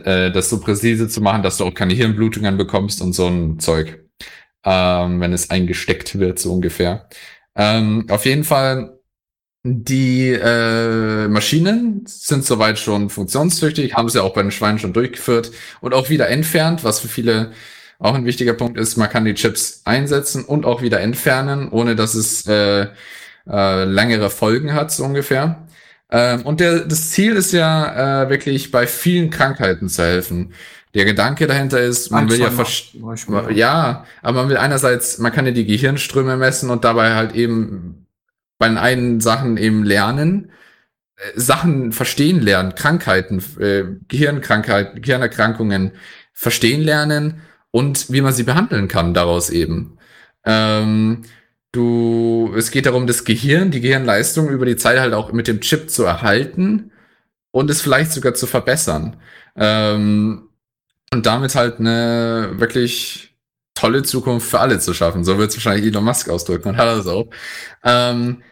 äh, 0.04 0.32
das 0.32 0.50
so 0.50 0.60
präzise 0.60 1.08
zu 1.08 1.22
machen, 1.22 1.44
dass 1.44 1.58
du 1.58 1.66
auch 1.66 1.74
keine 1.74 1.94
Hirnblutungen 1.94 2.58
bekommst 2.58 3.02
und 3.02 3.14
so 3.14 3.28
ein 3.28 3.60
Zeug, 3.60 4.06
ähm, 4.66 5.20
wenn 5.20 5.34
es 5.34 5.52
eingesteckt 5.52 6.18
wird, 6.18 6.40
so 6.40 6.52
ungefähr. 6.54 7.08
Ähm, 7.56 8.08
auf 8.10 8.26
jeden 8.26 8.44
Fall, 8.44 8.98
die 9.64 10.30
äh, 10.30 11.28
Maschinen 11.28 12.04
sind 12.08 12.44
soweit 12.44 12.80
schon 12.80 13.12
funktionstüchtig, 13.12 13.94
haben 13.94 14.10
sie 14.10 14.24
auch 14.24 14.34
bei 14.34 14.42
den 14.42 14.52
Schweinen 14.52 14.80
schon 14.80 14.94
durchgeführt 14.94 15.52
und 15.82 15.94
auch 15.94 16.10
wieder 16.10 16.30
entfernt, 16.30 16.84
was 16.84 17.00
für 17.00 17.08
viele 17.08 17.52
auch 18.02 18.15
ein 18.15 18.26
wichtiger 18.26 18.53
Punkt 18.53 18.78
ist, 18.80 18.98
man 18.98 19.10
kann 19.10 19.26
die 19.26 19.36
Chips 19.36 19.84
einsetzen 19.86 20.44
und 20.44 20.65
auch 20.65 20.82
wieder 20.82 20.99
entfernen, 21.02 21.69
ohne 21.69 21.95
dass 21.95 22.15
es 22.15 22.48
äh, 22.48 22.88
äh, 23.48 23.84
längere 23.84 24.32
Folgen 24.32 24.73
hat, 24.73 24.91
so 24.91 25.06
ungefähr. 25.06 25.68
Ähm, 26.10 26.41
und 26.41 26.60
der, 26.60 26.80
das 26.80 27.11
Ziel 27.11 27.36
ist 27.36 27.53
ja 27.53 28.23
äh, 28.23 28.30
wirklich 28.30 28.72
bei 28.72 28.88
vielen 28.88 29.30
Krankheiten 29.30 29.88
zu 29.88 30.03
helfen. 30.03 30.53
Der 30.95 31.06
Gedanke 31.06 31.45
dahinter 31.45 31.80
ist, 31.80 32.10
man 32.11 32.30
will 32.30 32.40
ja 32.40 32.49
ja, 33.52 34.06
aber 34.22 34.41
man 34.41 34.49
will 34.49 34.57
einerseits, 34.57 35.19
man 35.19 35.32
kann 35.32 35.45
ja 35.45 35.52
die 35.52 35.65
Gehirnströme 35.65 36.38
messen 36.38 36.69
und 36.72 36.84
dabei 36.84 37.14
halt 37.14 37.34
eben 37.34 38.07
bei 38.57 38.68
den 38.68 38.78
einen 38.78 39.22
Sachen 39.22 39.57
eben 39.57 39.84
lernen, 39.84 40.52
äh, 41.18 41.40
Sachen 41.40 41.91
verstehen 41.91 42.41
lernen, 42.41 42.73
Krankheiten, 42.73 43.44
äh, 43.60 43.84
Gehirnkrankheiten, 44.07 45.03
Gehirnerkrankungen 45.03 45.91
verstehen 46.34 46.82
lernen 46.82 47.41
und 47.72 48.11
wie 48.11 48.22
man 48.22 48.34
sie 48.34 48.43
behandeln 48.43 48.88
kann 48.88 49.14
daraus 49.14 49.49
eben. 49.49 49.98
Ähm, 50.45 51.23
du, 51.72 52.53
es 52.56 52.72
geht 52.72 52.85
darum, 52.85 53.07
das 53.07 53.23
Gehirn, 53.23 53.72
die 53.72 53.81
Gehirnleistung 53.81 54.49
über 54.49 54.65
die 54.65 54.76
Zeit 54.76 54.99
halt 54.99 55.14
auch 55.14 55.31
mit 55.31 55.48
dem 55.48 55.61
Chip 55.61 55.89
zu 55.89 56.03
erhalten 56.03 56.91
und 57.52 57.69
es 57.69 57.81
vielleicht 57.81 58.11
sogar 58.11 58.34
zu 58.34 58.48
verbessern. 58.48 59.18
Ähm, 59.56 60.49
und 61.14 61.26
damit 61.26 61.56
halt 61.56 61.80
eine 61.80 62.52
wirklich 62.56 63.35
tolle 63.76 64.03
Zukunft 64.03 64.49
für 64.49 64.60
alle 64.60 64.80
zu 64.80 64.93
schaffen. 64.93 65.23
So 65.23 65.38
wird 65.38 65.49
es 65.49 65.57
wahrscheinlich 65.57 65.85
Elon 65.88 66.03
Musk 66.03 66.30
ausdrücken 66.30 66.69
und 66.69 66.77
hat 66.77 66.88
er 66.88 67.02
so. 67.02 67.30
Ähm, 67.84 68.43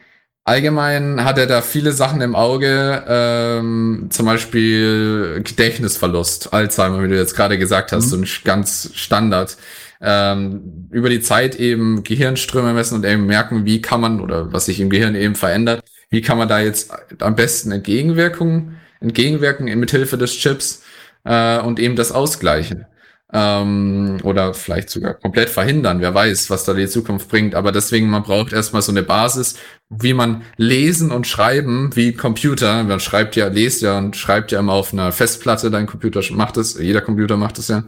allgemein 0.49 1.23
hat 1.23 1.37
er 1.37 1.45
da 1.45 1.61
viele 1.61 1.91
Sachen 1.91 2.21
im 2.21 2.35
Auge, 2.35 3.03
ähm, 3.07 4.07
zum 4.09 4.25
Beispiel 4.25 5.41
Gedächtnisverlust, 5.43 6.53
Alzheimer, 6.53 7.03
wie 7.03 7.07
du 7.07 7.15
jetzt 7.15 7.35
gerade 7.35 7.59
gesagt 7.59 7.91
hast, 7.91 8.05
mhm. 8.05 8.09
so 8.09 8.17
ein 8.17 8.27
ganz 8.43 8.91
Standard 8.95 9.57
ähm, 10.01 10.87
über 10.91 11.09
die 11.09 11.21
Zeit 11.21 11.55
eben 11.55 12.03
Gehirnströme 12.03 12.73
messen 12.73 12.95
und 12.95 13.05
eben 13.05 13.27
merken, 13.27 13.65
wie 13.65 13.79
kann 13.81 14.01
man 14.01 14.21
oder 14.21 14.51
was 14.51 14.65
sich 14.65 14.79
im 14.79 14.89
Gehirn 14.89 15.13
eben 15.13 15.35
verändert, 15.35 15.83
wie 16.09 16.21
kann 16.21 16.39
man 16.39 16.47
da 16.47 16.59
jetzt 16.59 16.91
am 17.19 17.35
besten 17.35 17.71
entgegenwirken, 17.71 18.77
entgegenwirken 19.01 19.65
mit 19.79 19.91
Hilfe 19.91 20.17
des 20.17 20.35
Chips 20.35 20.81
äh, 21.25 21.59
und 21.59 21.79
eben 21.79 21.95
das 21.95 22.11
ausgleichen. 22.11 22.85
Ähm, 23.31 24.17
oder 24.23 24.55
vielleicht 24.55 24.89
sogar 24.89 25.13
komplett 25.13 25.49
verhindern, 25.49 26.01
wer 26.01 26.15
weiß, 26.15 26.49
was 26.49 26.63
da 26.63 26.73
die 26.73 26.87
Zukunft 26.87 27.29
bringt. 27.29 27.53
Aber 27.53 27.71
deswegen, 27.71 28.09
man 28.09 28.23
braucht 28.23 28.53
erstmal 28.53 28.81
so 28.81 28.91
eine 28.91 29.03
Basis, 29.03 29.55
wie 29.89 30.13
man 30.13 30.41
lesen 30.57 31.11
und 31.11 31.27
schreiben, 31.27 31.91
wie 31.95 32.13
Computer, 32.13 32.83
man 32.83 32.99
schreibt 32.99 33.35
ja, 33.35 33.47
lest 33.47 33.81
ja 33.81 33.97
und 33.99 34.15
schreibt 34.15 34.51
ja 34.51 34.59
immer 34.59 34.73
auf 34.73 34.93
einer 34.93 35.11
Festplatte, 35.11 35.69
dein 35.69 35.85
Computer 35.85 36.21
macht 36.31 36.57
es, 36.57 36.79
jeder 36.79 37.01
Computer 37.01 37.37
macht 37.37 37.59
es 37.59 37.67
ja. 37.67 37.83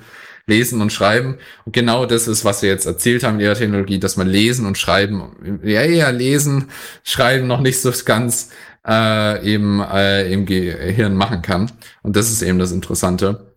Lesen 0.48 0.82
und 0.82 0.92
Schreiben. 0.92 1.38
Und 1.66 1.74
genau 1.74 2.06
das 2.06 2.28
ist, 2.28 2.46
was 2.46 2.62
wir 2.62 2.70
jetzt 2.70 2.86
erzählt 2.86 3.24
haben 3.24 3.36
in 3.36 3.46
ihrer 3.46 3.56
Technologie, 3.56 4.00
dass 4.00 4.18
man 4.18 4.28
Lesen 4.28 4.66
und 4.66 4.78
Schreiben, 4.78 5.60
ja, 5.64 5.84
ja, 5.84 6.10
Lesen, 6.10 6.70
Schreiben 7.04 7.48
noch 7.48 7.62
nicht 7.62 7.80
so 7.80 7.92
ganz 8.06 8.50
äh, 8.88 9.46
eben 9.46 9.82
äh, 9.82 10.32
im 10.32 10.46
Gehirn 10.46 11.16
machen 11.16 11.42
kann. 11.42 11.72
Und 12.02 12.16
das 12.16 12.32
ist 12.32 12.42
eben 12.42 12.60
das 12.60 12.72
Interessante. 12.72 13.54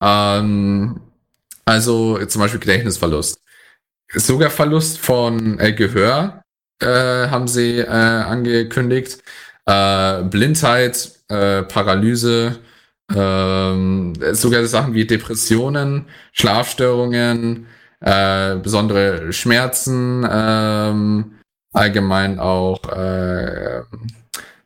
Ähm, 0.00 1.00
also 1.72 2.24
zum 2.26 2.42
Beispiel 2.42 2.60
Gedächtnisverlust. 2.60 3.40
Sogar 4.14 4.50
Verlust 4.50 4.98
von 4.98 5.58
äh, 5.58 5.72
Gehör 5.72 6.42
äh, 6.80 6.86
haben 6.86 7.48
sie 7.48 7.78
äh, 7.78 7.86
angekündigt. 7.86 9.22
Äh, 9.64 10.22
Blindheit, 10.24 11.12
äh, 11.28 11.62
Paralyse, 11.62 12.58
ähm, 13.14 14.12
sogar 14.32 14.66
Sachen 14.66 14.92
wie 14.92 15.06
Depressionen, 15.06 16.06
Schlafstörungen, 16.32 17.66
äh, 18.00 18.56
besondere 18.56 19.32
Schmerzen, 19.32 20.26
ähm, 20.30 21.38
allgemein 21.72 22.38
auch 22.38 22.82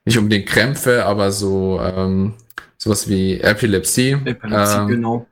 nicht 0.05 0.19
unbedingt 0.19 0.49
Krämpfe, 0.49 1.05
aber 1.05 1.31
so 1.31 1.81
ähm, 1.81 2.35
sowas 2.79 3.09
wie 3.09 3.41
Epilepsie. 3.41 4.17
Epilepsie, 4.25 4.87
genau. 4.89 5.27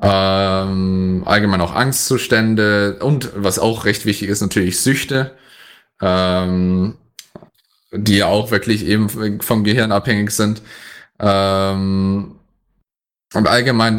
Ähm, 0.00 1.22
allgemein 1.26 1.60
auch 1.60 1.74
Angstzustände 1.74 2.98
und 3.00 3.30
was 3.36 3.58
auch 3.58 3.84
recht 3.84 4.04
wichtig 4.06 4.28
ist, 4.28 4.40
natürlich 4.40 4.80
Süchte, 4.80 5.36
ähm, 6.00 6.96
die 7.92 8.16
ja 8.18 8.26
auch 8.26 8.50
wirklich 8.50 8.84
eben 8.86 9.40
vom 9.40 9.64
Gehirn 9.64 9.92
abhängig 9.92 10.30
sind. 10.32 10.62
Ähm, 11.20 12.36
und 13.34 13.48
allgemein 13.48 13.98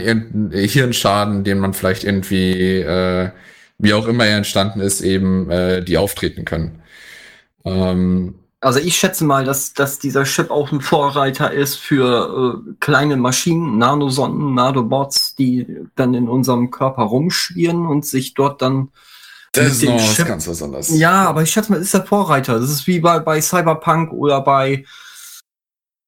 Hirnschaden, 0.52 1.44
den 1.44 1.60
man 1.60 1.74
vielleicht 1.74 2.03
irgendwie, 2.03 2.82
äh, 2.82 3.32
wie 3.80 3.94
auch 3.94 4.07
immer 4.07 4.26
er 4.26 4.38
entstanden 4.38 4.80
ist, 4.80 5.02
eben 5.02 5.49
äh, 5.49 5.84
die 5.84 5.98
auftreten 5.98 6.45
können. 6.45 6.82
Ähm, 7.65 8.36
also 8.64 8.80
ich 8.80 8.98
schätze 8.98 9.26
mal, 9.26 9.44
dass, 9.44 9.73
dass 9.73 9.99
dieser 9.99 10.23
Chip 10.23 10.49
auch 10.49 10.72
ein 10.72 10.81
Vorreiter 10.81 11.52
ist 11.52 11.76
für 11.76 12.64
äh, 12.65 12.73
kleine 12.80 13.18
Maschinen, 13.18 13.77
Nanosonden, 13.77 14.53
Nanobots, 14.53 15.35
die 15.35 15.68
dann 15.95 16.14
in 16.14 16.30
unserem 16.30 16.72
Körper 16.72 17.03
rumschwirren 17.03 17.85
und 17.85 18.06
sich 18.06 18.34
dort 18.34 18.61
dann 18.61 18.90
das 19.52 19.68
ist 19.68 19.84
noch 19.84 19.98
Chip 19.98 20.19
was 20.19 20.27
ganz 20.27 20.48
was 20.48 20.64
anderes. 20.64 20.98
Ja, 20.98 21.26
aber 21.27 21.44
ich 21.44 21.52
schätze 21.52 21.72
mal, 21.72 21.81
ist 21.81 21.94
der 21.94 22.06
Vorreiter. 22.06 22.60
Das 22.60 22.72
ist 22.72 22.88
wie 22.88 22.99
bei, 22.99 23.19
bei 23.19 23.40
Cyberpunk 23.40 24.11
oder 24.11 24.41
bei 24.41 24.85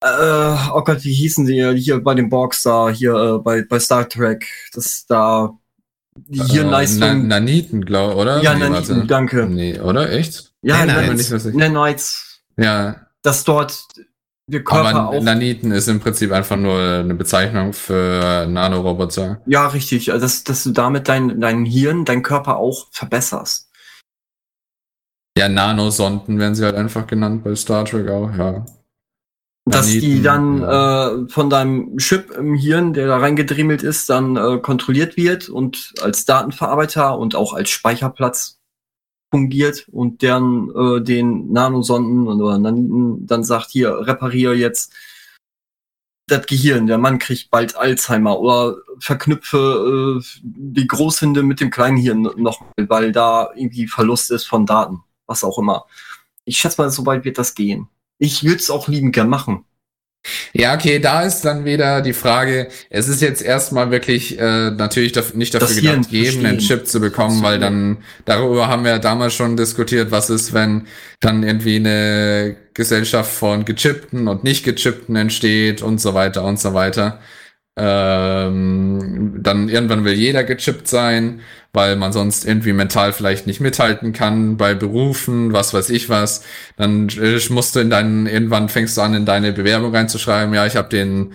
äh, 0.01 0.55
oh 0.73 0.83
Gott, 0.83 1.03
wie 1.03 1.13
hießen 1.13 1.45
sie 1.45 1.77
hier 1.77 2.03
bei 2.03 2.15
den 2.15 2.29
Borgs 2.29 2.63
da, 2.63 2.89
hier 2.89 3.13
äh, 3.13 3.37
bei, 3.39 3.63
bei 3.63 3.79
Star 3.79 4.07
Trek, 4.07 4.47
das 4.73 5.05
da 5.07 5.57
Hirnleistung. 6.29 7.01
Äh, 7.01 7.13
Na, 7.15 7.39
Naniten, 7.39 7.85
glaube 7.85 8.15
oder? 8.15 8.41
Ja, 8.41 8.55
Naniten, 8.55 9.07
danke. 9.07 9.45
Nee, 9.45 9.79
oder? 9.79 10.09
Echt? 10.11 10.53
Ja, 10.61 10.85
Nanites. 10.85 11.45
Nanites. 11.53 12.34
Ja. 12.57 13.07
Dass 13.21 13.43
dort 13.43 13.85
der 14.47 14.63
Körper 14.63 14.95
Aber 14.95 15.21
Naniten 15.21 15.71
ist 15.71 15.87
im 15.87 15.99
Prinzip 15.99 16.31
einfach 16.31 16.55
nur 16.55 16.79
eine 16.79 17.15
Bezeichnung 17.15 17.73
für 17.73 18.45
Nanoroboter. 18.47 19.41
Ja, 19.47 19.67
richtig. 19.67 20.11
Also, 20.11 20.25
dass, 20.25 20.43
dass 20.43 20.63
du 20.63 20.71
damit 20.71 21.07
dein, 21.07 21.41
dein 21.41 21.65
Hirn, 21.65 22.05
dein 22.05 22.21
Körper 22.21 22.57
auch 22.57 22.87
verbesserst. 22.91 23.71
Ja, 25.37 25.49
Nanosonden 25.49 26.39
werden 26.39 26.55
sie 26.55 26.63
halt 26.63 26.75
einfach 26.75 27.07
genannt 27.07 27.43
bei 27.43 27.55
Star 27.55 27.85
Trek 27.85 28.07
auch, 28.09 28.31
ja. 28.37 28.65
Dass 29.67 29.87
die 29.87 30.21
dann 30.21 30.61
äh, 30.61 31.27
von 31.27 31.49
deinem 31.49 31.97
Chip 31.97 32.29
im 32.29 32.53
Hirn, 32.53 32.93
der 32.93 33.07
da 33.07 33.17
reingedrimmelt 33.17 33.81
ist, 33.81 34.07
dann 34.11 34.37
äh, 34.37 34.59
kontrolliert 34.59 35.17
wird 35.17 35.49
und 35.49 35.91
als 36.01 36.25
Datenverarbeiter 36.25 37.17
und 37.17 37.33
auch 37.33 37.53
als 37.53 37.71
Speicherplatz 37.71 38.54
fungiert 39.31 39.87
und 39.91 40.21
deren 40.21 40.69
äh, 40.75 41.01
den 41.01 41.51
Nanosonden 41.51 42.27
oder 42.27 42.57
Naniten 42.57 43.25
dann 43.27 43.43
sagt, 43.43 43.71
hier, 43.71 44.07
repariere 44.07 44.55
jetzt 44.55 44.93
das 46.27 46.47
Gehirn, 46.47 46.87
der 46.87 46.97
Mann 46.97 47.19
kriegt 47.19 47.51
bald 47.51 47.75
Alzheimer 47.75 48.39
oder 48.39 48.77
verknüpfe 48.99 50.19
äh, 50.19 50.41
die 50.43 50.87
Großhinde 50.87 51.43
mit 51.43 51.59
dem 51.59 51.69
Kleinhirn 51.69 52.29
noch, 52.37 52.63
weil 52.77 53.11
da 53.11 53.51
irgendwie 53.55 53.87
Verlust 53.87 54.31
ist 54.31 54.45
von 54.45 54.65
Daten, 54.65 55.03
was 55.27 55.43
auch 55.43 55.59
immer. 55.59 55.85
Ich 56.45 56.57
schätze 56.57 56.81
mal, 56.81 56.89
so 56.89 57.05
weit 57.05 57.25
wird 57.25 57.37
das 57.37 57.53
gehen 57.53 57.89
ich 58.17 58.43
würde 58.43 58.57
es 58.57 58.69
auch 58.69 58.87
lieben 58.87 59.11
gern 59.11 59.29
machen. 59.29 59.65
Ja, 60.53 60.73
okay, 60.75 60.99
da 60.99 61.21
ist 61.21 61.41
dann 61.41 61.65
wieder 61.65 62.01
die 62.01 62.13
Frage, 62.13 62.67
es 62.89 63.07
ist 63.07 63.21
jetzt 63.21 63.41
erstmal 63.41 63.91
wirklich 63.91 64.39
äh, 64.39 64.71
natürlich 64.71 65.11
daf 65.11 65.33
nicht 65.33 65.53
dafür 65.53 65.75
gedacht, 65.75 66.11
jedem 66.11 66.45
einen 66.45 66.59
Chip 66.59 66.87
zu 66.87 66.99
bekommen, 66.99 67.43
weil 67.43 67.59
dann, 67.59 67.97
darüber 68.25 68.67
haben 68.67 68.83
wir 68.83 68.91
ja 68.91 68.99
damals 68.99 69.33
schon 69.33 69.57
diskutiert, 69.57 70.11
was 70.11 70.29
ist, 70.29 70.53
wenn 70.53 70.87
dann 71.19 71.43
irgendwie 71.43 71.75
eine 71.75 72.55
Gesellschaft 72.73 73.31
von 73.31 73.65
gechippten 73.65 74.27
und 74.27 74.43
nicht 74.43 74.63
gechippten 74.63 75.15
entsteht 75.15 75.81
und 75.81 76.01
so 76.01 76.13
weiter 76.13 76.43
und 76.43 76.59
so 76.59 76.73
weiter. 76.73 77.19
Ähm, 77.77 79.35
dann 79.39 79.67
irgendwann 79.67 80.05
will 80.05 80.13
jeder 80.13 80.45
gechippt 80.45 80.87
sein, 80.87 81.41
weil 81.73 81.97
man 81.97 82.13
sonst 82.13 82.45
irgendwie 82.45 82.71
mental 82.71 83.11
vielleicht 83.11 83.47
nicht 83.47 83.59
mithalten 83.59 84.13
kann 84.13 84.55
bei 84.55 84.73
Berufen, 84.73 85.51
was 85.51 85.73
weiß 85.73 85.89
ich 85.89 86.09
was. 86.09 86.43
Dann 86.77 87.09
äh, 87.09 87.39
musst 87.49 87.75
du 87.75 87.81
in 87.81 87.89
deinen, 87.89 88.27
irgendwann 88.27 88.69
fängst 88.69 88.95
du 88.97 89.01
an, 89.01 89.13
in 89.13 89.25
deine 89.25 89.51
Bewerbung 89.51 89.93
reinzuschreiben, 89.93 90.53
ja, 90.53 90.65
ich 90.65 90.77
habe 90.77 90.89
den 90.89 91.33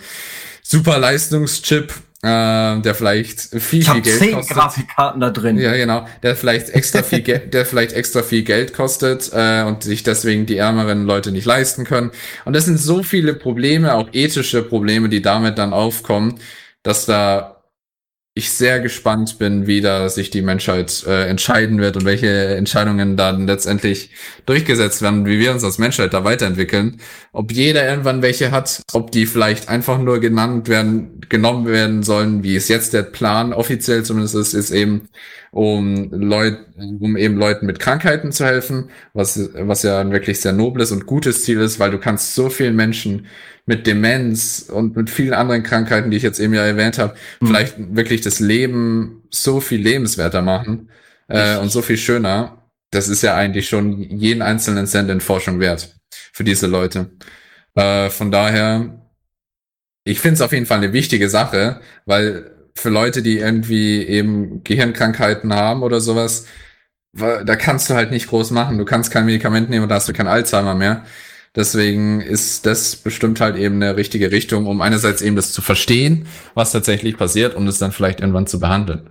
super 0.63 0.99
Leistungschip 0.99 1.93
äh, 2.23 2.81
der 2.81 2.95
vielleicht 2.95 3.41
viel, 3.41 3.81
ich 3.81 3.89
viel 3.89 4.01
Geld 4.03 4.19
zehn 4.19 4.35
kostet. 4.35 4.57
Grafikkarten 4.57 5.21
da 5.21 5.31
drin. 5.31 5.59
Ja, 5.59 5.75
genau. 5.75 6.07
Der 6.23 6.37
vielleicht 6.37 6.69
extra 6.71 7.03
viel 7.03 7.23
Geld, 7.23 7.55
der 7.55 7.65
vielleicht 7.65 7.93
extra 7.93 8.23
viel 8.23 8.43
Geld 8.43 8.75
kostet 8.75 9.31
äh, 9.33 9.63
und 9.63 9.83
sich 9.83 10.03
deswegen 10.03 10.45
die 10.45 10.59
ärmeren 10.59 11.07
Leute 11.07 11.33
nicht 11.33 11.47
leisten 11.47 11.85
können. 11.85 12.11
Und 12.45 12.55
das 12.55 12.67
sind 12.67 12.79
so 12.79 13.03
viele 13.03 13.35
Probleme, 13.35 13.95
auch 13.95 14.09
ethische 14.13 14.63
Probleme, 14.63 15.09
die 15.09 15.23
damit 15.23 15.57
dann 15.57 15.73
aufkommen, 15.73 16.39
dass 16.83 17.07
da 17.07 17.60
ich 18.35 18.53
sehr 18.53 18.79
gespannt 18.79 19.39
bin, 19.39 19.67
wie 19.67 19.81
da 19.81 20.09
sich 20.09 20.31
die 20.31 20.43
Menschheit 20.43 21.05
äh, 21.07 21.29
entscheiden 21.29 21.81
wird 21.81 21.97
und 21.97 22.05
welche 22.05 22.29
Entscheidungen 22.55 23.17
dann 23.17 23.47
letztendlich 23.47 24.11
durchgesetzt 24.47 25.03
werden, 25.03 25.27
wie 25.27 25.41
wir 25.41 25.51
uns 25.53 25.65
als 25.65 25.79
Menschheit 25.79 26.15
da 26.15 26.23
weiterentwickeln. 26.23 27.01
Ob 27.33 27.51
jeder 27.51 27.89
irgendwann 27.89 28.23
welche 28.23 28.53
hat, 28.53 28.83
ob 28.93 29.11
die 29.11 29.27
vielleicht 29.27 29.69
einfach 29.69 29.99
nur 29.99 30.21
genannt 30.21 30.69
werden, 30.69 31.21
genommen 31.29 31.67
werden 31.67 32.05
sollen, 32.05 32.45
wie 32.45 32.55
es 32.55 32.69
jetzt 32.69 32.93
der 32.93 33.03
Plan 33.03 33.53
offiziell 33.53 34.05
zumindest 34.05 34.37
ist, 34.37 34.55
ist 34.55 34.71
eben, 34.71 35.09
um 35.53 36.11
Leute, 36.13 36.67
um 37.01 37.17
eben 37.17 37.37
Leuten 37.37 37.67
mit 37.67 37.81
Krankheiten 37.81 38.33
zu 38.33 38.45
helfen, 38.45 38.91
was, 39.15 39.51
was 39.55 39.83
ja 39.83 40.01
ein 40.01 40.13
wirklich 40.13 40.41
sehr 40.41 40.53
nobles 40.53 40.93
und 40.93 41.07
gutes 41.07 41.45
Ziel 41.45 41.61
ist, 41.61 41.81
weil 41.81 41.91
du 41.91 41.99
kannst 41.99 42.35
so 42.35 42.51
vielen 42.51 42.77
Menschen 42.77 43.27
mit 43.67 43.87
Demenz 43.87 44.67
und 44.73 44.97
mit 44.97 45.11
vielen 45.11 45.35
anderen 45.35 45.63
Krankheiten, 45.63 46.11
die 46.11 46.17
ich 46.17 46.23
jetzt 46.23 46.41
eben 46.41 46.55
ja 46.55 46.65
erwähnt 46.65 46.99
habe, 46.99 47.15
mhm. 47.41 47.47
vielleicht 47.47 47.75
wirklich 47.97 48.21
das 48.21 48.41
Leben 48.41 49.25
so 49.31 49.61
viel 49.61 49.81
lebenswerter 49.81 50.43
machen 50.43 50.91
äh, 51.29 51.57
und 51.57 51.71
so 51.71 51.83
viel 51.83 51.97
schöner. 51.97 52.69
Das 52.91 53.09
ist 53.09 53.23
ja 53.23 53.37
eigentlich 53.37 53.69
schon 53.69 54.01
jeden 54.03 54.43
einzelnen 54.43 54.87
Cent 54.87 55.11
in 55.11 55.21
Forschung 55.21 55.61
wert 55.61 55.97
für 56.33 56.45
diese 56.45 56.67
Leute. 56.67 57.11
Äh, 57.75 58.11
von 58.11 58.31
daher, 58.31 59.07
ich 60.05 60.21
finde 60.21 60.35
es 60.35 60.41
auf 60.41 60.53
jeden 60.53 60.67
Fall 60.67 60.79
eine 60.79 60.93
wichtige 60.93 61.29
Sache, 61.29 61.81
weil 62.07 62.60
für 62.81 62.91
Leute, 62.91 63.23
die 63.23 63.39
irgendwie 63.39 64.03
eben 64.03 64.65
Gehirnkrankheiten 64.65 65.55
haben 65.55 65.83
oder 65.83 66.01
sowas, 66.01 66.47
da 67.13 67.57
kannst 67.57 67.91
du 67.91 67.95
halt 67.95 68.11
nicht 68.11 68.29
groß 68.29 68.53
machen. 68.53 68.79
Du 68.79 68.85
kannst 68.85 69.11
kein 69.11 69.27
Medikament 69.27 69.69
nehmen 69.69 69.83
und 69.85 69.89
da 69.89 69.97
hast 69.97 70.09
du 70.09 70.13
kein 70.13 70.29
Alzheimer 70.29 70.75
mehr. 70.75 71.05
Deswegen 71.57 72.21
ist 72.21 72.65
das 72.65 72.95
bestimmt 72.95 73.41
halt 73.41 73.57
eben 73.57 73.77
eine 73.77 73.97
richtige 73.97 74.31
Richtung, 74.31 74.67
um 74.67 74.81
einerseits 74.81 75.21
eben 75.21 75.35
das 75.35 75.53
zu 75.53 75.63
verstehen, 75.63 76.27
was 76.55 76.71
tatsächlich 76.71 77.17
passiert 77.17 77.57
und 77.57 77.67
es 77.67 77.79
dann 77.79 77.91
vielleicht 77.91 78.21
irgendwann 78.21 78.47
zu 78.47 78.61
behandeln. 78.61 79.11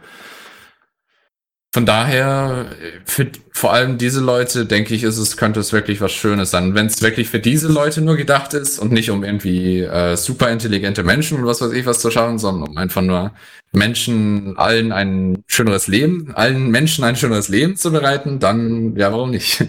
Von 1.71 1.85
daher, 1.85 2.65
für 3.05 3.27
vor 3.51 3.73
allem 3.73 3.99
diese 3.99 4.21
Leute, 4.21 4.65
denke 4.65 4.95
ich, 4.95 5.03
ist 5.03 5.19
es, 5.19 5.37
könnte 5.37 5.59
es 5.59 5.71
wirklich 5.71 6.01
was 6.01 6.11
Schönes 6.11 6.49
sein. 6.49 6.73
Wenn 6.73 6.87
es 6.87 7.03
wirklich 7.03 7.29
für 7.29 7.39
diese 7.39 7.67
Leute 7.67 8.01
nur 8.01 8.17
gedacht 8.17 8.55
ist 8.55 8.79
und 8.79 8.91
nicht 8.91 9.11
um 9.11 9.23
irgendwie 9.23 9.81
äh, 9.81 10.17
super 10.17 10.49
intelligente 10.49 11.03
Menschen 11.03 11.37
und 11.37 11.45
was 11.45 11.61
weiß 11.61 11.71
ich 11.73 11.85
was 11.85 11.99
zu 11.99 12.09
schauen, 12.09 12.39
sondern 12.39 12.69
um 12.69 12.77
einfach 12.77 13.03
nur 13.03 13.33
Menschen, 13.71 14.57
allen 14.57 14.91
ein 14.91 15.43
schöneres 15.45 15.85
Leben, 15.87 16.33
allen 16.33 16.71
Menschen 16.71 17.03
ein 17.03 17.15
schöneres 17.15 17.49
Leben 17.49 17.75
zu 17.75 17.91
bereiten, 17.91 18.39
dann 18.39 18.95
ja, 18.95 19.11
warum 19.11 19.29
nicht? 19.29 19.63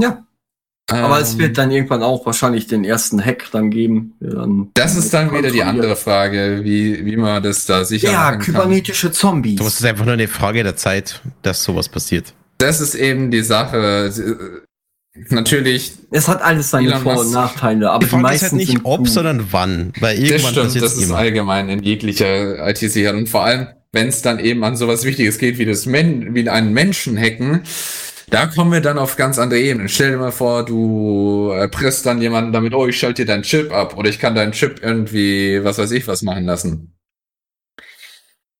Ja. 0.00 0.24
Aber 0.90 1.20
es 1.20 1.38
wird 1.38 1.50
ähm. 1.50 1.54
dann 1.54 1.70
irgendwann 1.70 2.02
auch 2.02 2.26
wahrscheinlich 2.26 2.66
den 2.66 2.84
ersten 2.84 3.24
Hack 3.24 3.46
dann 3.52 3.70
geben. 3.70 4.14
Dann 4.20 4.70
das 4.74 4.96
ist 4.96 5.14
dann 5.14 5.32
wieder 5.32 5.50
die 5.50 5.62
andere 5.62 5.96
Frage, 5.96 6.60
wie, 6.64 7.04
wie 7.06 7.16
man 7.16 7.42
das 7.42 7.66
da 7.66 7.84
sicher 7.84 8.10
Ja, 8.10 8.36
kybernetische 8.36 9.08
kann. 9.08 9.14
Zombies. 9.14 9.56
Das 9.56 9.80
ist 9.80 9.84
einfach 9.84 10.04
nur 10.04 10.14
eine 10.14 10.28
Frage 10.28 10.62
der 10.62 10.76
Zeit, 10.76 11.20
dass 11.42 11.62
sowas 11.62 11.88
passiert. 11.88 12.34
Das 12.58 12.80
ist 12.80 12.94
eben 12.94 13.30
die 13.30 13.42
Sache. 13.42 14.12
Natürlich. 15.28 15.92
Es 16.10 16.26
hat 16.26 16.42
alles 16.42 16.70
seine 16.70 16.98
Vor- 16.98 17.20
und 17.20 17.32
Nachteile, 17.32 17.90
aber 17.90 18.04
die, 18.04 18.10
die 18.10 18.16
meisten 18.16 18.44
ist 18.58 18.68
halt 18.68 18.76
nicht 18.76 18.80
ob, 18.84 18.98
gut. 19.00 19.10
sondern 19.10 19.46
wann. 19.50 19.92
Weil 20.00 20.18
irgendwann 20.18 20.54
das 20.54 20.70
stimmt, 20.70 20.84
das 20.84 20.96
ist 20.96 21.04
immer. 21.04 21.16
allgemein 21.16 21.68
in 21.68 21.82
jeglicher 21.82 22.66
IT-Sicherheit. 22.66 23.16
Und 23.16 23.28
vor 23.28 23.44
allem, 23.44 23.68
wenn 23.92 24.08
es 24.08 24.22
dann 24.22 24.38
eben 24.38 24.64
an 24.64 24.74
sowas 24.76 25.04
Wichtiges 25.04 25.38
geht, 25.38 25.58
wie 25.58 25.66
das 25.66 25.84
Men 25.84 26.34
wie 26.34 26.48
einen 26.48 26.72
Menschen 26.72 27.18
hacken, 27.18 27.62
da 28.32 28.46
kommen 28.46 28.72
wir 28.72 28.80
dann 28.80 28.98
auf 28.98 29.16
ganz 29.16 29.38
andere 29.38 29.60
Ebenen. 29.60 29.90
Stell 29.90 30.12
dir 30.12 30.16
mal 30.16 30.32
vor, 30.32 30.64
du 30.64 31.50
erpresst 31.50 32.06
dann 32.06 32.22
jemanden 32.22 32.50
damit, 32.50 32.72
oh, 32.74 32.86
ich 32.86 32.98
schalte 32.98 33.22
dir 33.22 33.32
deinen 33.32 33.42
Chip 33.42 33.70
ab 33.70 33.96
oder 33.98 34.08
ich 34.08 34.18
kann 34.18 34.34
deinen 34.34 34.52
Chip 34.52 34.80
irgendwie, 34.82 35.62
was 35.62 35.76
weiß 35.76 35.90
ich, 35.90 36.08
was 36.08 36.22
machen 36.22 36.46
lassen. 36.46 36.96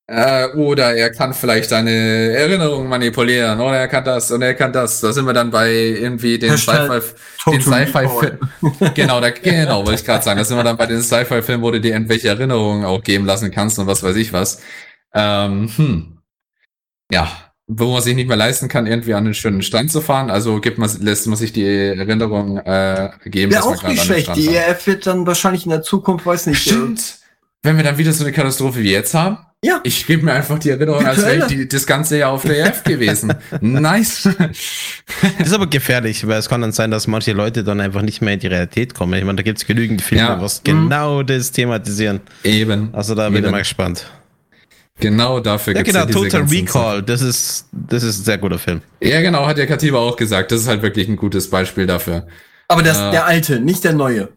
Äh, 0.07 0.49
oder 0.57 0.95
er 0.95 1.11
kann 1.11 1.33
vielleicht 1.33 1.73
deine 1.73 1.91
Erinnerungen 1.91 2.87
manipulieren 2.87 3.61
oder 3.61 3.79
er 3.79 3.89
kann 3.89 4.05
das 4.05 4.31
und 4.31 4.43
er 4.43 4.53
kann 4.53 4.75
das. 4.75 5.01
Da 5.01 5.11
sind 5.11 5.25
wir 5.25 5.33
dann 5.33 5.51
bei 5.51 5.73
irgendwie 5.73 6.39
den 6.39 6.59
Sci-Fi, 6.59 7.01
den 7.51 7.63
Sci-Fi-Film. 7.63 8.39
genau, 8.95 9.23
da, 9.23 9.31
genau, 9.31 9.87
wollte 9.87 10.01
ich 10.01 10.05
gerade 10.05 10.23
sagen. 10.23 10.37
Da 10.37 10.45
sind 10.45 10.59
wir 10.59 10.65
dann 10.65 10.77
bei 10.77 10.85
den 10.85 11.01
Sci-Fi-Filmen, 11.01 11.63
wo 11.63 11.71
du 11.71 11.81
dir 11.81 11.93
irgendwelche 11.93 12.29
Erinnerungen 12.29 12.85
auch 12.85 13.03
geben 13.03 13.25
lassen 13.25 13.51
kannst 13.51 13.79
und 13.79 13.87
was 13.87 14.03
weiß 14.03 14.17
ich 14.17 14.35
was. 14.35 14.61
Ähm, 15.15 15.71
hm. 15.75 16.19
Ja, 17.11 17.52
wo 17.79 17.93
man 17.93 18.03
sich 18.03 18.15
nicht 18.15 18.29
mehr 18.29 18.37
leisten 18.37 18.69
kann, 18.69 18.87
irgendwie 18.87 19.15
an 19.15 19.25
einen 19.25 19.35
schönen 19.35 19.63
Strand 19.63 19.91
zu 19.91 20.01
fahren. 20.01 20.31
Also 20.31 20.61
gibt 20.61 20.79
man, 20.79 20.91
lässt 21.01 21.27
man 21.27 21.37
sich 21.37 21.53
die 21.53 21.65
Erinnerung 21.65 22.59
äh, 22.59 23.11
geben. 23.25 23.53
Wäre 23.53 23.65
auch 23.65 23.83
nicht 23.83 24.05
schlecht. 24.05 24.35
Die 24.37 24.55
ERF 24.55 24.87
wird 24.87 25.07
dann 25.07 25.27
wahrscheinlich 25.27 25.65
in 25.65 25.71
der 25.71 25.83
Zukunft, 25.83 26.27
weiß 26.27 26.47
nicht. 26.47 26.63
Stimmt. 26.63 27.01
Äh, 27.01 27.69
Wenn 27.69 27.77
wir 27.77 27.85
dann 27.85 27.99
wieder 27.99 28.13
so 28.13 28.25
eine 28.25 28.33
Katastrophe 28.33 28.81
wie 28.81 28.91
jetzt 28.91 29.15
haben. 29.15 29.39
Ja. 29.65 29.81
Ich 29.85 30.09
gebe 30.09 30.25
mir 30.25 30.33
einfach 30.33 30.59
die 30.59 30.71
Erinnerung, 30.71 31.07
als 31.07 31.25
wäre 31.25 31.39
ich 31.39 31.45
die, 31.45 31.69
das 31.69 31.87
ganze 31.87 32.19
Jahr 32.19 32.33
auf 32.33 32.43
der 32.43 32.59
ERF 32.59 32.83
gewesen. 32.85 33.33
nice. 33.61 34.29
Das 35.39 35.47
ist 35.47 35.53
aber 35.53 35.69
gefährlich, 35.69 36.27
weil 36.27 36.41
es 36.41 36.49
kann 36.49 36.63
dann 36.63 36.73
sein, 36.73 36.91
dass 36.91 37.07
manche 37.07 37.33
Leute 37.33 37.63
dann 37.63 37.81
einfach 37.81 38.03
nicht 38.03 38.23
mehr 38.23 38.35
in 38.35 38.41
die 38.41 38.49
Realität 38.49 38.93
kommen. 38.93 39.15
Ich 39.15 39.25
meine, 39.25 39.37
da 39.37 39.45
gibt 39.45 39.59
es 39.59 39.67
genügend 39.67 40.03
Filme, 40.03 40.25
ja. 40.25 40.41
was 40.41 40.65
genau 40.65 41.23
mhm. 41.23 41.27
das 41.29 41.53
thematisieren. 41.53 42.21
Eben. 42.43 42.89
Also 42.93 43.15
da 43.15 43.31
bin 43.31 43.45
ich 43.45 43.51
mal 43.53 43.59
gespannt. 43.59 44.11
Genau 45.01 45.41
dafür 45.41 45.75
ja, 45.75 45.83
gibt 45.83 45.97
es 45.97 46.07
genau, 46.07 46.23
ja 46.23 46.31
Total 46.31 46.43
Recall, 46.49 47.03
das 47.03 47.23
ist, 47.23 47.67
das 47.73 48.03
ist 48.03 48.21
ein 48.21 48.25
sehr 48.25 48.39
guter 48.39 48.59
Film. 48.59 48.83
Ja, 49.01 49.21
genau, 49.21 49.47
hat 49.47 49.59
der 49.59 49.67
Katiba 49.67 49.99
auch 49.99 50.17
gesagt. 50.17 50.53
Das 50.53 50.61
ist 50.61 50.69
halt 50.69 50.83
wirklich 50.83 51.09
ein 51.09 51.17
gutes 51.17 51.51
Beispiel 51.51 51.87
dafür. 51.87 52.27
Aber 52.69 52.83
das, 52.83 52.99
äh, 52.99 53.11
der 53.11 53.27
alte, 53.27 53.61
nicht 53.61 53.85
der 53.85 53.95
neue. 53.95 54.29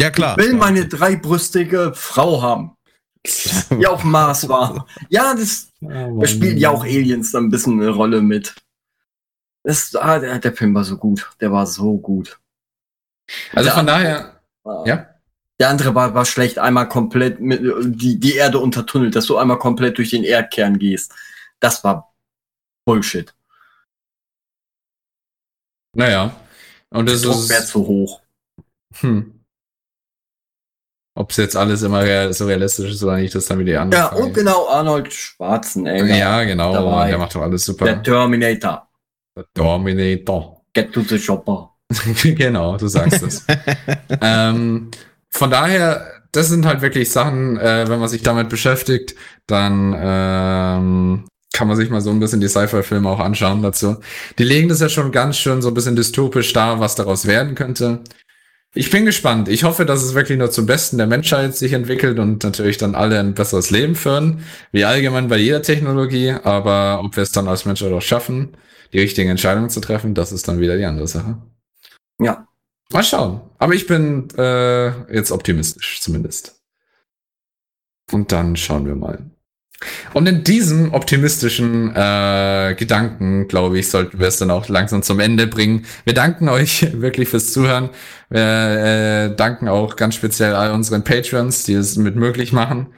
Ja, 0.00 0.10
klar. 0.10 0.38
Ich 0.38 0.44
will 0.44 0.54
meine 0.54 0.86
dreibrüstige 0.86 1.92
Frau 1.94 2.40
haben. 2.42 2.76
Die 3.70 3.86
auf 3.86 4.04
Mars 4.04 4.48
war. 4.48 4.86
Ja, 5.08 5.34
das 5.34 5.72
oh, 5.80 6.24
spielt 6.24 6.58
ja 6.58 6.70
auch 6.70 6.84
Aliens 6.84 7.32
da 7.32 7.38
ein 7.38 7.50
bisschen 7.50 7.80
eine 7.80 7.90
Rolle 7.90 8.22
mit. 8.22 8.54
Das, 9.64 9.94
ah, 9.96 10.18
der, 10.18 10.38
der 10.38 10.52
Film 10.54 10.74
war 10.74 10.84
so 10.84 10.96
gut. 10.96 11.30
Der 11.40 11.50
war 11.52 11.66
so 11.66 11.98
gut. 11.98 12.38
Also 13.52 13.68
der 13.68 13.74
von 13.74 13.86
daher, 13.86 14.40
ah. 14.64 14.84
ja. 14.86 15.06
Der 15.60 15.68
andere 15.70 15.94
war, 15.94 16.14
war 16.14 16.24
schlecht, 16.24 16.58
einmal 16.58 16.88
komplett 16.88 17.40
mit, 17.40 17.60
die, 17.84 18.20
die 18.20 18.34
Erde 18.34 18.60
untertunnelt, 18.60 19.16
dass 19.16 19.26
du 19.26 19.36
einmal 19.36 19.58
komplett 19.58 19.98
durch 19.98 20.10
den 20.10 20.22
Erdkern 20.22 20.78
gehst. 20.78 21.12
Das 21.58 21.82
war 21.82 22.14
Bullshit. 22.84 23.34
Naja. 25.96 26.36
Und 26.90 27.08
das 27.08 27.24
ist. 27.24 27.48
wäre 27.48 27.64
zu 27.64 27.86
hoch. 27.86 28.20
Hm. 29.00 29.34
Ob 31.18 31.32
es 31.32 31.36
jetzt 31.36 31.56
alles 31.56 31.82
immer 31.82 32.32
so 32.32 32.46
realistisch 32.46 32.92
ist 32.92 33.02
oder 33.02 33.16
nicht, 33.16 33.34
das 33.34 33.42
ist 33.42 33.50
dann 33.50 33.58
wieder 33.58 33.72
die 33.72 33.76
andere 33.76 34.00
Ja, 34.00 34.08
Frage. 34.08 34.22
und 34.22 34.34
genau 34.34 34.68
Arnold 34.68 35.12
Schwarzenegger. 35.12 36.14
Ja, 36.14 36.44
genau. 36.44 36.72
Dabei. 36.72 37.08
Der 37.08 37.18
macht 37.18 37.34
doch 37.34 37.42
alles 37.42 37.64
super. 37.64 37.86
Der 37.86 38.00
Terminator. 38.00 38.88
Der 39.36 39.44
Terminator. 39.52 40.64
Get 40.72 40.92
to 40.92 41.00
the 41.00 41.18
shopper. 41.18 41.74
genau, 42.22 42.76
du 42.76 42.86
sagst 42.86 43.22
es. 43.22 43.44
ähm, 44.20 44.92
von 45.30 45.50
daher, 45.50 46.06
das 46.32 46.48
sind 46.48 46.66
halt 46.66 46.82
wirklich 46.82 47.10
Sachen, 47.10 47.58
äh, 47.58 47.88
wenn 47.88 48.00
man 48.00 48.08
sich 48.08 48.22
damit 48.22 48.48
beschäftigt, 48.48 49.14
dann 49.46 49.94
ähm, 49.98 51.28
kann 51.52 51.68
man 51.68 51.76
sich 51.76 51.90
mal 51.90 52.00
so 52.00 52.10
ein 52.10 52.20
bisschen 52.20 52.40
die 52.40 52.48
Sci-Fi-Filme 52.48 53.08
auch 53.08 53.20
anschauen 53.20 53.62
dazu. 53.62 53.96
Die 54.38 54.44
legen 54.44 54.68
das 54.68 54.80
ja 54.80 54.88
schon 54.88 55.12
ganz 55.12 55.38
schön 55.38 55.62
so 55.62 55.68
ein 55.68 55.74
bisschen 55.74 55.96
dystopisch 55.96 56.52
dar, 56.52 56.80
was 56.80 56.94
daraus 56.94 57.26
werden 57.26 57.54
könnte. 57.54 58.02
Ich 58.74 58.90
bin 58.90 59.06
gespannt. 59.06 59.48
Ich 59.48 59.64
hoffe, 59.64 59.86
dass 59.86 60.02
es 60.02 60.14
wirklich 60.14 60.38
nur 60.38 60.50
zum 60.50 60.66
Besten 60.66 60.98
der 60.98 61.06
Menschheit 61.06 61.56
sich 61.56 61.72
entwickelt 61.72 62.18
und 62.18 62.44
natürlich 62.44 62.76
dann 62.76 62.94
alle 62.94 63.18
ein 63.18 63.34
besseres 63.34 63.70
Leben 63.70 63.94
führen, 63.94 64.44
wie 64.72 64.84
allgemein 64.84 65.28
bei 65.28 65.38
jeder 65.38 65.62
Technologie. 65.62 66.30
Aber 66.30 67.00
ob 67.02 67.16
wir 67.16 67.22
es 67.22 67.32
dann 67.32 67.48
als 67.48 67.64
Menschheit 67.64 67.92
auch 67.92 68.02
schaffen, 68.02 68.56
die 68.92 69.00
richtigen 69.00 69.30
Entscheidungen 69.30 69.70
zu 69.70 69.80
treffen, 69.80 70.14
das 70.14 70.32
ist 70.32 70.48
dann 70.48 70.60
wieder 70.60 70.76
die 70.76 70.84
andere 70.84 71.08
Sache. 71.08 71.38
Ja, 72.20 72.47
Mal 72.92 73.02
schauen. 73.02 73.40
Aber 73.58 73.74
ich 73.74 73.86
bin 73.86 74.28
äh, 74.36 74.88
jetzt 75.12 75.30
optimistisch 75.30 76.00
zumindest. 76.00 76.60
Und 78.10 78.32
dann 78.32 78.56
schauen 78.56 78.86
wir 78.86 78.94
mal. 78.94 79.30
Und 80.12 80.26
in 80.26 80.42
diesem 80.42 80.92
optimistischen 80.92 81.94
äh, 81.94 82.74
Gedanken, 82.76 83.46
glaube 83.46 83.78
ich, 83.78 83.88
sollten 83.90 84.18
wir 84.18 84.26
es 84.26 84.38
dann 84.38 84.50
auch 84.50 84.68
langsam 84.68 85.02
zum 85.02 85.20
Ende 85.20 85.46
bringen. 85.46 85.86
Wir 86.04 86.14
danken 86.14 86.48
euch 86.48 86.88
wirklich 87.00 87.28
fürs 87.28 87.52
Zuhören. 87.52 87.90
Wir 88.28 88.40
äh, 89.30 89.36
danken 89.36 89.68
auch 89.68 89.94
ganz 89.96 90.16
speziell 90.16 90.54
all 90.54 90.72
unseren 90.72 91.04
Patrons, 91.04 91.64
die 91.64 91.74
es 91.74 91.96
mit 91.96 92.16
möglich 92.16 92.52
machen. 92.52 92.88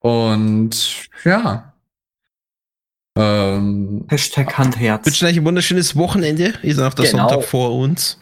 Und 0.00 1.08
ja. 1.24 1.72
Ähm, 3.16 4.04
Hashtag 4.08 4.58
Handherz. 4.58 5.06
Wünschen 5.06 5.28
euch 5.28 5.38
ein 5.38 5.44
wunderschönes 5.44 5.96
Wochenende. 5.96 6.52
Ihr 6.62 6.74
seid 6.74 6.86
auf 6.86 6.94
der 6.94 7.10
genau. 7.10 7.28
Sonntag 7.30 7.48
vor 7.48 7.74
uns. 7.78 8.18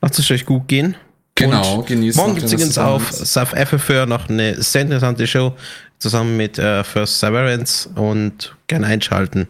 Lasst 0.00 0.18
es 0.18 0.30
euch 0.30 0.46
gut 0.46 0.68
gehen. 0.68 0.96
Genau, 1.34 1.82
genießt 1.82 2.16
Morgen 2.16 2.34
gibt 2.34 2.46
es 2.46 2.52
übrigens 2.52 2.78
auf 2.78 3.12
South 3.12 3.50
FFR 3.50 4.06
noch 4.06 4.28
eine 4.28 4.60
sehr 4.62 4.82
interessante 4.82 5.26
Show 5.26 5.54
zusammen 5.98 6.36
mit 6.36 6.58
äh, 6.58 6.82
First 6.82 7.20
Severance 7.20 7.90
und 7.94 8.56
gerne 8.66 8.86
einschalten. 8.86 9.46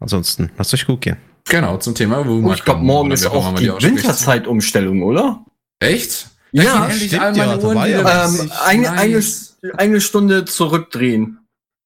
Ansonsten 0.00 0.50
lasst 0.58 0.74
es 0.74 0.80
euch 0.80 0.86
gut 0.86 1.00
gehen. 1.00 1.16
Genau, 1.48 1.78
zum 1.78 1.94
Thema 1.94 2.24
Oh, 2.26 2.52
ich 2.52 2.64
glaube, 2.64 2.82
morgen 2.82 3.10
ist 3.10 3.26
auch 3.26 3.54
die, 3.54 3.64
die 3.64 3.82
Winterzeitumstellung, 3.82 5.02
oder? 5.02 5.44
Echt? 5.80 6.28
Ja, 6.52 6.62
ja 6.62 6.90
stimmt, 6.90 7.20
all 7.22 7.34
meine 7.34 7.52
ja, 7.52 7.58
Uhren 7.58 7.84
wieder 7.84 8.24
ähm, 8.24 8.52
eine, 8.64 8.92
eine, 8.92 9.22
eine 9.78 10.00
Stunde 10.00 10.44
zurückdrehen. 10.44 11.39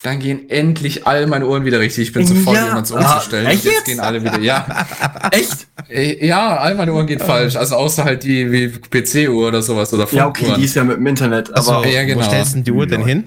Dann 0.04 0.18
gehen 0.18 0.50
endlich 0.50 1.06
all 1.06 1.26
meine 1.26 1.46
Uhren 1.48 1.64
wieder 1.64 1.80
richtig. 1.80 2.08
Ich 2.08 2.12
bin 2.12 2.26
zu 2.26 2.34
voll, 2.34 2.54
ja. 2.54 2.66
jemanden 2.66 2.92
umzustellen. 2.92 3.46
Ah, 3.46 3.50
echt 3.50 3.64
jetzt? 3.64 3.86
gehen 3.86 4.00
alle 4.00 4.22
wieder. 4.22 4.38
Ja. 4.38 4.86
echt? 5.30 5.66
Äh, 5.88 6.26
ja, 6.26 6.58
all 6.58 6.74
meine 6.74 6.92
Uhren 6.92 7.06
gehen 7.06 7.22
ah. 7.22 7.24
falsch. 7.24 7.56
Also 7.56 7.76
außer 7.76 8.04
halt 8.04 8.22
die 8.22 8.52
wie 8.52 8.68
PC-Uhr 8.68 9.48
oder 9.48 9.62
sowas 9.62 9.94
oder 9.94 10.06
Ja, 10.12 10.26
okay, 10.28 10.52
die 10.58 10.64
ist 10.64 10.74
ja 10.74 10.84
mit 10.84 10.98
dem 10.98 11.06
Internet. 11.06 11.48
Aber 11.56 11.78
also, 11.78 11.88
ja, 11.88 12.04
genau. 12.04 12.20
Wo 12.20 12.24
stellst 12.24 12.54
du 12.54 12.60
die 12.60 12.72
Uhr 12.72 12.86
denn 12.86 13.02
hin? 13.02 13.24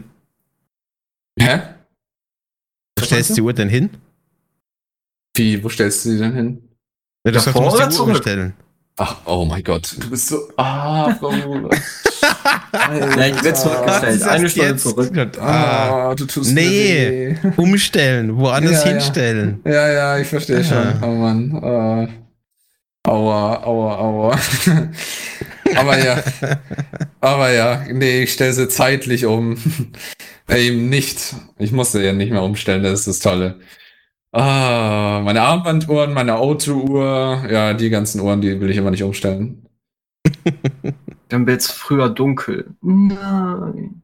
Hä? 1.40 1.62
Wo 3.00 3.06
stellst 3.06 3.32
du 3.32 3.34
die 3.34 3.42
Uhr 3.42 3.54
denn 3.54 3.70
hin? 3.70 3.90
Wie, 5.36 5.64
wo 5.64 5.70
stellst 5.70 6.06
du 6.06 6.12
sie 6.12 6.20
denn 6.20 6.34
hin? 6.36 6.62
Ja, 7.26 7.32
du 7.32 7.40
Davor 7.40 7.72
sagst, 7.72 7.80
du 7.80 7.80
musst 7.80 7.92
die 7.92 8.02
Uhr 8.02 8.08
umstellen. 8.08 8.54
Ach, 8.98 9.16
oh 9.26 9.46
mein 9.46 9.64
Gott, 9.64 9.96
du 9.98 10.12
bist 10.12 10.28
so. 10.28 10.48
Ah, 10.58 11.12
Frau 11.16 11.32
ja, 12.74 13.28
ich 13.28 13.44
werde 13.44 13.54
zurückgestellt. 13.54 14.24
Eine 14.24 14.50
Stunde 14.50 14.70
jetzt? 14.70 14.84
zurück. 14.84 15.40
Ah, 15.40 16.16
du 16.16 16.26
tust 16.26 16.54
Nee, 16.54 17.36
umstellen, 17.56 18.38
woanders 18.38 18.84
ja, 18.84 18.92
hinstellen. 18.92 19.60
Ja. 19.66 19.72
ja, 19.72 19.92
ja, 19.92 20.18
ich 20.20 20.28
verstehe 20.28 20.64
schon. 20.64 20.94
Oh 21.02 21.08
Mann. 21.08 21.54
Uh, 21.54 22.08
aua, 23.10 23.64
aua, 23.64 23.98
aua. 23.98 24.40
aber 25.76 26.04
ja. 26.04 26.24
Aber 27.22 27.52
ja, 27.52 27.84
nee, 27.92 28.24
ich 28.24 28.34
stelle 28.34 28.54
sie 28.54 28.68
zeitlich 28.68 29.26
um. 29.26 29.58
Eben 30.50 30.90
nicht. 30.90 31.36
Ich 31.60 31.72
musste 31.72 32.02
ja 32.02 32.14
nicht 32.14 32.32
mehr 32.32 32.44
umstellen, 32.44 32.84
das 32.84 33.02
ist 33.02 33.08
das 33.08 33.20
Tolle. 33.20 33.60
Ah, 34.32 35.22
meine 35.24 35.42
Armbanduhren, 35.42 36.14
meine 36.14 36.36
Autouhr, 36.36 37.46
ja, 37.50 37.74
die 37.74 37.90
ganzen 37.90 38.22
Uhren, 38.22 38.42
die 38.42 38.60
will 38.60 38.70
ich 38.70 38.78
immer 38.78 38.92
nicht 38.92 39.04
umstellen. 39.04 39.66
Dann 41.30 41.46
wird 41.48 41.62
es 41.62 41.72
früher 41.72 42.10
dunkel. 42.10 42.68
Nein. 42.82 44.02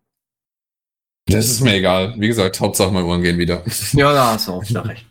Das 1.27 1.45
ist 1.45 1.61
mir 1.61 1.75
egal. 1.75 2.13
Wie 2.17 2.27
gesagt, 2.27 2.59
Hauptsache 2.59 2.91
meine 2.91 3.05
Uhren 3.05 3.21
gehen 3.21 3.37
wieder. 3.37 3.63
Ja, 3.93 4.13
da 4.13 4.33
hast 4.33 4.47
du 4.47 4.53
auch 4.53 4.63
recht. 4.85 5.05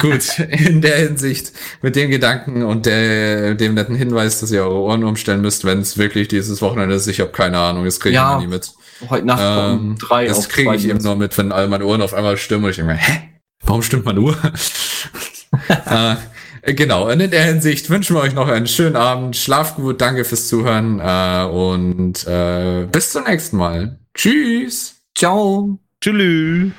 Gut, 0.00 0.38
in 0.38 0.82
der 0.82 0.98
Hinsicht, 0.98 1.52
mit 1.80 1.96
dem 1.96 2.10
Gedanken 2.10 2.62
und 2.62 2.84
der, 2.84 3.54
dem 3.54 3.72
netten 3.72 3.94
Hinweis, 3.94 4.38
dass 4.38 4.50
ihr 4.50 4.62
eure 4.62 4.80
Ohren 4.80 5.02
umstellen 5.02 5.40
müsst, 5.40 5.64
wenn 5.64 5.78
es 5.80 5.96
wirklich 5.96 6.28
dieses 6.28 6.60
Wochenende 6.60 6.94
ist, 6.94 7.06
ich 7.06 7.20
habe 7.20 7.30
keine 7.30 7.58
Ahnung, 7.58 7.86
das 7.86 7.98
kriege 7.98 8.10
ich 8.10 8.16
Ja. 8.16 8.38
nie 8.38 8.48
mit. 8.48 8.70
Heute 9.08 9.24
Nacht 9.24 9.40
Ähm, 9.42 9.78
um 9.92 9.96
drei 9.98 10.26
das 10.26 10.50
kriege 10.50 10.74
ich 10.74 10.86
eben 10.88 10.98
nur 10.98 11.16
mit, 11.16 11.38
wenn 11.38 11.52
all 11.52 11.68
meine 11.68 11.86
Ohren 11.86 12.02
auf 12.02 12.12
einmal 12.12 12.36
stimmen 12.36 12.64
und 12.64 12.70
ich 12.70 12.76
denke 12.76 12.92
mir, 12.92 12.98
hä? 12.98 13.30
Warum 13.64 13.80
stimmt 13.82 14.04
meine 14.04 14.20
Uhr? 14.20 14.36
äh, 15.86 16.16
genau, 16.62 17.10
und 17.10 17.20
in 17.20 17.30
der 17.30 17.44
Hinsicht 17.44 17.90
wünschen 17.90 18.16
wir 18.16 18.22
euch 18.22 18.34
noch 18.34 18.48
einen 18.48 18.66
schönen 18.66 18.96
Abend, 18.96 19.36
schlaft 19.36 19.76
gut, 19.76 20.00
danke 20.00 20.24
fürs 20.24 20.48
Zuhören 20.48 21.00
äh, 21.00 21.44
und 21.50 22.26
äh, 22.26 22.86
bis 22.90 23.12
zum 23.12 23.24
nächsten 23.24 23.56
Mal. 23.56 23.98
Tschüss! 24.14 24.96
Ciao. 25.14 25.78
Tschüss. 26.00 26.72